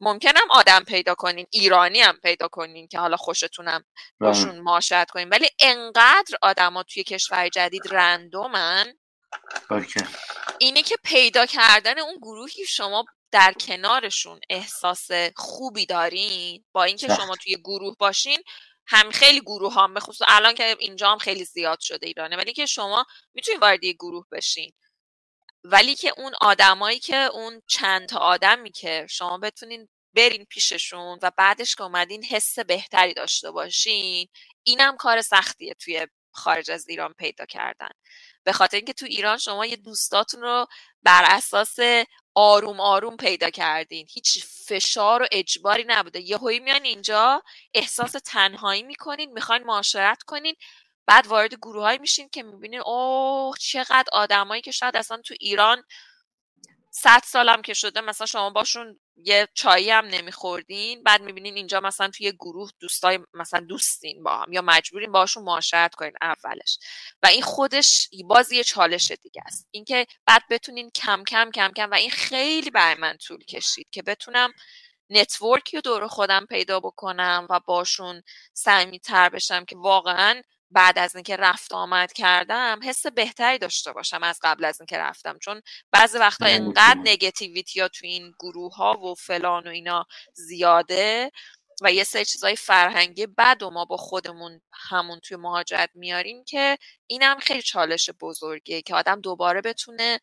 ممکنم 0.00 0.50
آدم 0.50 0.84
پیدا 0.84 1.14
کنین 1.14 1.46
ایرانی 1.50 2.00
هم 2.00 2.16
پیدا 2.22 2.48
کنین 2.48 2.88
که 2.88 2.98
حالا 2.98 3.16
خوشتونم 3.16 3.84
باشون 4.20 4.60
معاشرت 4.60 5.10
کنین 5.10 5.28
ولی 5.28 5.48
انقدر 5.60 6.36
آدما 6.42 6.82
توی 6.82 7.04
کشور 7.04 7.48
جدید 7.48 7.82
random 7.94 8.80
ن 8.80 8.94
اینه 10.58 10.82
که 10.82 10.96
پیدا 11.04 11.46
کردن 11.46 11.98
اون 11.98 12.16
گروهی 12.16 12.66
شما 12.66 13.04
در 13.30 13.52
کنارشون 13.52 14.40
احساس 14.50 15.08
خوبی 15.36 15.86
دارین 15.86 16.64
با 16.72 16.84
اینکه 16.84 17.14
شما 17.14 17.36
توی 17.36 17.56
گروه 17.56 17.96
باشین 17.98 18.42
هم 18.86 19.10
خیلی 19.10 19.40
گروه 19.40 19.74
هم 19.74 19.94
به 19.94 20.00
خصوص 20.00 20.26
الان 20.28 20.54
که 20.54 20.76
اینجا 20.78 21.12
هم 21.12 21.18
خیلی 21.18 21.44
زیاد 21.44 21.80
شده 21.80 22.06
ایرانه 22.06 22.36
ولی 22.36 22.52
که 22.52 22.66
شما 22.66 23.04
می‌تونین 23.34 23.60
وارد 23.60 23.84
گروه 23.84 24.26
بشین. 24.32 24.72
ولی 25.64 25.94
که 25.94 26.12
اون 26.16 26.32
آدمایی 26.40 26.98
که 26.98 27.16
اون 27.16 27.62
چند 27.66 28.08
تا 28.08 28.18
آدمی 28.18 28.72
که 28.72 29.06
شما 29.10 29.38
بتونین 29.38 29.88
برین 30.14 30.44
پیششون 30.44 31.18
و 31.22 31.30
بعدش 31.36 31.74
که 31.74 31.82
اومدین 31.82 32.24
حس 32.24 32.58
بهتری 32.58 33.14
داشته 33.14 33.50
باشین 33.50 34.28
اینم 34.62 34.96
کار 34.96 35.22
سختیه 35.22 35.74
توی 35.74 36.06
خارج 36.32 36.70
از 36.70 36.88
ایران 36.88 37.12
پیدا 37.12 37.46
کردن. 37.46 37.90
به 38.44 38.52
خاطر 38.52 38.76
اینکه 38.76 38.92
تو 38.92 39.06
ایران 39.06 39.38
شما 39.38 39.66
یه 39.66 39.76
دوستاتون 39.76 40.40
رو 40.40 40.66
بر 41.02 41.24
اساس 41.26 41.76
آروم 42.34 42.80
آروم 42.80 43.16
پیدا 43.16 43.50
کردین. 43.50 44.06
هیچ 44.10 44.44
فشار 44.66 45.22
و 45.22 45.26
اجباری 45.32 45.84
نبوده. 45.88 46.20
یهویی 46.20 46.60
میان 46.60 46.84
اینجا 46.84 47.42
احساس 47.74 48.12
تنهایی 48.24 48.82
می‌کنین 48.82 49.32
می‌خواین 49.32 49.62
معاشرت 49.64 50.22
کنین 50.22 50.54
بعد 51.06 51.26
وارد 51.26 51.54
گروه 51.54 51.96
میشین 51.96 52.28
که 52.28 52.42
می‌بینین 52.42 52.80
اوه 52.80 53.56
چقدر 53.58 54.04
آدمایی 54.12 54.62
که 54.62 54.70
شاید 54.70 54.96
اصلا 54.96 55.16
تو 55.16 55.34
ایران 55.40 55.82
صد 57.04 57.22
سالم 57.24 57.62
که 57.62 57.74
شده 57.74 58.00
مثلا 58.00 58.26
شما 58.26 58.50
باشون 58.50 59.00
یه 59.16 59.48
چایی 59.54 59.90
هم 59.90 60.04
نمیخوردین 60.04 61.02
بعد 61.02 61.22
می‌بینین 61.22 61.56
اینجا 61.56 61.80
مثلا 61.80 62.08
توی 62.08 62.32
گروه 62.32 62.70
دوستای 62.80 63.18
مثلا 63.34 63.60
دوستین 63.60 64.22
با 64.22 64.38
هم 64.38 64.52
یا 64.52 64.62
مجبورین 64.62 65.12
باشون 65.12 65.44
معاشرت 65.44 65.94
کنین 65.94 66.12
اولش. 66.22 66.78
و 67.22 67.26
این 67.26 67.42
خودش 67.42 68.08
باز 68.24 68.52
یه 68.52 68.64
چالش 68.64 69.10
دیگه 69.10 69.42
است. 69.46 69.68
اینکه 69.70 70.06
بعد 70.26 70.42
بتونین 70.50 70.90
کم 70.90 71.24
کم 71.24 71.50
کم 71.50 71.72
کم 71.76 71.90
و 71.90 71.94
این 71.94 72.10
خیلی 72.10 72.70
برای 72.70 72.94
من 73.00 73.16
طول 73.16 73.44
کشید 73.44 73.88
که 73.90 74.02
بتونم 74.02 74.52
نتورکی 75.10 75.76
رو 75.76 75.80
دور 75.80 76.06
خودم 76.06 76.46
پیدا 76.46 76.80
بکنم 76.80 77.46
و 77.50 77.60
باشون 77.66 78.22
تر 79.02 79.28
بشم 79.28 79.64
که 79.64 79.76
واقعا 79.76 80.42
بعد 80.70 80.98
از 80.98 81.14
اینکه 81.14 81.36
رفت 81.36 81.72
آمد 81.72 82.12
کردم 82.12 82.80
حس 82.84 83.06
بهتری 83.06 83.58
داشته 83.58 83.92
باشم 83.92 84.22
از 84.22 84.38
قبل 84.42 84.64
از 84.64 84.80
اینکه 84.80 84.98
رفتم. 84.98 85.38
چون 85.38 85.62
بعضی 85.92 86.18
وقتا 86.18 86.46
انقدر 86.46 87.00
نگتیویتی 87.00 87.80
ها 87.80 87.88
تو 87.88 88.06
این 88.06 88.32
گروه 88.40 88.74
ها 88.74 88.98
و 88.98 89.14
فلان 89.14 89.66
و 89.66 89.70
اینا 89.70 90.06
زیاده 90.34 91.30
و 91.82 91.92
یه 91.92 92.04
سری 92.04 92.24
چیزای 92.24 92.56
فرهنگی 92.56 93.26
بد 93.26 93.62
و 93.62 93.70
ما 93.70 93.84
با 93.84 93.96
خودمون 93.96 94.60
همون 94.72 95.20
توی 95.20 95.36
مهاجرت 95.36 95.90
میاریم 95.94 96.44
که 96.44 96.78
اینم 97.06 97.38
خیلی 97.38 97.62
چالش 97.62 98.10
بزرگیه 98.20 98.82
که 98.82 98.94
آدم 98.94 99.20
دوباره 99.20 99.60
بتونه 99.60 100.20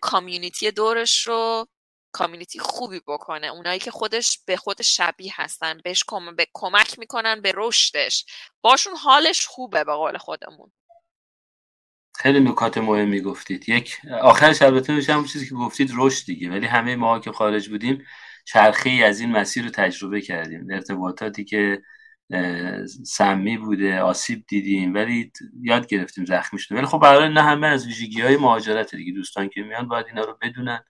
کامیونیتی 0.00 0.70
دورش 0.70 1.26
رو 1.26 1.66
کامیونیتی 2.12 2.58
خوبی 2.58 3.00
بکنه. 3.06 3.46
اونایی 3.46 3.78
که 3.78 3.90
خودش 3.90 4.38
به 4.46 4.56
خود 4.56 4.82
شبیه 4.82 5.32
هستن 5.36 5.80
بهش 5.84 6.04
کم... 6.06 6.36
به 6.36 6.46
کمک 6.54 6.98
می‌کنن 6.98 7.40
به 7.40 7.52
رشدش. 7.56 8.24
باشون 8.60 8.96
حالش 8.96 9.46
خوبه 9.46 9.84
به 9.84 9.92
قول 9.92 10.18
خودمون. 10.18 10.72
خیلی 12.16 12.40
نکات 12.40 12.78
مهمی 12.78 13.20
گفتید. 13.20 13.68
یک 13.68 13.98
آخرش 14.22 14.62
البته 14.62 14.92
میشه 14.92 15.14
هم 15.14 15.24
چیزی 15.24 15.48
که 15.48 15.54
گفتید 15.54 15.90
رشد 15.94 16.26
دیگه. 16.26 16.50
ولی 16.50 16.66
همه 16.66 16.96
ما 16.96 17.18
که 17.18 17.32
خارج 17.32 17.68
بودیم 17.68 18.04
چرخه 18.44 18.90
از 18.90 19.20
این 19.20 19.30
مسیر 19.30 19.64
رو 19.64 19.70
تجربه 19.70 20.20
کردیم. 20.20 20.66
ارتباطاتی 20.70 21.44
که 21.44 21.82
سمی 23.06 23.58
بوده 23.58 24.00
آسیب 24.00 24.44
دیدیم 24.48 24.94
ولی 24.94 25.32
یاد 25.62 25.86
گرفتیم 25.86 26.24
زخمی 26.24 26.58
شدیم 26.58 26.78
ولی 26.78 26.86
خب 26.86 26.98
برای 26.98 27.28
نه 27.28 27.42
همه 27.42 27.66
از 27.66 27.86
ویژگی 27.86 28.20
های 28.20 28.36
مهاجرت 28.36 28.94
دیگه. 28.94 29.12
دوستان 29.12 29.48
که 29.48 29.62
میان 29.62 29.88
باید 29.88 30.06
اینا 30.06 30.24
رو 30.24 30.38
بدونن. 30.42 30.84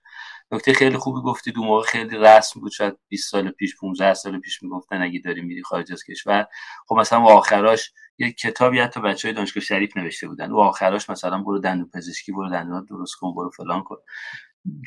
نکته 0.53 0.73
خیلی 0.73 0.97
خوبی 0.97 1.21
گفتید 1.21 1.59
اون 1.59 1.67
موقع 1.67 1.87
خیلی 1.87 2.17
رسم 2.17 2.61
بود 2.61 2.73
شاید 2.73 2.99
20 3.09 3.31
سال 3.31 3.51
پیش 3.51 3.77
15 3.77 4.15
سال 4.15 4.41
پیش 4.41 4.63
می‌گفتن 4.63 5.03
اگه 5.03 5.19
داری 5.19 5.41
میری 5.41 5.63
خارج 5.63 5.93
از 5.93 6.05
کشور. 6.05 6.47
خب 6.89 6.95
مثلا 6.95 7.19
آخراش 7.19 7.93
یک 8.19 8.37
کتابی 8.37 8.81
حتی 8.81 9.01
بچه 9.01 9.29
های 9.29 9.35
دانشگاه 9.35 9.63
شریف 9.63 9.97
نوشته 9.97 10.29
بودن. 10.29 10.51
و 10.51 10.59
آخراش 10.59 11.11
مثلا 11.11 11.39
برو 11.39 11.59
دندون 11.59 11.91
پزشکی 11.95 12.33
برو 12.33 12.51
دندون 12.51 12.85
درست 12.85 13.15
کن 13.15 13.35
برو 13.35 13.51
فلان 13.51 13.83
کن. 13.83 13.97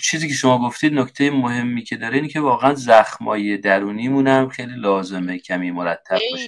چیزی 0.02 0.28
که 0.28 0.34
شما 0.34 0.68
گفتید 0.68 0.94
نکته 0.94 1.32
مهمی 1.32 1.84
که 1.84 1.98
داره 1.98 2.16
اینه 2.16 2.28
که 2.28 2.40
واقعا 2.40 2.74
زخمای 2.74 3.58
درونیمون 3.58 4.28
هم 4.28 4.50
خیلی 4.50 4.76
لازمه 4.76 5.40
کمی 5.40 5.72
مرتب 5.72 6.20
باشه. 6.32 6.48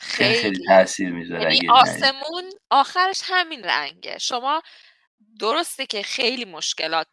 خیلی. 0.00 0.34
خیلی 0.34 0.66
تاثیر 0.66 1.12
می‌ذاره 1.12 1.54
یعنی 1.54 1.68
آسمون 1.68 2.44
آخرش 2.70 3.20
همین 3.24 3.62
رنگه. 3.64 4.18
شما 4.18 4.62
درسته 5.40 5.86
که 5.86 6.02
خیلی 6.02 6.44
مشکلات 6.44 7.06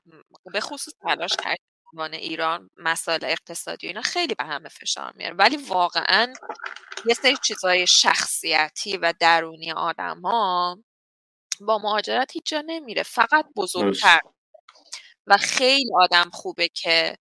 به 0.53 0.61
خصوص 0.61 0.93
تلاش 1.01 1.31
کردن 1.43 2.13
ایران 2.13 2.69
مسائل 2.77 3.19
اقتصادی 3.25 3.87
و 3.87 3.89
اینا 3.89 4.01
خیلی 4.01 4.35
به 4.35 4.43
همه 4.43 4.69
فشار 4.69 5.13
میاره. 5.15 5.35
ولی 5.35 5.57
واقعا 5.57 6.33
یه 7.05 7.13
سری 7.13 7.37
چیزهای 7.37 7.87
شخصیتی 7.87 8.97
و 8.97 9.13
درونی 9.19 9.71
آدم 9.71 10.21
ها 10.21 10.77
با 11.61 11.77
مهاجرت 11.77 12.31
هیچ 12.33 12.43
جا 12.45 12.63
نمیره 12.67 13.03
فقط 13.03 13.45
بزرگتر. 13.55 14.19
و 15.27 15.37
خیلی 15.37 15.91
آدم 15.95 16.29
خوبه 16.33 16.67
که 16.67 17.17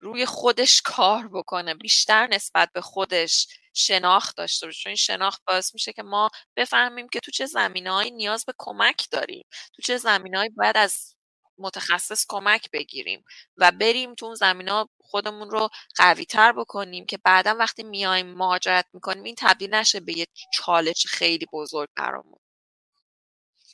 روی 0.00 0.26
خودش 0.26 0.82
کار 0.82 1.28
بکنه 1.28 1.74
بیشتر 1.74 2.26
نسبت 2.26 2.70
به 2.74 2.80
خودش 2.80 3.46
شناخت 3.72 4.36
داشته 4.36 4.66
باشه. 4.66 4.82
چون 4.82 4.90
این 4.90 4.96
شناخت 4.96 5.42
باعث 5.46 5.74
میشه 5.74 5.92
که 5.92 6.02
ما 6.02 6.30
بفهمیم 6.56 7.08
که 7.08 7.20
تو 7.20 7.30
چه 7.30 7.46
زمینههایی 7.46 8.10
نیاز 8.10 8.44
به 8.44 8.52
کمک 8.58 9.08
داریم. 9.10 9.46
تو 9.74 9.82
چه 9.82 9.96
زمینههایی 9.96 10.50
باید 10.50 10.76
از 10.76 11.14
متخصص 11.58 12.26
کمک 12.28 12.70
بگیریم 12.72 13.24
و 13.56 13.72
بریم 13.72 14.14
تو 14.14 14.26
اون 14.26 14.34
زمین 14.34 14.68
ها 14.68 14.88
خودمون 15.00 15.50
رو 15.50 15.68
قوی 15.96 16.24
تر 16.24 16.52
بکنیم 16.52 17.06
که 17.06 17.18
بعدا 17.24 17.56
وقتی 17.58 17.82
میایم 17.82 18.26
مهاجرت 18.26 18.86
می‌کنیم 18.92 19.24
این 19.24 19.34
تبدیل 19.38 19.74
نشه 19.74 20.00
به 20.00 20.18
یه 20.18 20.26
چالش 20.54 21.06
خیلی 21.06 21.46
بزرگ 21.52 21.88
برامون. 21.96 22.38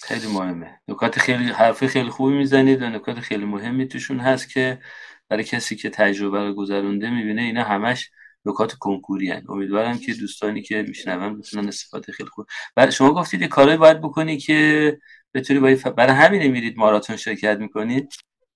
خیلی 0.02 0.26
مهمه. 0.26 0.80
نکات 0.88 1.18
خیلی 1.18 1.44
حرفی 1.52 1.88
خیلی 1.88 2.10
خوبی 2.10 2.34
می‌زنید 2.34 2.82
و 2.82 2.88
نکات 2.88 3.20
خیلی 3.20 3.44
مهمی 3.44 3.88
توشون 3.88 4.20
هست 4.20 4.50
که 4.52 4.82
برای 5.28 5.44
کسی 5.44 5.76
که 5.76 5.90
تجربه 5.90 6.38
رو 6.38 6.54
گذرونده 6.54 7.10
می‌بینه 7.10 7.42
اینا 7.42 7.64
همش 7.64 8.10
نکات 8.44 8.72
کنکوری 8.72 9.30
هن. 9.30 9.44
امیدوارم 9.48 9.98
که 9.98 10.14
دوستانی 10.14 10.62
که 10.62 10.82
میشنون 10.88 11.38
بتونن 11.38 11.68
استفاده 11.68 12.12
خیلی 12.12 12.28
خوب 12.28 12.46
برای 12.74 12.92
شما 12.92 13.14
گفتید 13.14 13.42
یه 13.42 13.48
کارهایی 13.48 13.78
باید 13.78 14.00
بکنی 14.00 14.38
که 14.38 14.98
بتونی 15.34 15.60
باید 15.60 15.94
برای 15.94 16.12
همین 16.12 16.46
میرید 16.46 16.78
ماراتون 16.78 17.16
شرکت 17.16 17.58
می‌کنید. 17.58 18.14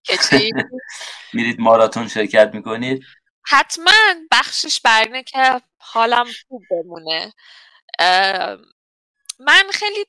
میرید 1.35 1.61
ماراتون 1.61 2.09
شرکت 2.09 2.51
می‌کنید. 2.55 3.05
حتما 3.47 3.93
بخشش 4.31 4.81
بر 4.81 5.03
اینه 5.03 5.23
که 5.23 5.61
حالم 5.79 6.27
خوب 6.49 6.63
بمونه. 6.71 7.33
من 9.41 9.65
خیلی 9.73 10.05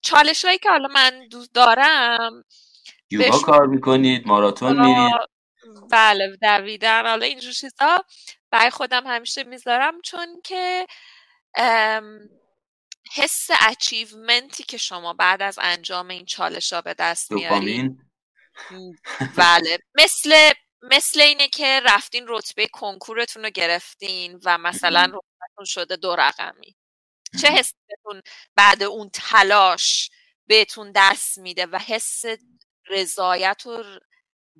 چالش 0.00 0.44
هایی 0.44 0.58
که 0.58 0.70
حالا 0.70 0.88
من 0.88 1.28
دوست 1.30 1.54
دارم 1.54 2.44
یوگا 3.10 3.38
کار 3.38 3.66
می‌کنید 3.66 4.26
ماراتون 4.26 4.86
میرید. 4.86 5.12
بله 5.90 6.36
دویدن 6.42 7.06
حالا 7.06 7.26
اینجور 7.26 7.52
چیزا. 7.52 8.04
برای 8.50 8.70
خودم 8.70 9.06
همیشه 9.06 9.44
می‌ذارم 9.44 10.00
چون 10.00 10.40
که 10.44 10.86
حس 13.12 13.48
اچیومنتی 13.60 14.62
که 14.62 14.76
شما 14.76 15.12
بعد 15.14 15.42
از 15.42 15.58
انجام 15.62 16.08
این 16.08 16.24
چالش 16.24 16.72
ها 16.72 16.80
به 16.80 16.94
دست 16.94 17.32
میارید 17.32 17.92
بله. 19.36 19.78
مثل 19.94 20.52
مثل 20.82 21.20
اینه 21.20 21.48
که 21.48 21.80
رفتین 21.84 22.24
رتبه 22.28 22.66
کنکورتون 22.66 23.44
رو 23.44 23.50
گرفتین 23.50 24.40
و 24.44 24.58
مثلا 24.58 25.02
رتبهتون 25.04 25.64
شده 25.64 25.96
دو 25.96 26.16
رقمی. 26.16 26.76
چه 27.40 27.48
حسی 27.48 27.74
بعد 28.56 28.82
اون 28.82 29.10
تلاش 29.14 30.10
بهتون 30.46 30.92
دست 30.94 31.38
میده 31.38 31.66
و 31.66 31.78
حس 31.78 32.22
رضایت 32.88 33.66
و 33.66 33.84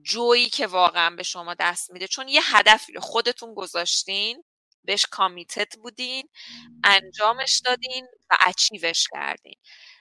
جویی 0.03 0.51
که 0.51 0.67
واقعا 0.67 1.17
به 1.17 1.23
شما 1.23 1.55
دست 1.55 1.91
میده. 1.91 2.09
چون 2.09 2.29
یه 2.29 2.41
هدفی 2.57 2.93
رو 2.93 3.01
خودتون 3.01 3.55
گذاشتین 3.55 4.45
بهش 4.85 5.07
کامیتت 5.07 5.77
بودین 5.77 6.29
انجامش 6.85 7.61
دادین 7.65 8.07
و 8.31 8.37
اچیوش 8.47 9.09
کردین. 9.13 9.57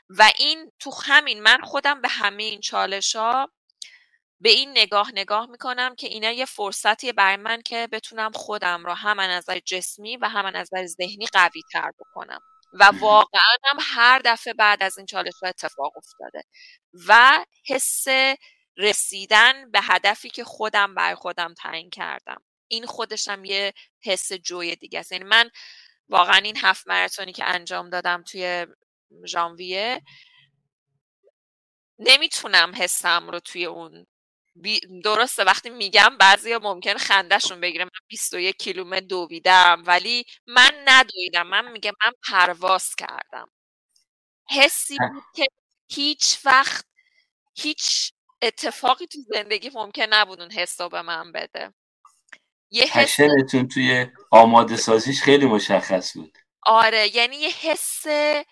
و 0.10 0.32
این 0.38 0.72
تو 0.80 0.92
همین 1.04 1.42
من 1.44 1.62
خودم 1.62 2.02
به 2.02 2.08
همه 2.08 2.44
این 2.44 2.62
چالش 2.62 3.16
ها 3.16 3.52
به 4.42 4.50
این 4.50 4.72
نگاه 4.72 5.12
نگاه 5.14 5.46
می‌کنم 5.46 5.96
که 5.96 6.08
اینا 6.08 6.32
یه 6.32 6.46
فرصتیه 6.46 7.14
برای 7.14 7.36
من 7.36 7.62
که 7.62 7.88
بتونم 7.92 8.32
خودم 8.32 8.86
رو 8.86 8.94
هم 8.94 9.20
از 9.20 9.30
نظر 9.30 9.60
جسمی 9.60 10.18
و 10.18 10.26
هم 10.30 10.46
از 10.46 10.54
نظر 10.56 10.86
ذهنی 10.86 11.28
قوی 11.34 11.62
تر 11.74 11.92
بکنم. 12.00 12.40
و 12.74 12.84
واقعا 12.86 13.58
هم 13.64 13.78
هر 13.82 14.22
دفعه 14.26 14.54
بعد 14.54 14.84
از 14.84 14.98
این 14.98 15.06
چالش 15.06 15.34
ها 15.44 15.48
اتفاق 15.50 15.92
افتاده. 15.98 16.44
و 17.08 17.46
حس 17.66 18.06
رسیدن 18.80 19.72
به 19.72 19.80
هدفی 19.84 20.30
که 20.30 20.44
خودم 20.44 20.96
بر 20.96 21.16
خودم 21.16 21.54
تعیین 21.54 21.90
کردم. 21.90 22.42
این 22.68 22.86
خودشم 22.86 23.46
یه 23.46 23.74
حس 24.02 24.34
جوی 24.34 24.76
دیگه 24.76 25.00
است. 25.00 25.12
یعنی 25.12 25.24
من 25.24 25.50
واقعا 26.10 26.38
این 26.38 26.58
هفت 26.58 26.88
مراتونی 26.88 27.34
که 27.34 27.46
انجام 27.46 27.90
دادم 27.90 28.24
توی 28.24 28.68
ژانویه 29.26 30.02
نمی‌تونم 32.00 32.76
حسم 32.76 33.30
رو 33.30 33.40
توی 33.40 33.66
اون 33.66 34.08
درسته 35.04 35.44
وقتی 35.44 35.70
میگم 35.70 36.18
بعضی 36.20 36.58
ممکن 36.58 36.98
خندهشون 36.98 37.62
بگیره 37.62 37.84
من 37.84 37.90
21 38.08 38.58
کیلومتر 38.58 39.06
دویدم 39.06 39.84
ولی 39.88 40.26
من 40.48 40.72
ندویدم. 40.86 41.48
من 41.48 41.72
میگم 41.72 41.94
من 42.06 42.12
پرواز 42.30 42.96
کردم. 42.96 43.52
حسی 44.50 44.98
بود 45.14 45.24
که 45.36 45.46
هیچ 45.90 46.40
وقت 46.46 46.86
هیچ 47.58 48.14
اتفاقی 48.42 49.08
تو 49.08 49.20
زندگی 49.34 49.72
ممکن 49.74 50.06
نبود 50.10 50.42
اون 50.42 50.52
حس 50.52 50.82
به 50.82 51.02
من 51.02 51.32
بده. 51.32 51.74
یه 52.72 52.84
حس 52.84 53.16
توی 53.74 54.08
آماده 54.32 54.76
سازیش 54.76 55.22
خیلی 55.22 55.46
مشخص 55.46 56.18
بود. 56.18 56.38
آره 56.66 57.16
یعنی 57.16 57.36
یه 57.36 57.50
حس 57.50 58.06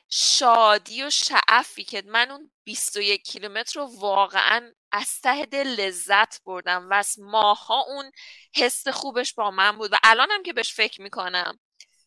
شادی 0.09 1.03
و 1.03 1.09
شعفی 1.09 1.83
که 1.83 2.03
من 2.05 2.31
اون 2.31 2.51
21 2.63 3.23
کیلومتر 3.23 3.79
رو 3.79 3.85
واقعا 3.99 4.71
از 4.91 5.21
ته 5.21 5.45
دل 5.45 5.67
لذت 5.67 6.43
بردم 6.43 6.89
و 6.89 6.93
از 6.93 7.19
ماها 7.19 7.85
اون 7.87 8.11
حس 8.55 8.87
خوبش 8.87 9.33
با 9.33 9.51
من 9.51 9.77
بود 9.77 9.93
و 9.93 9.95
الانم 10.03 10.43
که 10.43 10.53
بهش 10.53 10.73
فکر 10.73 11.01
می‌کنم. 11.01 11.59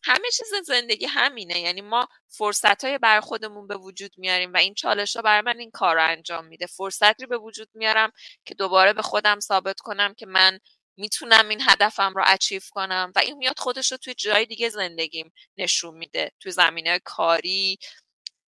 همه 0.03 0.29
چیز 0.37 0.53
زندگی 0.65 1.05
همینه. 1.05 1.59
یعنی 1.59 1.81
ما 1.81 2.07
فرصت 2.27 2.83
های 2.83 2.97
بر 2.97 3.19
خودمون 3.19 3.67
به 3.67 3.77
وجود 3.77 4.11
میاریم 4.17 4.53
و 4.53 4.57
این 4.57 4.73
چالش 4.73 5.15
ها 5.15 5.21
برای 5.21 5.41
من 5.41 5.59
این 5.59 5.71
کار 5.71 5.95
رو 5.95 6.07
انجام 6.07 6.45
میده. 6.45 6.65
فرصتی 6.65 7.25
به 7.25 7.37
وجود 7.37 7.69
میارم 7.73 8.11
که 8.45 8.53
دوباره 8.53 8.93
به 8.93 9.01
خودم 9.01 9.39
ثابت 9.39 9.79
کنم 9.79 10.13
که 10.13 10.25
من 10.25 10.59
می‌تونم 10.97 11.49
این 11.49 11.61
هدفم 11.67 12.13
رو 12.15 12.23
اچیف 12.25 12.69
کنم 12.69 13.11
و 13.15 13.19
این 13.19 13.37
میاد 13.37 13.59
خودش 13.59 13.91
رو 13.91 13.97
توی 13.97 14.13
جای 14.13 14.45
دیگه 14.45 14.69
زندگیم 14.69 15.33
نشون 15.57 15.97
میده. 15.97 16.31
توی 16.39 16.51
زمینه 16.51 16.99
کاری 16.99 17.77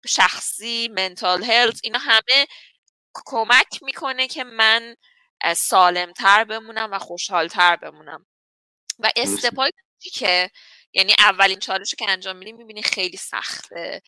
شخصی 0.07 0.87
منتال 0.87 1.43
هلت 1.43 1.79
اینا 1.83 1.99
همه 1.99 2.47
کمک 3.13 3.83
می‌کنه 3.83 4.27
که 4.27 4.43
من 4.43 4.95
سالمتر 5.55 6.43
بمونم 6.43 6.91
و 6.91 6.99
خوشحالتر 6.99 7.75
بمونم. 7.75 8.25
و 8.99 9.11
استپای 9.15 9.71
که 10.13 10.49
یعنی 10.93 11.13
اولین 11.19 11.59
چالش 11.59 11.95
که 11.95 12.09
انجام 12.09 12.37
میدیم 12.37 12.57
می‌بینی 12.57 12.83
خیلی 12.83 13.17
سخته. 13.17 14.01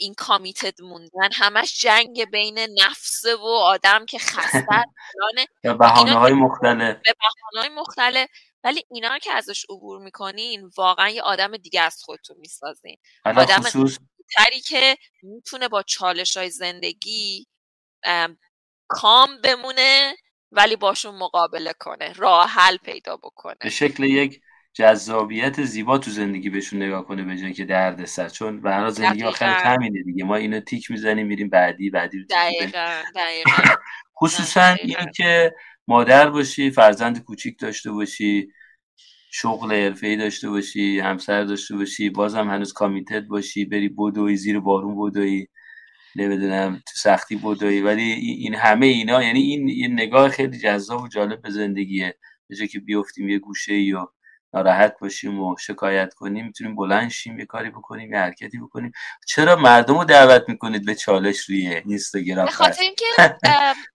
این 0.00 0.14
کامیتد 0.14 0.82
موندن. 0.82 1.28
همش 1.32 1.80
جنگ 1.80 2.24
بین 2.24 2.58
نفس 2.58 3.24
و 3.24 3.46
آدم 3.46 4.06
که 4.06 4.18
خسته 4.18 4.66
به 5.62 5.74
بحانه 5.74 6.14
های 6.14 6.32
مختلف. 6.32 6.96
به 6.96 7.14
بحانه 7.20 7.68
های 7.68 7.68
مختلف. 7.68 8.28
ولی 8.64 8.84
اینا 8.90 9.18
که 9.18 9.32
ازش 9.32 9.64
عبور 9.70 9.98
می‌کنین 9.98 10.70
واقعا 10.76 11.08
یه 11.08 11.22
آدم 11.22 11.56
دیگه 11.56 11.80
از 11.80 12.02
خودتون 12.02 12.36
می‌سازین. 12.40 12.96
آدم 13.24 13.60
خصوص... 13.60 13.98
تری 14.36 14.60
که 14.60 14.96
می‌تونه 15.22 15.68
با 15.68 15.82
چالش 15.82 16.36
های 16.36 16.50
زندگی 16.50 17.46
کام 18.88 19.40
بمونه 19.40 20.16
ولی 20.52 20.76
باشون 20.76 21.14
مقابله 21.14 21.72
کنه 21.72 22.12
راه 22.12 22.48
حل 22.48 22.76
پیدا 22.76 23.16
بکنه. 23.16 23.56
به 23.60 23.70
شکل 23.70 24.04
یک 24.04 24.40
جذابیت 24.74 25.64
زیبا 25.64 25.98
تو 25.98 26.10
زندگی 26.10 26.50
بهشون 26.50 26.82
نگاه 26.82 27.06
کنه 27.06 27.22
به 27.22 27.36
جایی 27.36 27.52
که 27.52 27.64
درد 27.64 28.04
سر. 28.04 28.28
چون 28.28 28.60
به 28.60 28.70
هر 28.70 28.90
زندگی 28.90 29.24
آخر 29.24 29.46
همینه 29.46 30.02
دیگه. 30.02 30.24
ما 30.24 30.36
اینو 30.36 30.60
تیک 30.60 30.90
می‌زنیم 30.90 31.26
میریم 31.26 31.48
بعدی 31.48 31.90
بعدی 31.90 32.24
دقیقا 32.24 33.02
خصوصا 34.20 34.76
این 34.84 34.96
که 35.16 35.54
مادر 35.88 36.30
باشی 36.30 36.70
فرزند 36.70 37.24
کوچیک 37.24 37.58
داشته 37.58 37.90
باشی 37.90 38.48
شغل 39.30 39.92
ای 40.02 40.16
داشته 40.16 40.50
باشی 40.50 41.00
همسر 41.00 41.44
داشته 41.44 41.76
باشی 41.76 42.10
بازم 42.10 42.50
هنوز 42.50 42.72
کامیتد 42.72 43.26
باشی 43.26 43.64
بری 43.64 43.88
بدوی 43.88 44.36
زیر 44.36 44.60
بارون 44.60 45.10
بدوی 45.10 45.46
نمی‌دونم 46.16 46.76
تو 46.76 46.92
سختی 46.94 47.36
بدوی 47.36 47.80
ولی 47.80 48.02
این 48.02 48.54
همه 48.54 48.86
اینا 48.86 49.22
یعنی 49.22 49.40
این 49.40 49.68
یه 49.68 49.88
نگاه 49.88 50.28
خیلی 50.28 50.58
جذاب 50.58 51.02
و 51.02 51.08
جالب 51.08 51.42
به 51.42 51.50
زندگیه. 51.50 52.18
به 52.48 52.68
که 52.68 52.80
بیفتیم 52.80 53.28
یه 53.28 53.38
گوشه 53.38 53.74
یا 53.74 54.12
ناراحت 54.54 54.98
باشیم 55.00 55.42
و 55.42 55.56
شکایت 55.58 56.14
کنیم 56.14 56.46
می‌تونیم 56.46 56.76
بلند 56.76 57.10
شیم 57.10 57.38
یه 57.38 57.46
کاری 57.46 57.70
بکنیم 57.70 58.12
یه 58.12 58.18
حرکتی 58.18 58.58
بکنیم. 58.58 58.92
چرا 59.26 59.56
مردم 59.56 59.98
رو 59.98 60.04
دعوت 60.04 60.48
می‌کنید 60.48 60.86
به 60.86 60.94
چالش 60.94 61.40
روی 61.40 61.66
اینستاگرام؟ 61.66 62.46
خاطر 62.46 62.82
اینکه 62.82 63.04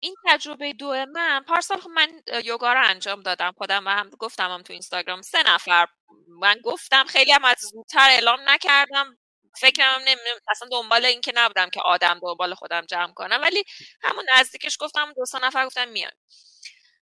این 0.00 0.14
تجربه 0.26 0.72
دو 0.72 1.06
من 1.14 1.44
پارسال 1.48 1.80
خب 1.80 1.90
من 1.90 2.08
یوگا 2.44 2.72
رو 2.72 2.80
انجام 2.84 3.20
دادم. 3.20 3.52
خودم 3.56 3.86
و 3.86 3.90
هم 3.90 4.10
گفتم 4.18 4.50
هم 4.50 4.62
تو 4.62 4.72
اینستاگرام 4.72 5.22
سه 5.22 5.38
نفر. 5.46 5.86
من 6.28 6.56
گفتم 6.64 7.04
خیلی 7.04 7.32
هم 7.32 7.44
از 7.44 7.56
زودتر 7.60 8.08
اعلام 8.10 8.38
نکردم. 8.46 9.18
فکرم 9.56 10.00
نمی 10.06 10.18
اصلا 10.48 10.68
دنبال 10.72 11.04
این 11.04 11.20
که 11.20 11.32
نبودم 11.34 11.70
که 11.70 11.80
آدم 11.80 12.20
دنبال 12.22 12.54
خودم 12.54 12.80
جمع 12.80 13.12
کنم. 13.12 13.38
ولی 13.42 13.64
همون 14.02 14.24
نزدیکش 14.38 14.76
گفتم 14.80 15.12
دو 15.16 15.24
سه 15.24 15.38
نفر 15.44 15.66
گفتم 15.66 15.88
میان. 15.88 16.12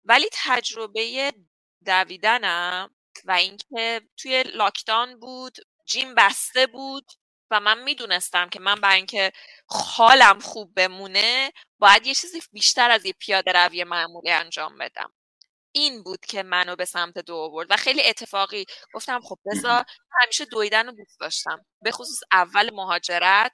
ولی 0.05 0.29
تجربه 0.33 1.31
دویدنم 1.85 2.95
و 3.25 3.31
اینکه 3.31 4.01
توی 4.17 4.43
لاکداون 4.43 5.19
بود 5.19 5.57
جیم 5.85 6.15
بسته 6.15 6.67
بود 6.67 7.11
و 7.51 7.59
من 7.59 7.83
می‌دونستم 7.83 8.49
که 8.49 8.59
من 8.59 8.75
برای 8.75 8.95
اینکه 8.95 9.31
حالم 9.67 10.39
خوب 10.39 10.75
بمونه 10.75 11.51
باید 11.79 12.07
یه 12.07 12.13
چیزی 12.13 12.41
بیشتر 12.51 12.91
از 12.91 13.05
یه 13.05 13.13
پیاده 13.13 13.51
روی 13.51 13.83
معمولی 13.83 14.31
انجام 14.31 14.77
بدم. 14.77 15.13
این 15.71 16.03
بود 16.03 16.25
که 16.25 16.43
منو 16.43 16.75
به 16.75 16.85
سمت 16.85 17.17
دو 17.17 17.35
آورد 17.35 17.67
و 17.71 17.77
خیلی 17.77 18.03
اتفاقی 18.05 18.65
گفتم 18.93 19.19
خب 19.21 19.39
بذار 19.45 19.85
همیشه 20.21 20.45
دویدن 20.45 20.85
رو 20.85 20.91
دوست 20.91 21.19
داشتم. 21.19 21.65
به 21.81 21.91
خصوص 21.91 22.19
اول 22.31 22.69
مهاجرت 22.73 23.51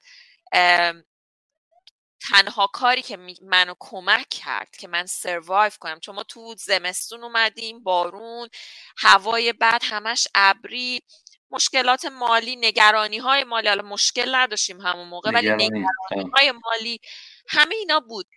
تنها 2.22 2.68
کاری 2.68 3.02
که 3.02 3.18
منو 3.42 3.74
کمک 3.80 4.30
کرد 4.30 4.76
که 4.76 4.88
من 4.88 5.06
سروایو 5.06 5.72
کنم. 5.80 6.00
چون 6.00 6.16
ما 6.16 6.24
تو 6.24 6.56
زمستون 6.58 7.24
اومدیم 7.24 7.84
بارون 7.84 8.50
هوای 8.98 9.54
بعد 9.54 9.82
همش 9.86 10.28
ابری. 10.36 11.02
مشکلات 11.52 12.06
مالی 12.06 12.56
نگرانی 12.56 13.18
های 13.18 13.44
مالی. 13.44 13.68
حالا 13.68 13.84
مشکل 13.84 14.36
نداشتیم 14.36 14.82
همون 14.82 15.08
موقع 15.08 15.32
ولی 15.32 15.50
نگرانی 15.50 15.86
های 16.38 16.52
مالی. 16.52 17.00
همه 17.50 17.76
اینا 17.76 18.00
بود. 18.00 18.28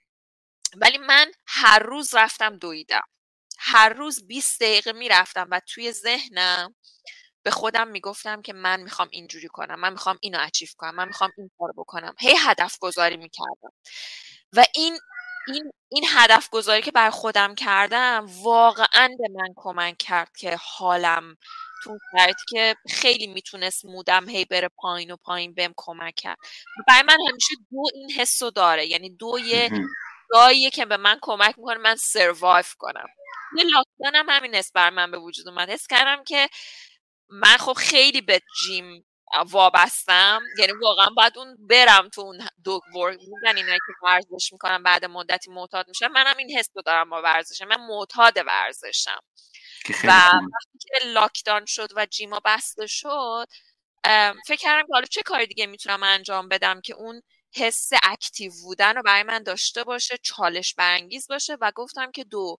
ولی 0.77 0.99
من 0.99 1.33
هر 1.47 1.79
روز 1.79 2.15
رفتم 2.15 2.57
دویدم. 2.57 3.03
هر 3.59 3.89
روز 3.89 4.27
20 4.27 4.61
دقیقه 4.63 4.93
می‌رفتم 4.93 5.49
و 5.51 5.61
توی 5.67 5.93
ذهنم 5.93 6.75
به 7.43 7.51
خودم 7.51 7.89
می‌گفتم 7.89 8.43
که 8.43 8.53
من 8.53 8.81
می‌خوام 8.81 9.09
اینجوری 9.11 9.49
کنم 9.49 9.81
من 9.81 9.93
می‌خوام 9.93 10.19
اینو 10.21 10.39
اچیف 10.41 10.75
کنم 10.77 10.95
من 10.95 11.07
می‌خوام 11.07 11.31
این 11.39 11.51
کار 11.59 11.73
بکنم. 11.77 12.15
هی 12.19 12.35
هدف 12.39 12.79
گذاری 12.79 13.17
می‌کردم. 13.17 13.73
و 14.53 14.65
این 14.75 14.99
این 15.49 15.73
این 15.89 16.05
هدف 16.09 16.49
گذاری 16.51 16.83
که 16.83 16.91
بر 16.91 17.11
خودم 17.11 17.55
کردم 17.55 18.27
واقعا 18.43 19.09
به 19.19 19.29
من 19.35 19.49
کمک 19.57 19.97
کرد 19.99 20.37
که 20.37 20.57
حالم 20.61 21.37
تو 21.85 21.99
شرایطی 22.13 22.43
که 22.51 22.75
خیلی 22.89 23.27
می‌تونست 23.27 23.85
مودم 23.85 24.29
هی 24.29 24.45
بره 24.45 24.69
پایین 24.77 25.11
و 25.11 25.17
پایین 25.17 25.55
بهم 25.55 25.75
کمک 25.77 26.15
کرد. 26.15 26.39
برای 26.89 27.03
من 27.03 27.17
همیشه 27.29 27.55
دو 27.71 27.83
این 27.95 28.11
حسو 28.11 28.51
داره. 28.51 28.87
یعنی 28.87 29.17
دو 29.17 29.39
یه 29.39 29.71
جاییه 30.35 30.71
که 30.71 30.87
به 30.87 30.97
من 30.97 31.19
کمک 31.23 31.55
می‌کنه 31.59 31.79
من 31.79 31.97
سروایو 31.97 32.65
کنم. 32.79 33.07
یه 33.57 33.65
لاکدان 33.65 34.15
هم 34.15 34.27
همین 34.29 34.55
حس 34.55 34.73
بر 34.73 34.91
من 34.91 35.11
به 35.11 35.19
وجود 35.19 35.49
اومد. 35.49 35.71
حس 35.71 35.87
کردم 35.87 36.25
که 36.25 36.49
من 37.31 37.57
خب 37.57 37.73
خیلی 37.73 38.21
به 38.21 38.41
جیم 38.65 39.07
وابستم. 39.51 40.43
یعنی 40.59 40.73
واقعا 40.73 41.11
باید 41.17 41.39
اون 41.39 41.57
برم 41.61 42.09
تو 42.09 42.21
اون 42.21 42.49
دوگ 42.65 42.83
ورک 42.97 43.19
میگن 43.21 43.57
اینا 43.57 43.77
که 43.77 43.93
ورزش 44.03 44.53
می‌کنم 44.53 44.83
بعد 44.83 45.05
مدتی 45.05 45.51
معتاد 45.51 45.89
میشم 45.89 46.07
منم 46.07 46.37
این 46.39 46.59
حس 46.59 46.69
رو 46.75 46.83
دارم 46.83 47.11
با 47.11 47.23
ورزشم. 47.23 47.65
من 47.69 47.87
معتاد 47.87 48.39
ورزشم. 48.47 49.21
و 50.05 50.11
وقتی 50.33 50.79
که 50.81 51.07
لاکدان 51.07 51.65
شد 51.67 51.89
و 51.97 52.07
جیما 52.07 52.41
بسته 52.45 52.87
شد 52.87 53.47
فکر 54.47 54.57
کردم 54.61 54.87
که 54.87 54.93
حالا 54.93 55.07
چه 55.07 55.23
کار 55.23 55.45
دیگه 55.45 55.67
می‌تونم 55.67 56.03
انجام 56.03 56.49
بدم 56.49 56.81
که 56.81 56.95
اون 56.95 57.23
حس 57.55 57.91
اکتیو 58.03 58.53
بودن 58.63 58.97
رو 58.97 59.03
برای 59.03 59.23
من 59.23 59.43
داشته 59.43 59.85
باشه 59.85 60.17
چالش 60.23 60.75
برانگیز 60.75 61.27
باشه 61.29 61.57
و 61.61 61.73
گفتم 61.75 62.11
که 62.11 62.25
دو 62.25 62.57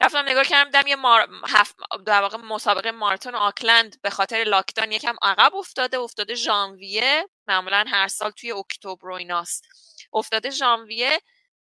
رفتم 0.00 0.18
نگاه 0.28 0.44
کردم 0.44 0.70
دم 0.70 0.86
یه 0.86 0.96
مار... 0.96 1.28
هف... 1.48 1.74
در 2.06 2.22
واقع 2.22 2.36
مسابقه 2.36 2.90
ماراتون 2.90 3.34
آکلند 3.34 4.02
به 4.02 4.10
خاطر 4.10 4.44
لاکدان 4.44 4.92
یکم 4.92 5.16
عقب 5.22 5.54
افتاده 5.54 5.98
افتاده 5.98 6.34
ژانویه. 6.34 7.28
معمولا 7.48 7.84
هر 7.88 8.08
سال 8.08 8.30
توی 8.30 8.52
اکتبر 8.52 9.08
و 9.08 9.12
ایناست. 9.12 9.64
افتاده 10.12 10.50
ژانویه 10.50 11.20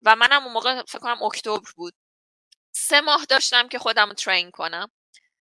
و 0.01 0.15
منم 0.15 0.43
اون 0.43 0.53
موقع 0.53 0.84
فکر 0.84 0.99
کنم 0.99 1.23
اکتبر 1.23 1.72
بود. 1.76 1.93
سه 2.72 3.01
ماه 3.01 3.26
داشتم 3.26 3.68
که 3.68 3.80
خودم 3.80 4.14
ترین 4.14 4.51
کنم. 4.51 4.91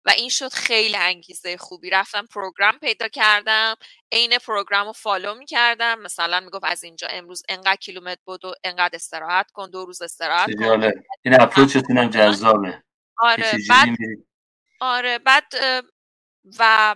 و 0.04 0.10
این 0.16 0.28
شد 0.28 0.52
خیلی 0.52 0.96
انگیزه 0.96 1.56
خوبی. 1.56 1.90
رفتم 1.90 2.26
program 2.26 2.78
پیدا 2.78 3.08
کردم 3.08 3.74
عین 4.12 4.38
program 4.38 4.86
رو 4.86 4.92
follow 4.92 5.34
می 5.34 5.46
کردم 5.46 5.98
مثلا 5.98 6.40
می‌گفت 6.40 6.64
از 6.64 6.84
اینجا 6.84 7.08
امروز 7.10 7.42
انقدر 7.48 7.76
کیلومتر 7.76 8.20
بود 8.24 8.44
و 8.44 8.52
انقدر 8.64 8.94
استراحت 8.94 9.50
کن 9.50 9.70
دو 9.70 9.84
روز 9.84 10.02
استراحت 10.02 10.50
کن. 10.58 10.92
این 11.24 11.40
approach 11.40 11.82
تون 11.82 11.98
هم 11.98 12.10
جذابه. 12.10 12.82
آره. 13.18 13.52
بعد 13.68 13.88
آره. 14.80 15.18
بعد 15.18 15.44
و 16.58 16.94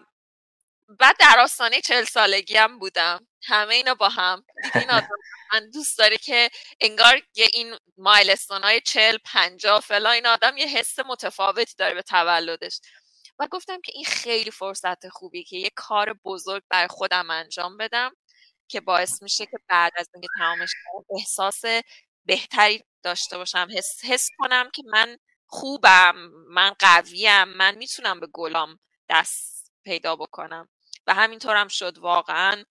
بعد 0.88 1.16
در 1.18 1.40
آستانه 1.40 1.80
چل 1.80 2.04
سالگی 2.04 2.56
هم 2.56 2.78
بودم. 2.78 3.26
همه 3.44 3.74
اینا 3.74 3.94
با 3.94 4.08
هم. 4.08 4.44
دیدین 4.64 4.90
آدم 5.00 5.08
من 5.52 5.70
دوست 5.70 5.98
داره 5.98 6.16
که 6.16 6.50
انگار 6.80 7.22
یه 7.34 7.48
این 7.52 7.76
milestone 7.96 8.62
های 8.62 8.80
چل 8.80 9.18
پنجا 9.24 9.80
فلا 9.80 10.10
این 10.10 10.26
آدم 10.26 10.56
یه 10.56 10.66
حس 10.66 10.98
متفاوتی 10.98 11.74
داره 11.78 11.94
به 11.94 12.02
تولدش. 12.02 12.80
و 13.38 13.48
گفتم 13.50 13.80
که 13.80 13.92
این 13.94 14.04
خیلی 14.04 14.50
فرصت 14.50 15.08
خوبی 15.08 15.44
که 15.44 15.56
یه 15.56 15.70
کار 15.76 16.12
بزرگ 16.24 16.62
برای 16.70 16.88
خودم 16.88 17.30
انجام 17.30 17.76
بدم 17.76 18.12
که 18.68 18.80
باعث 18.80 19.22
میشه 19.22 19.46
که 19.46 19.58
بعد 19.68 19.92
از 19.96 20.08
اینکه 20.14 20.28
تمامش 20.38 20.70
احساس 21.18 21.62
بهتری 22.26 22.84
داشته 23.02 23.38
باشم. 23.38 23.68
حس, 23.76 24.04
حس 24.04 24.28
کنم 24.38 24.70
که 24.74 24.82
من 24.92 25.18
خوبم 25.46 26.14
من 26.48 26.74
قویم 26.78 27.44
من 27.44 27.74
می‌تونم 27.74 28.20
به 28.20 28.26
گلام 28.32 28.78
دست 29.10 29.72
پیدا 29.84 30.16
بکنم. 30.16 30.68
و 31.06 31.14
همینطورم 31.14 31.68
شد 31.68 31.98
واقعا. 31.98 32.64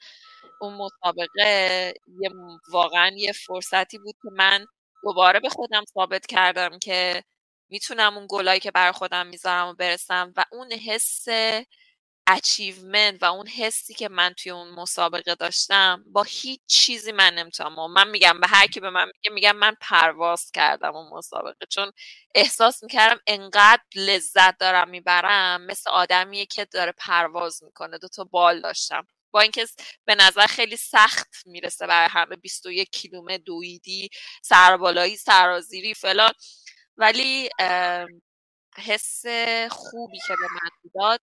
اون 0.62 0.74
مسابقه 0.74 1.94
یه 2.22 2.30
واقعا 2.70 3.12
یه 3.18 3.32
فرصتی 3.32 3.98
بود 3.98 4.16
که 4.24 4.30
من 4.34 4.66
دوباره 5.03 5.40
به 5.40 5.49
خودم 5.49 5.84
ثابت 5.94 6.26
کردم 6.26 6.80
که 6.80 7.24
می‌تونم 7.70 8.18
اون 8.18 8.28
گلایی 8.30 8.60
که 8.60 8.72
برای 8.72 8.91
خودم 8.91 9.28
می‌ذارم 9.28 9.68
و 9.68 9.74
برسم 9.74 10.34
و 10.38 10.45
اون 10.52 10.72
حس 10.74 11.26
اچیومنت 12.27 13.23
و 13.23 13.26
اون 13.26 13.47
حسی 13.47 13.93
که 13.93 14.10
من 14.10 14.34
توی 14.34 14.52
اون 14.52 14.69
مسابقه 14.69 15.35
داشتم 15.35 16.03
با 16.07 16.23
هیچ 16.23 16.60
چیزی 16.68 17.11
من 17.11 17.34
نمی‌تونم. 17.34 17.91
من 17.91 18.07
میگم 18.07 18.39
به 18.39 18.47
هر 18.47 18.68
کی 18.68 18.80
به 18.80 18.89
من 18.89 19.06
میگه 19.06 19.31
میگم 19.31 19.56
من 19.56 19.76
پرواز 19.81 20.52
کردم 20.52 20.95
اون 20.95 21.10
مسابقه. 21.18 21.65
چون 21.69 21.91
احساس 22.35 22.84
می‌کردم 22.84 23.19
انقدر 23.27 23.84
لذت 23.95 24.57
دارم 24.57 24.89
می‌برم 24.89 25.61
مثل 25.61 25.89
آدمیه 25.89 26.45
که 26.45 26.65
داره 26.65 26.91
پرواز 26.97 27.64
می‌کنه. 27.64 27.97
دو 27.97 28.07
تا 28.07 28.23
بال 28.23 28.61
داشتم. 28.61 29.07
با 29.31 29.41
اینکه 29.41 29.68
به 30.06 30.15
نظر 30.15 30.45
خیلی 30.47 30.77
سخت 30.77 31.34
می‌رسه 31.45 31.88
برای 31.88 32.10
همه. 32.11 32.35
21 32.35 32.89
کیلومتر 32.91 33.38
دویدی 33.38 34.10
سربالایی 34.43 35.18
سرازیری 35.18 35.93
فلان. 35.93 36.34
ولی 36.97 37.49
حس 38.77 39.23
خوبی 39.69 40.18
که 40.27 40.34
به 40.35 40.47
من 40.53 40.69
داد 40.95 41.22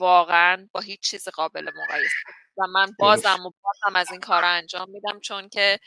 واقعا 0.00 0.68
با 0.72 0.80
هیچ 0.80 1.00
چیز 1.00 1.28
قابل 1.28 1.70
مقایسه. 1.76 2.14
و 2.58 2.66
من 2.66 2.92
بازم 2.98 3.46
و 3.46 3.50
بازم 3.62 3.96
از 3.96 4.10
این 4.10 4.20
کار 4.20 4.44
انجام 4.44 4.90
میدم 4.90 5.20
چون 5.20 5.48
که 5.48 5.78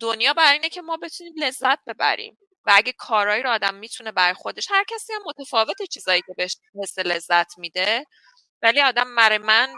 دنیا 0.00 0.32
برای 0.32 0.52
اینه 0.52 0.68
که 0.68 0.82
ما 0.82 0.96
بتونیم 0.96 1.32
لذت 1.36 1.78
ببریم. 1.86 2.38
و 2.66 2.72
اگه 2.74 2.92
کارهایی 2.92 3.42
رو 3.42 3.50
آدم 3.50 3.74
می‌تونه 3.74 4.12
برای 4.12 4.34
خودش 4.34 4.66
هر 4.70 4.84
کسی 4.88 5.12
هم 5.12 5.20
متفاوت 5.26 5.82
چیزایی 5.82 6.22
که 6.26 6.34
بهش 6.36 6.56
حس 6.82 6.98
لذت 6.98 7.58
میده. 7.58 8.04
ولی 8.62 8.80
آدم 8.80 9.16
برای 9.16 9.38
من 9.38 9.74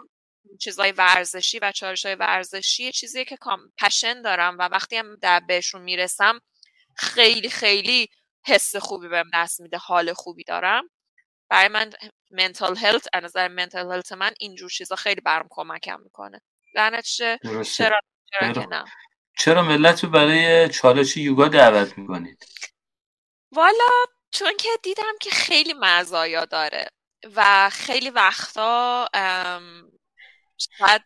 چیزای 0.61 0.93
ورزشی 0.93 1.59
و 1.59 1.73
چارش 1.73 2.07
های 2.07 2.15
ورزشی 2.15 2.93
چیزیه 2.93 3.25
که 3.25 3.39
پشن 3.83 4.23
دارم 4.23 4.59
و 4.59 4.63
وقتی 4.63 4.97
هم 4.97 5.17
در 5.17 5.41
بهشون 5.41 5.83
می‌رسم 5.83 6.41
خیلی 6.97 7.51
خیلی 7.51 8.09
حس 8.47 8.77
خوبی 8.77 9.09
بهم 9.09 9.31
دست 9.35 9.61
میده 9.61 9.79
حال 9.79 10.13
خوبی 10.13 10.45
دارم. 10.45 10.91
برای 11.49 11.69
من 11.69 11.91
منتال 12.31 12.77
هلت 12.77 13.09
از 13.13 13.25
نظر 13.25 13.49
منتال 13.49 13.93
هلت 13.93 14.13
من 14.13 14.33
اینجور 14.41 14.71
چیزا 14.71 14.97
خیلی 14.97 15.21
برام 15.21 15.47
کمکم 15.51 16.01
می‌کنه. 16.01 16.41
در 16.75 17.01
چرا 17.01 17.39
چرا 17.75 18.53
که 18.55 18.67
نه. 18.71 18.85
چرا 19.39 19.63
ملت 19.63 20.05
رو 20.05 20.11
برای 20.11 20.69
چالش 20.69 21.17
یوگا 21.17 21.49
دعوت 21.49 21.99
می‌کنید؟ 21.99 22.47
والا 23.53 23.89
چون 24.31 24.57
که 24.57 24.69
دیدم 24.83 25.15
که 25.21 25.31
خیلی 25.31 25.75
مزایا 25.81 26.45
داره 26.45 26.89
و 27.35 27.71
خیلی 27.71 28.11
وقتا 28.11 29.09
شاید 30.59 31.03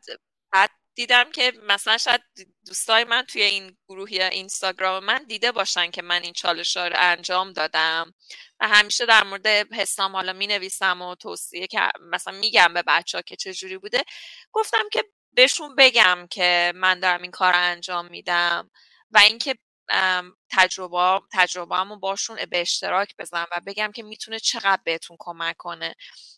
بعد 0.52 0.70
دیدم 1.00 1.30
که 1.30 1.52
مثلا 1.62 1.98
شاید 1.98 2.20
دوستای 2.66 3.04
من 3.04 3.22
توی 3.22 3.42
این 3.42 3.76
گروه 3.88 4.14
یا 4.14 4.26
اینستاگرام 4.26 5.04
من 5.04 5.24
دیده 5.24 5.52
باشن 5.52 5.90
که 5.90 6.02
من 6.02 6.22
این 6.22 6.32
چالش 6.32 6.76
رو 6.76 6.92
انجام 6.94 7.52
دادم. 7.52 8.14
و 8.60 8.68
همیشه 8.68 9.06
در 9.06 9.24
مورد 9.24 9.46
حسام 9.46 10.16
حالا 10.16 10.32
می 10.32 10.46
نویسم 10.46 11.02
و 11.02 11.14
توصیه 11.14 11.66
که 11.66 11.80
مثلا 12.00 12.38
میگم 12.38 12.74
به 12.74 12.82
بچه 12.86 13.18
ها 13.18 13.22
که 13.22 13.36
چجوری 13.36 13.78
بوده 13.78 14.04
گفتم 14.52 14.88
که 14.92 15.04
بهشون 15.32 15.74
بگم 15.76 16.26
که 16.30 16.72
من 16.76 17.00
دارم 17.00 17.22
این 17.22 17.30
کار 17.30 17.52
رو 17.52 17.58
انجام 17.58 18.06
میدم 18.06 18.70
و 19.10 19.18
اینکه 19.18 19.54
تجربه 20.50 21.20
تجربه 21.32 21.84
باشون 22.00 22.38
به 22.50 22.60
اشتراک 22.60 23.14
بزنم 23.18 23.46
و 23.52 23.60
بگم 23.66 23.92
که 23.92 24.02
می‌تونه 24.02 24.38
چقدر 24.38 24.82
بهتون 24.84 25.16
کمک 25.20 25.56
کنه. 25.56 25.94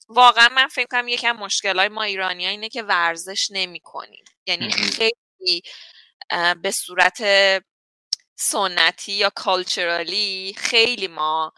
واقعا 0.09 0.49
من 0.49 0.69
فکر 0.69 0.87
کنم 0.91 1.09
یکم 1.09 1.33
مشکل 1.33 1.79
های 1.79 1.89
ما 1.89 2.03
ایرانی 2.03 2.45
ها 2.45 2.51
اینه 2.51 2.69
که 2.69 2.83
ورزش 2.83 3.49
نمی 3.51 3.81
کنیم 3.81 4.24
یعنی 4.47 4.70
خیلی 4.70 5.62
به 6.62 6.70
صورت 6.70 7.23
سنتی 8.37 9.12
یا 9.12 9.31
کالچرالی 9.31 10.55
خیلی 10.57 11.09
ما 11.09 11.53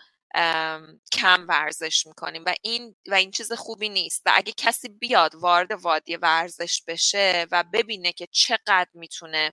کم 1.12 1.47
ورزش 1.49 2.07
می‌کنیم 2.07 2.43
و 2.47 2.55
این 2.62 2.97
و 3.09 3.15
این 3.15 3.31
چیز 3.31 3.53
خوبی 3.53 3.89
نیست. 3.89 4.23
و 4.27 4.33
اگه 4.35 4.53
کسی 4.53 4.89
بیاد 4.89 5.35
وارد 5.35 5.73
وادی 5.73 6.16
ورزش 6.16 6.83
بشه 6.89 7.47
و 7.53 7.65
ببینه 7.73 8.12
که 8.12 8.27
چقدر 8.27 8.89
می‌تونه 8.95 9.53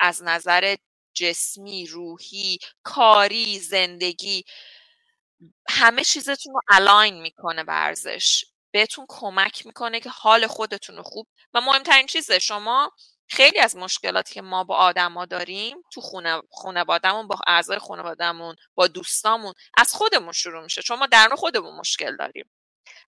از 0.00 0.22
نظر 0.22 0.76
جسمی 1.18 1.86
روحی 1.86 2.58
کاری 2.82 3.58
زندگی 3.58 4.44
همه 5.68 6.04
چیزتون 6.04 6.54
رو 6.54 6.60
الاین 6.68 7.22
می‌کنه 7.22 7.62
ورزش 7.62 8.44
بهتون 8.72 9.06
کمک 9.08 9.66
می‌کنه 9.66 10.00
که 10.00 10.10
حال 10.10 10.46
خودتون 10.46 10.96
رو 10.96 11.02
خوب. 11.02 11.26
و 11.54 11.60
مهمترین 11.60 12.06
چیزه 12.06 12.38
شما 12.38 12.92
خیلی 13.30 13.58
از 13.58 13.76
مشکلاتی 13.76 14.34
که 14.34 14.42
ما 14.42 14.64
با 14.64 14.76
آدما 14.76 15.26
داریم 15.26 15.76
تو 15.92 16.00
خونه 16.00 16.42
خانوادهمون 16.52 17.28
با 17.28 17.38
اعضای 17.46 17.78
خانوادهمون 17.78 18.56
با 18.74 18.86
دوستامون 18.86 19.54
از 19.78 19.94
خودمون 19.94 20.32
شروع 20.32 20.62
میشه. 20.62 20.82
چون 20.82 20.98
ما 20.98 21.06
درون 21.06 21.36
خودمون 21.36 21.76
مشکل 21.76 22.16
داریم. 22.16 22.50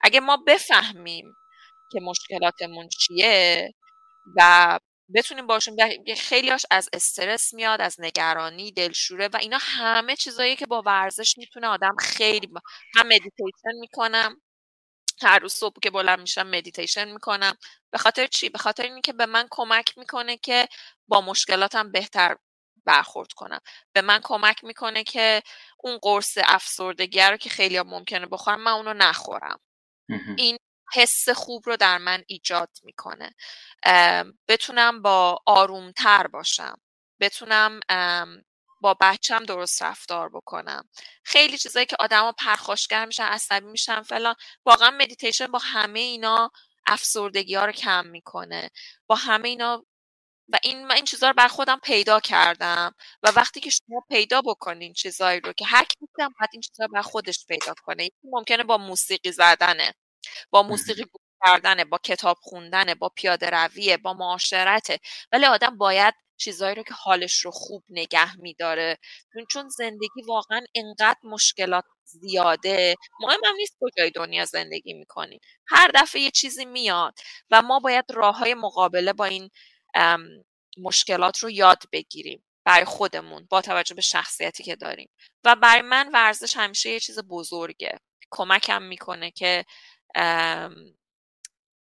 اگه 0.01 0.21
ما 0.21 0.37
بفهمیم 0.37 1.35
که 1.93 2.01
مشکلاتمون 2.01 2.89
چیه 2.89 3.75
و 4.37 4.79
بتونیم 5.15 5.47
باشیم 5.47 5.77
خیلیاش 6.17 6.67
از 6.71 6.89
استرس 6.93 7.55
میاد 7.55 7.81
از 7.81 7.97
نگرانی 8.01 8.73
دلشوره 8.73 9.29
و 9.29 9.37
اینا 9.37 9.59
همه 9.61 10.17
چیزایی 10.17 10.57
که 10.57 10.67
با 10.67 10.83
ورزش 10.87 11.39
می‌تونه 11.39 11.67
آدم 11.67 11.97
خیلی 12.01 12.47
با... 12.47 12.61
من 12.97 13.07
مدیتیشن 13.07 13.73
می‌کنم. 13.81 14.43
هر 15.23 15.39
روز 15.39 15.53
صبح 15.53 15.81
که 15.83 15.91
بلند 15.91 16.21
میشم 16.21 16.47
مدیتیشن 16.47 17.13
می‌کنم. 17.13 17.57
به 17.91 17.99
خاطر 17.99 18.27
چی؟ 18.27 18.49
به 18.49 18.59
خاطر 18.59 18.83
اینکه 18.83 19.13
به 19.13 19.27
من 19.27 19.49
کمک 19.51 19.99
می‌کنه 19.99 20.37
که 20.37 20.69
با 21.09 21.21
مشکلاتم 21.21 21.93
بهتر 21.93 22.37
برخورد 22.85 23.33
کنم. 23.33 23.61
به 23.93 24.01
من 24.03 24.21
کمک 24.23 24.65
می‌کنه 24.65 25.05
که 25.05 25.43
اون 25.79 25.99
قرص 26.03 26.39
افسردگی 26.45 27.21
رو 27.21 27.37
که 27.37 27.51
خیلی 27.51 27.81
ممکنه 27.81 28.27
بخورم 28.27 28.61
من 28.61 28.73
اونو 28.73 28.93
نخورم. 28.93 29.61
این 30.37 30.57
حس 30.95 31.29
خوب 31.29 31.63
رو 31.67 31.77
در 31.77 31.99
من 31.99 32.25
ایجاد 32.27 32.71
می‌کنه. 32.83 33.35
بتونم 34.49 35.03
با 35.03 35.39
آرومتر 35.47 36.27
باشم. 36.27 36.81
بتونم 37.21 37.81
با 38.83 38.97
بچم 39.01 39.45
درست 39.45 39.83
رفتار 39.83 40.29
بکنم. 40.29 40.89
خیلی 41.25 41.59
چیزایی 41.59 41.87
که 41.87 41.97
آدما 42.01 42.33
پرخاشگر 42.33 43.07
میشن 43.07 43.25
عصبی 43.25 43.67
میشن 43.67 44.03
فلان. 44.03 44.35
واقعا 44.67 44.91
مدیتیشن 44.91 45.47
با 45.47 45.59
همه 45.59 46.01
اینا 46.01 46.51
افسردگی 46.87 47.55
ها 47.55 47.65
رو 47.65 47.73
کم 47.73 48.07
می‌کنه. 48.07 48.71
با 49.07 49.15
همه 49.15 49.49
اینا 49.49 49.85
و 50.53 50.59
این 50.63 50.87
من 50.87 50.95
این 50.95 51.05
چیزها 51.05 51.29
رو 51.29 51.35
بر 51.35 51.49
خودم 51.49 51.81
پیدا 51.83 52.21
کردم 52.21 52.95
و 53.23 53.33
وقتی 53.37 53.61
که 53.61 53.71
شما 53.71 54.05
پیدا 54.09 54.41
بکنین 54.41 54.93
چیزایی 54.93 55.41
رو 55.41 55.53
که 55.53 55.65
هر 55.65 55.85
کی 55.85 55.97
هم 56.21 56.35
باید 56.41 56.51
این 56.53 56.61
چیزها 56.61 56.87
رو 56.87 56.93
بر 56.93 57.03
خودش 57.03 57.47
پیدا 57.49 57.75
کنه. 57.85 58.09
ممکنه 58.25 58.65
با 58.65 58.79
موسیقی 58.79 59.33
زدنه. 59.33 59.95
با 60.51 60.63
موسیقی 60.63 61.03
گوش 61.03 61.23
کردنه 61.47 61.85
با 61.85 61.99
کتاب 61.99 62.37
خوندنه 62.41 62.95
با 62.95 63.09
پیاده 63.09 63.51
رویه 63.51 63.97
با 63.97 64.13
معاشرته. 64.13 64.99
ولی 65.33 65.45
آدم 65.45 65.79
باید 65.79 66.15
چیزهایی 66.37 66.75
رو 66.75 66.83
که 66.83 66.95
حالش 66.95 67.41
رو 67.41 67.51
خوب 67.51 67.85
نگه 67.89 68.37
میداره. 68.37 68.99
چون 69.51 69.69
زندگی 69.69 70.23
واقعا 70.27 70.61
انقدر 70.75 71.19
مشکلات 71.25 71.85
زیاده. 72.05 72.95
مهم 73.21 73.41
هم 73.45 73.55
نیست 73.55 73.77
کجای 73.81 74.11
دنیا 74.11 74.45
زندگی 74.45 74.93
می‌کنیم 74.93 75.41
هر 75.69 75.91
دفعه 75.95 76.23
یه 76.23 76.31
چیزی 76.31 76.65
میاد 76.65 77.19
و 77.51 77.63
ما 77.63 77.81
باید 77.81 78.05
راه 78.11 78.39
های 78.39 78.55
مقابله 78.55 79.13
با 79.13 79.25
این 79.25 79.51
مشکلات 80.79 81.39
رو 81.39 81.51
یاد 81.51 81.83
بگیریم 81.93 82.45
برای 82.65 82.85
خودمون 82.85 83.47
با 83.51 83.61
توجه 83.61 83.95
به 83.95 84.03
شخصیتی 84.03 84.63
که 84.63 84.77
داریم. 84.77 85.11
و 85.45 85.57
برای 85.57 85.83
من 85.83 86.11
ورزش 86.13 86.57
همیشه 86.57 86.91
یه 86.91 87.01
چیز 87.01 87.19
بزرگه. 87.19 87.99
کمکم 88.31 88.83
می‌کنه 88.83 89.31
که 89.31 89.65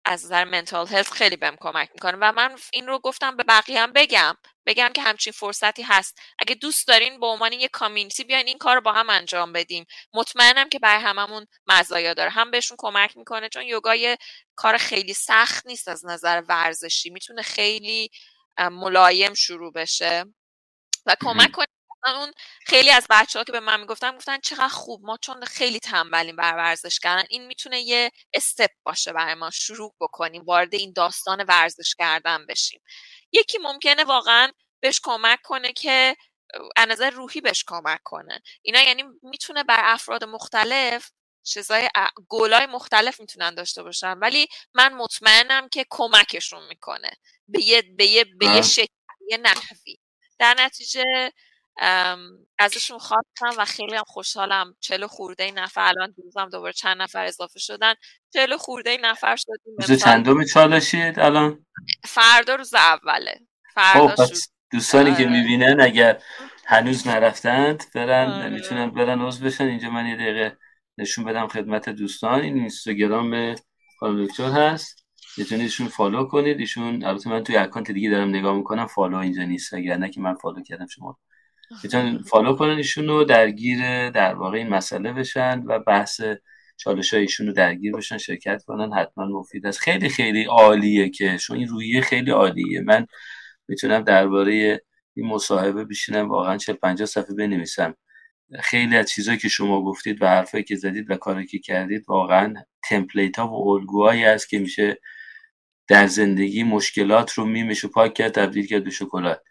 از 0.04 0.24
نظر 0.24 0.44
منتال 0.44 0.86
هلت 0.88 1.10
خیلی 1.10 1.36
بهم 1.36 1.56
کمک 1.60 1.90
می‌کنه. 1.94 2.18
و 2.20 2.32
من 2.32 2.56
این 2.72 2.86
رو 2.86 2.98
گفتم 2.98 3.36
به 3.36 3.42
بقیه 3.44 3.80
هم 3.80 3.92
بگم. 3.92 4.36
بگم 4.66 4.90
که 4.94 5.02
همچین 5.02 5.32
فرصتی 5.32 5.82
هست. 5.82 6.18
اگه 6.38 6.54
دوست 6.54 6.88
دارین 6.88 7.20
به 7.20 7.26
عنوان 7.26 7.52
یه 7.52 7.68
کامیونیتی 7.68 8.24
بیاین 8.24 8.46
این 8.46 8.58
کار 8.58 8.74
رو 8.74 8.80
با 8.80 8.92
هم 8.92 9.10
انجام 9.10 9.52
بدیم. 9.52 9.86
مطمئنم 10.14 10.68
که 10.68 10.78
برای 10.78 11.02
هممون 11.02 11.46
مزایا 11.66 12.14
داره. 12.14 12.30
هم 12.30 12.50
بهشون 12.50 12.76
کمک 12.80 13.16
می‌کنه 13.16 13.48
چون 13.48 13.62
یوگا 13.62 13.94
یه 13.94 14.18
کار 14.56 14.76
خیلی 14.76 15.14
سخت 15.14 15.66
نیست 15.66 15.88
از 15.88 16.06
نظر 16.06 16.42
ورزشی. 16.48 17.10
می‌تونه 17.10 17.42
خیلی 17.42 18.10
ملایم 18.58 19.34
شروع 19.34 19.72
بشه. 19.72 20.24
و 21.06 21.16
کمک 21.20 21.52
کنه 21.52 21.66
اون 22.06 22.32
خیلی 22.66 22.90
از 22.90 23.06
بچه 23.10 23.38
ها 23.38 23.44
که 23.44 23.52
به 23.52 23.60
من 23.60 23.80
می‌گفتن 23.80 24.16
گفتن 24.16 24.38
چقدر 24.40 24.68
خوب 24.68 25.00
ما 25.04 25.16
چون 25.22 25.44
خیلی 25.44 25.78
تنبلیم 25.78 26.36
بر 26.36 26.54
ورزش 26.56 26.98
کردن 26.98 27.24
این 27.30 27.46
می‌تونه 27.46 27.80
یه 27.80 28.10
استپ 28.34 28.70
باشه 28.84 29.12
برای 29.12 29.34
ما 29.34 29.50
شروع 29.50 29.94
بکنیم 30.00 30.42
وارد 30.44 30.74
این 30.74 30.92
داستان 30.92 31.44
ورزش 31.48 31.94
کردن 31.98 32.46
بشیم. 32.46 32.80
یکی 33.32 33.58
ممکنه 33.58 34.04
واقعا 34.04 34.52
بهش 34.80 35.00
کمک 35.02 35.38
کنه 35.42 35.72
که 35.72 36.16
از 36.76 36.88
نظر 36.88 37.10
روحی 37.10 37.40
بهش 37.40 37.64
کمک 37.66 38.00
کنه. 38.04 38.42
اینا 38.62 38.80
یعنی 38.80 39.04
می‌تونه 39.22 39.64
بر 39.64 39.80
افراد 39.82 40.24
مختلف 40.24 41.10
چیزای 41.44 41.88
گولای 42.28 42.66
مختلف 42.66 43.20
می‌تونن 43.20 43.54
داشته 43.54 43.82
باشن. 43.82 44.18
ولی 44.18 44.48
من 44.74 44.92
مطمئنم 44.94 45.68
که 45.68 45.86
کمکشون 45.90 46.66
می‌کنه. 46.68 47.10
به 47.48 47.62
یه 47.64 47.82
به 47.82 48.06
یه 48.06 48.24
به 48.24 48.46
یه 48.46 48.62
شکل 48.62 48.94
یه 49.30 49.36
نحوی. 49.36 49.98
در 50.38 50.54
نتیجه 50.58 51.32
ازشون 52.58 52.98
خواستم 52.98 53.58
و 53.58 53.64
خیلی 53.64 53.96
هم 53.96 54.04
خوشحالم. 54.06 54.74
چلو 54.80 55.06
خورده 55.06 55.50
نفر 55.50 55.80
الان 55.80 56.14
دیروزم 56.16 56.48
دوباره 56.48 56.72
چند 56.72 57.02
نفر 57.02 57.24
اضافه 57.24 57.58
شدن. 57.58 57.94
چلو 58.32 58.58
خورده 58.58 58.98
نفر 59.02 59.36
شدیم 59.36 59.76
روز 59.78 60.02
چندم 60.02 60.44
چالشید 60.44 61.18
الان؟ 61.18 61.66
فردا 62.04 62.54
روز 62.54 62.74
اوله. 62.74 63.40
فردا 63.74 64.26
خب 64.26 64.34
دوستانی 64.70 65.14
که 65.14 65.22
آره. 65.22 65.32
می‌بینن 65.32 65.80
اگر 65.80 66.22
هنوز 66.66 67.06
نرفتند 67.06 67.84
برن 67.94 68.30
آره. 68.30 68.48
می‌تونن 68.48 68.90
برن 68.90 69.20
عضو 69.20 69.44
بشن. 69.44 69.64
اینجا 69.64 69.90
من 69.90 70.06
یه 70.06 70.16
دقیقه 70.16 70.56
نشون 70.98 71.24
بدم 71.24 71.48
خدمت 71.48 71.88
دوستان. 71.88 72.40
این 72.40 72.54
اینستاگرام 72.54 73.54
خانم 74.00 74.26
دکتر 74.26 74.50
هست. 74.50 75.06
می‌تونید 75.36 75.64
ایشون 75.64 75.88
follow 75.88 76.24
کنید. 76.24 76.60
ایشون 76.60 77.04
البته 77.04 77.30
من 77.30 77.44
توی 77.44 77.56
account 77.56 77.90
دیگه 77.90 78.10
دارم 78.10 78.28
نگاه 78.28 78.56
می‌کنم. 78.56 78.86
follow 78.86 79.16
اینجا 79.16 79.42
نیست. 79.42 79.74
اگر 79.74 79.96
نه 79.96 80.08
که 80.08 80.20
من 80.20 80.34
follow 80.34 80.62
کردم 80.62 80.86
شما 80.86 81.18
می‌تونن 81.84 82.18
follow 82.18 82.56
کنن 82.56 82.76
ایشون 82.76 83.08
رو 83.08 83.24
درگیر 83.24 84.10
در 84.10 84.34
واقع 84.34 84.58
این 84.58 84.68
مسئله 84.68 85.12
بشن 85.12 85.62
و 85.66 85.78
بحث 85.78 86.20
چالش 86.76 87.14
ایشون 87.14 87.46
رو 87.46 87.52
درگیر 87.52 87.92
بشن 87.92 88.18
شرکت 88.18 88.62
کنن 88.64 88.92
حتما 88.92 89.26
مفید 89.26 89.66
است. 89.66 89.78
خیلی 89.78 90.08
خیلی 90.08 90.44
عالیه 90.44 91.08
که 91.10 91.36
شما 91.38 91.56
این 91.56 91.68
رویه 91.68 92.00
خیلی 92.00 92.30
عالیه. 92.30 92.80
من 92.80 93.06
می‌تونم 93.68 94.02
درباره 94.02 94.82
این 95.16 95.26
مصاحبه 95.26 95.84
بشینم 95.84 96.28
واقعا 96.28 96.56
40 96.56 96.76
50 96.76 97.06
صفحه 97.06 97.34
بنویسم. 97.34 97.94
خیلی 98.60 98.96
از 98.96 99.10
چیزهایی 99.10 99.40
که 99.40 99.48
شما 99.48 99.82
گفتید 99.84 100.22
و 100.22 100.26
حرفایی 100.26 100.64
که 100.64 100.76
زدید 100.76 101.10
و 101.10 101.16
کاری 101.16 101.46
که 101.46 101.58
کردید 101.58 102.04
واقعا 102.08 102.54
تمپلیت 102.88 103.38
ها 103.38 103.48
و 103.48 103.68
الگوهایی 103.70 104.24
است 104.24 104.48
که 104.48 104.58
میشه 104.58 105.00
در 105.88 106.06
زندگی 106.06 106.62
مشکلات 106.62 107.32
رو 107.32 107.44
میمشه 107.44 107.88
پاک 107.88 108.14
کرد 108.14 108.32
تبدیل 108.32 108.66
کرد 108.66 108.84
به 108.84 108.90
شکلات. 108.90 109.42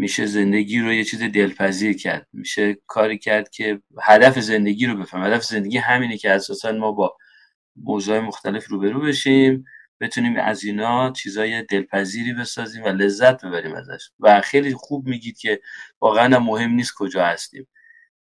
میشه 0.00 0.26
زندگی 0.26 0.80
رو 0.80 0.92
یه 0.92 1.04
چیز 1.04 1.22
دلپذیر 1.22 1.96
کرد. 1.96 2.26
میشه 2.32 2.76
کاری 2.86 3.18
کرد 3.18 3.50
که 3.50 3.80
هدف 4.02 4.38
زندگی 4.38 4.86
رو 4.86 4.96
بفهم 4.96 5.22
هدف 5.26 5.44
زندگی 5.44 5.78
همینه 5.78 6.16
که 6.18 6.30
اساسا 6.30 6.72
ما 6.72 6.92
با 6.92 7.16
موضوع 7.76 8.20
مختلف 8.20 8.66
روبرو 8.68 9.00
بشیم 9.00 9.64
بتونیم 10.00 10.36
از 10.36 10.64
اینا 10.64 11.12
چیزای 11.12 11.62
دلپذیری 11.62 12.32
بسازیم 12.32 12.84
و 12.84 12.88
لذت 12.88 13.44
ببریم 13.44 13.74
ازش. 13.74 14.10
و 14.20 14.40
خیلی 14.40 14.74
خوب 14.74 15.06
میگید 15.06 15.38
که 15.38 15.60
واقعا 16.00 16.38
مهم 16.38 16.70
نیست 16.70 16.94
کجا 16.94 17.26
هستیم. 17.26 17.66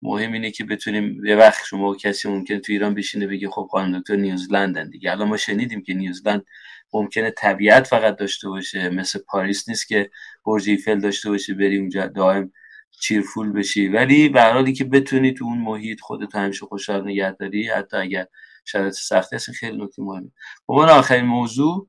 مهم 0.03 0.33
اینه 0.33 0.51
که 0.51 0.65
بتونیم 0.65 1.27
یه 1.27 1.37
وقت 1.37 1.65
شما 1.67 1.95
کسی 1.95 2.29
ممکن 2.29 2.59
تو 2.59 2.73
ایران 2.73 2.95
بشینه 2.95 3.27
بگه 3.27 3.51
خب 3.51 3.69
خانم 3.71 3.99
دکتر 3.99 4.17
نیوزلندن 4.17 4.91
دیگه. 4.91 5.11
الان 5.11 5.29
ما 5.29 5.37
شنیدیم 5.37 5.83
که 5.83 5.95
نیوزلند 5.95 6.45
ممکنه 6.93 7.31
طبیعت 7.31 7.87
فقط 7.87 8.17
داشته 8.17 8.49
باشه 8.49 8.89
مثل 8.89 9.19
پاریس 9.29 9.69
نیست 9.69 9.89
که 9.89 10.11
برج 10.47 10.69
ایفل 10.69 11.01
داشته 11.01 11.31
باشه 11.31 11.55
بری 11.55 11.79
اونجا 11.79 12.07
دائم 12.07 12.53
چیرفول 13.01 13.53
بشی. 13.53 13.89
ولی 13.89 14.29
به 14.29 14.43
حالی 14.43 14.73
که 14.73 14.85
بتونی 14.85 15.35
تو 15.35 15.45
اون 15.45 15.59
محیط 15.59 16.01
خودت 16.01 16.35
همیشه 16.35 16.67
خوشحال 16.67 17.05
نگه 17.05 17.33
داری 17.33 17.69
حتی 17.69 17.97
اگر 17.97 18.27
شرایط 18.65 18.93
سختی 18.93 19.37
هست 19.37 19.51
خیلی 19.51 19.77
نکته 19.77 20.03
مهمه. 20.03 20.31
من 20.69 20.89
آخرین 20.89 21.25
موضوع 21.25 21.89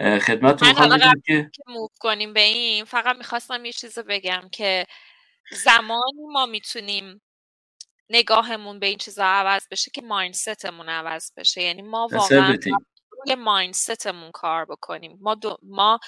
خدمتتون 0.00 0.72
خواهم 0.72 1.20
که 1.26 1.50
کنیم 2.00 2.32
به 2.32 2.40
این 2.40 2.84
فقط 2.84 3.16
می‌خواستم 3.16 3.64
یه 3.64 3.72
چیز 3.72 3.98
بگم 3.98 4.48
که 4.52 4.86
زمانی 5.50 6.26
ما 6.32 6.46
می‌تونیم 6.46 7.22
نگاهمون 8.10 8.78
به 8.78 8.86
این 8.86 8.98
چیزا 8.98 9.24
عوض 9.24 9.68
بشه 9.70 9.90
که 9.94 10.02
مایندستمون 10.02 10.88
عوض 10.88 11.32
بشه. 11.36 11.62
یعنی 11.62 11.82
ما 11.82 12.08
واقعا 12.12 12.56
روی 13.10 13.34
مایندستمون 13.34 14.30
کار 14.30 14.64
بکنیم. 14.64 15.18
ما, 15.20 15.36
ما 15.62 16.00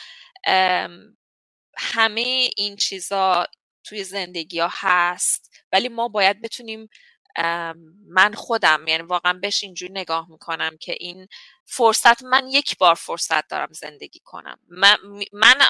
همه 1.79 2.51
این 2.57 2.77
چیزا 2.77 3.47
توی 3.85 4.05
زندگی 4.05 4.61
ها 4.61 4.69
هست 4.73 5.51
ولی 5.73 5.89
ما 5.89 6.09
باید 6.09 6.43
بتونیم 6.43 6.89
من 8.09 8.35
خودم 8.35 8.85
یعنی 8.89 9.03
واقعا 9.03 9.33
بهش 9.33 9.65
اینجوری 9.65 9.93
نگاه 9.93 10.31
می‌کنم 10.31 10.77
که 10.81 10.97
این 11.01 11.29
فرصت 11.67 12.23
من 12.25 12.49
یک 12.49 12.79
بار 12.79 12.95
فرصت 12.95 13.49
دارم 13.49 13.73
زندگی 13.73 14.21
کنم. 14.25 14.59
من, 14.69 14.97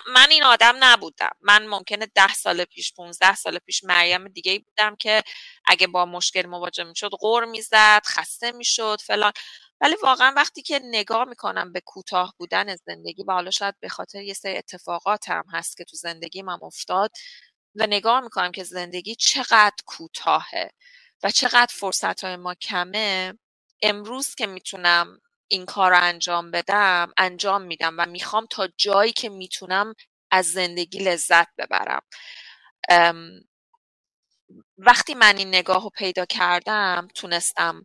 من, 0.07 0.31
این 0.31 0.43
آدم 0.45 0.75
نبودم. 0.81 1.31
من 1.41 1.67
ممکنه 1.67 2.07
ده 2.15 2.35
سال 2.35 2.65
پیش 2.65 2.93
15 2.95 3.35
سال 3.35 3.59
پیش 3.59 3.85
مریم 3.85 4.29
دیگه 4.29 4.59
بودم 4.59 4.97
که 4.97 5.23
اگه 5.65 5.87
با 5.87 6.05
مشکل 6.07 6.47
مواجه 6.47 6.85
می‌شد 6.85 7.11
غور 7.11 7.45
می‌زد 7.45 8.03
خسته 8.07 8.53
می‌شد 8.53 9.01
فلان. 9.07 9.33
ولی 9.81 9.97
واقعا 10.03 10.33
وقتی 10.37 10.63
که 10.63 10.81
نگاه 10.85 11.25
می‌کنم 11.25 11.73
به 11.73 11.81
کوتاه 11.81 12.35
بودن 12.39 12.77
زندگی 12.77 13.25
و 13.29 13.33
حالا 13.33 13.51
شاید 13.51 13.75
به 13.81 13.89
خاطر 13.89 14.23
یه 14.23 14.35
سری 14.35 14.57
اتفاقات 14.57 15.29
هم 15.29 15.45
هست 15.53 15.77
که 15.77 15.85
تو 15.85 15.97
زندگی 15.97 16.43
من 16.43 16.59
افتاد 16.63 17.11
و 17.75 17.87
نگاه 17.87 18.21
می‌کنم 18.21 18.53
که 18.53 18.65
زندگی 18.65 19.15
چقدر 19.15 19.77
کوتاهه. 19.87 20.71
و 21.23 21.31
چقدر 21.31 21.75
فرصت 21.75 22.25
های 22.25 22.37
ما 22.37 22.55
کمه 22.55 23.35
امروز 23.83 24.35
که 24.35 24.47
می‌تونم 24.47 25.21
این 25.49 25.67
کار 25.67 25.91
رو 25.91 26.03
انجام 26.03 26.51
بدم 26.51 27.13
انجام 27.19 27.63
میدم 27.63 27.95
و 27.99 28.07
می‌خوام 28.07 28.47
تا 28.51 28.69
جایی 28.77 29.13
که 29.13 29.29
می‌تونم 29.29 29.95
از 30.31 30.53
زندگی 30.53 30.99
لذت 30.99 31.49
ببرم. 31.59 32.03
وقتی 34.79 35.15
من 35.15 35.37
این 35.39 35.49
نگاه 35.49 35.83
رو 35.83 35.91
پیدا 35.91 36.25
کردم 36.25 37.09
تونستم 37.15 37.85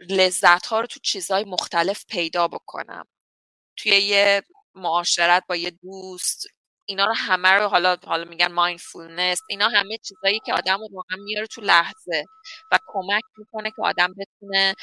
لذت 0.00 0.66
ها 0.66 0.80
رو 0.80 0.86
تو 0.86 1.00
چیزهای 1.00 1.44
مختلف 1.44 2.04
پیدا 2.08 2.48
بکنم. 2.48 3.04
توی 3.76 3.92
یه 3.92 4.42
معاشرت 4.74 5.44
با 5.48 5.56
یه 5.56 5.70
دوست 5.70 6.46
اینا 6.88 7.06
رو 7.06 7.14
همه 7.16 7.48
رو 7.50 7.68
حالا 7.68 7.96
حالا 8.06 8.24
میگن 8.24 8.52
مایندفولنس 8.52 9.40
اینا 9.48 9.68
همه 9.68 9.98
چیزایی 9.98 10.40
که 10.46 10.54
آدم 10.54 10.78
رو 10.80 10.88
واقعا 10.92 11.18
میاره 11.24 11.46
تو 11.46 11.60
لحظه 11.60 12.24
و 12.72 12.78
کمک 12.86 13.22
می‌کنه 13.38 13.70
که 13.70 13.82
آدم 13.82 14.14
بتونه 14.18 14.74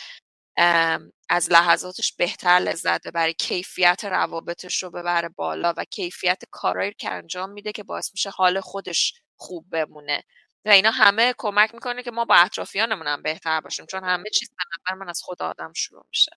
از 1.29 1.51
لحظاتش 1.51 2.13
بهتر 2.17 2.59
لذت 2.59 3.07
ببره 3.07 3.33
کیفیت 3.33 4.05
روابطش 4.05 4.83
رو 4.83 4.91
ببره 4.91 5.29
بالا 5.29 5.73
و 5.77 5.85
کیفیت 5.85 6.43
کارایی 6.51 6.93
که 6.99 7.11
انجام 7.11 7.49
میده 7.51 7.71
که 7.71 7.83
باعث 7.83 8.11
میشه 8.13 8.29
حال 8.29 8.61
خودش 8.61 9.13
خوب 9.37 9.65
بمونه. 9.71 10.23
و 10.65 10.69
اینا 10.69 10.91
همه 10.91 11.33
کمک 11.37 11.73
می‌کنه 11.75 12.03
که 12.03 12.11
ما 12.11 12.25
با 12.25 12.35
اطرافیانمون 12.35 13.07
هم 13.07 13.21
بهتر 13.23 13.61
باشیم 13.61 13.85
چون 13.85 14.03
همه 14.03 14.29
چیز 14.29 14.49
به 14.49 14.63
نظر 14.77 14.95
من 14.99 15.09
از 15.09 15.21
خود 15.23 15.41
آدم 15.43 15.73
شروع 15.75 16.05
میشه. 16.09 16.31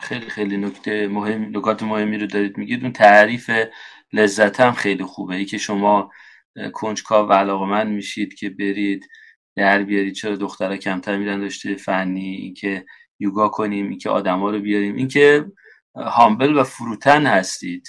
خیلی 0.00 0.28
خیلی 0.28 0.56
نکته 0.56 1.08
مهم 1.08 1.56
نکات 1.56 1.82
مهمی 1.82 2.18
رو 2.18 2.26
دارید 2.26 2.58
میگید. 2.58 2.82
اون 2.82 2.92
تعریف 2.92 3.50
لذت 4.12 4.60
هم 4.60 4.72
خیلی 4.72 5.04
خوبه. 5.04 5.34
ای 5.34 5.44
که 5.44 5.58
شما 5.58 6.10
کنجکاو 6.72 7.28
و 7.28 7.32
علاقمند 7.32 7.88
میشید 7.88 8.34
که 8.34 8.50
برید 8.50 9.08
در 9.56 9.82
بیارید. 9.82 10.14
چرا 10.14 10.36
دخترها 10.36 10.76
کمتر 10.76 11.16
میرن 11.16 11.40
داشته 11.40 11.74
فنی؟ 11.76 12.34
اینکه 12.34 12.84
یوگا 13.18 13.48
کنیم 13.48 13.88
اینکه 13.88 14.10
آدما 14.10 14.50
رو 14.50 14.60
بیاریم. 14.60 14.96
اینکه 14.96 15.44
هامبل 15.96 16.58
و 16.58 16.64
فروتن 16.64 17.26
هستید. 17.26 17.88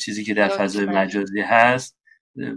چیزی 0.00 0.24
که 0.24 0.34
در 0.34 0.48
فضای 0.48 0.86
مجازی 0.86 1.40
هست. 1.40 1.98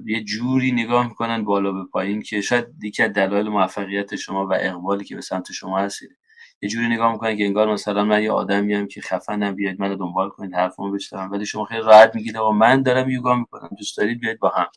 یه 0.05 0.23
جوری 0.23 0.71
نگاه 0.71 1.07
می‌کنن 1.07 1.43
بالا 1.43 1.71
به 1.71 1.85
پایین 1.91 2.21
که 2.21 2.41
شاید 2.41 2.65
یکی 2.83 3.03
از 3.03 3.13
دلایل 3.13 3.47
موفقیت 3.47 4.15
شما 4.15 4.47
و 4.47 4.53
اقبالی 4.53 5.05
که 5.05 5.15
به 5.15 5.21
سمت 5.21 5.51
شما 5.51 5.79
هستید. 5.79 6.17
یه 6.61 6.69
جوری 6.69 6.87
نگاه 6.87 7.11
می‌کنن 7.11 7.37
که 7.37 7.45
انگار 7.45 7.73
مثلا 7.73 8.03
من 8.03 8.23
یه 8.23 8.31
آدمی 8.31 8.73
هم 8.73 8.87
که 8.87 9.01
خفنم 9.01 9.55
بیاید 9.55 9.81
منو 9.81 9.95
دنبال 9.95 10.29
کنید 10.29 10.55
حرفمو 10.55 10.91
بشنوم. 10.91 11.31
ولی 11.31 11.45
شما 11.45 11.65
خیلی 11.65 11.81
راحت 11.81 12.15
میگید 12.15 12.35
و 12.35 12.51
من 12.51 12.83
دارم 12.83 13.09
یوگا 13.09 13.35
می‌کنم 13.35 13.69
دوست 13.77 13.97
دارید 13.97 14.19
بیاید 14.19 14.39
با 14.39 14.49
هم. 14.49 14.67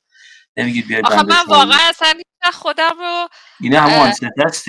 نمیگید 0.56 0.86
بیاید 0.86 1.06
آخه 1.06 1.22
من 1.22 1.44
واقعا 1.48 1.78
اصلا 1.88 2.12
خودم 2.52 2.98
رو 2.98 3.28
اینه 3.60 3.80
همون 3.80 4.12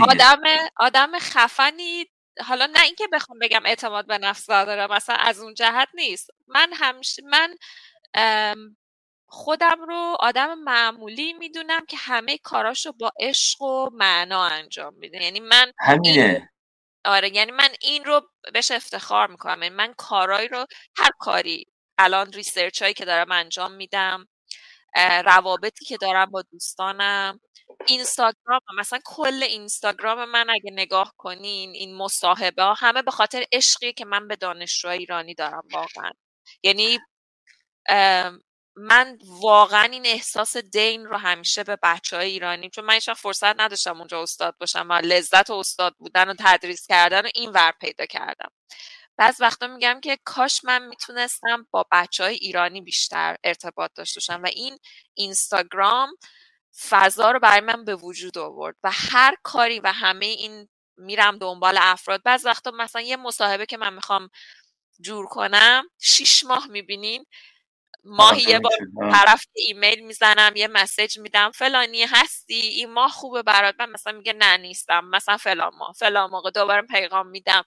آدم 0.10 0.42
آدم 0.78 1.20
خفنی 1.20 2.06
حالا 2.46 2.66
نه 2.66 2.84
اینکه 2.84 3.08
بخوام 3.14 3.40
بگم 3.40 3.62
اعتماد 3.66 4.08
به 4.08 4.18
نفس 4.18 4.46
دارم 4.46 4.92
مثلا 4.92 5.16
از 5.16 5.40
اون 5.40 5.54
جهت 5.54 5.88
نیست. 5.94 6.30
من 6.48 6.70
همیشه 6.74 7.22
من 7.26 7.56
خودم 9.26 9.78
رو 9.88 10.18
آدم 10.20 10.60
معمولی 10.60 11.34
می‌دونم 11.34 11.86
که 11.86 11.98
همه 12.00 12.38
کاراشو 12.38 12.92
با 13.00 13.12
عشق 13.20 13.62
و 13.62 13.90
معنا 13.94 14.44
انجام 14.44 14.94
میده. 14.94 15.24
یعنی 15.24 15.40
من 15.40 15.72
همینه. 15.80 16.50
آره 17.06 17.36
یعنی 17.36 17.52
من 17.52 17.70
این 17.82 18.06
رو 18.06 18.22
بهش 18.54 18.72
افتخار 18.72 19.28
می‌کنم 19.28 19.64
یعنی 19.64 19.76
من 19.76 19.94
کارایی 19.98 20.48
رو 20.48 20.66
هر 20.98 21.10
کاری 21.20 21.66
الان 21.98 22.32
research 22.34 22.82
هایی 22.82 22.94
که 22.94 23.06
دارم 23.06 23.32
انجام 23.32 23.72
میدم 23.72 24.28
روابطی 25.26 25.86
که 25.86 25.98
دارم 25.98 26.26
با 26.32 26.42
دوستانم 26.42 27.40
اینستاگرام 27.88 28.62
مثلا 28.78 29.00
کل 29.06 29.44
اینستاگرام 29.44 30.26
من 30.26 30.50
اگه 30.50 30.72
نگاه 30.74 31.14
کنین 31.18 31.72
این 31.72 31.96
مصاحبه 31.98 32.64
ها 32.64 32.74
همه 32.74 33.02
به 33.02 33.12
خاطر 33.12 33.44
عشقی 33.52 33.94
که 33.94 34.06
من 34.06 34.28
به 34.28 34.36
دانشجو 34.36 34.88
ایرانی 34.88 35.34
دارم 35.36 35.64
واقعا. 35.74 36.12
یعنی 36.64 37.00
من 38.76 39.18
واقعا 39.22 39.84
این 39.84 40.06
احساس 40.06 40.58
دین 40.58 41.06
رو 41.06 41.18
همیشه 41.18 41.64
به 41.64 41.78
بچه 41.84 42.16
های 42.16 42.30
ایرانی 42.32 42.70
چون 42.70 42.86
من 42.86 42.94
ایشان 42.94 43.16
فرصت 43.16 43.60
نداشتم 43.60 43.98
اونجا 43.98 44.22
استاد 44.22 44.56
باشم 44.60 44.90
و 44.90 44.94
لذت 44.94 45.50
و 45.50 45.54
استاد 45.54 45.96
بودن 46.00 46.30
و 46.30 46.36
تدریس 46.40 46.88
کردن 46.88 47.26
و 47.26 47.30
این 47.36 47.52
ور 47.52 47.74
پیدا 47.82 48.06
کردم. 48.06 48.52
بعض 49.18 49.42
وقتا 49.42 49.68
میگم 49.68 50.00
که 50.04 50.18
کاش 50.24 50.64
من 50.64 50.88
می‌تونستم 50.88 51.68
با 51.72 51.86
بچه 51.92 52.24
های 52.24 52.36
ایرانی 52.36 52.82
بیشتر 52.82 53.36
ارتباط 53.44 53.92
داشته 53.96 54.20
باشم 54.20 54.44
و 54.44 54.48
این 54.48 54.78
اینستاگرام 55.14 56.10
فضا 56.90 57.32
رو 57.32 57.40
برای 57.40 57.62
من 57.62 57.86
به 57.86 57.96
وجود 57.96 58.38
آورد 58.38 58.76
و 58.84 58.92
هر 58.94 59.36
کاری 59.44 59.80
و 59.80 59.92
همه 59.92 60.26
این 60.26 60.70
میرم 60.98 61.38
دنبال 61.38 61.78
افراد. 61.82 62.24
بعض 62.24 62.46
وقتا 62.46 62.72
مثلا 62.72 63.02
یه 63.02 63.18
مصاحبه 63.18 63.66
که 63.66 63.78
من 63.78 63.94
می‌خوام 63.94 64.30
جور 65.02 65.26
کنم 65.26 65.84
شیش 66.00 66.44
ماه 66.44 66.68
می‌بینین 66.68 67.26
ماهی 68.04 68.42
یه 68.42 68.60
بار 68.60 68.72
طرف 69.12 69.46
ایمیل 69.54 70.00
می‌زنم 70.06 70.56
یه 70.56 70.68
مسیج 70.68 71.20
میدم 71.20 71.52
فلانی 71.52 72.04
هستی 72.04 72.56
این 72.56 72.90
ماه 72.94 73.12
خوبه 73.12 73.44
برات. 73.44 73.76
من 73.80 73.90
مثلا 73.90 74.14
میگه 74.14 74.34
نه 74.34 74.58
نیستم. 74.58 75.06
مثلا 75.06 75.38
فلان 75.38 75.72
ماه 75.76 75.94
فلان 75.94 76.30
موقع 76.30 76.52
دوباره 76.52 76.82
پیغام 76.82 77.28
میدم. 77.28 77.64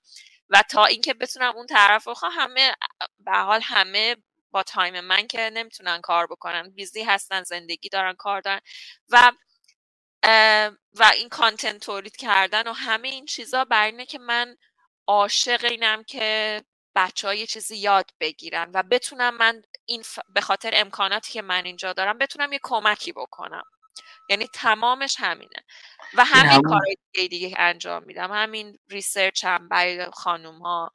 و 0.51 0.63
تا 0.71 0.85
اینکه 0.85 1.15
بتونم 1.15 1.57
اون 1.57 1.67
طرف 1.67 2.05
رو 2.05 2.15
همه 2.33 2.75
به 3.19 3.33
حال 3.33 3.61
همه 3.63 4.17
با 4.51 4.63
time 4.63 5.01
من 5.01 5.27
که 5.27 5.51
نمی‌تونن 5.55 6.01
کار 6.01 6.27
بکنن. 6.27 6.71
busy 6.71 7.03
هستن 7.03 7.43
زندگی 7.43 7.89
دارن 7.89 8.15
کار 8.15 8.41
دارن. 8.41 8.61
و 9.09 9.33
و 10.95 11.11
این 11.15 11.29
content 11.29 11.81
تولید 11.81 12.17
کردن 12.17 12.69
و 12.69 12.73
همه 12.73 13.09
این 13.09 13.25
چیزا 13.27 13.65
بر 13.65 13.87
اینه 13.87 14.07
که 14.07 14.19
من 14.19 14.57
عاشق 15.07 15.65
اینم 15.65 16.05
که 16.05 16.63
بچه 16.95 17.29
ها 17.29 17.35
یه 17.35 17.47
چیزی 17.47 17.77
یاد 17.77 18.11
بگیرن 18.21 18.71
و 18.75 18.83
بتونم 18.83 19.37
من 19.37 19.63
این 19.87 20.05
به 20.29 20.41
خاطر 20.41 20.71
امکاناتی 20.75 21.33
که 21.33 21.43
من 21.43 21.65
اینجا 21.65 21.93
دارم 21.93 22.19
بتونم 22.19 22.53
یه 22.53 22.61
کمکی 22.63 23.13
بکنم. 23.13 23.65
یعنی 24.29 24.47
تمامش 24.55 25.17
همینه. 25.19 25.65
و 26.15 26.25
همین 26.25 26.51
همون... 26.51 26.63
کارهای 26.63 26.97
دیگه 27.13 27.29
دیگه 27.29 27.55
انجام 27.59 28.03
میدم. 28.05 28.33
همین 28.33 28.79
research 28.89 29.45
هم 29.45 29.69
برای 29.69 30.07
خانوم 30.13 30.59
ها 30.59 30.93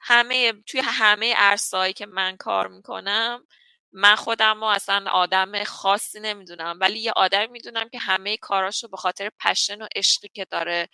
همه 0.00 0.52
توی 0.52 0.80
همه 0.84 1.34
عرصه‌ای 1.34 1.92
که 1.92 2.06
من 2.06 2.36
کار 2.36 2.68
می‌کنم 2.68 3.46
من 3.92 4.14
خودم 4.14 4.60
رو 4.60 4.64
اصلا 4.64 5.10
آدم 5.10 5.64
خاصی 5.64 6.20
نمی‌دونم. 6.20 6.78
ولی 6.80 6.98
یه 6.98 7.12
آدم 7.16 7.50
می‌دونم 7.50 7.88
که 7.88 7.98
همه 7.98 8.36
کاراشو 8.36 8.88
به 8.88 8.96
خاطر 8.96 9.30
passion 9.44 9.82
و 9.82 9.86
عشقی 9.96 10.28
که 10.28 10.44
داره 10.44 10.88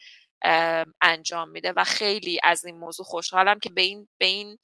انجام 1.01 1.49
میده 1.51 1.73
و 1.77 1.85
خیلی 1.85 2.41
از 2.43 2.65
این 2.65 2.79
موضوع 2.79 3.07
خوشحالم 3.07 3.59
که 3.59 3.71
به 3.71 3.83
این 3.83 4.09
به 4.19 4.27
این 4.27 4.59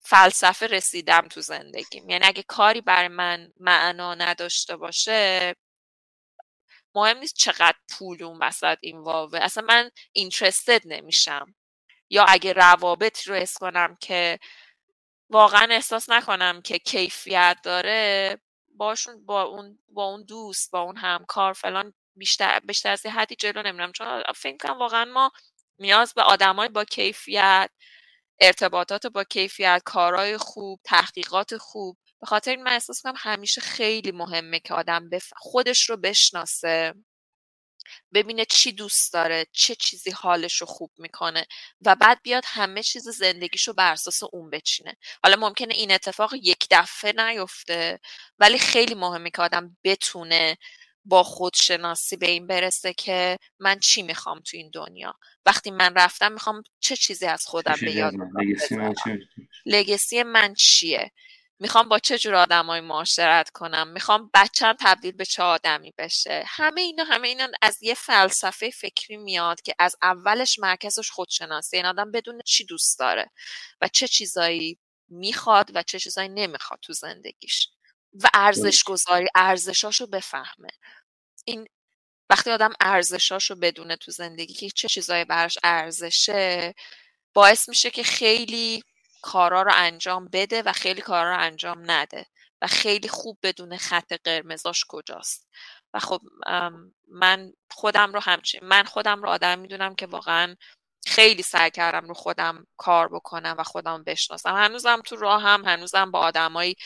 فلسفه 0.00 0.66
رسیدم 0.66 1.28
تو 1.28 1.40
زندگیم. 1.40 2.10
یعنی 2.10 2.24
اگه 2.26 2.42
کاری 2.42 2.80
برای 2.80 3.08
من 3.08 3.52
معنا 3.60 4.14
نداشته 4.14 4.76
باشه 4.76 5.54
مهم 6.94 7.18
نیست 7.18 7.34
چقدر 7.36 7.78
پول 7.98 8.22
اون 8.24 8.38
وسط 8.42 8.78
این 8.80 8.98
واوه 8.98 9.38
اصلا 9.42 9.64
من 9.68 9.90
اینترستد 10.12 10.82
نمیشم. 10.84 11.54
یا 12.10 12.24
اگه 12.28 12.52
روابط 12.52 13.22
رو 13.28 13.34
حس 13.34 13.58
کنم 13.58 13.96
که 14.00 14.38
واقعا 15.30 15.68
احساس 15.70 16.10
نکنم 16.10 16.62
که 16.62 16.78
کیفیت 16.78 17.58
داره 17.64 18.38
باشون 18.76 19.24
با 19.26 19.42
اون 19.42 19.78
با 19.88 20.04
اون 20.04 20.24
دوست 20.24 20.70
با 20.70 20.80
اون 20.80 20.96
همکار 20.96 21.52
فلان 21.52 21.94
بیشتر 22.16 22.60
بیشتر 22.60 22.92
از 22.92 23.06
حدی 23.06 23.36
جلو 23.36 23.62
نمیرم. 23.62 23.92
چون 23.92 24.22
فکر 24.36 24.56
کنم 24.56 24.78
واقعا 24.78 25.04
ما 25.04 25.32
نیاز 25.78 26.14
به 26.14 26.22
آدمای 26.22 26.68
با 26.68 26.84
کیفیت 26.84 27.70
ارتباطات 28.40 29.06
با 29.06 29.24
کیفیت 29.24 29.82
کارهای 29.84 30.36
خوب 30.38 30.80
تحقیقات 30.84 31.56
خوب 31.56 31.98
به 32.20 32.26
خاطر 32.26 32.50
این 32.50 32.62
من 32.62 32.72
احساس 32.72 33.02
کنم 33.02 33.14
همیشه 33.16 33.60
خیلی 33.60 34.12
مهمه 34.12 34.60
که 34.60 34.74
آدم 34.74 35.10
بف... 35.10 35.30
خودش 35.36 35.90
رو 35.90 35.96
بشناسه 35.96 36.94
ببینه 38.14 38.44
چی 38.44 38.72
دوست 38.72 39.12
داره 39.12 39.46
چه 39.52 39.74
چیزی 39.74 40.10
حالش 40.10 40.60
رو 40.60 40.66
خوب 40.66 40.90
می‌کنه 40.98 41.46
و 41.86 41.96
بعد 41.96 42.20
بیاد 42.22 42.44
همه 42.46 42.82
چیز 42.82 43.08
زندگیش 43.08 43.68
رو 43.68 43.74
بر 43.74 43.92
اساس 43.92 44.22
اون 44.32 44.50
بچینه. 44.50 44.96
حالا 45.24 45.36
ممکنه 45.36 45.74
این 45.74 45.92
اتفاق 45.92 46.34
یک 46.42 46.66
دفعه 46.70 47.12
نیفته 47.12 48.00
ولی 48.38 48.58
خیلی 48.58 48.94
مهمه 48.94 49.30
که 49.30 49.42
آدم 49.42 49.76
بتونه 49.84 50.58
با 51.04 51.22
خودشناسی 51.22 52.16
به 52.16 52.30
این 52.30 52.46
برسه 52.46 52.94
که 52.94 53.38
من 53.58 53.78
چی 53.78 54.02
می‌خوام 54.02 54.40
تو 54.40 54.56
این 54.56 54.70
دنیا؟ 54.74 55.14
وقتی 55.46 55.70
من 55.70 55.94
رفتم 55.94 56.32
می‌خوام 56.32 56.62
چه 56.80 56.96
چیزی 56.96 57.26
از 57.26 57.46
خودم 57.46 57.76
به 57.80 57.92
یاد 57.92 58.14
لگسی 59.66 60.22
من 60.22 60.54
چیه؟ 60.54 61.12
می‌خوام 61.58 61.88
با 61.88 61.98
چه 61.98 62.18
جور 62.18 62.34
آدمای 62.34 62.80
معاشرت 62.80 63.50
کنم؟ 63.50 63.88
می‌خوام 63.88 64.30
بچم 64.34 64.76
تبدیل 64.80 65.12
به 65.12 65.24
چه 65.24 65.42
آدمی 65.42 65.92
بشه؟ 65.98 66.44
همه 66.46 66.80
اینا 66.80 67.04
همه 67.04 67.28
اینا 67.28 67.48
از 67.62 67.82
یه 67.82 67.94
فلسفه 67.94 68.70
فکری 68.70 69.16
میاد 69.16 69.62
که 69.62 69.74
از 69.78 69.96
اولش 70.02 70.58
مرکزش 70.58 71.10
خودشناسی 71.10 71.76
این 71.76 71.86
آدم 71.86 72.10
بدون 72.10 72.40
چی 72.46 72.64
دوست 72.64 72.98
داره 72.98 73.30
و 73.80 73.88
چه 73.88 74.08
چیزایی 74.08 74.78
می‌خواد 75.08 75.70
و 75.74 75.82
چه 75.82 75.98
چیزایی 75.98 76.28
نمی‌خواد 76.28 76.78
تو 76.82 76.92
زندگیش. 76.92 77.68
و 78.14 78.28
ارزش 78.34 78.84
گذاری 78.84 79.28
ارزشاشو 79.34 80.06
بفهمه. 80.06 80.68
این 81.44 81.68
وقتی 82.30 82.50
آدم 82.50 82.72
ارزشاشو 82.80 83.54
بدونه 83.54 83.96
تو 83.96 84.10
زندگی 84.10 84.54
که 84.54 84.70
چه 84.70 84.88
چیزایی 84.88 85.24
براش 85.24 85.58
ارزشه 85.64 86.74
باعث 87.34 87.68
میشه 87.68 87.90
که 87.90 88.02
خیلی 88.02 88.82
کارا 89.22 89.62
رو 89.62 89.72
انجام 89.74 90.28
بده 90.28 90.62
و 90.62 90.72
خیلی 90.72 91.00
کارا 91.00 91.30
رو 91.36 91.40
انجام 91.42 91.90
نده 91.90 92.26
و 92.62 92.66
خیلی 92.66 93.08
خوب 93.08 93.38
بدون 93.42 93.76
خط 93.76 94.12
قرمزاش 94.24 94.84
کجاست. 94.88 95.48
و 95.94 95.98
خب 95.98 96.20
من 97.08 97.52
خودم 97.70 98.12
رو 98.12 98.20
همچین 98.20 98.60
من 98.64 98.84
خودم 98.84 99.22
رو 99.22 99.28
آدم 99.28 99.58
می‌دونم 99.58 99.94
که 99.94 100.06
واقعا 100.06 100.56
خیلی 101.06 101.42
سعی 101.42 101.70
کردم 101.70 102.08
رو 102.08 102.14
خودم 102.14 102.66
کار 102.76 103.08
بکنم 103.08 103.54
و 103.58 103.62
خودم 103.62 104.04
بشناسم. 104.04 104.54
هنوزم 104.54 105.02
تو 105.06 105.16
راه 105.16 105.42
هم 105.42 105.64
هنوزم 105.64 106.10
با 106.10 106.18
آدمایی 106.18 106.76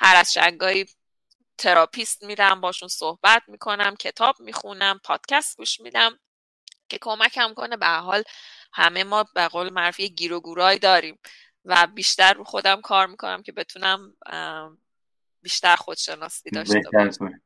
هر 0.00 0.16
از 0.16 0.32
شنگایی 0.32 0.86
تراپیست 1.58 2.24
میرم 2.24 2.60
باشون 2.60 2.88
صحبت 2.88 3.42
می‌کنم 3.48 3.96
کتاب 3.96 4.36
می‌خونم 4.40 5.00
پادکست 5.04 5.56
گوش 5.56 5.80
میدم 5.80 6.18
که 6.88 6.98
کمکم 7.00 7.54
کنه 7.54 7.76
به 7.76 7.86
حال 7.86 8.22
همه 8.72 9.04
ما 9.04 9.24
به 9.34 9.48
قول 9.48 9.72
معروف 9.72 10.00
گیر 10.00 10.32
و 10.32 10.40
گورایی 10.40 10.78
داریم 10.78 11.18
و 11.64 11.86
بیشتر 11.86 12.32
رو 12.32 12.44
خودم 12.44 12.80
کار 12.80 13.06
می‌کنم 13.06 13.42
که 13.42 13.52
بتونم 13.52 14.16
بیشتر 15.42 15.76
خودشناسی 15.76 16.50
داشته 16.50 16.82
باشم. 16.92 17.40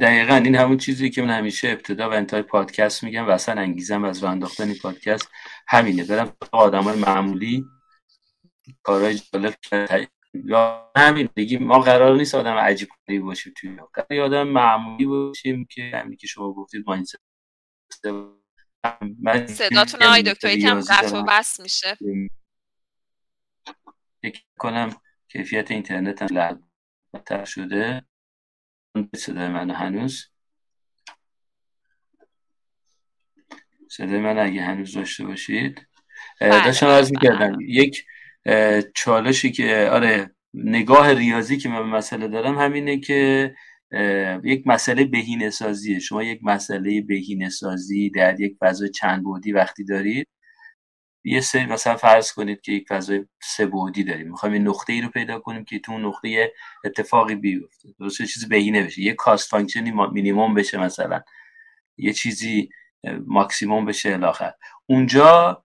دقیقا 0.00 0.34
این 0.34 0.56
همون 0.56 0.78
چیزی 0.78 1.10
که 1.10 1.22
من 1.22 1.30
همیشه 1.30 1.68
ابتدا 1.68 2.10
و 2.10 2.12
انتهای 2.12 2.42
پادکست 2.42 3.04
میگم 3.04 3.28
و 3.28 3.30
اصلا 3.30 3.60
انگیزم 3.60 4.04
از 4.04 4.22
راه 4.22 4.32
انداختن 4.32 4.68
این 4.68 4.78
پادکست 4.78 5.28
همینه. 5.68 6.04
برم 6.04 6.36
آدم 6.52 6.82
های 6.82 6.98
معمولی 6.98 7.64
کارهای 8.82 9.18
جالب 9.18 9.54
یا 10.34 10.90
همین 10.96 11.28
بگیم 11.36 11.62
ما 11.62 11.78
قرار 11.78 12.16
نیست 12.16 12.34
آدم 12.34 12.54
عجیب 12.54 12.88
کاری 13.06 13.18
باشیم 13.18 13.52
توی 13.56 13.76
قرار 13.92 14.20
آدم 14.20 14.48
معمولی 14.48 15.06
باشیم 15.06 15.64
که 15.70 15.90
همین 15.94 16.16
که 16.16 16.26
شما 16.26 16.52
گفتید 16.52 16.84
مایندست 16.86 17.16
صداتون 19.46 20.02
آقای 20.02 20.22
دکتر 20.22 20.50
یکم 20.50 20.80
قطع 20.80 21.18
و 21.18 21.22
بس 21.28 21.60
میشه. 21.60 21.98
فکر 24.22 24.42
کنم 24.58 24.96
کیفیت 25.28 25.70
اینترنت 25.70 26.22
هم 26.22 26.62
بدتر 27.14 27.44
شده. 27.44 28.04
صدای 29.16 29.48
من 29.48 29.70
هنوز. 29.70 30.28
صدای 33.88 34.20
من 34.20 34.38
اگه 34.38 34.62
هنوز 34.62 34.94
داشته 34.94 35.24
باشید. 35.24 35.86
بله، 36.40 36.64
داشتم 36.64 36.86
از. 36.86 37.12
می‌کردم 37.12 37.58
یک 37.60 38.06
چالشی 38.94 39.52
که 39.52 39.88
آره 39.92 40.34
نگاه 40.54 41.12
ریاضی 41.12 41.56
که 41.56 41.68
من 41.68 41.82
مسئله 41.82 42.28
دارم 42.28 42.58
همینه 42.58 43.00
که 43.00 43.54
یک 44.44 44.66
مسئله 44.66 45.04
بهینه 45.04 45.50
سازیه. 45.50 45.98
شما 45.98 46.22
یک 46.22 46.40
مسئله 46.42 47.00
بهینه 47.00 47.48
سازی 47.48 48.10
در 48.10 48.40
یک 48.40 48.56
فضای 48.60 48.90
چند 48.90 49.22
بودی 49.24 49.52
وقتی 49.52 49.84
دارید 49.84 50.28
یه 51.24 51.40
سری 51.40 51.66
مثلا 51.66 51.96
فرض 51.96 52.32
کنید 52.32 52.60
که 52.60 52.72
یک 52.72 52.88
فضای 52.88 53.24
سه 53.42 53.66
بعدی 53.66 54.04
داریم. 54.04 54.30
می‌خوایم 54.30 54.54
یه 54.54 54.60
نقطه 54.60 54.92
ای 54.92 55.00
رو 55.00 55.08
پیدا 55.08 55.38
کنیم 55.38 55.64
که 55.64 55.78
تو 55.78 55.92
اون 55.92 56.04
نقطه 56.04 56.52
اتفاقی 56.84 57.34
بیفته. 57.34 57.88
درست 57.98 58.22
چیزی 58.22 58.46
بهینه 58.46 58.82
بشه. 58.82 59.02
یه 59.02 59.12
cost 59.12 59.50
function 59.50 59.87
ی 59.87 59.92
مینیمم 60.12 60.54
بشه 60.54 60.78
مثلا. 60.78 61.20
یه 61.96 62.12
چیزی 62.12 62.68
ماکسیموم 63.26 63.84
بشه 63.84 64.12
الی 64.12 64.25
آخر 64.25 64.52
اونجا 64.86 65.63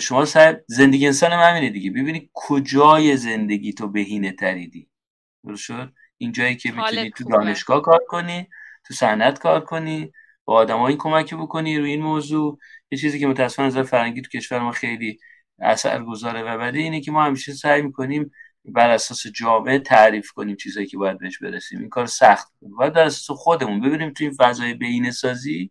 شما 0.00 0.24
سر 0.24 0.60
زندگی 0.66 1.06
انسان 1.06 1.32
هم 1.32 1.50
همینه 1.50 1.70
دیگه. 1.70 1.90
ببینید 1.90 2.30
کجای 2.32 3.16
زندگی 3.16 3.72
تو 3.72 3.88
بهینه 3.88 4.32
تریدی. 4.32 4.88
درست 5.44 5.62
شد؟ 5.62 5.92
این 6.18 6.32
جایی 6.32 6.56
که 6.56 6.72
می‌تونی 6.72 7.10
تو 7.10 7.24
دانشگاه 7.24 7.82
کار 7.82 8.00
کنی 8.08 8.48
تو 8.86 8.94
صنعت 8.94 9.38
کار 9.38 9.60
کنی 9.60 10.12
با 10.44 10.54
آدمایی 10.54 10.96
کمکی 10.96 11.36
بکنی 11.36 11.78
روی 11.78 11.90
این 11.90 12.02
موضوع. 12.02 12.58
یه 12.90 12.98
چیزی 12.98 13.18
که 13.18 13.26
متاسفانه 13.26 13.68
نظر 13.68 13.82
فرنگی 13.82 14.22
تو 14.22 14.30
کشور 14.30 14.58
ما 14.58 14.72
خیلی 14.72 15.18
اثر 15.58 16.02
گذاره 16.02 16.42
و 16.42 16.58
بده 16.58 16.78
اینه 16.78 17.00
که 17.00 17.12
ما 17.12 17.24
همیشه 17.24 17.52
سعی 17.52 17.82
می‌کنیم 17.82 18.30
بر 18.64 18.90
اساس 18.90 19.26
جامعه 19.26 19.78
تعریف 19.78 20.30
کنیم 20.30 20.56
چیزایی 20.56 20.86
که 20.86 20.96
باید 20.96 21.18
بهش 21.18 21.38
برسیم. 21.38 21.78
این 21.78 21.88
کار 21.88 22.06
سخت 22.06 22.52
و 22.78 22.90
در 22.90 23.04
اساس 23.04 23.38
خودمون. 23.38 23.80
ببینیم 23.80 24.10
تو 24.10 24.24
این 24.24 24.32
فضای 24.38 24.74
بهینه 24.74 25.10
سازی 25.10 25.70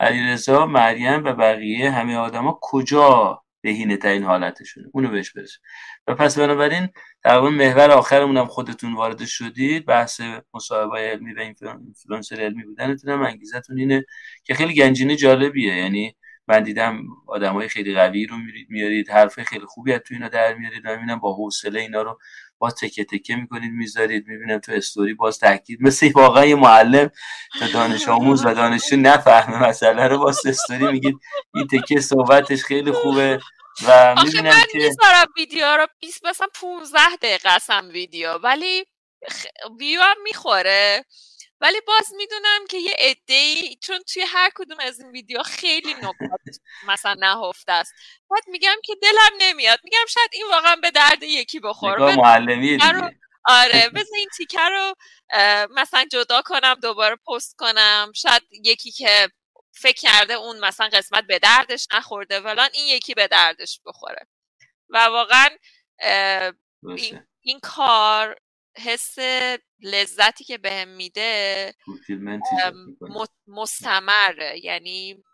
علیرضا 0.00 0.66
مریم 0.66 1.24
و 1.24 1.32
بقیه 1.32 1.90
همه 1.90 2.16
آدما 2.16 2.58
کجا 2.62 3.42
بهینه 3.60 3.96
ترین 3.96 4.22
حالتشونه؟ 4.24 4.88
اونو 4.92 5.08
بهش 5.10 5.30
برسیم. 5.32 5.60
و 6.06 6.14
پس 6.14 6.38
بنابراین 6.38 6.88
تقریبا 7.24 7.50
محور 7.50 7.90
آخرمون 7.90 8.36
هم 8.36 8.46
خودتون 8.46 8.94
وارد 8.94 9.24
شدید. 9.24 9.86
بحث 9.86 10.20
مصاحبه 10.54 10.98
علمی 10.98 11.34
و 11.34 11.40
اینفلوئنسر 11.40 12.40
علمی 12.40 12.64
بودنتون 12.64 13.10
هم 13.10 13.22
انگیزتون 13.22 13.78
اینه 13.78 14.04
که 14.44 14.54
خیلی 14.54 14.74
گنجینه 14.74 15.16
جالبیه. 15.16 15.76
یعنی 15.76 16.16
من 16.48 16.62
دیدم 16.62 17.02
آدمای 17.26 17.68
خیلی 17.68 17.94
قوی 17.94 18.26
رو 18.26 18.36
میارید 18.68 19.10
حرف 19.10 19.42
خیلی 19.42 19.66
خوبی 19.66 19.92
از 19.92 20.00
تو 20.00 20.14
اینا 20.14 20.28
در 20.28 20.54
میارید 20.54 20.82
و 20.86 21.16
با 21.16 21.34
حوصله 21.34 21.80
اینا 21.80 22.02
رو 22.02 22.18
باز 22.58 22.74
تکه 22.74 23.04
تکه 23.04 23.36
می‌کنید 23.36 23.72
می‌ذارید 23.72 24.26
می‌بینم 24.26 24.58
تو 24.58 24.72
استوری 24.72 25.14
باز 25.14 25.38
تاکید 25.38 25.82
مثل 25.82 26.12
واقعا 26.14 26.44
یه 26.44 26.54
معلم 26.54 27.10
تا 27.60 27.66
دانش 27.72 28.08
آموز 28.08 28.46
و 28.46 28.54
دانشجو 28.54 28.96
نفهمه 28.96 29.68
مسئله 29.68 30.08
رو. 30.08 30.18
باز 30.18 30.46
استوری 30.46 30.92
میگید 30.92 31.18
این 31.54 31.66
تکه 31.66 32.00
صحبتش 32.00 32.62
خیلی 32.62 32.92
خوبه 32.92 33.40
و 33.86 34.14
می‌بینم 34.24 34.44
من 34.44 34.62
که 34.72 34.78
می‌ذارم 34.78 35.26
ویدیو 35.36 35.66
رو 35.66 35.86
20 36.00 36.26
مثلا 36.26 36.46
15 36.60 36.98
دقیقه 37.22 37.80
ویدیو 37.92 38.32
ولی 38.32 38.84
خ... 39.30 39.46
ویو 39.80 40.00
هم 40.00 40.16
می‌خوره. 40.24 41.04
ولی 41.60 41.80
باز 41.86 42.12
می‌دونم 42.16 42.66
که 42.68 42.78
یه 42.78 42.96
عده 42.98 43.54
چون 43.82 43.98
توی 43.98 44.22
هر 44.22 44.50
کدوم 44.54 44.80
از 44.80 45.00
این 45.00 45.10
ویدیو 45.10 45.42
خیلی 45.42 45.94
نکات 45.94 46.56
مثلا 46.86 47.14
نهفته 47.14 47.72
است. 47.72 47.92
بعد 48.30 48.42
میگم 48.46 48.76
که 48.84 48.94
دلم 49.02 49.36
نمیاد. 49.38 49.80
میگم 49.84 50.06
شاید 50.08 50.30
این 50.32 50.46
واقعا 50.50 50.76
به 50.76 50.90
درد 50.90 51.22
یکی 51.22 51.60
بخوره. 51.60 52.16
معلمی 52.16 52.78
آره 53.44 53.90
بذار 53.90 54.16
این 54.16 54.28
تیکه 54.36 54.60
رو 54.60 54.94
مثلا 55.70 56.04
جدا 56.12 56.42
کنم 56.42 56.74
دوباره 56.74 57.16
پست 57.16 57.56
کنم. 57.58 58.12
شاید 58.16 58.42
یکی 58.64 58.90
که 58.90 59.30
فکر 59.72 60.00
کرده 60.00 60.34
اون 60.34 60.58
مثلا 60.58 60.88
قسمت 60.92 61.24
به 61.24 61.38
دردش 61.38 61.86
نخورده 61.94 62.40
ولان 62.40 62.68
این 62.72 62.86
یکی 62.86 63.14
به 63.14 63.28
دردش 63.28 63.80
بخوره. 63.86 64.26
و 64.88 64.98
واقعا 64.98 65.48
این, 66.96 67.26
این 67.40 67.60
کار 67.60 68.36
حس 68.78 69.16
لذتی 69.82 70.44
که 70.44 70.58
بهم 70.58 70.88
میده 70.88 71.74
مستمره. 73.46 74.64
یعنی 74.64 75.24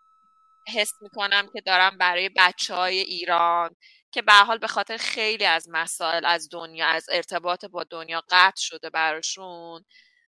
حس 0.74 0.92
می‌کنم 1.02 1.48
که 1.52 1.60
دارم 1.60 1.98
برای 1.98 2.30
بچه 2.36 2.74
های 2.74 2.98
ایران 2.98 3.76
که 4.10 4.22
به 4.22 4.32
حال 4.32 4.58
به 4.58 4.66
خاطر 4.66 4.96
خیلی 4.96 5.44
از 5.44 5.68
مسائل 5.70 6.24
از 6.24 6.48
دنیا 6.52 6.86
از 6.86 7.06
ارتباط 7.12 7.64
با 7.64 7.84
دنیا 7.84 8.22
قطع 8.30 8.60
شده 8.60 8.90
براشون 8.90 9.84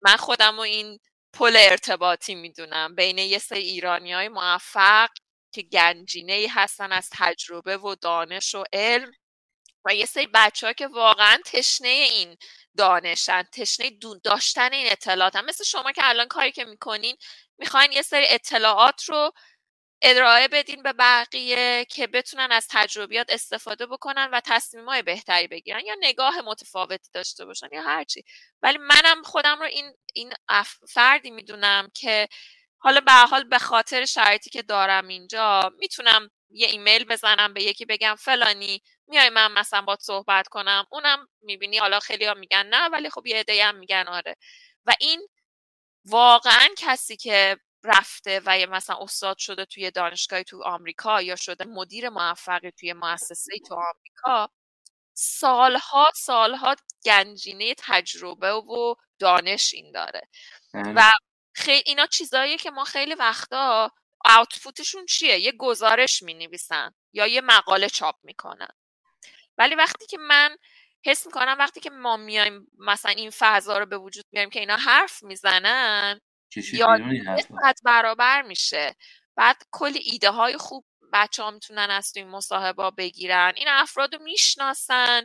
من 0.02 0.16
خودم 0.16 0.58
و 0.58 0.62
این 0.62 1.00
پل 1.34 1.58
ارتباطی 1.60 2.36
می‌دونم. 2.36 2.96
بین 2.96 3.18
یه 3.18 3.38
سری 3.38 3.60
ایرانی 3.60 4.14
های 4.14 4.30
موفق 4.30 5.10
که 5.54 5.62
گنجینه 5.62 6.48
هستن 6.50 6.92
از 6.92 7.10
تجربه 7.14 7.78
و 7.78 7.96
دانش 7.96 8.56
و 8.56 8.64
علم 8.74 9.12
و 9.86 9.96
یه 9.96 10.06
سری 10.06 10.28
بچه 10.34 10.74
که 10.74 10.88
واقعا 10.88 11.38
تشنه 11.46 11.88
این 11.88 12.38
دانشن 12.78 13.44
تشنه 13.44 13.92
داشتن 14.24 14.74
این 14.74 14.92
اطلاعات 14.92 15.36
هم. 15.36 15.46
مثل 15.46 15.64
شما 15.64 15.92
که 15.92 16.02
الان 16.10 16.28
کاری 16.28 16.52
که 16.52 16.66
می‌کنین 16.66 17.18
می‌خواین 17.58 17.92
یه 17.92 18.02
سری 18.02 18.26
اطلاعات 18.30 19.04
رو 19.04 19.32
ارائه 20.02 20.48
بدین 20.48 20.84
به 20.84 20.94
بقیه 20.94 21.86
که 21.90 22.08
بتونن 22.08 22.52
از 22.52 22.68
تجربیات 22.72 23.28
استفاده 23.30 23.86
بکنن 23.86 24.30
و 24.34 24.42
تصمیم 24.46 24.90
های 24.90 25.02
بهتری 25.02 25.48
بگیرن 25.48 25.86
یا 25.86 25.96
نگاه 26.00 26.42
متفاوتی 26.42 27.10
داشته 27.14 27.46
باشن 27.46 27.68
یا 27.72 27.82
هرچی 27.82 28.24
ولی 28.62 28.78
منم 28.78 29.24
خودم 29.24 29.60
رو 29.60 29.66
این, 29.66 29.94
این 30.14 30.34
فردی 30.90 31.32
می‌دونم 31.32 31.90
که 31.94 32.28
حالا 32.78 33.02
به 33.02 33.12
حال 33.14 33.44
به 33.44 33.60
خاطر 33.60 34.06
شرایطی 34.06 34.50
که 34.50 34.62
دارم 34.62 35.08
اینجا 35.08 35.72
می‌تونم 35.80 36.30
یه 36.52 36.68
ایمیل 36.68 37.04
بزنم 37.06 37.54
به 37.54 37.64
یکی 37.64 37.86
بگم 37.86 38.16
فلانی 38.20 38.82
میای 39.08 39.30
من 39.30 39.52
مثلا 39.52 39.82
با 39.82 39.98
صحبت 40.02 40.48
کنم 40.48 40.86
اونم 40.92 41.28
می‌بینی 41.42 41.78
حالا 41.78 42.00
خیلی 42.00 42.26
ها 42.26 42.34
میگن 42.34 42.66
نه 42.66 42.90
ولی 42.90 43.10
خب 43.10 43.28
یه 43.28 43.38
عده 43.40 43.66
هم 43.66 43.76
میگن 43.76 44.06
آره 44.08 44.36
و 44.86 44.94
این 45.00 45.28
واقعا 46.06 46.68
کسی 46.78 47.18
که 47.18 47.58
رفته 47.84 48.42
و 48.46 48.60
یه 48.60 48.66
مثلا 48.66 48.98
استاد 49.02 49.38
شده 49.38 49.66
توی 49.66 49.92
دانشگاهی 49.92 50.44
تو 50.44 50.64
آمریکا 50.64 51.22
یا 51.22 51.36
شده 51.36 51.66
مدیر 51.66 52.10
موفقی 52.10 52.72
توی 52.72 52.94
مؤسسه 52.94 53.54
تو 53.68 53.76
آمریکا 53.76 54.50
سالها 55.14 56.12
سالها 56.16 56.76
گنجینه 57.06 57.76
تجربه 57.78 58.52
و 58.54 58.96
دانش 59.20 59.74
این 59.74 59.92
داره 59.92 60.22
بله. 60.74 60.94
و 60.96 61.12
خیلی 61.54 61.84
اینا 61.86 62.06
چیزاییه 62.06 62.58
که 62.58 62.72
ما 62.72 62.84
خیلی 62.84 63.16
وقتا 63.16 63.92
آوتپوتشون 64.26 65.06
چیه؟ 65.06 65.40
یه 65.40 65.52
گزارش 65.52 66.24
می 66.24 66.34
نویسن 66.34 66.94
یا 67.14 67.28
یه 67.28 67.42
مقاله 67.42 67.90
چاپ 67.90 68.16
می‌کنن. 68.24 68.68
ولی 69.58 69.76
وقتی 69.76 70.06
که 70.06 70.18
من 70.18 70.58
حس 71.06 71.26
می‌کنم 71.26 71.56
وقتی 71.60 71.80
که 71.80 71.90
ما 71.90 72.18
میایم 72.18 72.68
مثلا 72.78 73.12
این 73.12 73.32
فضا 73.38 73.78
رو 73.78 73.86
به 73.86 73.98
وجود 73.98 74.26
میاریم 74.32 74.50
که 74.50 74.60
اینا 74.60 74.78
حرف 74.78 75.24
می‌زنن 75.24 76.20
یا 76.74 76.98
برابر 77.86 78.42
میشه. 78.42 78.96
بعد 79.36 79.64
کلی 79.72 80.00
ایده 80.00 80.30
های 80.30 80.58
خوب 80.58 80.86
بچه 81.14 81.44
ها 81.44 81.52
می‌تونن 81.52 81.90
از 81.92 82.14
این 82.16 82.28
مصاحبه 82.28 82.92
بگیرن. 82.98 83.54
این 83.56 83.68
افراد 83.68 84.16
رو 84.16 84.24
می‌شناسن. 84.24 85.24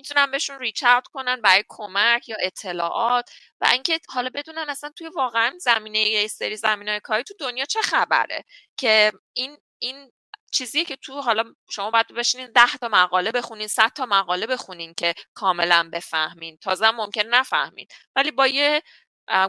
می‌تونن 0.00 0.30
بهشون 0.30 0.58
ریچ 0.58 0.82
اوت 0.84 1.06
کنن 1.06 1.40
برای 1.40 1.64
کمک 1.68 2.28
یا 2.28 2.36
اطلاعات 2.40 3.30
و 3.60 3.66
اینکه 3.72 4.00
حالا 4.08 4.30
بدونن 4.34 4.66
اصلا 4.70 4.90
توی 4.96 5.08
واقعا 5.08 5.58
زمینه 5.60 5.98
یه 5.98 6.28
سری 6.28 6.56
زمینه 6.56 7.00
کاری 7.00 7.22
تو 7.22 7.34
دنیا 7.38 7.64
چه 7.64 7.80
خبره 7.82 8.44
که 8.76 9.12
این 9.32 9.58
این 9.78 10.12
چیزی 10.52 10.84
که 10.84 10.96
تو 10.96 11.20
حالا 11.20 11.44
شما 11.70 11.90
باید 11.90 12.06
بشینین 12.14 12.52
ده 12.52 12.76
تا 12.80 12.88
مقاله 12.88 13.32
بخونین 13.32 13.68
صد 13.68 13.88
تا 13.94 14.06
مقاله 14.06 14.46
بخونین 14.46 14.94
که 14.94 15.14
کاملا 15.34 15.90
بفهمین. 15.92 16.56
تازه 16.58 16.90
ممکن 16.90 17.22
نفهمین. 17.26 17.86
ولی 18.16 18.30
با 18.30 18.46
یه 18.46 18.82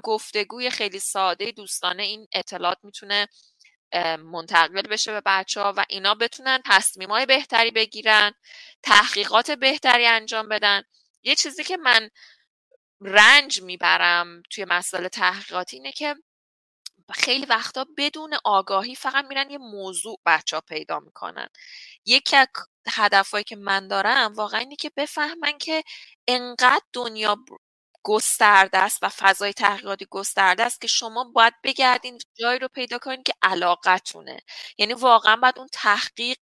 گفتگوی 0.04 0.70
خیلی 0.70 1.00
ساده 1.00 1.52
دوستانه 1.52 2.04
این 2.04 2.28
اطلاعات 2.34 2.78
می‌تونه 2.84 3.28
منتقل 4.18 4.82
بشه 4.82 5.12
به 5.12 5.22
بچه 5.26 5.62
ها 5.62 5.74
و 5.78 5.86
اینا 5.90 6.16
بتونن 6.16 6.60
تصمیم 6.66 7.10
های 7.12 7.26
بهتری 7.26 7.72
بگیرن 7.72 8.34
تحقیقات 8.84 9.52
بهتری 9.52 10.06
انجام 10.06 10.50
بدن. 10.50 10.84
یه 11.24 11.36
چیزی 11.36 11.64
که 11.64 11.78
من 11.78 12.10
رنج 13.02 13.62
می‌برم 13.62 14.44
توی 14.50 14.66
مسئله 14.66 15.10
تحقیقاتی 15.10 15.78
اینه 15.78 15.92
که 15.92 16.16
خیلی 17.14 17.46
وقتا 17.46 17.86
بدون 17.98 18.34
آگاهی 18.44 18.96
فقط 18.96 19.26
میرن 19.26 19.50
یه 19.50 19.58
موضوع 19.58 20.20
بچه 20.26 20.56
ها 20.58 20.62
پیدا 20.62 21.00
می‌کنن. 21.00 21.48
یکی 22.06 22.36
از 22.36 22.48
هدفهایی 22.90 23.44
که 23.44 23.56
من 23.56 23.88
دارم 23.88 24.34
واقعا 24.34 24.60
اینه 24.60 24.76
که 24.76 24.92
بفهمن 24.98 25.58
که 25.58 25.84
انقدر 26.28 26.86
دنیا 26.94 27.38
گسترده 28.04 28.78
است 28.78 29.00
و 29.04 29.10
فضای 29.10 29.54
تحقیقاتی 29.54 30.08
گسترده 30.10 30.64
است 30.64 30.82
که 30.82 30.88
شما 30.88 31.24
باید 31.24 31.54
بگردین 31.64 32.18
جایی 32.40 32.60
رو 32.60 32.68
پیدا 32.68 32.98
کنین 32.98 33.24
که 33.24 33.34
علاقتونه. 33.42 34.40
یعنی 34.78 34.94
واقعا 34.94 35.36
باید 35.36 35.60
اون 35.60 35.68
تحقیق 35.74 36.38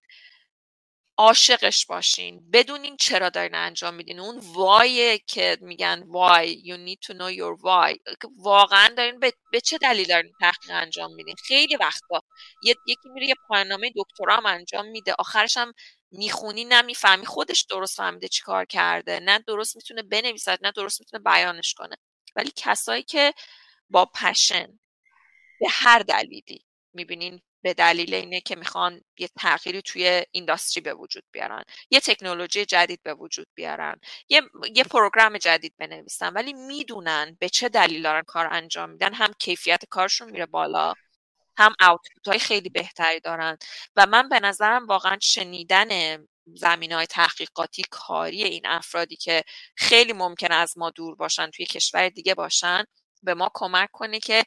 عاشقش 1.18 1.86
باشین. 1.86 2.52
بدونین 2.52 2.98
چرا 2.98 3.30
دارین 3.30 3.56
انجام 3.56 3.94
میدین. 3.94 4.20
اون 4.20 4.40
وای 4.40 5.20
که 5.20 5.58
میگن 5.62 6.04
why 6.12 6.46
you 6.48 6.78
need 6.88 7.08
to 7.08 7.14
know 7.20 7.32
your 7.40 7.62
why. 7.64 8.16
واقعا 8.38 8.94
دارین 8.98 9.20
به, 9.20 9.62
چه 9.62 9.78
دلیل 9.78 10.08
دارین 10.08 10.34
تحقیق 10.42 10.72
انجام 10.72 11.14
میدین؟ 11.16 11.36
خیلی 11.48 11.76
وقتا 11.76 12.22
یکی 12.64 13.10
میره 13.14 13.28
یه 13.28 13.36
پایاننامه 13.48 13.92
دکترا 13.96 14.36
هم 14.38 14.46
انجام 14.46 14.88
میده. 14.88 15.16
آخرش 15.20 15.58
هم 15.58 15.74
می‌خونی 16.12 16.66
نمی‌فهمی 16.66 17.26
خودش 17.26 17.62
درست 17.62 17.98
فهمیده 17.98 18.28
چی 18.28 18.44
کار 18.44 18.66
کرده 18.66 19.20
نه 19.20 19.40
درست 19.40 19.76
می‌تونه 19.76 20.02
بنویسد 20.04 20.60
نه 20.62 20.72
درست 20.72 21.00
می‌تونه 21.00 21.24
بیانش 21.24 21.74
کنه. 21.74 21.96
ولی 22.36 22.52
کسایی 22.56 23.04
که 23.04 23.34
با 23.90 24.06
پشن 24.06 24.80
به 25.60 25.68
هر 25.70 26.00
دلیلی 26.00 26.66
می‌بینین 26.94 27.42
به 27.64 27.74
دلیل 27.74 28.14
اینه 28.14 28.42
که 28.42 28.56
می‌خوان 28.56 29.02
یه 29.20 29.30
تغییری 29.40 29.82
توی 29.82 30.24
اینداستری 30.32 30.82
به 30.82 30.94
وجود 30.94 31.24
بیارن 31.32 31.64
یه 31.92 32.00
تکنولوژی 32.00 32.66
جدید 32.66 33.04
به 33.04 33.14
وجود 33.14 33.48
بیارن 33.56 34.00
یه, 34.30 34.42
یه 34.76 34.84
پروگرام 34.84 35.38
جدید 35.38 35.76
بنویسن 35.80 36.34
ولی 36.34 36.54
می‌دونن 36.54 37.38
به 37.40 37.50
چه 37.50 37.70
دلیل 37.70 38.02
دارن 38.04 38.24
کار 38.24 38.48
انجام 38.52 38.90
میدن 38.90 39.14
هم 39.14 39.34
کیفیت 39.40 39.86
کارشون 39.90 40.32
میره 40.32 40.46
بالا. 40.46 40.94
هم 41.60 41.74
آوتپوت 41.82 42.28
های 42.28 42.40
خیلی 42.40 42.70
بهتری 42.70 43.20
دارن. 43.20 43.58
و 43.96 44.06
من 44.06 44.30
به 44.30 44.40
نظرم 44.40 44.88
واقعا 44.88 45.18
شنیدن 45.22 46.18
زمین 46.56 46.92
های 46.92 47.06
تحقیقاتی 47.08 47.84
کاری 47.92 48.44
این 48.44 48.68
افرادی 48.68 49.16
که 49.16 49.44
خیلی 49.78 50.14
ممکن 50.14 50.52
از 50.52 50.78
ما 50.78 50.90
دور 50.90 51.16
باشن 51.16 51.50
توی 51.50 51.66
کشور 51.66 52.10
دیگه 52.10 52.36
باشن 52.36 52.84
به 53.24 53.34
ما 53.34 53.52
کمک 53.54 53.90
کنه 53.92 54.20
که 54.20 54.44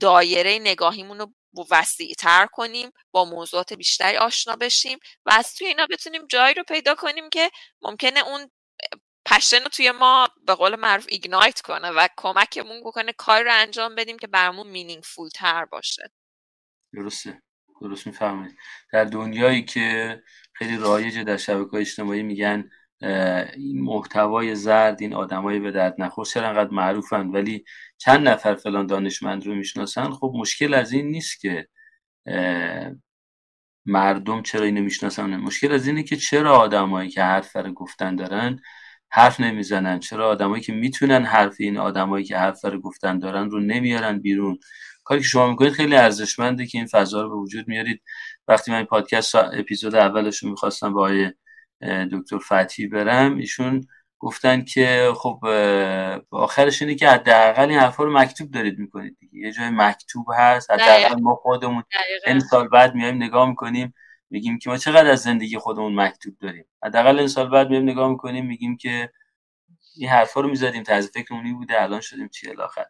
دایره 0.00 0.58
نگاهیمون 0.58 1.18
رو 1.18 1.32
وسیع 1.70 2.14
تر 2.18 2.46
کنیم 2.46 2.90
با 3.12 3.24
موضوعات 3.24 3.72
بیشتری 3.72 4.16
آشنا 4.16 4.56
بشیم 4.56 4.98
و 5.26 5.30
از 5.32 5.54
توی 5.54 5.66
اینا 5.66 5.86
بتونیم 5.90 6.26
جایی 6.26 6.54
رو 6.54 6.62
پیدا 6.68 6.94
کنیم 6.94 7.30
که 7.30 7.50
ممکنه 7.82 8.20
اون 8.20 8.50
پشن 9.26 9.62
رو 9.62 9.68
توی 9.68 9.90
ما 9.90 10.28
به 10.46 10.54
قول 10.54 10.76
معروف 10.76 11.06
ایگنایت 11.08 11.60
کنه 11.60 11.90
و 11.90 12.08
کمکمون 12.16 12.80
بکنه 12.84 13.12
کار 13.12 13.42
رو 13.42 13.50
انجام 13.52 13.94
بدیم 13.94 14.18
که 14.18 14.26
برامون 14.26 14.66
مینینگفول 14.66 15.28
تر 15.28 15.64
باشه. 15.64 16.10
درسته. 16.96 17.42
درست 17.80 18.06
می‌فهمید 18.06 18.56
در 18.92 19.04
دنیایی 19.04 19.62
که 19.62 20.22
خیلی 20.52 20.76
رایجه 20.76 21.24
در 21.24 21.36
شبکه 21.36 21.74
اجتماعی 21.74 22.22
میگن 22.22 22.70
این 23.56 23.80
محتوای 23.80 24.54
زرد 24.54 25.02
این 25.02 25.14
آدمای 25.14 25.60
به 25.60 25.70
درد 25.70 25.94
نخور 25.98 26.26
چرا 26.26 26.48
انقدر 26.48 26.70
معروفن؟ 26.70 27.26
ولی 27.26 27.64
چند 27.98 28.28
نفر 28.28 28.54
فلان 28.54 28.86
دانشمند 28.86 29.46
رو 29.46 29.54
می‌شناسن؟ 29.54 30.10
خب 30.10 30.32
مشکل 30.34 30.74
از 30.74 30.92
این 30.92 31.06
نیست 31.06 31.40
که 31.40 31.68
مردم 33.86 34.42
چرا 34.42 34.64
اینو 34.64 34.82
می‌شناسن. 34.82 35.36
مشکل 35.36 35.72
از 35.72 35.86
اینه 35.86 36.02
که 36.02 36.16
چرا 36.16 36.56
آدمایی 36.56 37.10
که 37.10 37.22
حرف 37.22 37.56
رو 37.56 37.72
گفتن 37.72 38.16
دارن 38.16 38.60
حرف 39.10 39.40
نمی‌زنن؟ 39.40 39.98
چرا 39.98 40.28
آدمایی 40.28 40.62
که 40.62 40.72
می‌تونن 40.72 41.24
حرف 41.24 41.56
این 41.58 41.78
آدمایی 41.78 42.24
که 42.24 42.36
حرف 42.38 42.64
رو 42.64 42.80
گفتن 42.80 43.18
دارن 43.18 43.50
رو 43.50 43.60
نمیارن 43.60 44.18
بیرون؟ 44.18 44.58
کاری 45.04 45.20
که 45.20 45.26
شما 45.26 45.50
می‌کنید 45.50 45.72
خیلی 45.72 45.96
ارزشمنده 45.96 46.66
که 46.66 46.78
این 46.78 46.86
فضا 46.86 47.22
رو 47.22 47.28
به 47.28 47.36
وجود 47.36 47.68
میارید. 47.68 48.02
وقتی 48.48 48.70
من 48.72 48.84
پادکست 48.84 49.34
اپیزود 49.34 49.94
اولش 49.94 50.38
رو 50.38 50.50
می‌خواستم 50.50 50.92
با 50.92 51.10
دکتر 52.12 52.38
فتی 52.38 52.86
برم 52.86 53.36
ایشون 53.36 53.86
گفتن 54.18 54.64
که 54.64 55.12
خب 55.16 55.44
آخرش 56.30 56.82
اینه 56.82 56.94
که 56.94 57.08
حداقل 57.08 57.68
این 57.68 57.78
حرفا 57.78 58.04
رو 58.04 58.18
مکتوب 58.18 58.50
دارید 58.50 58.78
می‌کنید 58.78 59.16
دیگه. 59.20 59.38
یه 59.38 59.52
جای 59.52 59.70
مکتوب 59.70 60.26
هست 60.38 60.70
حداقل 60.70 61.20
ما 61.20 61.34
خودمون 61.34 61.82
این 62.26 62.40
سال 62.40 62.68
بعد 62.68 62.94
میایم 62.94 63.16
نگاه 63.16 63.48
می‌کنیم 63.48 63.94
میگیم 64.30 64.58
که 64.58 64.70
ما 64.70 64.76
چقدر 64.76 65.10
از 65.10 65.20
زندگی 65.20 65.58
خودمون 65.58 66.00
مکتوب 66.00 66.34
داریم. 66.40 66.64
حداقل 66.84 67.18
این 67.18 67.28
سال 67.28 67.50
بعد 67.50 67.68
میایم 67.68 67.84
نگاه 67.84 68.08
می‌کنیم 68.10 68.46
میگیم 68.46 68.76
که 68.76 69.10
این 69.96 70.08
حرفا 70.08 70.40
رو 70.40 70.48
می‌زدیم 70.48 70.82
طرز 70.82 71.10
فکرمونی 71.10 71.52
بوده 71.52 71.82
الان 71.82 72.00
شدیم 72.00 72.28
چی 72.28 72.50
الاخر. 72.50 72.84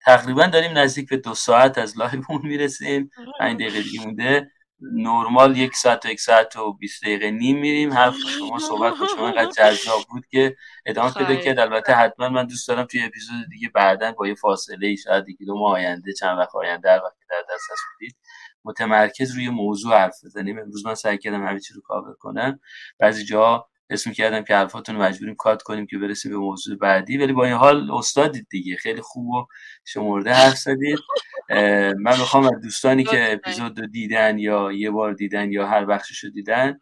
تقریبا 0.00 0.46
داریم 0.46 0.78
نزدیک 0.78 1.08
به 1.08 1.16
دو 1.16 1.34
ساعت 1.34 1.78
از 1.78 1.98
لایومون 1.98 2.40
می‌رسیم. 2.42 3.10
پنج 3.38 3.56
دقیقه 3.56 3.82
دیگه 3.82 4.04
مونده. 4.04 4.50
نرمال 4.82 5.56
یک 5.56 5.76
ساعت 5.76 6.06
و 6.06 6.08
یک 6.08 6.20
ساعت 6.20 6.56
و 6.56 6.72
20 6.72 7.02
دقیقه 7.02 7.30
نیم 7.30 7.58
میریم. 7.58 7.92
حرف 7.92 8.16
شما 8.38 8.58
صحبت 8.58 8.98
با 8.98 9.06
شما 9.06 9.26
اینقدر 9.28 9.50
جذاب 9.50 10.02
بود 10.10 10.26
که 10.26 10.56
ادامه 10.86 11.14
پیدا 11.14 11.36
کرد. 11.36 11.58
البته 11.58 11.92
حتما 11.92 12.28
من 12.28 12.46
دوست 12.46 12.68
دارم 12.68 12.84
توی 12.84 13.02
اپیزود 13.02 13.48
دیگه 13.50 13.68
بعدا 13.68 14.12
با 14.12 14.28
یه 14.28 14.34
فاصله 14.34 14.86
ای 14.86 14.96
شاید 14.96 15.28
یک 15.28 15.38
دو 15.46 15.58
ماه 15.58 15.72
آینده 15.72 16.12
چند 16.12 16.38
وقت 16.38 16.54
آینده 16.54 16.82
در 16.82 17.04
وقتی 17.04 17.24
در 17.30 17.54
دست 17.54 17.70
هست 17.72 17.82
بودید 17.92 18.16
متمرکز 18.64 19.34
روی 19.34 19.48
موضوع 19.48 19.94
حرف 19.94 20.24
بزنیم. 20.24 20.58
امروز 20.58 20.86
من 20.86 20.94
سعی 20.94 21.18
کردم 21.18 21.46
همه 21.46 21.60
چی 21.60 21.74
رو 21.74 21.80
کاور 21.80 22.14
کنم. 22.14 22.60
بعضی 22.98 23.24
جا 23.24 23.68
اسم 23.90 24.12
کردم 24.12 24.42
که 24.42 24.54
حرفاتون 24.54 24.96
مجبوریم 24.96 25.34
کات 25.34 25.62
کنیم 25.62 25.86
که 25.86 25.98
برسیم 25.98 26.32
به 26.32 26.38
موضوع 26.38 26.76
بعدی. 26.76 27.18
ولی 27.18 27.32
با 27.32 27.44
این 27.44 27.54
حال 27.54 27.90
استادید 27.90 28.46
دیگه. 28.50 28.76
خیلی 28.76 29.00
خوب 29.00 29.26
و 29.26 29.46
شمرده 29.84 30.32
حرف 30.32 30.56
زدید. 30.58 30.98
من 31.98 32.18
می‌خوام 32.18 32.44
از 32.44 32.60
دوستانی 32.62 33.04
که 33.04 33.32
اپیزود 33.32 33.80
رو 33.80 33.86
دیدن 33.86 34.38
یا 34.38 34.72
یه 34.72 34.90
بار 34.90 35.12
دیدن 35.12 35.52
یا 35.52 35.66
هر 35.66 35.84
بخشش 35.84 36.24
رو 36.24 36.30
دیدن 36.30 36.78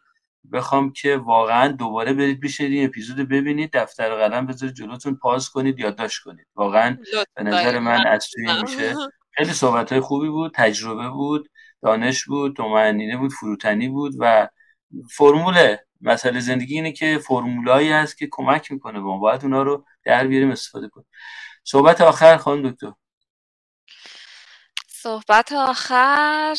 بخوام 0.51 0.91
که 0.93 1.17
واقعا 1.17 1.67
دوباره 1.67 2.13
برید 2.13 2.41
بشینید 2.41 2.73
این 2.73 2.85
اپیزود 2.85 3.29
ببینید. 3.29 3.69
دفتر 3.73 4.15
قلم 4.15 4.45
بذارید 4.45 4.75
جلوتون 4.75 5.15
پاس 5.15 5.49
کنید 5.49 5.79
یادداشت 5.79 6.23
کنید. 6.23 6.47
واقعا 6.55 6.97
به 7.35 7.43
نظر 7.43 7.79
من 7.79 8.07
از 8.07 8.27
میشه. 8.61 8.95
خیلی 9.31 9.53
صحبت 9.53 9.91
های 9.91 10.01
خوبی 10.01 10.29
بود 10.29 10.51
تجربه 10.55 11.09
بود 11.09 11.49
دانش 11.81 12.25
بود 12.25 12.55
تومنینه 12.55 13.17
بود 13.17 13.31
فروتنی 13.31 13.89
بود 13.89 14.13
و 14.19 14.49
فرمول 15.11 15.75
مسئله 16.01 16.39
زندگی 16.39 16.75
اینه 16.75 16.91
که 16.91 17.19
فرمولایی 17.27 17.91
هست 17.91 18.17
که 18.17 18.27
کمک 18.31 18.71
می‌کنه 18.71 18.99
با 18.99 19.07
ما. 19.07 19.17
باید 19.17 19.43
اونا 19.43 19.63
رو 19.63 19.85
در 20.03 20.27
بیاریم 20.27 20.51
استفاده 20.51 20.89
کنیم. 20.89 21.07
صحبت 21.63 22.01
آخر 22.01 22.37
خانم 22.37 22.69
دکتر. 22.69 22.93
صحبت 24.87 25.51
آخر. 25.51 26.57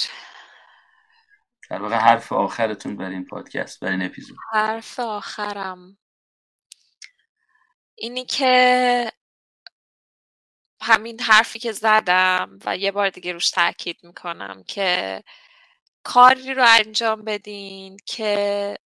در 1.71 1.83
واقع 1.83 1.97
حرف 1.97 2.33
آخرتون 2.33 2.97
بر 2.97 3.11
این 3.11 3.25
پادکست 3.25 3.81
بر 3.81 3.91
این 3.91 4.03
اپیزود. 4.03 4.37
حرف 4.53 5.01
آخرم. 5.01 5.99
اینی 7.95 8.25
که 8.25 9.13
همین 10.83 11.21
حرفی 11.21 11.59
که 11.59 11.73
زدم 11.73 12.59
و 12.65 12.77
یه 12.77 12.93
بار 12.93 13.11
دیگه 13.11 13.33
روش 13.33 13.51
تاکید 13.51 13.99
می‌کنم 14.03 14.63
که 14.63 15.23
کاری 16.03 16.55
رو 16.55 16.65
انجام 16.69 17.23
بدین 17.25 17.97
که 18.07 18.79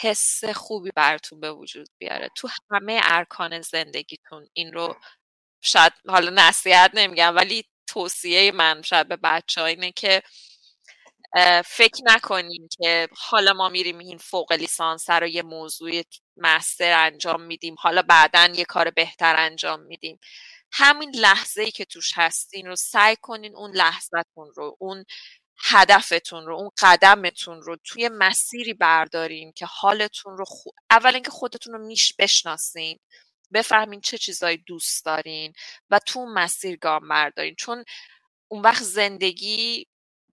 حس 0.00 0.44
خوبی 0.44 0.90
براتون 0.96 1.40
به 1.40 1.52
وجود 1.52 1.88
بیاره. 1.98 2.28
تو 2.36 2.48
همه 2.70 3.00
ارکان 3.04 3.60
زندگیتون 3.60 4.48
این 4.52 4.72
رو 4.72 4.96
شاید 5.60 5.92
حالا 6.08 6.30
نصیحت 6.34 6.90
نمیگم 6.94 7.36
ولی 7.36 7.64
توصیه 7.86 8.52
من 8.52 8.82
شاید 8.82 9.08
به 9.08 9.16
بچه 9.16 9.62
اینه 9.62 9.92
که 9.92 10.22
فکر 11.64 12.02
نکنیم 12.06 12.68
که 12.78 13.08
حالا 13.16 13.52
ما 13.52 13.68
میریم 13.68 13.98
این 13.98 14.18
فوق 14.18 14.52
لیسانس 14.52 15.10
رو 15.10 15.26
یه 15.26 15.42
موضوع 15.42 16.02
مستر 16.36 16.92
انجام 16.92 17.42
میدیم 17.42 17.74
حالا 17.78 18.02
بعدا 18.02 18.52
یه 18.54 18.64
کار 18.64 18.90
بهتر 18.90 19.36
انجام 19.38 19.80
میدیم. 19.80 20.18
همین 20.72 21.10
لحظه 21.16 21.62
ای 21.62 21.70
که 21.70 21.84
توش 21.84 22.12
هستین 22.14 22.66
رو 22.66 22.76
سعی 22.76 23.16
کنین 23.22 23.56
اون 23.56 23.70
لحظتون 23.76 24.52
رو 24.56 24.76
اون 24.80 25.04
هدفتون 25.62 26.46
رو 26.46 26.56
اون 26.56 26.70
قدمتون 26.82 27.62
رو 27.62 27.76
توی 27.84 28.08
مسیری 28.12 28.74
بردارین 28.74 29.52
که 29.52 29.66
حالتون 29.66 30.36
رو 30.36 30.44
خو... 30.44 30.70
اول 30.90 31.14
اینکه 31.14 31.30
خودتون 31.30 31.72
رو 31.72 31.86
میش 31.86 32.12
بشناسین 32.18 32.98
بفهمین 33.52 34.00
چه 34.00 34.18
چیزایی 34.18 34.56
دوست 34.56 35.04
دارین 35.04 35.52
و 35.90 35.98
تو 35.98 36.26
مسیر 36.26 36.76
گام 36.76 37.08
بردارین. 37.08 37.54
چون 37.54 37.84
اون 38.48 38.62
وقت 38.62 38.82
زندگی 38.82 39.86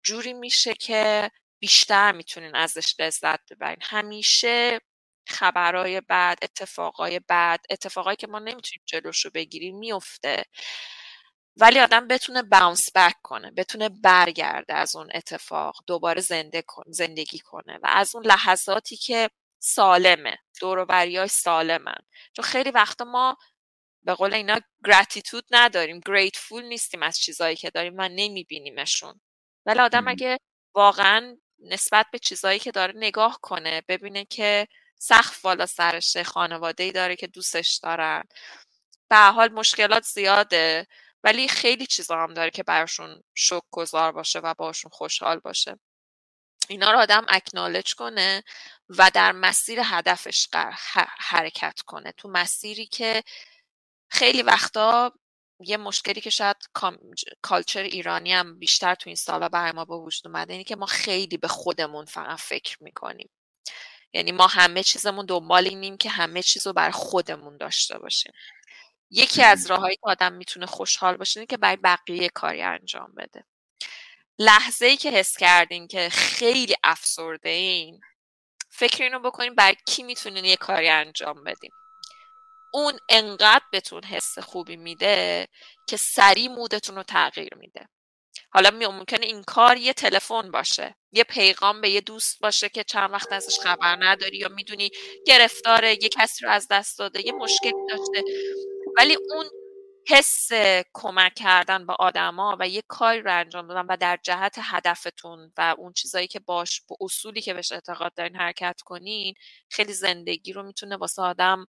جوری 0.02 0.32
میشه 0.32 0.74
که 0.74 1.30
بیشتر 1.58 2.12
می‌تونین 2.12 2.56
ازش 2.56 2.94
لذت 3.00 3.52
ببرین. 3.52 3.78
همیشه 3.82 4.80
خبرهای 5.28 6.00
بعد 6.00 6.38
اتفاقای 6.42 7.20
بعد 7.20 7.60
اتفاقایی 7.70 8.16
که 8.16 8.26
ما 8.26 8.38
نمی‌تونیم 8.38 8.82
جلوش 8.86 9.24
رو 9.24 9.30
بگیریم 9.34 9.78
میفته 9.78 10.44
ولی 11.56 11.80
آدم 11.80 12.08
بتونه 12.08 12.42
باونس 12.42 12.90
بک 12.94 13.14
کنه 13.22 13.50
بتونه 13.50 13.88
برگرده 13.88 14.74
از 14.74 14.96
اون 14.96 15.08
اتفاق 15.14 15.84
دوباره 15.86 16.20
زنده 16.20 16.64
زندگی 16.86 17.38
کنه. 17.38 17.78
و 17.82 17.86
از 17.90 18.14
اون 18.14 18.26
لحظاتی 18.26 18.96
که 18.96 19.30
سالمه 19.58 20.38
دوروبری 20.60 21.16
های 21.16 21.28
سالمن. 21.28 21.98
چون 22.32 22.44
خیلی 22.44 22.70
وقتا 22.70 23.04
ما 23.04 23.36
به 24.02 24.14
قول 24.14 24.34
اینا 24.34 24.60
گراتیتود 24.84 25.44
نداریم 25.50 26.00
گریتفول 26.06 26.64
نیستیم 26.64 27.02
از 27.02 27.18
چیزهایی 27.18 27.56
که 27.56 27.70
داریم 27.70 27.94
و 27.98 28.08
نمیبینیمشون. 28.08 29.20
ولی 29.66 29.78
آدم 29.80 30.08
اگه 30.08 30.38
واقعا 30.74 31.36
نسبت 31.58 32.06
به 32.12 32.18
چیزهایی 32.18 32.58
که 32.58 32.70
داره 32.70 32.92
نگاه 32.96 33.38
کنه 33.42 33.82
ببینه 33.88 34.24
که 34.24 34.66
سخت 34.98 35.42
بالا 35.42 35.66
سرشه 35.66 36.24
خانواده 36.24 36.84
ای 36.84 36.92
داره 36.92 37.16
که 37.16 37.26
دوستش 37.26 37.80
دارن. 37.82 38.24
به 39.10 39.16
حال 39.16 39.52
مشکلات 39.52 40.02
زیاده. 40.04 40.86
ولی 41.26 41.48
خیلی 41.48 41.86
چیزا 41.86 42.16
هم 42.16 42.34
داره 42.34 42.50
که 42.50 42.62
براشون 42.62 43.22
شک 43.34 43.62
گذار 43.70 44.12
باشه 44.12 44.38
و 44.38 44.54
باشون 44.54 44.90
خوشحال 44.90 45.38
باشه. 45.38 45.78
اینا 46.68 46.92
رو 46.92 46.98
آدم 46.98 47.26
اکنالج 47.28 47.94
کنه 47.94 48.42
و 48.88 49.10
در 49.14 49.32
مسیر 49.32 49.78
هدفش 49.84 50.48
حرکت 51.18 51.80
کنه. 51.86 52.12
تو 52.12 52.28
مسیری 52.28 52.86
که 52.86 53.22
خیلی 54.10 54.42
وقتا 54.42 55.12
یه 55.60 55.76
مشکلی 55.76 56.20
که 56.20 56.30
شاید 56.30 56.56
کالچر 57.42 57.82
ایرانی 57.82 58.32
هم 58.32 58.58
بیشتر 58.58 58.94
تو 58.94 59.08
این 59.08 59.16
سالا 59.16 59.48
برای 59.48 59.72
ما 59.72 59.84
به 59.84 59.96
وجود 59.96 60.26
اومده 60.26 60.52
اینه 60.52 60.64
که 60.64 60.76
ما 60.76 60.86
خیلی 60.86 61.36
به 61.36 61.48
خودمون 61.48 62.04
فقط 62.04 62.38
فکر 62.38 62.82
می‌کنیم. 62.82 63.30
یعنی 64.12 64.32
ما 64.32 64.46
همه 64.46 64.82
چیزمون 64.82 65.26
دنبال 65.26 65.66
اینیم 65.66 65.96
که 65.96 66.10
همه 66.10 66.42
چیز 66.42 66.66
رو 66.66 66.72
بر 66.72 66.90
خودمون 66.90 67.56
داشته 67.56 67.98
باشیم. 67.98 68.32
یکی 69.10 69.42
از 69.42 69.66
راههایی 69.66 69.96
که 69.96 70.02
آدم 70.02 70.32
می‌تونه 70.32 70.66
خوشحال 70.66 71.16
باشه 71.16 71.40
اینه 71.40 71.46
که 71.46 71.56
برای 71.56 71.76
بقیه 71.76 72.28
کاری 72.28 72.62
انجام 72.62 73.12
بده. 73.16 73.44
لحظه 74.38 74.86
ای 74.86 74.96
که 74.96 75.10
حس 75.10 75.36
کردین 75.36 75.88
که 75.88 76.08
خیلی 76.08 76.74
افسرده 76.84 77.48
این 77.48 78.00
فکر 78.70 79.04
اینو 79.04 79.18
بکنیم 79.18 79.54
برای 79.54 79.76
کی 79.86 80.02
می‌تونین 80.02 80.44
یه 80.44 80.56
کاری 80.56 80.88
انجام 80.88 81.44
بدیم 81.44 81.70
اون 82.74 82.98
انقدر 83.08 83.64
بهتون 83.72 84.04
حس 84.04 84.38
خوبی 84.38 84.76
میده 84.76 85.48
که 85.86 85.96
سریع 85.96 86.48
مودتون 86.48 86.96
رو 86.96 87.02
تغییر 87.02 87.54
میده. 87.54 87.88
حالا 88.50 88.70
ممکنه 88.70 89.26
این 89.26 89.42
کار 89.42 89.76
یه 89.76 89.92
تلفن 89.92 90.50
باشه 90.50 90.96
یه 91.12 91.24
پیغام 91.24 91.80
به 91.80 91.90
یه 91.90 92.00
دوست 92.00 92.40
باشه 92.40 92.68
که 92.68 92.84
چند 92.84 93.12
وقت 93.12 93.32
ازش 93.32 93.58
خبر 93.58 93.96
نداری 94.00 94.38
یا 94.38 94.48
می‌دونی 94.48 94.90
گرفتاره 95.26 95.92
یه 95.92 96.08
کسی 96.08 96.44
رو 96.44 96.50
از 96.50 96.68
دست 96.70 96.98
داده 96.98 97.26
یه 97.26 97.32
مشکلی 97.32 97.72
داشته. 97.88 98.24
ولی 98.96 99.16
اون 99.30 99.46
حس 100.08 100.48
کمک 100.94 101.34
کردن 101.34 101.86
به 101.86 101.92
آدما 101.98 102.56
و 102.60 102.68
یه 102.68 102.82
کاری 102.88 103.22
رو 103.22 103.32
انجام 103.40 103.68
دادن 103.68 103.86
و 103.88 103.96
در 103.96 104.18
جهت 104.22 104.56
هدفتون 104.62 105.52
و 105.58 105.74
اون 105.78 105.92
چیزایی 105.92 106.26
که 106.28 106.40
باش 106.40 106.82
به 106.88 106.96
اصولی 107.00 107.42
که 107.42 107.54
بهش 107.54 107.72
اعتقاد 107.72 108.14
دارین 108.14 108.36
حرکت 108.36 108.80
کنین 108.84 109.34
خیلی 109.70 109.92
زندگی 109.92 110.52
رو 110.52 110.62
می‌تونه 110.62 110.96
واسه 110.96 111.22
آدم 111.22 111.66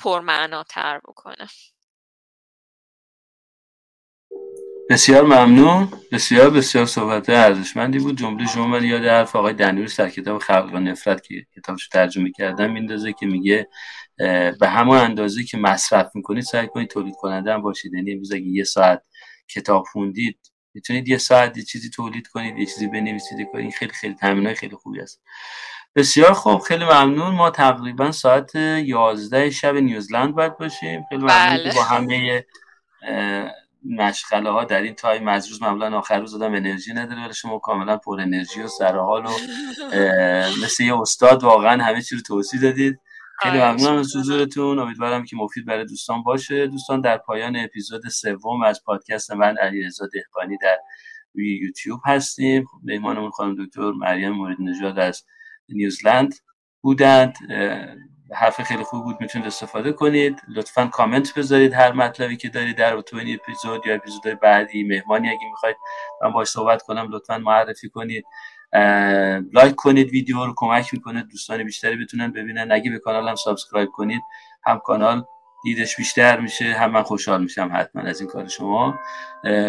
پرمعناتر 0.00 0.98
بکنه. 1.08 1.48
بسیار 4.90 5.24
ممنون. 5.24 5.88
بسیار 6.12 6.50
بسیار 6.50 6.86
صحبت 6.86 7.30
ارزشمندی 7.30 7.98
بود. 7.98 8.18
جمله 8.18 8.46
شما 8.46 8.66
من 8.66 8.84
یاد 8.84 9.04
حرف 9.04 9.36
آقای 9.36 9.52
دنیوش 9.52 9.94
در 9.94 10.08
کتاب 10.08 10.38
خلق 10.38 10.70
و 10.74 10.78
نفرت 10.78 11.26
که 11.26 11.46
کتابش 11.56 11.88
ترجمه 11.88 12.30
کردم 12.30 12.70
میندازه 12.70 13.12
که 13.12 13.26
میگه 13.26 13.68
به 14.60 14.68
همون 14.68 14.98
اندازه 14.98 15.44
که 15.44 15.58
مصرف 15.58 16.10
می‌کنید 16.14 16.42
سعی 16.42 16.66
کنید 16.66 16.90
تولید 16.90 17.14
کننده 17.14 17.54
هم 17.54 17.62
باشید. 17.62 17.94
یعنی 17.94 18.12
امروز 18.12 18.32
اگه 18.32 18.46
یه 18.46 18.64
ساعت 18.64 19.02
کتاب 19.54 19.84
خوندید 19.92 20.38
می‌تونید 20.74 21.08
یه 21.08 21.18
ساعت 21.18 21.56
یه 21.56 21.62
چیزی 21.62 21.90
تولید 21.90 22.26
کنید 22.26 22.58
یه 22.58 22.66
چیزی 22.66 22.86
بنویسید. 22.86 23.48
این 23.54 23.70
خیلی 23.70 23.92
خیلی 23.92 24.14
تمرینای 24.14 24.54
خیلی 24.54 24.76
خوبی 24.76 25.00
است. 25.00 25.22
بسیار 25.96 26.32
خوب. 26.32 26.60
خیلی 26.60 26.84
ممنون. 26.84 27.34
ما 27.34 27.50
تقریبا 27.50 28.12
ساعت 28.12 28.54
11 28.54 29.50
شب 29.50 29.76
نیوزلند 29.76 30.34
باید 30.34 30.58
باشیم. 30.58 31.04
خیلی 31.08 31.22
ممنون 31.22 31.56
بله. 31.56 31.74
با 31.74 31.82
همه 31.82 32.44
مشغله 33.84 34.50
ها 34.50 34.64
در 34.64 34.82
این 34.82 34.94
تایم 34.94 35.24
مجروز 35.24 35.62
معمولا 35.62 35.98
آخر 35.98 36.20
روز 36.20 36.34
آدم 36.34 36.54
انرژی 36.54 36.92
نداره 36.94 37.24
ولی 37.24 37.34
شما 37.34 37.58
کاملا 37.58 37.96
پر 37.96 38.20
انرژی 38.20 38.62
و 38.62 38.68
سر 38.68 38.96
حال 38.96 39.26
و 39.26 39.30
مثل 40.64 40.84
یه 40.84 41.00
استاد 41.00 41.44
واقعا 41.44 41.84
همه 41.84 42.02
چی 42.02 42.14
رو 42.14 42.22
توضیح 42.22 42.60
دادید. 42.60 43.00
خیلی 43.42 43.58
ممنونم 43.58 43.98
از 43.98 44.16
حضورتون. 44.16 44.78
امیدوارم 44.78 45.24
که 45.24 45.36
مفید 45.36 45.66
برای 45.66 45.84
دوستان 45.84 46.22
باشه. 46.22 46.66
دوستان 46.66 47.00
در 47.00 47.18
پایان 47.18 47.56
اپیزود 47.56 48.08
سوم 48.08 48.62
از 48.62 48.82
پادکست 48.84 49.32
من 49.32 49.56
علیرضا 49.56 50.06
دهقانی 50.12 50.56
در 50.62 50.78
روی 51.34 51.58
یوتیوب 51.58 52.00
هستیم. 52.06 52.64
خب، 52.64 52.78
مهمانمون 52.84 53.30
خانم 53.30 53.64
دکتر 53.64 53.90
مریم 53.90 54.32
مورد 54.32 54.56
نژاد 54.60 54.98
از 54.98 55.24
نیوزلند 55.68 56.34
بودند. 56.80 57.36
حرف 58.34 58.62
خیلی 58.62 58.82
خوب 58.82 59.04
بود 59.04 59.16
می‌تونید 59.20 59.46
استفاده 59.46 59.92
کنید. 59.92 60.42
لطفا 60.48 60.86
کامنت 60.86 61.34
بذارید 61.34 61.72
هر 61.72 61.92
مطلبی 61.92 62.36
که 62.36 62.48
دارید 62.48 62.76
در 62.76 63.00
تو 63.00 63.16
این 63.16 63.38
اپیزود 63.42 63.86
یا 63.86 63.94
اپیزودهای 63.94 64.34
بعدی 64.34 64.82
مهمانی 64.82 65.28
اگه 65.28 65.50
می‌خواید 65.50 65.76
من 66.22 66.32
باش 66.32 66.48
صحبت 66.48 66.82
کنم 66.82 67.08
لطفا 67.10 67.38
معرفی 67.38 67.88
کنید. 67.88 68.24
like 69.52 69.74
کنید 69.76 70.10
ویدیو 70.10 70.44
رو 70.44 70.52
کمک 70.56 70.94
می‌کنه 70.94 71.22
دوستان 71.22 71.64
بیشتری 71.64 72.04
بتونن 72.04 72.32
ببینن. 72.32 72.72
اگه 72.72 72.90
به 72.90 72.98
کانالم 72.98 73.34
subscribe 73.34 73.88
کنید 73.90 74.22
هم 74.64 74.78
کانال 74.78 75.24
دیدش 75.64 75.96
بیشتر 75.96 76.40
میشه 76.40 76.64
هم 76.64 76.90
من 76.90 77.02
خوشحال 77.02 77.42
میشم 77.42 77.70
حتما 77.74 78.02
از 78.02 78.20
این 78.20 78.30
کار 78.30 78.48
شما. 78.48 78.98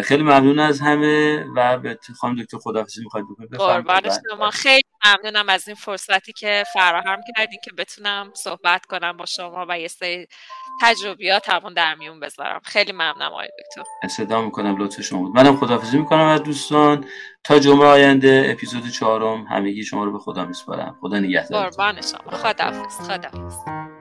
خیلی 0.04 0.22
ممنون 0.22 0.58
از 0.58 0.80
همه 0.80 1.44
و 1.56 1.78
به 1.78 1.98
خانم 2.16 2.42
دکتر 2.42 2.58
خداحافظی 2.58 3.02
می‌خواید 3.04 3.26
بکنید. 3.30 3.54
قربان 3.54 4.00
شما. 4.30 4.50
خیلی 4.50 4.82
ممنونم 5.04 5.48
از 5.48 5.68
این 5.68 5.76
فرصتی 5.76 6.32
که 6.32 6.64
فراهم 6.74 7.20
کردین 7.36 7.58
که 7.64 7.70
بتونم 7.78 8.32
صحبت 8.34 8.86
کنم 8.86 9.16
با 9.16 9.26
شما 9.26 9.66
و 9.68 9.78
یه 9.78 9.88
سری 9.88 10.26
تجربیات 10.82 11.50
همون 11.50 11.74
در 11.74 11.94
میون 11.94 12.20
بذارم. 12.20 12.60
خیلی 12.64 12.92
ممنونم 12.92 13.32
آقای 13.32 13.48
دکتر. 13.48 13.82
استدا 14.02 14.42
می‌کنم 14.42 14.76
لطف 14.82 15.00
شما 15.00 15.18
بود. 15.18 15.36
منم 15.36 15.56
خداحافظی 15.56 15.98
می‌کنم 15.98 16.26
از 16.26 16.42
دوستان. 16.42 17.04
تا 17.44 17.58
جمعه 17.58 17.86
آینده 17.86 18.48
اپیزود 18.52 18.88
چهارم 18.88 19.42
همگی 19.42 19.84
شما 19.84 20.04
رو 20.04 20.12
به 20.12 20.18
خدا 20.18 20.44
میسپارم. 20.44 20.98
خدا 21.00 21.18
نگهدار 21.18 21.68
قربان 21.70 22.00
شما. 22.00 22.38
خداحافظ 22.38 23.10
خداحافظ. 23.10 23.99